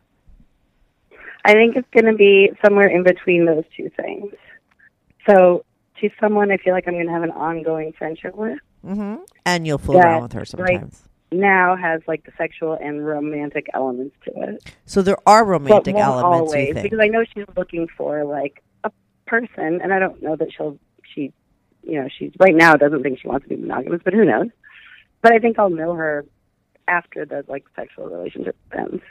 I 1.43 1.53
think 1.53 1.75
it's 1.75 1.89
going 1.91 2.05
to 2.05 2.15
be 2.15 2.51
somewhere 2.63 2.87
in 2.87 3.03
between 3.03 3.47
those 3.47 3.63
two 3.75 3.89
things. 3.97 4.31
So, 5.27 5.65
she's 5.99 6.11
someone 6.19 6.51
I 6.51 6.57
feel 6.57 6.73
like 6.73 6.87
I'm 6.87 6.93
going 6.93 7.07
to 7.07 7.13
have 7.13 7.23
an 7.23 7.31
ongoing 7.31 7.93
friendship 7.93 8.35
with. 8.35 8.59
Mm-hmm. 8.85 9.23
And 9.45 9.67
you'll 9.67 9.77
fool 9.77 9.97
around 9.97 10.23
with 10.23 10.33
her 10.33 10.39
right. 10.39 10.47
sometimes. 10.47 11.03
Now 11.31 11.77
has 11.77 12.01
like 12.07 12.25
the 12.25 12.31
sexual 12.37 12.73
and 12.73 13.05
romantic 13.05 13.67
elements 13.73 14.15
to 14.25 14.31
it. 14.41 14.73
So 14.85 15.01
there 15.01 15.17
are 15.25 15.45
romantic 15.45 15.95
elements. 15.95 16.51
always 16.53 16.75
because 16.75 16.99
I 17.01 17.07
know 17.07 17.23
she's 17.33 17.45
looking 17.55 17.87
for 17.95 18.25
like 18.25 18.61
a 18.83 18.91
person, 19.25 19.79
and 19.81 19.93
I 19.93 19.99
don't 19.99 20.21
know 20.21 20.35
that 20.35 20.49
she'll 20.55 20.77
she, 21.13 21.31
you 21.83 22.01
know, 22.01 22.09
she's 22.17 22.31
right 22.39 22.55
now 22.55 22.75
doesn't 22.75 23.01
think 23.01 23.19
she 23.19 23.27
wants 23.27 23.45
to 23.45 23.49
be 23.49 23.55
monogamous, 23.55 24.01
but 24.03 24.13
who 24.13 24.25
knows? 24.25 24.47
But 25.21 25.33
I 25.33 25.39
think 25.39 25.57
I'll 25.57 25.69
know 25.69 25.93
her 25.93 26.25
after 26.87 27.25
the 27.25 27.45
like 27.47 27.63
sexual 27.75 28.07
relationship 28.07 28.57
ends. 28.77 29.01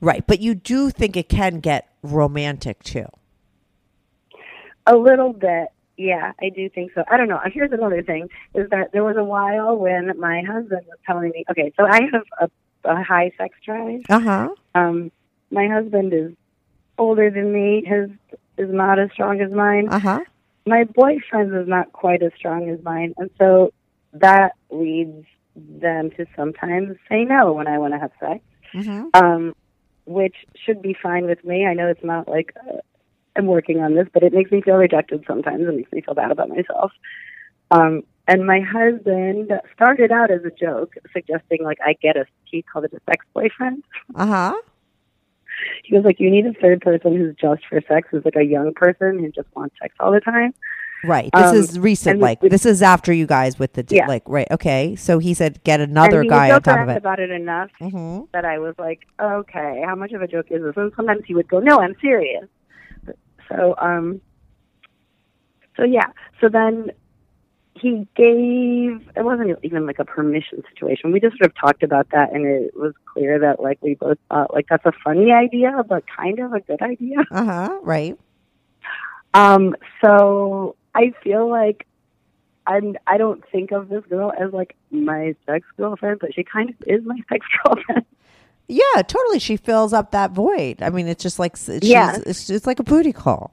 right, 0.00 0.26
but 0.26 0.40
you 0.40 0.54
do 0.56 0.90
think 0.90 1.16
it 1.16 1.28
can 1.28 1.60
get 1.60 1.92
romantic 2.02 2.82
too. 2.82 3.06
A 4.86 4.96
little 4.96 5.32
bit, 5.32 5.68
yeah, 5.98 6.32
I 6.40 6.48
do 6.48 6.70
think 6.70 6.92
so. 6.94 7.02
I 7.10 7.16
don't 7.18 7.28
know. 7.28 7.40
Here's 7.52 7.72
another 7.72 8.02
thing: 8.02 8.28
is 8.54 8.70
that 8.70 8.92
there 8.92 9.04
was 9.04 9.16
a 9.18 9.24
while 9.24 9.76
when 9.76 10.18
my 10.18 10.42
husband 10.46 10.82
was 10.86 10.98
telling 11.04 11.30
me, 11.30 11.44
okay, 11.50 11.72
so 11.76 11.84
I 11.86 12.00
have 12.12 12.24
a, 12.40 12.90
a 12.90 13.02
high 13.02 13.32
sex 13.36 13.56
drive. 13.64 14.02
Uh 14.08 14.20
huh. 14.20 14.48
Um, 14.74 15.10
my 15.50 15.66
husband 15.68 16.12
is 16.14 16.32
older 16.96 17.30
than 17.30 17.52
me. 17.52 17.84
His 17.84 18.10
is 18.56 18.72
not 18.72 18.98
as 18.98 19.10
strong 19.12 19.40
as 19.40 19.50
mine. 19.52 19.88
Uh 19.90 19.98
huh. 19.98 20.20
my 20.66 20.84
boyfriend's 20.84 21.52
is 21.54 21.68
not 21.68 21.92
quite 21.92 22.22
as 22.22 22.32
strong 22.36 22.70
as 22.70 22.82
mine, 22.82 23.14
and 23.18 23.30
so 23.38 23.72
that 24.14 24.52
leads 24.70 25.26
them 25.56 26.10
to 26.12 26.24
sometimes 26.36 26.96
say 27.08 27.24
no 27.24 27.52
when 27.52 27.66
I 27.66 27.78
want 27.78 27.92
to 27.94 27.98
have 27.98 28.12
sex, 28.20 28.40
Mm-hmm. 28.74 29.08
um, 29.14 29.54
which 30.06 30.36
should 30.64 30.80
be 30.82 30.94
fine 31.02 31.24
with 31.26 31.44
me. 31.44 31.66
I 31.66 31.74
know 31.74 31.88
it's 31.88 32.04
not 32.04 32.28
like 32.28 32.54
I'm 33.38 33.46
working 33.46 33.80
on 33.80 33.94
this, 33.94 34.08
but 34.12 34.22
it 34.22 34.32
makes 34.32 34.50
me 34.50 34.60
feel 34.60 34.74
rejected 34.76 35.24
sometimes. 35.26 35.62
It 35.66 35.74
makes 35.74 35.92
me 35.92 36.00
feel 36.02 36.14
bad 36.14 36.30
about 36.32 36.48
myself. 36.48 36.92
Um, 37.70 38.02
and 38.26 38.46
my 38.46 38.60
husband 38.60 39.52
started 39.74 40.10
out 40.12 40.30
as 40.30 40.44
a 40.44 40.50
joke, 40.50 40.94
suggesting 41.12 41.62
like 41.62 41.78
I 41.84 41.94
get 42.02 42.16
a 42.16 42.26
he 42.44 42.62
called 42.62 42.84
it 42.84 42.92
a 42.92 43.00
sex 43.08 43.24
boyfriend. 43.34 43.84
Uh 44.14 44.26
huh. 44.26 44.54
He 45.84 45.94
was 45.94 46.04
like, 46.04 46.20
you 46.20 46.30
need 46.30 46.46
a 46.46 46.52
third 46.54 46.80
person 46.82 47.16
who's 47.16 47.34
just 47.36 47.62
for 47.66 47.80
sex, 47.88 48.08
who's 48.10 48.24
like 48.24 48.36
a 48.36 48.44
young 48.44 48.74
person 48.74 49.18
who 49.18 49.30
just 49.32 49.48
wants 49.56 49.74
sex 49.80 49.94
all 49.98 50.12
the 50.12 50.20
time. 50.20 50.52
Right. 51.04 51.30
This 51.32 51.46
Um, 51.46 51.56
is 51.56 51.78
recent. 51.78 52.20
Like 52.20 52.40
this 52.40 52.66
is 52.66 52.82
after 52.82 53.12
you 53.12 53.26
guys 53.26 53.58
with 53.58 53.72
the 53.74 53.84
Yeah. 53.88 54.06
like 54.06 54.22
right. 54.26 54.48
Okay. 54.50 54.94
So 54.96 55.18
he 55.18 55.32
said 55.32 55.62
get 55.64 55.80
another 55.80 56.24
guy 56.24 56.50
on 56.50 56.62
top 56.62 56.80
of 56.80 56.88
it. 56.88 56.96
about 56.96 57.20
it 57.20 57.30
enough 57.30 57.70
Mm-hmm. 57.80 58.24
that 58.32 58.44
I 58.44 58.58
was 58.58 58.74
like, 58.78 59.06
okay, 59.20 59.82
how 59.86 59.94
much 59.94 60.12
of 60.12 60.22
a 60.22 60.26
joke 60.28 60.46
is 60.50 60.62
this? 60.62 60.74
And 60.76 60.92
sometimes 60.96 61.22
he 61.26 61.34
would 61.34 61.48
go, 61.48 61.60
no, 61.60 61.80
I'm 61.80 61.94
serious. 62.00 62.46
So, 63.48 63.74
um, 63.78 64.20
so 65.76 65.84
yeah. 65.84 66.06
So 66.40 66.48
then 66.48 66.92
he 67.74 68.06
gave, 68.16 69.08
it 69.16 69.24
wasn't 69.24 69.58
even 69.62 69.86
like 69.86 69.98
a 69.98 70.04
permission 70.04 70.62
situation. 70.68 71.12
We 71.12 71.20
just 71.20 71.38
sort 71.38 71.50
of 71.50 71.56
talked 71.56 71.82
about 71.82 72.08
that 72.10 72.32
and 72.32 72.44
it 72.44 72.76
was 72.76 72.94
clear 73.12 73.38
that 73.38 73.62
like 73.62 73.78
we 73.80 73.94
both 73.94 74.18
thought 74.28 74.52
like 74.52 74.66
that's 74.68 74.84
a 74.86 74.92
funny 75.04 75.32
idea, 75.32 75.82
but 75.88 76.04
kind 76.06 76.38
of 76.40 76.52
a 76.52 76.60
good 76.60 76.82
idea. 76.82 77.18
Uh 77.30 77.44
huh. 77.44 77.78
Right. 77.82 78.18
Um, 79.34 79.76
so 80.02 80.76
I 80.94 81.12
feel 81.22 81.48
like 81.48 81.86
I'm 82.66 82.96
I 83.06 83.18
don't 83.18 83.44
think 83.50 83.70
of 83.72 83.88
this 83.88 84.04
girl 84.06 84.32
as 84.38 84.52
like 84.52 84.74
my 84.90 85.34
sex 85.46 85.66
girlfriend, 85.76 86.18
but 86.20 86.34
she 86.34 86.42
kind 86.42 86.70
of 86.70 86.76
is 86.86 87.04
my 87.04 87.18
sex 87.28 87.46
girlfriend. 87.62 88.04
Yeah. 88.68 89.02
Totally. 89.02 89.38
She 89.38 89.56
fills 89.56 89.92
up 89.92 90.12
that 90.12 90.30
void. 90.30 90.82
I 90.82 90.90
mean, 90.90 91.08
it's 91.08 91.22
just 91.22 91.38
like 91.38 91.56
she's, 91.56 91.82
Yeah. 91.82 92.18
It's, 92.26 92.48
it's 92.48 92.66
like 92.66 92.78
a 92.78 92.84
booty 92.84 93.12
call. 93.12 93.52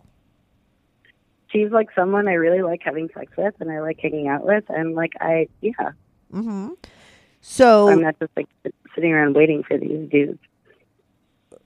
she's 1.51 1.71
like 1.71 1.89
someone 1.95 2.27
I 2.27 2.33
really 2.33 2.61
like 2.61 2.81
having 2.83 3.09
sex 3.13 3.31
with 3.37 3.55
and 3.59 3.71
I 3.71 3.79
like 3.79 3.99
hanging 4.01 4.27
out 4.27 4.45
with 4.45 4.65
and 4.69 4.93
like 4.93 5.13
I 5.21 5.47
yeah 5.61 5.91
Mm-hmm. 6.33 6.69
So 7.41 7.87
I'm 7.89 8.01
not 8.01 8.19
just 8.19 8.31
like 8.35 8.47
sitting 8.93 9.13
around 9.13 9.35
waiting 9.35 9.63
for 9.63 9.77
these 9.77 10.09
dudes. 10.09 10.39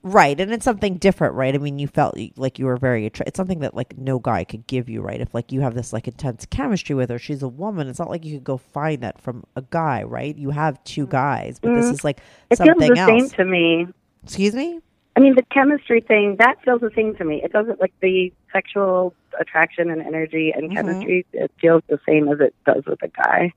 Right, 0.01 0.39
and 0.39 0.53
it's 0.53 0.63
something 0.63 0.95
different, 0.95 1.33
right? 1.33 1.53
I 1.53 1.57
mean, 1.57 1.77
you 1.77 1.87
felt 1.87 2.17
like 2.37 2.57
you 2.57 2.65
were 2.67 2.77
very 2.77 3.05
attra- 3.05 3.25
It's 3.27 3.35
something 3.35 3.59
that 3.59 3.75
like 3.75 3.97
no 3.97 4.17
guy 4.17 4.45
could 4.45 4.65
give 4.65 4.87
you, 4.87 5.01
right? 5.01 5.19
If 5.19 5.33
like 5.33 5.51
you 5.51 5.59
have 5.59 5.75
this 5.75 5.91
like 5.91 6.07
intense 6.07 6.45
chemistry 6.45 6.95
with 6.95 7.09
her, 7.09 7.19
she's 7.19 7.43
a 7.43 7.49
woman. 7.49 7.89
It's 7.89 7.99
not 7.99 8.09
like 8.09 8.23
you 8.23 8.37
could 8.37 8.45
go 8.45 8.55
find 8.57 9.01
that 9.03 9.19
from 9.19 9.43
a 9.57 9.61
guy, 9.61 10.03
right? 10.03 10.37
You 10.37 10.51
have 10.51 10.81
two 10.85 11.05
guys, 11.05 11.59
but 11.59 11.73
this 11.75 11.87
Mhm. 11.87 11.93
is 11.93 12.03
like 12.05 12.21
It 12.49 12.57
feels 12.59 12.77
the 12.77 12.97
else. 12.97 13.09
same 13.09 13.29
to 13.31 13.43
me. 13.45 13.87
Excuse 14.23 14.55
me. 14.55 14.79
I 15.17 15.19
mean 15.19 15.35
the 15.35 15.43
chemistry 15.51 15.99
thing 15.99 16.37
that 16.39 16.61
feels 16.63 16.79
the 16.79 16.91
same 16.95 17.13
to 17.17 17.25
me. 17.25 17.41
It 17.43 17.51
doesn't 17.51 17.81
like 17.81 17.91
the 17.99 18.31
sexual 18.53 19.13
attraction 19.37 19.89
and 19.89 20.01
energy 20.01 20.53
and 20.55 20.71
Mhm. 20.71 20.75
chemistry. 20.75 21.25
It 21.33 21.51
feels 21.59 21.83
the 21.89 21.99
same 22.07 22.29
as 22.29 22.39
it 22.39 22.55
does 22.65 22.85
with 22.85 23.03
a 23.03 23.09
guy. 23.09 23.51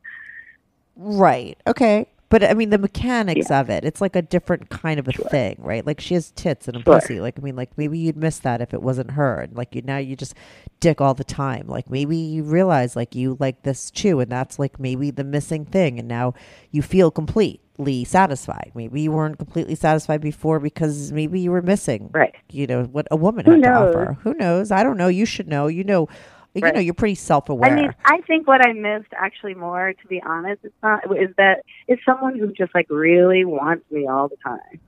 Right. 0.97 1.57
Okay. 1.69 2.07
But 2.33 2.43
I 2.45 2.55
mean, 2.55 2.71
the 2.71 2.79
mechanics 2.79 3.51
of 3.51 3.69
it, 3.69 3.85
it's 3.85 4.01
like 4.01 4.17
a 4.17 4.23
different 4.23 4.71
kind 4.71 4.99
of 4.99 5.07
a 5.07 5.13
thing, 5.13 5.57
right? 5.59 5.87
Like 5.87 6.01
she 6.01 6.15
has 6.15 6.31
tits 6.31 6.67
and 6.67 6.79
a 6.79 6.81
Sure. 6.83 6.95
pussy. 6.95 7.21
Like, 7.21 7.39
I 7.39 7.43
mean, 7.43 7.57
like 7.57 7.77
maybe 7.77 7.99
you'd 7.99 8.17
miss 8.17 8.39
that 8.39 8.63
if 8.63 8.73
it 8.73 8.83
wasn't 8.83 9.11
her. 9.11 9.41
And 9.41 9.55
like 9.55 9.75
you 9.75 9.83
now 9.83 9.99
you 9.99 10.17
just 10.17 10.35
dick 10.81 10.99
all 11.03 11.13
the 11.13 11.25
time. 11.25 11.67
Like 11.69 11.91
maybe 11.91 12.17
you 12.17 12.43
realize 12.43 12.97
like 12.97 13.15
you 13.15 13.37
like 13.39 13.65
this 13.65 13.91
too. 13.91 14.19
And 14.21 14.33
that's 14.33 14.59
like 14.59 14.81
maybe 14.81 15.11
the 15.11 15.25
missing 15.25 15.67
thing. 15.67 15.99
And 15.99 16.09
now 16.09 16.33
you 16.71 16.81
feel 16.81 17.11
completely 17.11 18.05
satisfied. 18.05 18.73
Maybe 18.75 19.03
you 19.03 19.13
weren't 19.13 19.37
completely 19.37 19.75
satisfied 19.75 20.23
before 20.23 20.59
because 20.59 21.13
maybe 21.13 21.39
you 21.39 21.51
were 21.51 21.61
missing, 21.61 22.09
Right. 22.15 22.35
you 22.51 22.67
know, 22.67 22.85
what 22.85 23.07
a 23.11 23.17
woman 23.17 23.45
Who 23.45 23.51
had 23.53 23.61
knows? 23.61 23.93
to 23.93 23.99
offer. 24.01 24.19
Who 24.23 24.33
knows? 24.33 24.71
I 24.71 24.83
don't 24.83 24.97
know. 24.97 25.09
You 25.09 25.27
should 25.27 25.49
know. 25.49 25.67
You 25.67 25.85
know, 25.85 26.09
you 26.55 26.61
Right. 26.63 26.75
know, 26.75 26.81
you're 26.81 26.95
pretty 26.95 27.15
self 27.15 27.49
aware. 27.49 27.71
I 27.71 27.75
mean, 27.75 27.95
I 28.05 28.21
think 28.23 28.47
what 28.47 28.67
I 28.67 28.73
missed 28.73 29.13
actually 29.17 29.55
more, 29.55 29.93
to 29.93 30.07
be 30.07 30.21
honest, 30.23 30.61
it's 30.65 30.75
not 30.83 31.05
is 31.17 31.35
that 31.37 31.63
is 31.89 31.99
someone 32.05 32.39
who 32.39 32.53
just 32.53 32.75
like 32.75 32.87
really 32.91 33.45
wants 33.45 33.85
me 33.91 34.07
all 34.07 34.29
the 34.29 34.37
time, 34.45 34.81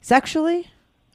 Sexually 0.00 0.68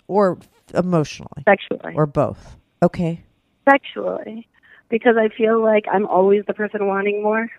or 0.07 0.37
emotionally 0.73 1.43
sexually, 1.45 1.93
or 1.95 2.05
both. 2.05 2.55
Okay. 2.83 3.23
sexually, 3.69 4.47
because 4.89 5.15
I 5.17 5.29
feel 5.29 5.61
like 5.61 5.85
I'm 5.91 6.05
always 6.07 6.45
the 6.45 6.53
person 6.53 6.87
wanting 6.87 7.21
more. 7.23 7.49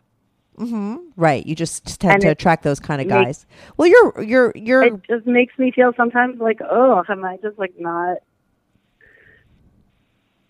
Mm-hmm. 0.58 0.96
Right. 1.16 1.44
You 1.46 1.54
just 1.54 2.00
tend 2.00 2.14
And 2.14 2.22
to 2.22 2.28
attract 2.28 2.62
those 2.64 2.80
kind 2.80 3.00
of 3.00 3.06
makes- 3.06 3.24
guys. 3.24 3.46
Well, 3.76 3.88
you're 3.88 4.22
you're 4.22 4.52
you're 4.56 4.82
It 4.84 5.02
just 5.08 5.26
makes 5.26 5.56
me 5.58 5.70
feel 5.70 5.92
sometimes 5.96 6.40
like, 6.40 6.60
oh, 6.68 7.02
am 7.08 7.24
I 7.24 7.36
just 7.42 7.58
like 7.58 7.74
not? 7.78 8.18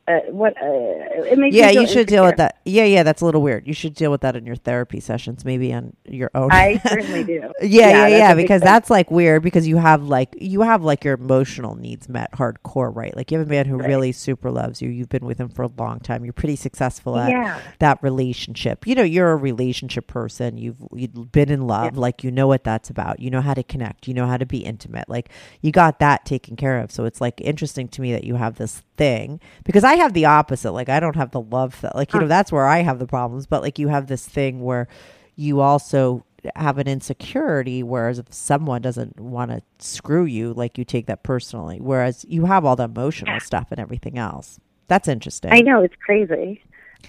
Uh, 0.09 0.21
what 0.31 0.55
uh, 0.63 0.67
it 0.67 1.39
makes 1.39 1.55
Yeah, 1.55 1.71
you 1.71 1.87
should 1.87 2.07
deal 2.07 2.25
with 2.25 2.37
that. 2.37 2.59
Yeah, 2.65 2.85
yeah, 2.85 3.03
that's 3.03 3.21
a 3.23 3.25
little 3.25 3.43
weird. 3.43 3.67
You 3.67 3.75
should 3.75 3.95
deal 3.95 4.11
with 4.11 4.23
that 4.23 4.37
in 4.37 4.47
your 4.47 4.57
therapy 4.57 5.01
sessions, 5.01 5.45
maybe 5.45 5.73
on 5.73 5.95
your 6.07 6.31
own. 6.35 6.51
I 6.51 6.79
certainly 6.87 7.25
do. 7.25 7.41
yeah, 7.61 7.89
yeah, 7.89 7.91
that's 8.09 8.13
yeah, 8.13 8.35
because 8.35 8.63
that's 8.63 8.91
like 8.91 9.11
weird 9.11 9.43
because 9.43 9.69
you 9.69 9.77
have 9.77 10.03
like 10.05 10.35
you 10.41 10.63
have 10.63 10.83
like 10.83 11.05
your 11.05 11.15
emotional 11.15 11.75
needs 11.75 12.09
met 12.09 12.33
hardcore, 12.33 12.95
right? 12.95 13.15
Like 13.17 13.31
you 13.31 13.39
have 13.39 13.47
a 13.47 13.51
man 13.51 13.67
who 13.67 13.77
Right. 13.79 13.89
really 13.89 14.13
super 14.13 14.51
loves 14.51 14.83
you. 14.83 14.89
You've 14.91 15.09
been 15.09 15.25
with 15.25 15.39
him 15.39 15.49
for 15.51 15.63
a 15.63 15.71
long 15.79 16.01
time. 16.01 16.25
You're 16.25 16.33
pretty 16.33 16.57
successful 16.57 17.17
at 17.19 17.31
Yeah. 17.31 17.61
that 17.79 18.03
relationship. 18.03 18.87
You 18.87 18.95
know, 18.95 19.03
you're 19.03 19.31
a 19.33 19.37
relationship 19.37 20.07
person. 20.07 20.59
You've 20.59 20.77
you've 20.95 21.31
been 21.33 21.51
in 21.51 21.67
love. 21.67 21.97
Like 21.97 22.25
you 22.25 22.31
know 22.31 22.47
what 22.47 22.65
that's 22.65 22.91
about. 22.91 23.21
You 23.21 23.31
know 23.31 23.41
how 23.41 23.55
to 23.55 23.63
connect. 23.63 24.09
You 24.09 24.15
know 24.15 24.27
how 24.27 24.37
to 24.37 24.47
be 24.47 24.59
intimate. 24.59 25.09
Like 25.09 25.29
you 25.61 25.71
got 25.73 25.99
that 26.01 26.25
taken 26.25 26.57
care 26.57 26.81
of. 26.81 26.91
So 26.91 27.05
it's 27.05 27.21
like 27.21 27.41
interesting 27.41 27.89
to 27.89 28.01
me 28.01 28.13
that 28.13 28.25
you 28.25 28.35
have 28.37 28.57
this 28.57 28.83
thing 28.97 29.41
because 29.65 29.85
I 29.85 29.95
have 29.99 30.13
the 30.15 30.25
opposite. 30.25 30.73
Like 30.73 30.89
I 30.89 30.99
don't 31.01 31.17
have 31.17 31.31
the 31.31 31.41
love 31.41 31.81
that 31.83 31.95
like 31.95 32.13
you 32.15 32.21
know 32.21 32.29
that's 32.29 32.51
where 32.51 32.67
I 32.67 32.79
have 32.81 32.99
the 32.99 33.07
problems. 33.07 33.47
But 33.47 33.63
like 33.63 33.79
you 33.79 33.89
have 33.89 34.07
this 34.07 34.27
thing 34.27 34.63
where 34.63 34.89
you 35.37 35.61
also 35.61 36.25
have 36.55 36.79
an 36.79 36.87
insecurity 36.87 37.83
whereas 37.83 38.19
if 38.19 38.33
someone 38.33 38.81
doesn't 38.81 39.19
want 39.19 39.51
to 39.51 39.61
screw 39.79 40.25
you 40.25 40.55
like 40.55 40.79
you 40.79 40.85
take 40.85 41.07
that 41.07 41.25
personally 41.25 41.79
whereas 41.81 42.25
you 42.29 42.47
have 42.47 42.65
all 42.65 42.77
the 42.77 42.85
emotional 42.85 43.41
stuff 43.41 43.67
and 43.73 43.81
everything 43.81 44.17
else 44.17 44.61
that's 44.87 45.09
interesting 45.09 45.53
I 45.53 45.61
know 45.63 45.83
it's 45.83 45.97
crazy, 45.97 46.63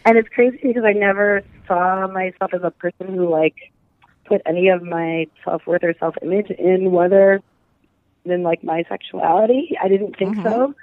and 0.04 0.18
it's 0.18 0.30
crazy 0.30 0.58
because 0.64 0.84
I 0.84 0.94
never 0.94 1.44
saw 1.68 2.08
myself 2.08 2.54
as 2.54 2.62
a 2.64 2.72
person 2.72 3.14
who 3.14 3.30
like 3.30 3.56
put 4.26 4.42
any 4.48 4.70
of 4.70 4.82
my 4.82 5.28
self 5.44 5.66
worth 5.68 5.84
or 5.84 5.94
self 6.00 6.16
image 6.24 6.50
in 6.50 6.92
whether 6.92 7.40
in 8.26 8.44
like 8.44 8.64
my 8.64 8.84
sexuality. 8.90 9.78
I 9.82 9.88
didn't 9.88 10.18
think 10.18 10.38
Mm-hmm. 10.38 10.44
so. 10.44 10.74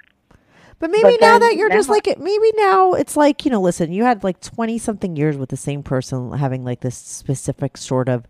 But 0.79 0.91
maybe 0.91 1.03
But 1.03 1.21
now 1.21 1.39
that 1.39 1.55
you're 1.55 1.69
just 1.69 1.89
like 1.89 2.07
it, 2.07 2.19
maybe 2.19 2.51
now 2.55 2.93
it's 2.93 3.17
like 3.17 3.45
you 3.45 3.51
know, 3.51 3.61
listen, 3.61 3.91
you 3.91 4.03
had 4.03 4.23
like 4.23 4.39
twenty 4.41 4.77
something 4.77 5.15
years 5.15 5.37
with 5.37 5.49
the 5.49 5.57
same 5.57 5.81
person 5.81 6.31
having 6.33 6.63
like 6.63 6.81
this 6.81 6.95
specific 6.95 7.77
sort 7.77 8.09
of 8.09 8.27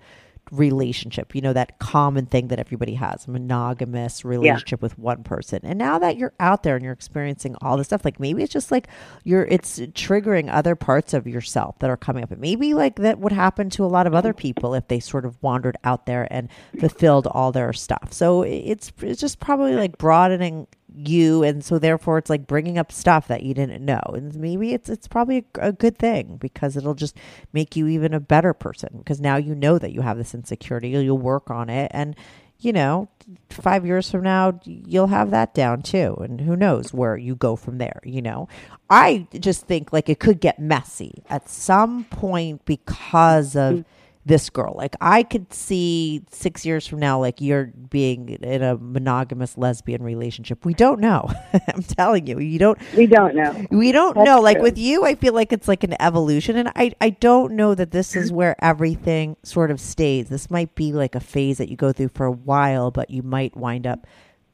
relationship. 0.52 1.36
You 1.36 1.42
know 1.42 1.54
that 1.54 1.80
common 1.80 2.26
thing 2.26 2.48
that 2.48 2.60
everybody 2.60 2.94
has, 2.96 3.28
a 3.28 3.32
monogamous 3.32 4.24
relationship 4.24 4.82
with 4.82 4.98
one 4.98 5.24
person. 5.24 5.60
And 5.64 5.78
now 5.78 6.00
that 6.00 6.18
you're 6.18 6.34
out 6.40 6.64
there 6.64 6.76
and 6.76 6.84
you're 6.84 6.94
experiencing 6.94 7.56
all 7.62 7.78
this 7.78 7.88
stuff, 7.88 8.06
like 8.06 8.20
maybe 8.20 8.44
it's 8.44 8.54
just 8.54 8.72
like 8.72 8.88
you're 9.24 9.46
it's 9.46 9.80
triggering 9.80 10.50
other 10.52 10.76
parts 10.76 11.14
of 11.14 11.28
yourself 11.28 11.80
that 11.80 11.90
are 11.90 11.98
coming 11.98 12.24
up. 12.24 12.32
And 12.32 12.42
maybe 12.42 12.74
like 12.74 12.96
that 12.98 13.20
would 13.20 13.34
happen 13.34 13.70
to 13.72 13.86
a 13.86 13.88
lot 13.88 14.08
of 14.08 14.14
other 14.14 14.32
mm-hmm. 14.32 14.40
people 14.40 14.74
if 14.74 14.88
they 14.88 15.00
sort 15.00 15.26
of 15.26 15.38
wandered 15.42 15.78
out 15.84 16.06
there 16.06 16.28
and 16.32 16.50
fulfilled 16.80 17.28
all 17.28 17.52
their 17.52 17.74
stuff. 17.74 18.14
So 18.14 18.44
it's 18.44 18.92
it's 19.02 19.22
just 19.22 19.40
probably 19.40 19.76
like 19.76 19.98
broadening 19.98 20.68
you 20.98 21.44
and 21.44 21.64
so 21.64 21.78
therefore 21.78 22.18
it's 22.18 22.30
like 22.30 22.48
bringing 22.48 22.78
up 22.78 22.92
stuff 22.92 23.28
that 23.28 23.44
you 23.44 23.54
didn't 23.54 23.84
know. 23.86 24.02
And 24.14 24.36
maybe 24.36 24.74
it's 24.74 24.90
it's 24.90 25.08
probably 25.08 25.46
a, 25.56 25.68
a 25.68 25.72
good 25.72 25.98
thing 25.98 26.38
because 26.38 26.76
it'll 26.76 26.96
just 26.96 27.16
make 27.54 27.76
you 27.76 27.88
even 27.88 28.14
a 28.14 28.20
better 28.20 28.54
person 28.54 28.90
because 28.98 29.22
now 29.22 29.38
you 29.38 29.56
know 29.56 29.78
that 29.78 29.94
you 29.94 30.02
have 30.02 30.18
this 30.18 30.34
insecurity 30.34 30.90
you'll 30.90 31.18
work 31.18 31.52
on 31.52 31.70
it 31.70 31.92
and 31.94 32.16
you 32.60 32.74
know 32.74 33.08
5 33.52 33.86
years 33.86 34.10
from 34.10 34.24
now 34.24 34.60
you'll 34.64 35.08
have 35.08 35.30
that 35.32 35.54
down 35.54 35.82
too 35.84 36.18
and 36.22 36.42
who 36.42 36.56
knows 36.56 36.94
where 36.94 37.16
you 37.16 37.36
go 37.36 37.56
from 37.56 37.78
there 37.78 38.02
you 38.04 38.22
know? 38.22 38.48
I 38.90 39.28
just 39.38 39.66
think 39.66 39.92
like 39.92 40.10
it 40.10 40.20
could 40.20 40.40
get 40.40 40.60
messy 40.60 41.24
at 41.30 41.50
some 41.50 42.06
point 42.06 42.66
because 42.66 43.56
of 43.56 43.76
mm. 43.76 43.86
This 44.28 44.50
girl. 44.50 44.74
Like 44.76 44.96
I 45.02 45.24
could 45.24 45.52
see 45.54 46.22
six 46.30 46.66
years 46.66 46.86
from 46.86 47.00
now, 47.00 47.20
like 47.20 47.40
you're 47.42 47.68
being 47.90 48.30
in 48.30 48.62
a 48.62 48.78
monogamous 48.78 49.58
lesbian 49.58 50.04
relationship. 50.04 50.66
We 50.66 50.74
don't 50.74 51.00
know. 51.00 51.32
I'm 51.74 51.84
telling 51.84 52.28
you, 52.28 52.40
you 52.40 52.60
don't. 52.60 52.78
We 52.96 53.08
don't 53.08 53.36
know. 53.36 53.66
We 53.72 53.92
don't 53.92 54.16
That's 54.16 54.26
know. 54.26 54.42
Like 54.42 54.60
with 54.60 54.78
you, 54.78 55.06
I 55.06 55.16
feel 55.16 55.34
like 55.34 55.52
it's 55.54 55.68
like 55.68 55.84
an 55.84 55.96
evolution, 56.02 56.58
and 56.58 56.72
I 56.76 56.94
I 57.00 57.12
don't 57.12 57.54
know 57.54 57.74
that 57.74 57.92
this 57.92 58.16
is 58.16 58.32
where 58.32 58.56
everything 58.64 59.38
sort 59.44 59.72
of 59.72 59.80
stays. 59.80 60.30
This 60.30 60.52
might 60.52 60.76
be 60.76 60.92
like 60.92 61.16
a 61.16 61.20
phase 61.22 61.58
that 61.58 61.70
you 61.70 61.78
go 61.78 61.92
through 61.92 62.10
for 62.10 62.26
a 62.26 62.32
while, 62.32 62.92
but 62.92 63.10
you 63.10 63.24
might 63.24 63.56
wind 63.56 63.88
up 63.88 64.06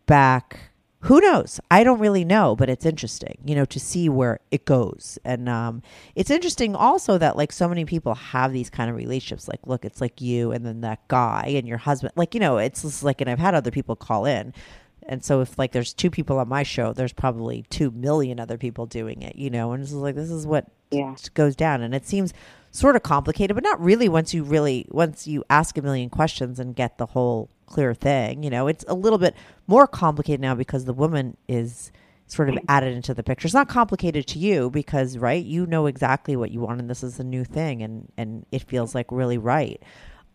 back. 0.05 0.71
Who 1.03 1.19
knows? 1.19 1.59
I 1.69 1.83
don't 1.83 1.99
really 1.99 2.23
know, 2.23 2.55
but 2.55 2.69
it's 2.69 2.85
interesting, 2.85 3.37
you 3.45 3.55
know, 3.55 3.65
to 3.65 3.79
see 3.79 4.07
where 4.07 4.39
it 4.51 4.63
goes. 4.63 5.19
And 5.25 5.49
um, 5.49 5.81
it's 6.15 6.29
interesting 6.31 6.75
also 6.75 7.17
that 7.17 7.35
like 7.35 7.51
so 7.51 7.67
many 7.67 7.83
people 7.83 8.15
have 8.15 8.53
these 8.53 8.69
kind 8.69 8.89
of 8.89 8.95
relationships. 8.95 9.49
Like, 9.49 9.59
look, 9.65 9.83
it's 9.83 9.99
like 9.99 10.21
you 10.21 10.51
and 10.53 10.65
then 10.65 10.79
that 10.81 11.05
guy 11.09 11.51
and 11.55 11.67
your 11.67 11.77
husband. 11.77 12.13
Like, 12.15 12.33
you 12.33 12.39
know, 12.39 12.57
it's 12.57 12.83
just 12.83 13.03
like, 13.03 13.19
and 13.19 13.29
I've 13.29 13.39
had 13.39 13.53
other 13.53 13.71
people 13.71 13.97
call 13.97 14.25
in. 14.25 14.53
And 15.05 15.21
so 15.25 15.41
if 15.41 15.59
like 15.59 15.73
there's 15.73 15.93
two 15.93 16.09
people 16.09 16.39
on 16.39 16.47
my 16.47 16.63
show, 16.63 16.93
there's 16.93 17.11
probably 17.11 17.65
two 17.69 17.91
million 17.91 18.39
other 18.39 18.57
people 18.57 18.85
doing 18.85 19.21
it, 19.21 19.35
you 19.35 19.49
know, 19.49 19.73
and 19.73 19.83
it's 19.83 19.91
like 19.91 20.15
this 20.15 20.31
is 20.31 20.47
what 20.47 20.67
Yeah. 20.91 21.15
goes 21.33 21.57
down. 21.57 21.81
And 21.81 21.93
it 21.93 22.07
seems 22.07 22.33
sort 22.71 22.95
of 22.95 23.03
complicated, 23.03 23.55
but 23.55 23.63
not 23.65 23.81
really 23.83 24.07
once 24.07 24.33
you 24.33 24.43
really 24.45 24.85
once 24.89 25.27
you 25.27 25.43
ask 25.49 25.77
a 25.77 25.81
million 25.81 26.09
questions 26.09 26.59
and 26.59 26.73
get 26.73 26.97
the 26.97 27.07
whole 27.07 27.49
clear 27.73 27.93
thing. 27.93 28.43
You 28.43 28.49
know, 28.49 28.67
it's 28.67 28.85
a 28.87 28.93
little 28.93 29.17
bit 29.19 29.35
more 29.67 29.87
complicated 29.87 30.39
now 30.41 30.55
because 30.55 30.85
the 30.85 30.93
woman 30.93 31.35
is 31.47 31.91
sort 32.27 32.49
of 32.49 32.57
added 32.69 32.93
into 32.95 33.13
the 33.13 33.23
picture. 33.23 33.45
It's 33.47 33.53
not 33.53 33.67
complicated 33.67 34.27
to 34.27 34.39
you 34.39 34.69
because 34.69 35.17
right, 35.17 35.43
you 35.43 35.65
know 35.65 35.87
exactly 35.87 36.35
what 36.35 36.51
you 36.51 36.61
want 36.61 36.79
and 36.79 36.89
this 36.89 37.03
is 37.03 37.19
a 37.19 37.23
new 37.23 37.43
thing 37.43 37.81
and 37.81 38.11
and 38.17 38.45
it 38.51 38.63
feels 38.63 38.95
like 38.95 39.07
really 39.11 39.37
right. 39.37 39.81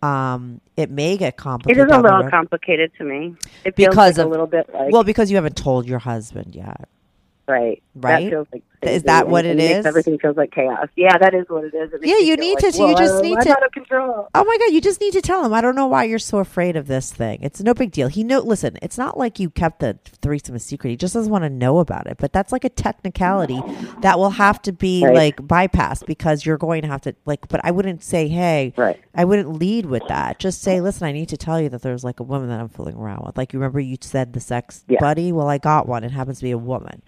Um, 0.02 0.60
it 0.76 0.90
may 0.90 1.16
get 1.16 1.36
complicated. 1.36 1.88
It 1.88 1.90
is 1.90 1.96
a 1.96 2.00
little 2.00 2.30
complicated 2.30 2.92
to 2.98 3.04
me. 3.04 3.34
It 3.64 3.74
feels 3.74 3.88
Because 3.90 4.18
like 4.18 4.24
of- 4.24 4.28
a 4.28 4.30
little 4.30 4.46
bit 4.46 4.72
like 4.72 4.92
well, 4.92 5.02
because 5.04 5.30
you 5.30 5.36
haven't 5.36 5.56
told 5.56 5.88
your 5.88 5.98
husband 5.98 6.54
yet. 6.54 6.88
right. 7.48 7.82
right? 7.96 8.24
That 8.24 8.30
feels 8.30 8.46
like 8.52 8.62
Is 8.82 9.02
that 9.04 9.24
and- 9.24 9.32
what 9.32 9.44
it 9.44 9.58
is? 9.58 9.84
Everything 9.86 10.18
feels 10.18 10.36
like 10.36 10.52
chaos. 10.52 10.88
Yeah, 10.96 11.18
that 11.18 11.34
is 11.34 11.46
what 11.48 11.64
it 11.64 11.74
is. 11.74 11.92
It 11.92 12.00
Yeah, 12.04 12.18
you 12.18 12.36
need 12.36 12.62
like, 12.62 12.72
to- 12.74 12.78
you 12.86 12.96
just 12.96 13.22
need 13.22 13.36
I'm 13.38 13.44
to- 13.44 13.50
out 13.52 13.64
of 13.66 13.72
control. 13.72 14.28
Oh 14.34 14.44
my 14.44 14.56
god, 14.58 14.72
you 14.72 14.80
just 14.80 15.00
need 15.00 15.12
to 15.14 15.20
tell 15.20 15.44
him. 15.44 15.52
I 15.52 15.60
don't 15.60 15.74
know 15.74 15.86
why 15.86 16.04
you're 16.04 16.18
so 16.18 16.38
afraid 16.38 16.76
of 16.76 16.86
this 16.86 17.12
thing. 17.12 17.40
It's 17.42 17.60
no 17.62 17.74
big 17.74 17.90
deal. 17.90 18.08
He 18.08 18.22
know 18.22 18.38
listen, 18.40 18.78
it's 18.82 18.96
not 18.98 19.18
like 19.18 19.40
you 19.40 19.50
kept 19.50 19.80
the 19.80 19.98
threesome 20.22 20.54
a 20.54 20.58
secret. 20.58 20.90
He 20.90 20.96
just 20.96 21.14
doesn't 21.14 21.30
want 21.32 21.44
to 21.44 21.50
know 21.50 21.78
about 21.78 22.06
it. 22.06 22.18
But 22.18 22.32
that's 22.32 22.52
like 22.52 22.64
a 22.64 22.68
technicality 22.68 23.60
that 24.02 24.18
will 24.18 24.30
have 24.30 24.62
to 24.62 24.72
be 24.72 25.04
Right. 25.04 25.14
like 25.14 25.36
bypassed 25.38 26.06
because 26.06 26.46
you're 26.46 26.58
going 26.58 26.82
to 26.82 26.88
have 26.88 27.00
to 27.02 27.14
like 27.26 27.48
but 27.48 27.60
I 27.64 27.70
wouldn't 27.70 28.02
say, 28.02 28.28
"Hey, 28.28 28.72
Right. 28.76 29.00
I 29.14 29.24
wouldn't 29.24 29.58
lead 29.58 29.86
with 29.86 30.06
that. 30.08 30.38
Just 30.38 30.62
say, 30.62 30.80
"Listen, 30.80 31.06
I 31.06 31.12
need 31.12 31.28
to 31.30 31.36
tell 31.36 31.60
you 31.60 31.68
that 31.70 31.82
there's 31.82 32.04
like 32.04 32.20
a 32.20 32.24
woman 32.24 32.48
that 32.48 32.60
I'm 32.60 32.68
fooling 32.68 32.96
around 32.96 33.24
with." 33.26 33.36
Like 33.36 33.52
you 33.52 33.58
remember 33.58 33.80
you 33.80 33.96
said 34.00 34.32
the 34.34 34.40
sex 34.40 34.84
Yeah. 34.88 34.98
buddy? 35.00 35.32
Well, 35.32 35.48
I 35.48 35.58
got 35.58 35.88
one. 35.88 36.04
It 36.04 36.12
happens 36.12 36.38
to 36.38 36.44
be 36.44 36.50
a 36.52 36.58
woman. 36.58 37.02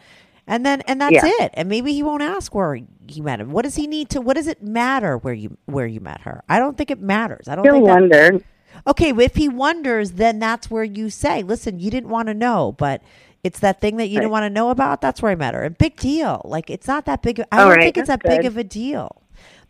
And 0.51 0.67
then 0.67 0.83
and 0.83 1.01
that's 1.01 1.13
Yeah. 1.15 1.31
it. 1.45 1.53
And 1.55 1.69
maybe 1.69 1.93
he 1.93 2.03
won't 2.03 2.23
ask 2.23 2.55
where 2.55 2.75
he 3.07 3.21
met 3.21 3.41
him. 3.41 3.53
What 3.53 3.63
does 3.63 3.77
he 3.77 3.87
need 3.87 4.11
to 4.11 4.21
what 4.21 4.35
does 4.37 4.49
it 4.49 4.63
matter 4.63 5.17
where 5.17 5.33
you 5.33 5.57
where 5.67 5.87
you 5.87 6.01
met 6.01 6.23
her? 6.23 6.43
I 6.49 6.59
don't 6.59 6.77
think 6.77 6.91
it 6.91 7.01
matters. 7.01 7.49
I 7.49 7.55
don't 7.55 7.65
Still 7.65 7.75
think 7.77 7.87
that, 7.87 8.01
wonder. 8.01 8.41
Okay, 8.87 9.11
if 9.11 9.37
he 9.37 9.49
wonders, 9.49 10.13
then 10.13 10.39
that's 10.41 10.71
where 10.71 10.85
you 10.85 11.09
say, 11.11 11.43
"Listen, 11.43 11.79
you 11.79 11.91
didn't 11.91 12.09
want 12.11 12.29
to 12.29 12.35
know, 12.35 12.73
but 12.79 13.03
it's 13.45 13.61
that 13.61 13.81
thing 13.81 13.97
that 13.99 14.09
you 14.09 14.19
didn't 14.19 14.31
want 14.33 14.45
to 14.45 14.51
know 14.51 14.71
about. 14.71 15.01
That's 15.01 15.23
where 15.23 15.33
I 15.33 15.35
met 15.35 15.55
her. 15.55 15.63
And 15.63 15.79
big 15.79 15.97
deal. 15.97 16.43
Like 16.45 16.69
it's 16.69 16.87
not 16.89 17.05
that 17.07 17.23
big. 17.23 17.39
Of, 17.41 17.47
I 17.53 17.59
All 17.59 17.69
don't 17.69 17.77
right, 17.77 17.83
think 17.83 17.97
it's 17.99 18.09
that 18.09 18.23
that's 18.23 18.23
big 18.23 18.45
of 18.45 18.57
a 18.57 18.65
deal. 18.65 19.20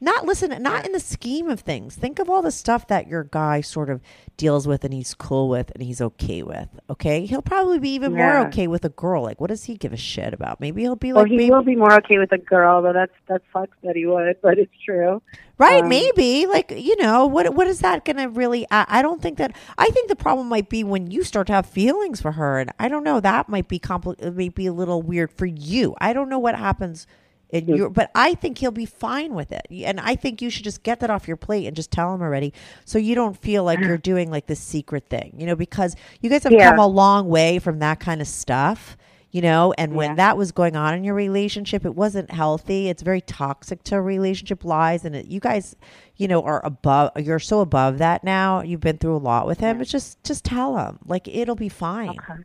Not 0.02 0.24
listen, 0.24 0.62
not 0.62 0.86
in 0.86 0.92
the 0.92 1.00
scheme 1.00 1.50
of 1.50 1.60
things. 1.60 1.94
Think 1.94 2.18
of 2.18 2.30
all 2.30 2.40
the 2.40 2.50
stuff 2.50 2.86
that 2.86 3.06
your 3.06 3.24
guy 3.24 3.60
sort 3.60 3.90
of 3.90 4.00
deals 4.38 4.66
with 4.66 4.82
and 4.82 4.94
he's 4.94 5.12
cool 5.12 5.50
with 5.50 5.70
and 5.72 5.82
he's 5.82 6.00
okay 6.00 6.42
with. 6.42 6.68
Okay, 6.88 7.26
he'll 7.26 7.42
probably 7.42 7.78
be 7.78 7.90
even 7.90 8.14
more 8.14 8.38
okay 8.46 8.66
with 8.66 8.82
a 8.86 8.88
girl. 8.88 9.22
Like, 9.22 9.42
what 9.42 9.48
does 9.48 9.64
he 9.64 9.76
give 9.76 9.92
a 9.92 9.98
shit 9.98 10.32
about? 10.32 10.58
Maybe 10.58 10.80
he'll 10.80 10.96
be 10.96 11.12
Well, 11.12 11.24
like, 11.24 11.30
he 11.30 11.36
maybe, 11.36 11.50
will 11.50 11.62
be 11.62 11.76
more 11.76 11.92
okay 11.98 12.16
with 12.16 12.32
a 12.32 12.38
girl, 12.38 12.80
Though 12.80 12.94
that's 12.94 13.12
that 13.28 13.42
sucks 13.52 13.76
that 13.82 13.94
he 13.94 14.06
would, 14.06 14.36
but 14.40 14.58
it's 14.58 14.72
true. 14.86 15.20
Right, 15.58 15.82
Um, 15.82 15.90
maybe. 15.90 16.46
Like, 16.46 16.72
you 16.74 16.96
know, 16.96 17.26
what 17.26 17.54
what 17.54 17.66
is 17.66 17.80
that 17.80 18.06
going 18.06 18.16
to 18.16 18.30
really 18.30 18.66
I, 18.70 18.86
I 18.88 19.02
don't 19.02 19.20
think 19.20 19.36
that 19.36 19.54
I 19.76 19.90
think 19.90 20.08
the 20.08 20.16
problem 20.16 20.48
might 20.48 20.70
be 20.70 20.82
when 20.82 21.10
you 21.10 21.22
start 21.24 21.46
to 21.48 21.52
have 21.52 21.66
feelings 21.66 22.22
for 22.22 22.32
her 22.32 22.58
and 22.58 22.70
I 22.78 22.88
don't 22.88 23.04
know, 23.04 23.20
that 23.20 23.50
might 23.50 23.68
be 23.68 23.78
compli- 23.78 24.34
maybe 24.34 24.64
a 24.64 24.72
little 24.72 25.02
weird 25.02 25.30
for 25.30 25.44
you. 25.44 25.94
I 26.00 26.14
don't 26.14 26.30
know 26.30 26.38
what 26.38 26.54
happens. 26.54 27.06
Hmm. 27.52 27.74
your 27.74 27.90
but 27.90 28.10
I 28.14 28.34
think 28.34 28.58
he'll 28.58 28.70
be 28.70 28.86
fine 28.86 29.34
with 29.34 29.52
it. 29.52 29.66
And 29.70 29.98
I 30.00 30.14
think 30.16 30.40
you 30.40 30.50
should 30.50 30.64
just 30.64 30.82
get 30.82 31.00
that 31.00 31.10
off 31.10 31.26
your 31.26 31.36
plate 31.36 31.66
and 31.66 31.74
just 31.76 31.90
tell 31.90 32.14
him 32.14 32.22
already 32.22 32.52
so 32.84 32.98
you 32.98 33.14
don't 33.14 33.36
feel 33.36 33.64
like 33.64 33.80
you're 33.80 33.98
doing 34.12 34.30
like 34.30 34.46
this 34.46 34.60
secret 34.60 35.08
thing. 35.08 35.34
You 35.36 35.46
know, 35.46 35.56
because 35.56 35.96
you 36.20 36.30
guys 36.30 36.44
have 36.44 36.52
Yeah. 36.52 36.70
come 36.70 36.78
a 36.78 36.86
long 36.86 37.28
way 37.28 37.58
from 37.58 37.78
that 37.80 38.00
kind 38.00 38.20
of 38.20 38.28
stuff. 38.28 38.96
You 39.32 39.42
know, 39.42 39.72
and 39.78 39.94
when 39.94 40.10
Yeah. 40.10 40.14
that 40.16 40.36
was 40.36 40.50
going 40.50 40.74
on 40.74 40.92
in 40.92 41.04
your 41.04 41.14
relationship, 41.14 41.84
it 41.84 41.94
wasn't 41.94 42.32
healthy. 42.32 42.88
It's 42.88 43.00
very 43.00 43.20
toxic 43.20 43.84
to 43.84 44.00
relationship 44.02 44.64
lies, 44.64 45.04
and 45.04 45.14
it, 45.14 45.26
you 45.26 45.38
guys, 45.38 45.76
you 46.16 46.26
know, 46.26 46.42
are 46.42 46.60
above. 46.66 47.12
You're 47.16 47.38
so 47.38 47.60
above 47.60 47.98
that 47.98 48.24
now. 48.24 48.60
You've 48.62 48.80
been 48.80 48.98
through 48.98 49.14
a 49.14 49.18
lot 49.18 49.46
with 49.46 49.60
him. 49.60 49.80
It's 49.80 49.88
just, 49.92 50.20
just 50.24 50.44
tell 50.44 50.76
him, 50.78 50.98
like 51.06 51.28
it'll 51.28 51.54
be 51.54 51.68
fine. 51.68 52.08
Okay. 52.18 52.40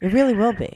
It 0.00 0.14
really 0.14 0.32
will 0.32 0.54
be. 0.54 0.74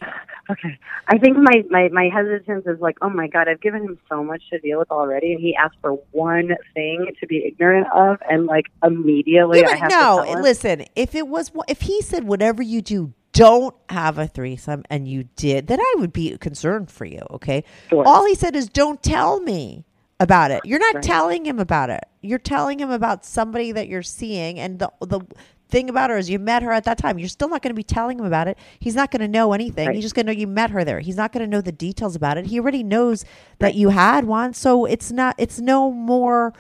Okay. 0.51 0.79
I 1.09 1.19
think 1.19 1.37
my, 1.39 1.65
my, 1.71 1.89
my 1.89 2.11
hesitance 2.13 2.67
is 2.67 2.81
like, 2.81 2.99
oh 3.03 3.09
my 3.11 3.29
God, 3.29 3.49
I've 3.49 3.61
given 3.61 3.83
him 3.83 3.99
so 4.09 4.23
much 4.23 4.43
to 4.51 4.59
deal 4.59 4.79
with 4.79 4.91
already, 4.91 5.33
and 5.33 5.41
he 5.41 5.57
asked 5.57 5.77
for 5.81 5.93
one 6.13 6.51
thing 6.75 7.07
to 7.21 7.27
be 7.27 7.45
ignorant 7.47 7.87
of, 7.95 8.19
and 8.29 8.47
like 8.47 8.67
immediately 8.83 9.61
Yeah, 9.61 9.71
I 9.71 9.77
have 9.77 9.91
no, 9.91 10.41
listen. 10.41 10.85
If 10.97 11.15
it 11.15 11.29
was, 11.29 11.51
if 11.69 11.83
he 11.83 12.03
said 12.03 12.25
whatever 12.25 12.63
you 12.63 12.83
do, 12.83 13.13
don't 13.33 13.75
have 13.89 14.19
a 14.19 14.27
threesome 14.29 14.85
and 14.91 15.09
you 15.09 15.25
did, 15.35 15.67
then 15.67 15.81
I 15.81 15.95
would 15.99 16.13
be 16.13 16.37
concerned 16.39 16.91
for 16.91 17.05
you. 17.05 17.23
Okay. 17.31 17.65
Sure. 17.91 18.07
All 18.07 18.25
he 18.27 18.35
said 18.35 18.55
is, 18.55 18.69
don't 18.69 19.03
tell 19.03 19.41
me 19.41 19.85
about 20.21 20.51
it. 20.53 20.61
You're 20.65 20.79
not 20.79 20.95
Right. 20.97 21.05
telling 21.05 21.45
him 21.45 21.59
about 21.59 21.91
it. 21.91 22.05
You're 22.21 22.39
telling 22.39 22.79
him 22.79 22.91
about 22.91 23.25
somebody 23.25 23.73
that 23.73 23.89
you're 23.89 24.03
seeing. 24.05 24.61
And 24.61 24.79
the, 24.79 24.93
the 25.01 25.21
thing 25.69 25.89
about 25.91 26.11
her 26.11 26.17
is 26.19 26.31
you 26.31 26.39
met 26.39 26.63
her 26.63 26.73
at 26.73 26.85
that 26.85 26.99
time. 26.99 27.19
You're 27.19 27.29
still 27.29 27.49
not 27.49 27.63
going 27.63 27.71
to 27.71 27.75
be 27.75 27.83
telling 27.83 28.19
him 28.19 28.25
about 28.25 28.49
it. 28.49 28.59
He's 28.79 28.95
not 28.95 29.11
going 29.11 29.21
to 29.21 29.29
know 29.29 29.53
anything. 29.53 29.87
Right. 29.89 29.95
He's 29.95 30.05
just 30.05 30.15
going 30.15 30.27
to 30.27 30.33
know 30.33 30.39
you 30.39 30.47
met 30.47 30.71
her 30.71 30.85
there. 30.85 31.01
He's 31.01 31.17
not 31.17 31.33
going 31.33 31.43
to 31.45 31.51
know 31.51 31.61
the 31.61 31.73
details 31.73 32.15
about 32.17 32.39
it. 32.39 32.47
He 32.47 32.59
already 32.61 32.83
knows 32.83 33.25
that 33.59 33.75
you 33.75 33.89
had 33.91 34.25
one. 34.25 34.53
So 34.55 34.85
it's 34.85 35.11
not, 35.11 35.35
it's 35.39 35.59
no 35.59 35.91
more 35.91 36.53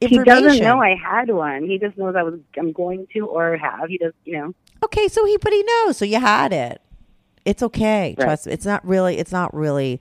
He 0.00 0.06
information. 0.16 0.44
doesn't 0.44 0.62
know 0.62 0.80
I 0.80 0.94
had 0.94 1.30
one. 1.30 1.64
He 1.64 1.78
just 1.78 1.96
knows 1.98 2.14
I 2.16 2.22
was 2.22 2.38
I'm 2.58 2.72
going 2.72 3.06
to 3.14 3.26
or 3.26 3.56
have. 3.56 3.88
He 3.88 3.98
does, 3.98 4.12
you 4.24 4.34
know. 4.38 4.54
Okay, 4.84 5.08
so 5.08 5.24
he, 5.24 5.36
but 5.36 5.52
he 5.52 5.62
knows. 5.62 5.96
So 5.96 6.04
you 6.04 6.20
had 6.20 6.52
it. 6.52 6.80
It's 7.44 7.62
okay. 7.62 8.14
Right. 8.18 8.24
Trust. 8.24 8.46
me. 8.46 8.52
It's 8.52 8.66
not 8.66 8.86
really. 8.86 9.18
It's 9.18 9.32
not 9.32 9.52
really. 9.54 10.00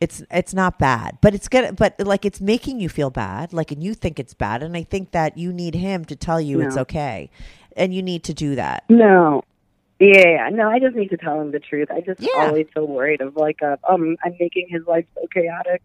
It's 0.00 0.22
it's 0.30 0.54
not 0.54 0.78
bad, 0.78 1.18
but 1.20 1.34
it's 1.34 1.46
good. 1.46 1.76
But 1.76 2.00
like 2.00 2.24
it's 2.24 2.40
making 2.40 2.80
you 2.80 2.88
feel 2.88 3.10
bad. 3.10 3.52
Like 3.52 3.70
and 3.70 3.82
you 3.82 3.92
think 3.92 4.18
it's 4.18 4.32
bad, 4.32 4.62
and 4.62 4.74
I 4.74 4.82
think 4.82 5.10
that 5.10 5.36
you 5.36 5.52
need 5.52 5.74
him 5.74 6.06
to 6.06 6.16
tell 6.16 6.40
you 6.40 6.62
it's 6.62 6.78
okay, 6.78 7.30
and 7.80 7.94
you 7.94 8.02
need 8.02 8.22
to 8.24 8.34
do 8.34 8.54
that. 8.54 8.84
No. 8.88 9.42
Yeah, 10.02 10.48
no, 10.50 10.70
I 10.70 10.78
just 10.78 10.96
need 10.96 11.10
to 11.10 11.18
tell 11.18 11.38
him 11.38 11.50
the 11.50 11.60
truth. 11.60 11.90
I 11.90 12.00
just 12.00 12.22
Yeah. 12.22 12.46
always 12.46 12.66
so 12.72 12.86
worried 12.86 13.20
of 13.20 13.36
like, 13.36 13.62
uh, 13.62 13.76
um, 13.86 14.16
I'm 14.24 14.34
making 14.40 14.68
his 14.70 14.86
life 14.86 15.04
so 15.14 15.26
chaotic. 15.30 15.82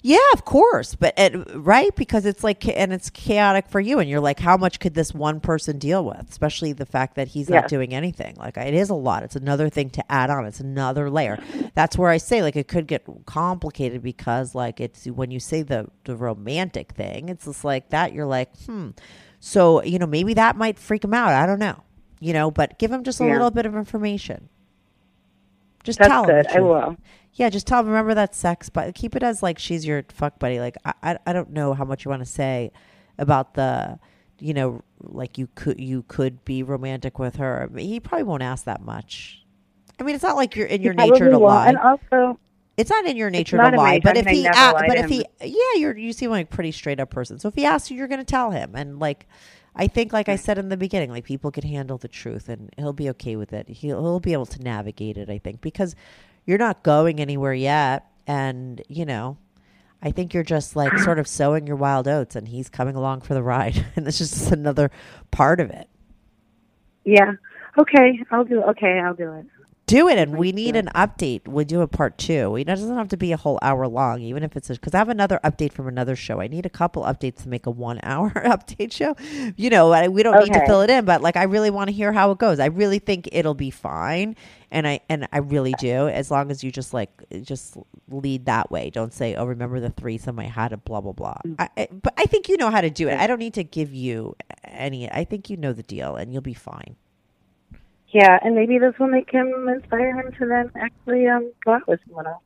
Yeah, 0.00 0.16
of 0.32 0.46
course, 0.46 0.94
but 0.94 1.12
it, 1.18 1.34
right 1.54 1.94
because 1.94 2.24
it's 2.24 2.42
like 2.42 2.66
and 2.66 2.94
it's 2.94 3.10
chaotic 3.10 3.68
for 3.68 3.78
you, 3.78 3.98
and 3.98 4.08
you're 4.08 4.20
like, 4.20 4.40
how 4.40 4.56
much 4.56 4.80
could 4.80 4.94
this 4.94 5.12
one 5.12 5.38
person 5.40 5.78
deal 5.78 6.02
with? 6.02 6.30
Especially 6.30 6.72
the 6.72 6.86
fact 6.86 7.14
that 7.16 7.28
he's 7.28 7.50
not 7.50 7.68
doing 7.68 7.92
anything. 7.92 8.36
Like 8.36 8.56
it 8.56 8.72
is 8.72 8.88
a 8.88 8.94
lot. 8.94 9.22
It's 9.22 9.36
another 9.36 9.68
thing 9.68 9.90
to 9.90 10.12
add 10.12 10.30
on. 10.30 10.46
It's 10.46 10.60
another 10.60 11.10
layer. 11.10 11.38
That's 11.74 11.98
where 11.98 12.08
I 12.08 12.16
say 12.16 12.40
like 12.40 12.56
it 12.56 12.68
could 12.68 12.86
get 12.86 13.04
complicated 13.26 14.02
because 14.02 14.54
like 14.54 14.80
it's 14.80 15.04
when 15.04 15.30
you 15.30 15.40
say 15.40 15.60
the 15.60 15.88
the 16.04 16.16
romantic 16.16 16.92
thing, 16.92 17.28
it's 17.28 17.44
just 17.44 17.64
like 17.64 17.90
that. 17.90 18.14
You're 18.14 18.24
like, 18.24 18.48
hmm. 18.64 18.90
So 19.40 19.82
you 19.82 19.98
know 19.98 20.06
maybe 20.06 20.34
that 20.34 20.56
might 20.56 20.78
freak 20.78 21.04
him 21.04 21.14
out. 21.14 21.32
I 21.32 21.46
don't 21.46 21.58
know. 21.58 21.82
You 22.20 22.32
know, 22.32 22.50
but 22.50 22.78
give 22.78 22.90
him 22.90 23.04
just 23.04 23.20
a 23.20 23.24
Yeah. 23.24 23.32
little 23.34 23.50
bit 23.50 23.64
of 23.66 23.76
information. 23.76 24.48
Just 25.84 26.00
That's 26.00 26.10
tell 26.10 26.24
him. 26.24 26.44
I 26.52 26.60
will. 26.60 26.96
Yeah, 27.34 27.48
just 27.50 27.66
tell 27.66 27.80
him. 27.80 27.86
Remember 27.86 28.14
that 28.14 28.34
sex, 28.34 28.68
but 28.68 28.94
keep 28.94 29.14
it 29.14 29.22
as 29.22 29.42
like 29.42 29.58
she's 29.58 29.86
your 29.86 30.02
fuck 30.08 30.38
buddy. 30.40 30.58
Like 30.58 30.76
I, 30.84 30.92
I, 31.02 31.18
I 31.26 31.32
don't 31.32 31.50
know 31.50 31.74
how 31.74 31.84
much 31.84 32.04
you 32.04 32.10
want 32.10 32.20
to 32.22 32.26
say 32.26 32.72
about 33.16 33.54
the, 33.54 33.98
you 34.40 34.52
know, 34.52 34.82
like 35.00 35.38
you 35.38 35.48
could 35.54 35.78
you 35.78 36.02
could 36.08 36.44
be 36.44 36.62
romantic 36.64 37.18
with 37.18 37.36
her. 37.36 37.70
He 37.76 38.00
probably 38.00 38.24
won't 38.24 38.42
ask 38.42 38.64
that 38.64 38.82
much. 38.82 39.44
I 40.00 40.02
mean, 40.02 40.14
it's 40.16 40.24
not 40.24 40.36
like 40.36 40.56
you're 40.56 40.66
in 40.66 40.82
your 40.82 40.94
He 40.94 41.10
nature 41.10 41.30
to 41.30 41.38
lie. 41.38 41.68
And 41.68 41.78
also, 41.78 42.38
It's 42.78 42.90
not 42.90 43.06
in 43.06 43.18
your 43.18 43.30
nature 43.30 43.60
to 43.60 43.70
lie. 43.76 44.00
But 44.04 44.16
if 44.16 44.28
he, 44.28 44.46
a- 44.46 44.74
but 44.86 44.96
to 44.96 45.00
if 45.00 45.10
he, 45.10 45.26
yeah, 45.42 45.80
you're 45.80 45.98
you 45.98 46.14
seem 46.14 46.30
like 46.30 46.46
a 46.46 46.56
pretty 46.56 46.72
straight 46.72 47.00
up 47.00 47.10
person. 47.10 47.38
So 47.40 47.48
if 47.48 47.56
he 47.56 47.66
asks 47.66 47.90
you, 47.90 47.98
you're 47.98 48.08
going 48.08 48.20
to 48.20 48.24
tell 48.26 48.52
him. 48.52 48.72
And 48.76 49.00
like, 49.00 49.28
I 49.76 49.88
think, 49.88 50.12
like 50.14 50.30
I 50.30 50.36
said 50.36 50.58
in 50.58 50.70
the 50.70 50.78
beginning, 50.78 51.10
like 51.10 51.24
people 51.24 51.50
can 51.52 51.64
handle 51.64 51.98
the 51.98 52.08
truth, 52.08 52.48
and 52.48 52.72
he'll 52.78 52.94
be 52.94 53.10
okay 53.10 53.36
with 53.36 53.52
it. 53.52 53.68
He'll 53.68 54.00
he'll 54.02 54.20
be 54.20 54.32
able 54.34 54.46
to 54.46 54.62
navigate 54.62 55.18
it. 55.18 55.30
I 55.30 55.38
think 55.38 55.60
because 55.60 55.96
you're 56.46 56.58
not 56.58 56.82
going 56.84 57.20
anywhere 57.20 57.54
yet, 57.54 58.06
and 58.26 58.82
you 58.88 59.04
know. 59.06 59.38
I 60.00 60.12
think 60.12 60.32
you're 60.32 60.44
just 60.44 60.76
like 60.76 60.96
sort 61.00 61.18
of 61.18 61.28
sowing 61.28 61.66
your 61.66 61.76
wild 61.76 62.06
oats, 62.08 62.36
and 62.36 62.48
he's 62.48 62.70
coming 62.70 62.94
along 62.96 63.22
for 63.22 63.34
the 63.34 63.42
ride, 63.42 63.84
and 63.96 64.06
this 64.06 64.20
is 64.20 64.30
just 64.30 64.52
another 64.52 64.92
part 65.32 65.60
of 65.60 65.70
it. 65.70 65.88
yeah. 67.04 67.32
Okay, 67.78 68.20
I'll 68.30 68.44
do. 68.44 68.62
Okay, 68.62 69.00
I'll 69.00 69.14
do 69.14 69.32
it. 69.34 69.46
Do 69.88 70.06
it, 70.08 70.18
and 70.18 70.36
we 70.36 70.52
need 70.52 70.76
an 70.76 70.90
update. 70.94 71.48
We 71.48 71.64
do 71.64 71.80
a 71.80 71.88
part 71.88 72.18
two. 72.18 72.56
It 72.56 72.64
doesn't 72.64 72.94
have 72.94 73.08
to 73.08 73.16
be 73.16 73.32
a 73.32 73.38
whole 73.38 73.58
hour 73.62 73.88
long, 73.88 74.20
even 74.20 74.42
if 74.42 74.54
it's 74.54 74.68
because 74.68 74.94
I 74.94 74.98
have 74.98 75.08
another 75.08 75.40
update 75.42 75.72
from 75.72 75.88
another 75.88 76.14
show. 76.14 76.42
I 76.42 76.46
need 76.46 76.66
a 76.66 76.70
couple 76.70 77.04
updates 77.04 77.42
to 77.44 77.48
make 77.48 77.64
a 77.64 77.70
one 77.70 77.98
hour 78.02 78.30
update 78.36 78.92
show. 78.92 79.16
You 79.56 79.70
know, 79.70 79.90
I, 79.92 80.08
we 80.08 80.22
don't 80.22 80.38
need 80.44 80.52
to 80.52 80.66
fill 80.66 80.82
it 80.82 80.90
in, 80.90 81.06
but 81.06 81.22
like 81.22 81.36
I 81.36 81.44
really 81.44 81.70
want 81.70 81.88
to 81.88 81.94
hear 81.94 82.12
how 82.12 82.30
it 82.32 82.38
goes. 82.38 82.60
I 82.60 82.66
really 82.66 82.98
think 82.98 83.30
it'll 83.32 83.54
be 83.54 83.70
fine, 83.70 84.36
and 84.70 84.86
I 84.86 85.00
and 85.08 85.26
I 85.32 85.38
really 85.38 85.72
do. 85.78 86.06
As 86.08 86.30
long 86.30 86.50
as 86.50 86.62
you 86.62 86.70
just 86.70 86.92
like 86.92 87.10
just 87.42 87.78
lead 88.10 88.44
that 88.44 88.70
way. 88.70 88.90
Don't 88.90 89.14
say, 89.14 89.36
"Oh, 89.36 89.46
remember 89.46 89.80
the 89.80 89.90
threesome 89.90 90.38
I 90.38 90.48
had?" 90.48 90.74
A 90.74 90.76
blah 90.76 91.00
blah 91.00 91.12
blah. 91.12 91.38
Mm. 91.46 91.56
I, 91.58 91.68
I, 91.78 91.88
but 91.90 92.12
I 92.18 92.26
think 92.26 92.50
you 92.50 92.58
know 92.58 92.70
how 92.70 92.82
to 92.82 92.90
do 92.90 93.08
it. 93.08 93.18
I 93.18 93.26
don't 93.26 93.38
need 93.38 93.54
to 93.54 93.64
give 93.64 93.94
you 93.94 94.36
any. 94.64 95.10
I 95.10 95.24
think 95.24 95.48
you 95.48 95.56
know 95.56 95.72
the 95.72 95.82
deal, 95.82 96.16
and 96.16 96.30
you'll 96.30 96.42
be 96.42 96.52
fine. 96.52 96.96
Yeah, 98.10 98.38
and 98.42 98.54
maybe 98.54 98.78
this 98.78 98.94
will 98.98 99.08
make 99.08 99.30
him 99.30 99.68
inspire 99.68 100.14
him 100.14 100.32
to 100.38 100.46
then 100.46 100.70
actually 100.80 101.26
um 101.26 101.52
go 101.64 101.72
out 101.74 101.86
with 101.88 102.00
someone 102.06 102.26
else. 102.26 102.42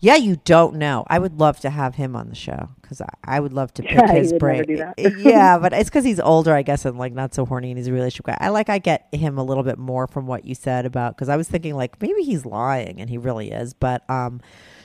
Yeah, 0.00 0.14
you 0.14 0.40
don't 0.44 0.76
know. 0.76 1.04
I 1.08 1.18
would 1.18 1.40
love 1.40 1.58
to 1.60 1.70
have 1.70 1.96
him 1.96 2.14
on 2.14 2.28
the 2.28 2.34
show 2.36 2.68
because 2.80 3.00
I, 3.00 3.08
I 3.24 3.40
would 3.40 3.52
love 3.52 3.74
to 3.74 3.82
pick 3.82 3.92
Yeah, 4.06 4.12
his 4.12 4.32
brain. 4.32 4.58
never 4.58 4.64
do 4.64 4.76
that. 4.76 4.94
yeah, 5.18 5.58
but 5.62 5.72
it's 5.72 5.88
because 5.90 6.04
he's 6.04 6.20
older, 6.20 6.54
I 6.54 6.62
guess, 6.62 6.84
and 6.84 6.98
like 6.98 7.12
not 7.12 7.34
so 7.34 7.44
horny, 7.44 7.70
and 7.70 7.78
he's 7.78 7.88
a 7.88 7.92
relationship 7.92 8.26
guy. 8.26 8.36
I 8.40 8.50
like 8.50 8.68
I 8.68 8.78
get 8.78 9.08
him 9.12 9.38
a 9.38 9.42
little 9.44 9.64
bit 9.64 9.78
more 9.78 10.06
from 10.06 10.26
what 10.26 10.44
you 10.44 10.54
said 10.54 10.86
about 10.86 11.16
because 11.16 11.28
I 11.28 11.36
was 11.36 11.48
thinking 11.48 11.74
like 11.74 12.00
maybe 12.00 12.22
he's 12.22 12.46
lying 12.46 13.00
and 13.00 13.10
he 13.10 13.18
really 13.18 13.50
is, 13.50 13.74
but 13.74 14.08
um, 14.08 14.40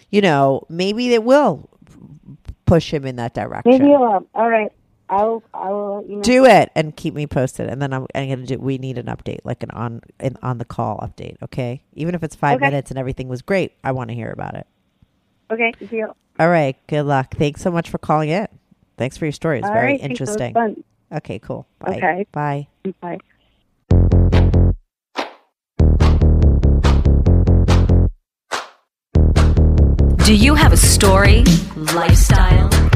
you 0.10 0.22
know, 0.22 0.64
maybe 0.70 1.14
it 1.14 1.24
will 1.24 1.70
push 2.66 2.91
him 2.94 3.06
in 3.06 3.16
that 3.18 3.34
direction. 3.36 3.72
Maybe. 3.72 3.94
Um, 3.94 4.28
all 4.34 4.50
right, 4.50 4.72
I'll. 5.14 5.44
I 5.53 5.69
will. 5.72 5.98
let 6.02 6.10
You 6.10 6.15
know. 6.18 6.22
do 6.23 6.45
it 6.45 6.72
and 6.76 6.95
keep 6.95 7.14
me 7.14 7.27
posted, 7.27 7.69
and 7.69 7.81
then 7.81 7.94
I'm, 7.94 8.06
I'm 8.15 8.30
gonna 8.30 8.45
do. 8.45 8.57
We 8.57 8.77
need 8.77 8.98
an 8.98 9.06
update, 9.07 9.40
like 9.44 9.64
an 9.64 9.72
on 9.72 10.02
an 10.19 10.38
on 10.41 10.57
the 10.57 10.65
call 10.65 10.98
update, 10.99 11.35
okay? 11.41 11.81
Even 11.94 12.15
if 12.15 12.23
it's 12.23 12.35
five 12.35 12.57
Okay. 12.57 12.65
minutes 12.65 12.90
and 12.91 12.98
everything 12.99 13.27
was 13.27 13.41
great, 13.41 13.73
I 13.84 13.91
want 13.91 14.10
to 14.10 14.14
hear 14.15 14.31
about 14.31 14.56
it. 14.56 14.68
Okay, 15.52 15.72
deal. 15.90 16.15
All 16.40 16.49
right. 16.49 16.76
Good 16.88 17.03
luck. 17.03 17.35
Thanks 17.35 17.61
so 17.61 17.69
much 17.72 17.90
for 17.90 17.98
calling 17.99 18.30
in. 18.30 18.48
Thanks 18.98 19.18
for 19.18 19.26
your 19.26 19.31
story. 19.31 19.60
It's 19.60 19.68
All 19.68 19.73
very 19.73 19.94
right, 19.94 20.02
thanks, 20.02 20.19
that 20.19 20.22
was 20.23 20.30
interesting. 20.35 20.53
fun. 20.53 20.84
Okay, 21.11 21.40
cool. 21.40 21.68
Bye. 21.80 21.98
Okay. 21.98 22.26
Bye. 22.31 22.68
Bye. 23.02 23.19
Do 30.26 30.34
you 30.35 30.56
have 30.56 30.72
a 30.72 30.77
story, 30.77 31.44
lifestyle, 31.76 32.69